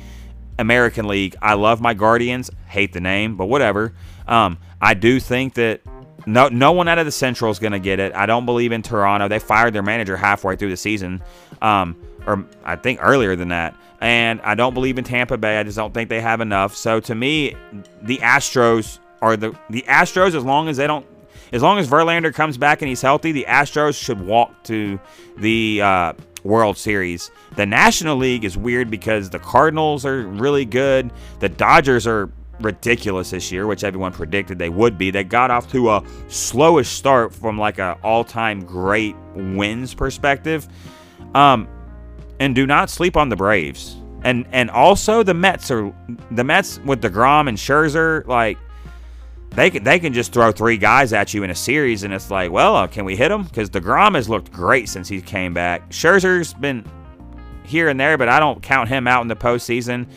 American 0.57 1.07
League. 1.07 1.35
I 1.41 1.53
love 1.55 1.81
my 1.81 1.93
Guardians. 1.93 2.49
Hate 2.67 2.93
the 2.93 3.01
name, 3.01 3.35
but 3.37 3.45
whatever. 3.45 3.93
Um, 4.27 4.57
I 4.81 4.93
do 4.93 5.19
think 5.19 5.55
that 5.55 5.81
no 6.25 6.47
no 6.47 6.71
one 6.71 6.87
out 6.87 6.99
of 6.99 7.05
the 7.05 7.11
Central 7.11 7.51
is 7.51 7.59
going 7.59 7.73
to 7.73 7.79
get 7.79 7.99
it. 7.99 8.13
I 8.15 8.25
don't 8.25 8.45
believe 8.45 8.71
in 8.71 8.81
Toronto. 8.81 9.27
They 9.27 9.39
fired 9.39 9.73
their 9.73 9.83
manager 9.83 10.15
halfway 10.15 10.55
through 10.55 10.69
the 10.69 10.77
season, 10.77 11.21
um, 11.61 12.01
or 12.25 12.45
I 12.63 12.75
think 12.75 12.99
earlier 13.01 13.35
than 13.35 13.49
that. 13.49 13.75
And 13.99 14.41
I 14.41 14.55
don't 14.55 14.73
believe 14.73 14.97
in 14.97 15.03
Tampa 15.03 15.37
Bay. 15.37 15.57
I 15.57 15.63
just 15.63 15.77
don't 15.77 15.93
think 15.93 16.09
they 16.09 16.21
have 16.21 16.41
enough. 16.41 16.75
So 16.75 16.99
to 17.01 17.15
me, 17.15 17.55
the 18.01 18.17
Astros 18.19 18.99
are 19.21 19.35
the 19.37 19.57
the 19.69 19.83
Astros 19.83 20.35
as 20.35 20.43
long 20.43 20.69
as 20.69 20.77
they 20.77 20.87
don't 20.87 21.05
as 21.53 21.61
long 21.61 21.77
as 21.77 21.87
Verlander 21.87 22.33
comes 22.33 22.57
back 22.57 22.81
and 22.81 22.89
he's 22.89 23.01
healthy, 23.01 23.31
the 23.31 23.45
Astros 23.47 24.01
should 24.01 24.19
walk 24.19 24.63
to 24.63 24.99
the 25.37 25.81
uh, 25.81 26.13
World 26.43 26.77
Series. 26.77 27.31
The 27.55 27.65
National 27.65 28.17
League 28.17 28.45
is 28.45 28.57
weird 28.57 28.89
because 28.89 29.29
the 29.29 29.39
Cardinals 29.39 30.05
are 30.05 30.23
really 30.23 30.65
good. 30.65 31.11
The 31.39 31.49
Dodgers 31.49 32.05
are 32.07 32.29
ridiculous 32.59 33.31
this 33.31 33.51
year, 33.51 33.67
which 33.67 33.83
everyone 33.83 34.11
predicted 34.11 34.59
they 34.59 34.69
would 34.69 34.97
be. 34.97 35.11
They 35.11 35.23
got 35.23 35.51
off 35.51 35.71
to 35.71 35.89
a 35.91 36.01
slowish 36.27 36.87
start 36.87 37.33
from 37.33 37.57
like 37.57 37.79
a 37.79 37.97
all-time 38.03 38.63
great 38.65 39.15
wins 39.35 39.93
perspective. 39.93 40.67
Um, 41.33 41.67
and 42.39 42.55
do 42.55 42.65
not 42.65 42.89
sleep 42.89 43.17
on 43.17 43.29
the 43.29 43.35
Braves. 43.35 43.97
And 44.23 44.45
and 44.51 44.69
also 44.69 45.21
the 45.23 45.33
Mets 45.33 45.69
are 45.69 45.93
the 46.31 46.43
Mets 46.43 46.79
with 46.79 47.01
deGrom 47.01 47.49
and 47.49 47.57
Scherzer 47.57 48.25
like 48.25 48.57
they 49.55 49.69
can 49.69 49.83
they 49.83 49.99
can 49.99 50.13
just 50.13 50.33
throw 50.33 50.51
three 50.51 50.77
guys 50.77 51.13
at 51.13 51.33
you 51.33 51.43
in 51.43 51.49
a 51.49 51.55
series, 51.55 52.03
and 52.03 52.13
it's 52.13 52.31
like, 52.31 52.51
well, 52.51 52.75
uh, 52.75 52.87
can 52.87 53.05
we 53.05 53.15
hit 53.15 53.29
them? 53.29 53.43
Because 53.43 53.69
deGrom 53.69 54.15
has 54.15 54.27
looked 54.27 54.51
great 54.51 54.89
since 54.89 55.07
he 55.07 55.21
came 55.21 55.53
back. 55.53 55.89
Scherzer's 55.89 56.53
been 56.53 56.85
here 57.63 57.89
and 57.89 57.99
there, 57.99 58.17
but 58.17 58.29
I 58.29 58.39
don't 58.39 58.61
count 58.61 58.89
him 58.89 59.07
out 59.07 59.21
in 59.21 59.27
the 59.27 59.35
postseason. 59.35 60.07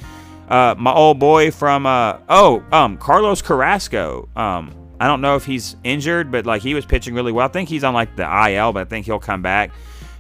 Uh, 0.49 0.75
my 0.79 0.93
old 0.93 1.19
boy 1.19 1.51
from 1.51 1.87
uh, 1.87 2.19
oh 2.29 2.65
um 2.73 2.97
Carlos 2.97 3.43
Carrasco. 3.43 4.29
Um, 4.37 4.73
I 4.99 5.07
don't 5.07 5.21
know 5.21 5.37
if 5.37 5.45
he's 5.45 5.77
injured, 5.85 6.33
but 6.33 6.47
like 6.47 6.63
he 6.63 6.75
was 6.75 6.87
pitching 6.87 7.15
really 7.15 7.33
well. 7.33 7.47
I 7.47 7.51
think 7.51 7.69
he's 7.69 7.85
on 7.85 7.93
like 7.93 8.17
the 8.17 8.23
IL, 8.23 8.73
but 8.73 8.81
I 8.81 8.85
think 8.85 9.07
he'll 9.07 9.19
come 9.19 9.43
back. 9.43 9.71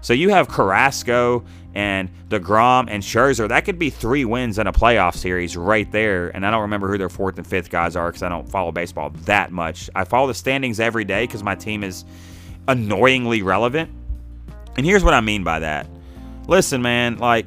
So 0.02 0.12
you 0.12 0.28
have 0.28 0.48
Carrasco 0.48 1.44
and 1.76 2.08
DeGrom 2.30 2.86
and 2.88 3.02
Scherzer. 3.02 3.50
That 3.50 3.66
could 3.66 3.78
be 3.78 3.90
three 3.90 4.24
wins 4.24 4.58
in 4.58 4.66
a 4.66 4.72
playoff 4.72 5.14
series 5.14 5.58
right 5.58 5.90
there. 5.92 6.34
And 6.34 6.46
I 6.46 6.50
don't 6.50 6.62
remember 6.62 6.88
who 6.88 6.96
their 6.96 7.10
fourth 7.10 7.36
and 7.36 7.46
fifth 7.46 7.68
guys 7.68 7.96
are 7.96 8.08
because 8.08 8.22
I 8.22 8.30
don't 8.30 8.48
follow 8.48 8.72
baseball 8.72 9.10
that 9.26 9.52
much. 9.52 9.90
I 9.94 10.04
follow 10.04 10.26
the 10.26 10.34
standings 10.34 10.80
every 10.80 11.04
day 11.04 11.24
because 11.24 11.42
my 11.42 11.54
team 11.54 11.84
is 11.84 12.06
annoyingly 12.66 13.42
relevant. 13.42 13.90
And 14.78 14.86
here's 14.86 15.04
what 15.04 15.12
I 15.12 15.20
mean 15.20 15.44
by 15.44 15.58
that. 15.58 15.86
Listen, 16.48 16.80
man, 16.80 17.18
like 17.18 17.46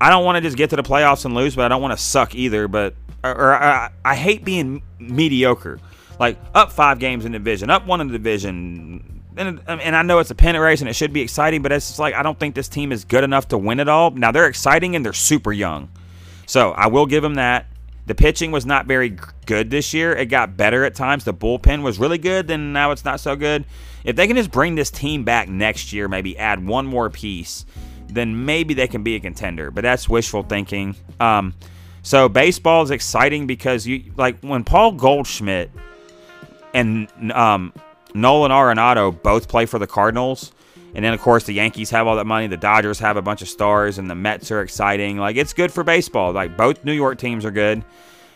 I 0.00 0.10
don't 0.10 0.24
want 0.24 0.34
to 0.34 0.40
just 0.40 0.56
get 0.56 0.70
to 0.70 0.76
the 0.76 0.82
playoffs 0.82 1.24
and 1.24 1.36
lose, 1.36 1.54
but 1.54 1.64
I 1.64 1.68
don't 1.68 1.80
want 1.80 1.96
to 1.96 2.04
suck 2.04 2.34
either. 2.34 2.66
But 2.66 2.96
or, 3.22 3.30
or 3.30 3.54
I, 3.54 3.90
I 4.04 4.16
hate 4.16 4.44
being 4.44 4.82
mediocre. 4.98 5.78
Like 6.18 6.38
up 6.56 6.72
five 6.72 6.98
games 6.98 7.24
in 7.24 7.30
the 7.30 7.38
division, 7.38 7.70
up 7.70 7.86
one 7.86 8.00
in 8.00 8.08
the 8.08 8.14
division, 8.14 9.19
and, 9.48 9.60
and 9.66 9.96
I 9.96 10.02
know 10.02 10.18
it's 10.18 10.30
a 10.30 10.34
pennant 10.34 10.62
race 10.62 10.80
and 10.80 10.88
it 10.88 10.94
should 10.94 11.12
be 11.12 11.20
exciting, 11.20 11.62
but 11.62 11.72
it's 11.72 11.88
just 11.88 11.98
like 11.98 12.14
I 12.14 12.22
don't 12.22 12.38
think 12.38 12.54
this 12.54 12.68
team 12.68 12.92
is 12.92 13.04
good 13.04 13.24
enough 13.24 13.48
to 13.48 13.58
win 13.58 13.80
it 13.80 13.88
all. 13.88 14.10
Now 14.10 14.32
they're 14.32 14.46
exciting 14.46 14.96
and 14.96 15.04
they're 15.04 15.12
super 15.12 15.52
young, 15.52 15.90
so 16.46 16.72
I 16.72 16.86
will 16.88 17.06
give 17.06 17.22
them 17.22 17.34
that. 17.34 17.66
The 18.06 18.14
pitching 18.14 18.50
was 18.50 18.66
not 18.66 18.86
very 18.86 19.16
good 19.46 19.70
this 19.70 19.94
year. 19.94 20.12
It 20.12 20.26
got 20.26 20.56
better 20.56 20.84
at 20.84 20.96
times. 20.96 21.24
The 21.24 21.34
bullpen 21.34 21.82
was 21.82 21.98
really 21.98 22.18
good, 22.18 22.48
then 22.48 22.72
now 22.72 22.90
it's 22.90 23.04
not 23.04 23.20
so 23.20 23.36
good. 23.36 23.64
If 24.02 24.16
they 24.16 24.26
can 24.26 24.36
just 24.36 24.50
bring 24.50 24.74
this 24.74 24.90
team 24.90 25.22
back 25.22 25.48
next 25.48 25.92
year, 25.92 26.08
maybe 26.08 26.36
add 26.36 26.66
one 26.66 26.86
more 26.86 27.08
piece, 27.10 27.66
then 28.08 28.44
maybe 28.44 28.74
they 28.74 28.88
can 28.88 29.02
be 29.02 29.14
a 29.14 29.20
contender. 29.20 29.70
But 29.70 29.82
that's 29.82 30.08
wishful 30.08 30.42
thinking. 30.42 30.96
Um, 31.20 31.54
so 32.02 32.28
baseball 32.28 32.82
is 32.82 32.90
exciting 32.90 33.46
because 33.46 33.86
you 33.86 34.12
like 34.16 34.40
when 34.40 34.64
Paul 34.64 34.92
Goldschmidt 34.92 35.70
and 36.72 37.08
um, 37.32 37.72
Nolan 38.14 38.50
Arenado 38.50 39.10
both 39.22 39.48
play 39.48 39.66
for 39.66 39.78
the 39.78 39.86
Cardinals. 39.86 40.52
And 40.94 41.04
then, 41.04 41.14
of 41.14 41.20
course, 41.20 41.44
the 41.44 41.52
Yankees 41.52 41.90
have 41.90 42.06
all 42.06 42.16
that 42.16 42.26
money. 42.26 42.48
The 42.48 42.56
Dodgers 42.56 42.98
have 42.98 43.16
a 43.16 43.22
bunch 43.22 43.42
of 43.42 43.48
stars, 43.48 43.98
and 43.98 44.10
the 44.10 44.14
Mets 44.16 44.50
are 44.50 44.60
exciting. 44.60 45.18
Like, 45.18 45.36
it's 45.36 45.52
good 45.52 45.72
for 45.72 45.84
baseball. 45.84 46.32
Like, 46.32 46.56
both 46.56 46.84
New 46.84 46.92
York 46.92 47.18
teams 47.18 47.44
are 47.44 47.52
good. 47.52 47.84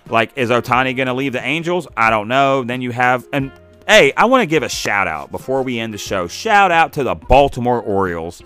Like, 0.09 0.31
is 0.37 0.51
Ohtani 0.51 0.95
going 0.95 1.09
to 1.09 1.15
leave 1.15 1.33
the 1.33 1.45
Angels? 1.45 1.89
I 1.97 2.11
don't 2.11 2.29
know. 2.29 2.63
Then 2.63 2.81
you 2.81 2.93
have, 2.93 3.27
and 3.33 3.51
hey, 3.89 4.13
I 4.17 4.27
want 4.27 4.43
to 4.43 4.47
give 4.47 4.63
a 4.63 4.69
shout 4.69 5.09
out 5.09 5.33
before 5.33 5.63
we 5.63 5.81
end 5.81 5.93
the 5.93 5.99
show. 5.99 6.29
Shout 6.29 6.71
out 6.71 6.93
to 6.93 7.03
the 7.03 7.15
Baltimore 7.15 7.81
Orioles. 7.81 8.43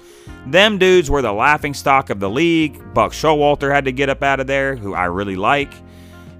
Them 0.46 0.78
dudes 0.78 1.10
were 1.10 1.20
the 1.20 1.32
laughing 1.32 1.74
stock 1.74 2.08
of 2.08 2.20
the 2.20 2.30
league. 2.30 2.94
Buck 2.94 3.12
Showalter 3.12 3.70
had 3.70 3.84
to 3.84 3.92
get 3.92 4.08
up 4.08 4.22
out 4.22 4.40
of 4.40 4.46
there, 4.46 4.76
who 4.76 4.94
I 4.94 5.04
really 5.04 5.36
like 5.36 5.72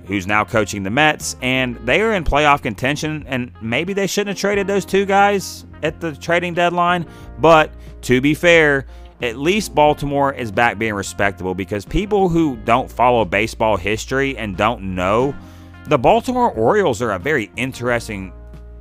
who's 0.09 0.27
now 0.27 0.43
coaching 0.43 0.83
the 0.83 0.91
Mets, 0.91 1.37
and 1.43 1.77
they 1.87 2.01
are 2.01 2.15
in 2.15 2.25
playoff 2.25 2.63
contention. 2.63 3.25
And 3.29 3.53
maybe 3.61 3.93
they 3.93 4.07
shouldn't 4.07 4.37
have 4.37 4.41
traded 4.41 4.67
those 4.67 4.85
two 4.85 5.05
guys 5.05 5.67
at 5.83 6.01
the 6.01 6.17
trading 6.17 6.55
deadline. 6.55 7.07
But 7.39 7.71
to 8.03 8.21
be 8.21 8.35
fair, 8.35 8.87
at 9.21 9.37
least 9.37 9.75
Baltimore 9.75 10.33
is 10.33 10.51
back 10.51 10.79
being 10.79 10.95
respectable 10.95 11.55
because 11.55 11.85
people 11.85 12.29
who 12.29 12.57
don't 12.57 12.91
follow 12.91 13.25
baseball 13.25 13.77
history 13.77 14.37
and 14.37 14.57
don't 14.57 14.95
know, 14.95 15.35
the 15.87 15.99
Baltimore 15.99 16.51
Orioles 16.53 17.03
are 17.03 17.13
a 17.13 17.19
very 17.19 17.51
interesting 17.57 18.33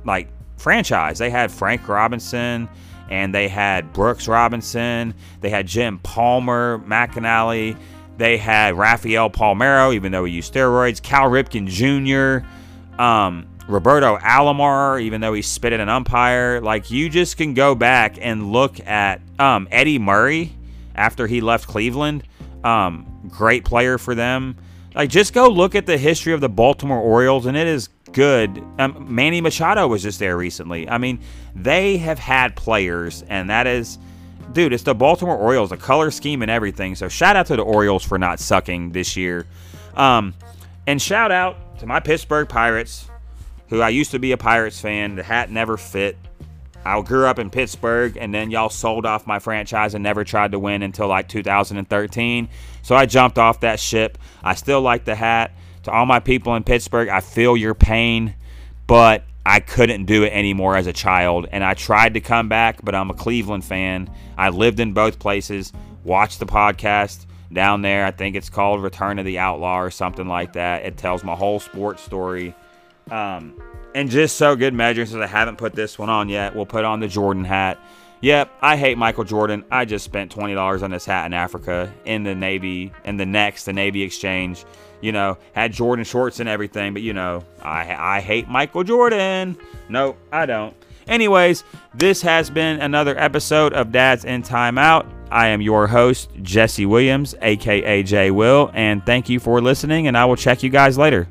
like 0.04 0.28
franchise. 0.56 1.18
They 1.18 1.30
had 1.30 1.50
Frank 1.50 1.86
Robinson 1.88 2.68
and 3.10 3.34
they 3.34 3.48
had 3.48 3.92
Brooks 3.92 4.28
Robinson, 4.28 5.14
they 5.40 5.50
had 5.50 5.66
Jim 5.66 5.98
Palmer, 5.98 6.78
McNally 6.86 7.76
they 8.18 8.36
had 8.36 8.76
Rafael 8.76 9.30
Palmeiro, 9.30 9.94
even 9.94 10.12
though 10.12 10.24
he 10.24 10.34
used 10.34 10.52
steroids. 10.52 11.00
Cal 11.00 11.30
Ripken 11.30 11.68
Jr., 11.68 12.46
um, 13.00 13.46
Roberto 13.68 14.18
Alomar, 14.18 15.00
even 15.00 15.20
though 15.20 15.32
he 15.34 15.42
spit 15.42 15.72
at 15.72 15.80
an 15.80 15.88
umpire. 15.88 16.60
Like, 16.60 16.90
you 16.90 17.08
just 17.08 17.36
can 17.36 17.54
go 17.54 17.74
back 17.74 18.18
and 18.20 18.52
look 18.52 18.80
at 18.86 19.20
um, 19.38 19.68
Eddie 19.70 20.00
Murray 20.00 20.52
after 20.96 21.26
he 21.28 21.40
left 21.40 21.68
Cleveland. 21.68 22.24
Um, 22.64 23.06
great 23.28 23.64
player 23.64 23.98
for 23.98 24.16
them. 24.16 24.56
Like, 24.94 25.10
just 25.10 25.32
go 25.32 25.48
look 25.48 25.76
at 25.76 25.86
the 25.86 25.96
history 25.96 26.32
of 26.32 26.40
the 26.40 26.48
Baltimore 26.48 26.98
Orioles, 26.98 27.46
and 27.46 27.56
it 27.56 27.68
is 27.68 27.88
good. 28.12 28.60
Um, 28.80 29.06
Manny 29.14 29.40
Machado 29.40 29.86
was 29.86 30.02
just 30.02 30.18
there 30.18 30.36
recently. 30.36 30.88
I 30.88 30.98
mean, 30.98 31.20
they 31.54 31.98
have 31.98 32.18
had 32.18 32.56
players, 32.56 33.22
and 33.28 33.48
that 33.50 33.68
is 33.68 33.98
dude, 34.52 34.72
it's 34.72 34.82
the 34.82 34.94
Baltimore 34.94 35.36
Orioles, 35.36 35.70
the 35.70 35.76
color 35.76 36.10
scheme 36.10 36.42
and 36.42 36.50
everything. 36.50 36.94
So 36.94 37.08
shout 37.08 37.36
out 37.36 37.46
to 37.46 37.56
the 37.56 37.62
Orioles 37.62 38.04
for 38.04 38.18
not 38.18 38.40
sucking 38.40 38.92
this 38.92 39.16
year. 39.16 39.46
Um, 39.96 40.34
and 40.86 41.00
shout 41.00 41.32
out 41.32 41.78
to 41.80 41.86
my 41.86 42.00
Pittsburgh 42.00 42.48
Pirates, 42.48 43.08
who 43.68 43.80
I 43.80 43.90
used 43.90 44.10
to 44.12 44.18
be 44.18 44.32
a 44.32 44.36
Pirates 44.36 44.80
fan. 44.80 45.16
The 45.16 45.22
hat 45.22 45.50
never 45.50 45.76
fit. 45.76 46.16
I 46.84 47.00
grew 47.02 47.26
up 47.26 47.38
in 47.38 47.50
Pittsburgh, 47.50 48.16
and 48.16 48.32
then 48.32 48.50
y'all 48.50 48.70
sold 48.70 49.04
off 49.04 49.26
my 49.26 49.38
franchise 49.38 49.94
and 49.94 50.02
never 50.02 50.24
tried 50.24 50.52
to 50.52 50.58
win 50.58 50.82
until 50.82 51.08
like 51.08 51.28
2013. 51.28 52.48
So 52.82 52.96
I 52.96 53.04
jumped 53.04 53.38
off 53.38 53.60
that 53.60 53.78
ship. 53.80 54.16
I 54.42 54.54
still 54.54 54.80
like 54.80 55.04
the 55.04 55.14
hat. 55.14 55.52
To 55.84 55.92
all 55.92 56.06
my 56.06 56.20
people 56.20 56.54
in 56.54 56.64
Pittsburgh, 56.64 57.08
I 57.08 57.20
feel 57.20 57.56
your 57.56 57.74
pain, 57.74 58.34
but 58.86 59.24
I 59.48 59.60
couldn't 59.60 60.04
do 60.04 60.24
it 60.24 60.32
anymore 60.34 60.76
as 60.76 60.86
a 60.86 60.92
child. 60.92 61.48
And 61.50 61.64
I 61.64 61.72
tried 61.72 62.12
to 62.14 62.20
come 62.20 62.50
back, 62.50 62.84
but 62.84 62.94
I'm 62.94 63.08
a 63.08 63.14
Cleveland 63.14 63.64
fan. 63.64 64.10
I 64.36 64.50
lived 64.50 64.78
in 64.78 64.92
both 64.92 65.18
places, 65.18 65.72
watched 66.04 66.38
the 66.38 66.44
podcast 66.44 67.24
down 67.50 67.80
there. 67.80 68.04
I 68.04 68.10
think 68.10 68.36
it's 68.36 68.50
called 68.50 68.82
Return 68.82 69.18
of 69.18 69.24
the 69.24 69.38
Outlaw 69.38 69.80
or 69.80 69.90
something 69.90 70.28
like 70.28 70.52
that. 70.52 70.84
It 70.84 70.98
tells 70.98 71.24
my 71.24 71.34
whole 71.34 71.60
sports 71.60 72.02
story. 72.02 72.54
Um, 73.10 73.58
and 73.94 74.10
just 74.10 74.36
so 74.36 74.54
good 74.54 74.74
measure, 74.74 75.06
since 75.06 75.22
I 75.22 75.26
haven't 75.26 75.56
put 75.56 75.72
this 75.72 75.98
one 75.98 76.10
on 76.10 76.28
yet, 76.28 76.54
we'll 76.54 76.66
put 76.66 76.84
on 76.84 77.00
the 77.00 77.08
Jordan 77.08 77.44
hat. 77.44 77.80
Yep, 78.20 78.52
I 78.60 78.76
hate 78.76 78.98
Michael 78.98 79.24
Jordan. 79.24 79.64
I 79.70 79.86
just 79.86 80.04
spent 80.04 80.34
$20 80.34 80.82
on 80.82 80.90
this 80.90 81.06
hat 81.06 81.24
in 81.24 81.32
Africa 81.32 81.90
in 82.04 82.22
the 82.22 82.34
Navy, 82.34 82.92
in 83.06 83.16
the 83.16 83.24
next, 83.24 83.64
the 83.64 83.72
Navy 83.72 84.02
exchange 84.02 84.66
you 85.00 85.12
know, 85.12 85.38
had 85.52 85.72
Jordan 85.72 86.04
shorts 86.04 86.40
and 86.40 86.48
everything, 86.48 86.92
but 86.92 87.02
you 87.02 87.12
know, 87.12 87.44
I 87.62 88.16
I 88.16 88.20
hate 88.20 88.48
Michael 88.48 88.84
Jordan. 88.84 89.56
No, 89.88 90.16
I 90.32 90.46
don't. 90.46 90.74
Anyways, 91.06 91.64
this 91.94 92.20
has 92.22 92.50
been 92.50 92.80
another 92.80 93.18
episode 93.18 93.72
of 93.72 93.92
Dad's 93.92 94.24
in 94.24 94.42
Timeout. 94.42 95.06
I 95.30 95.48
am 95.48 95.60
your 95.60 95.86
host, 95.86 96.30
Jesse 96.42 96.86
Williams, 96.86 97.34
aka 97.42 98.02
J 98.02 98.30
Will, 98.30 98.70
and 98.74 99.04
thank 99.04 99.28
you 99.28 99.40
for 99.40 99.60
listening, 99.60 100.06
and 100.06 100.16
I 100.16 100.24
will 100.24 100.36
check 100.36 100.62
you 100.62 100.70
guys 100.70 100.98
later. 100.98 101.28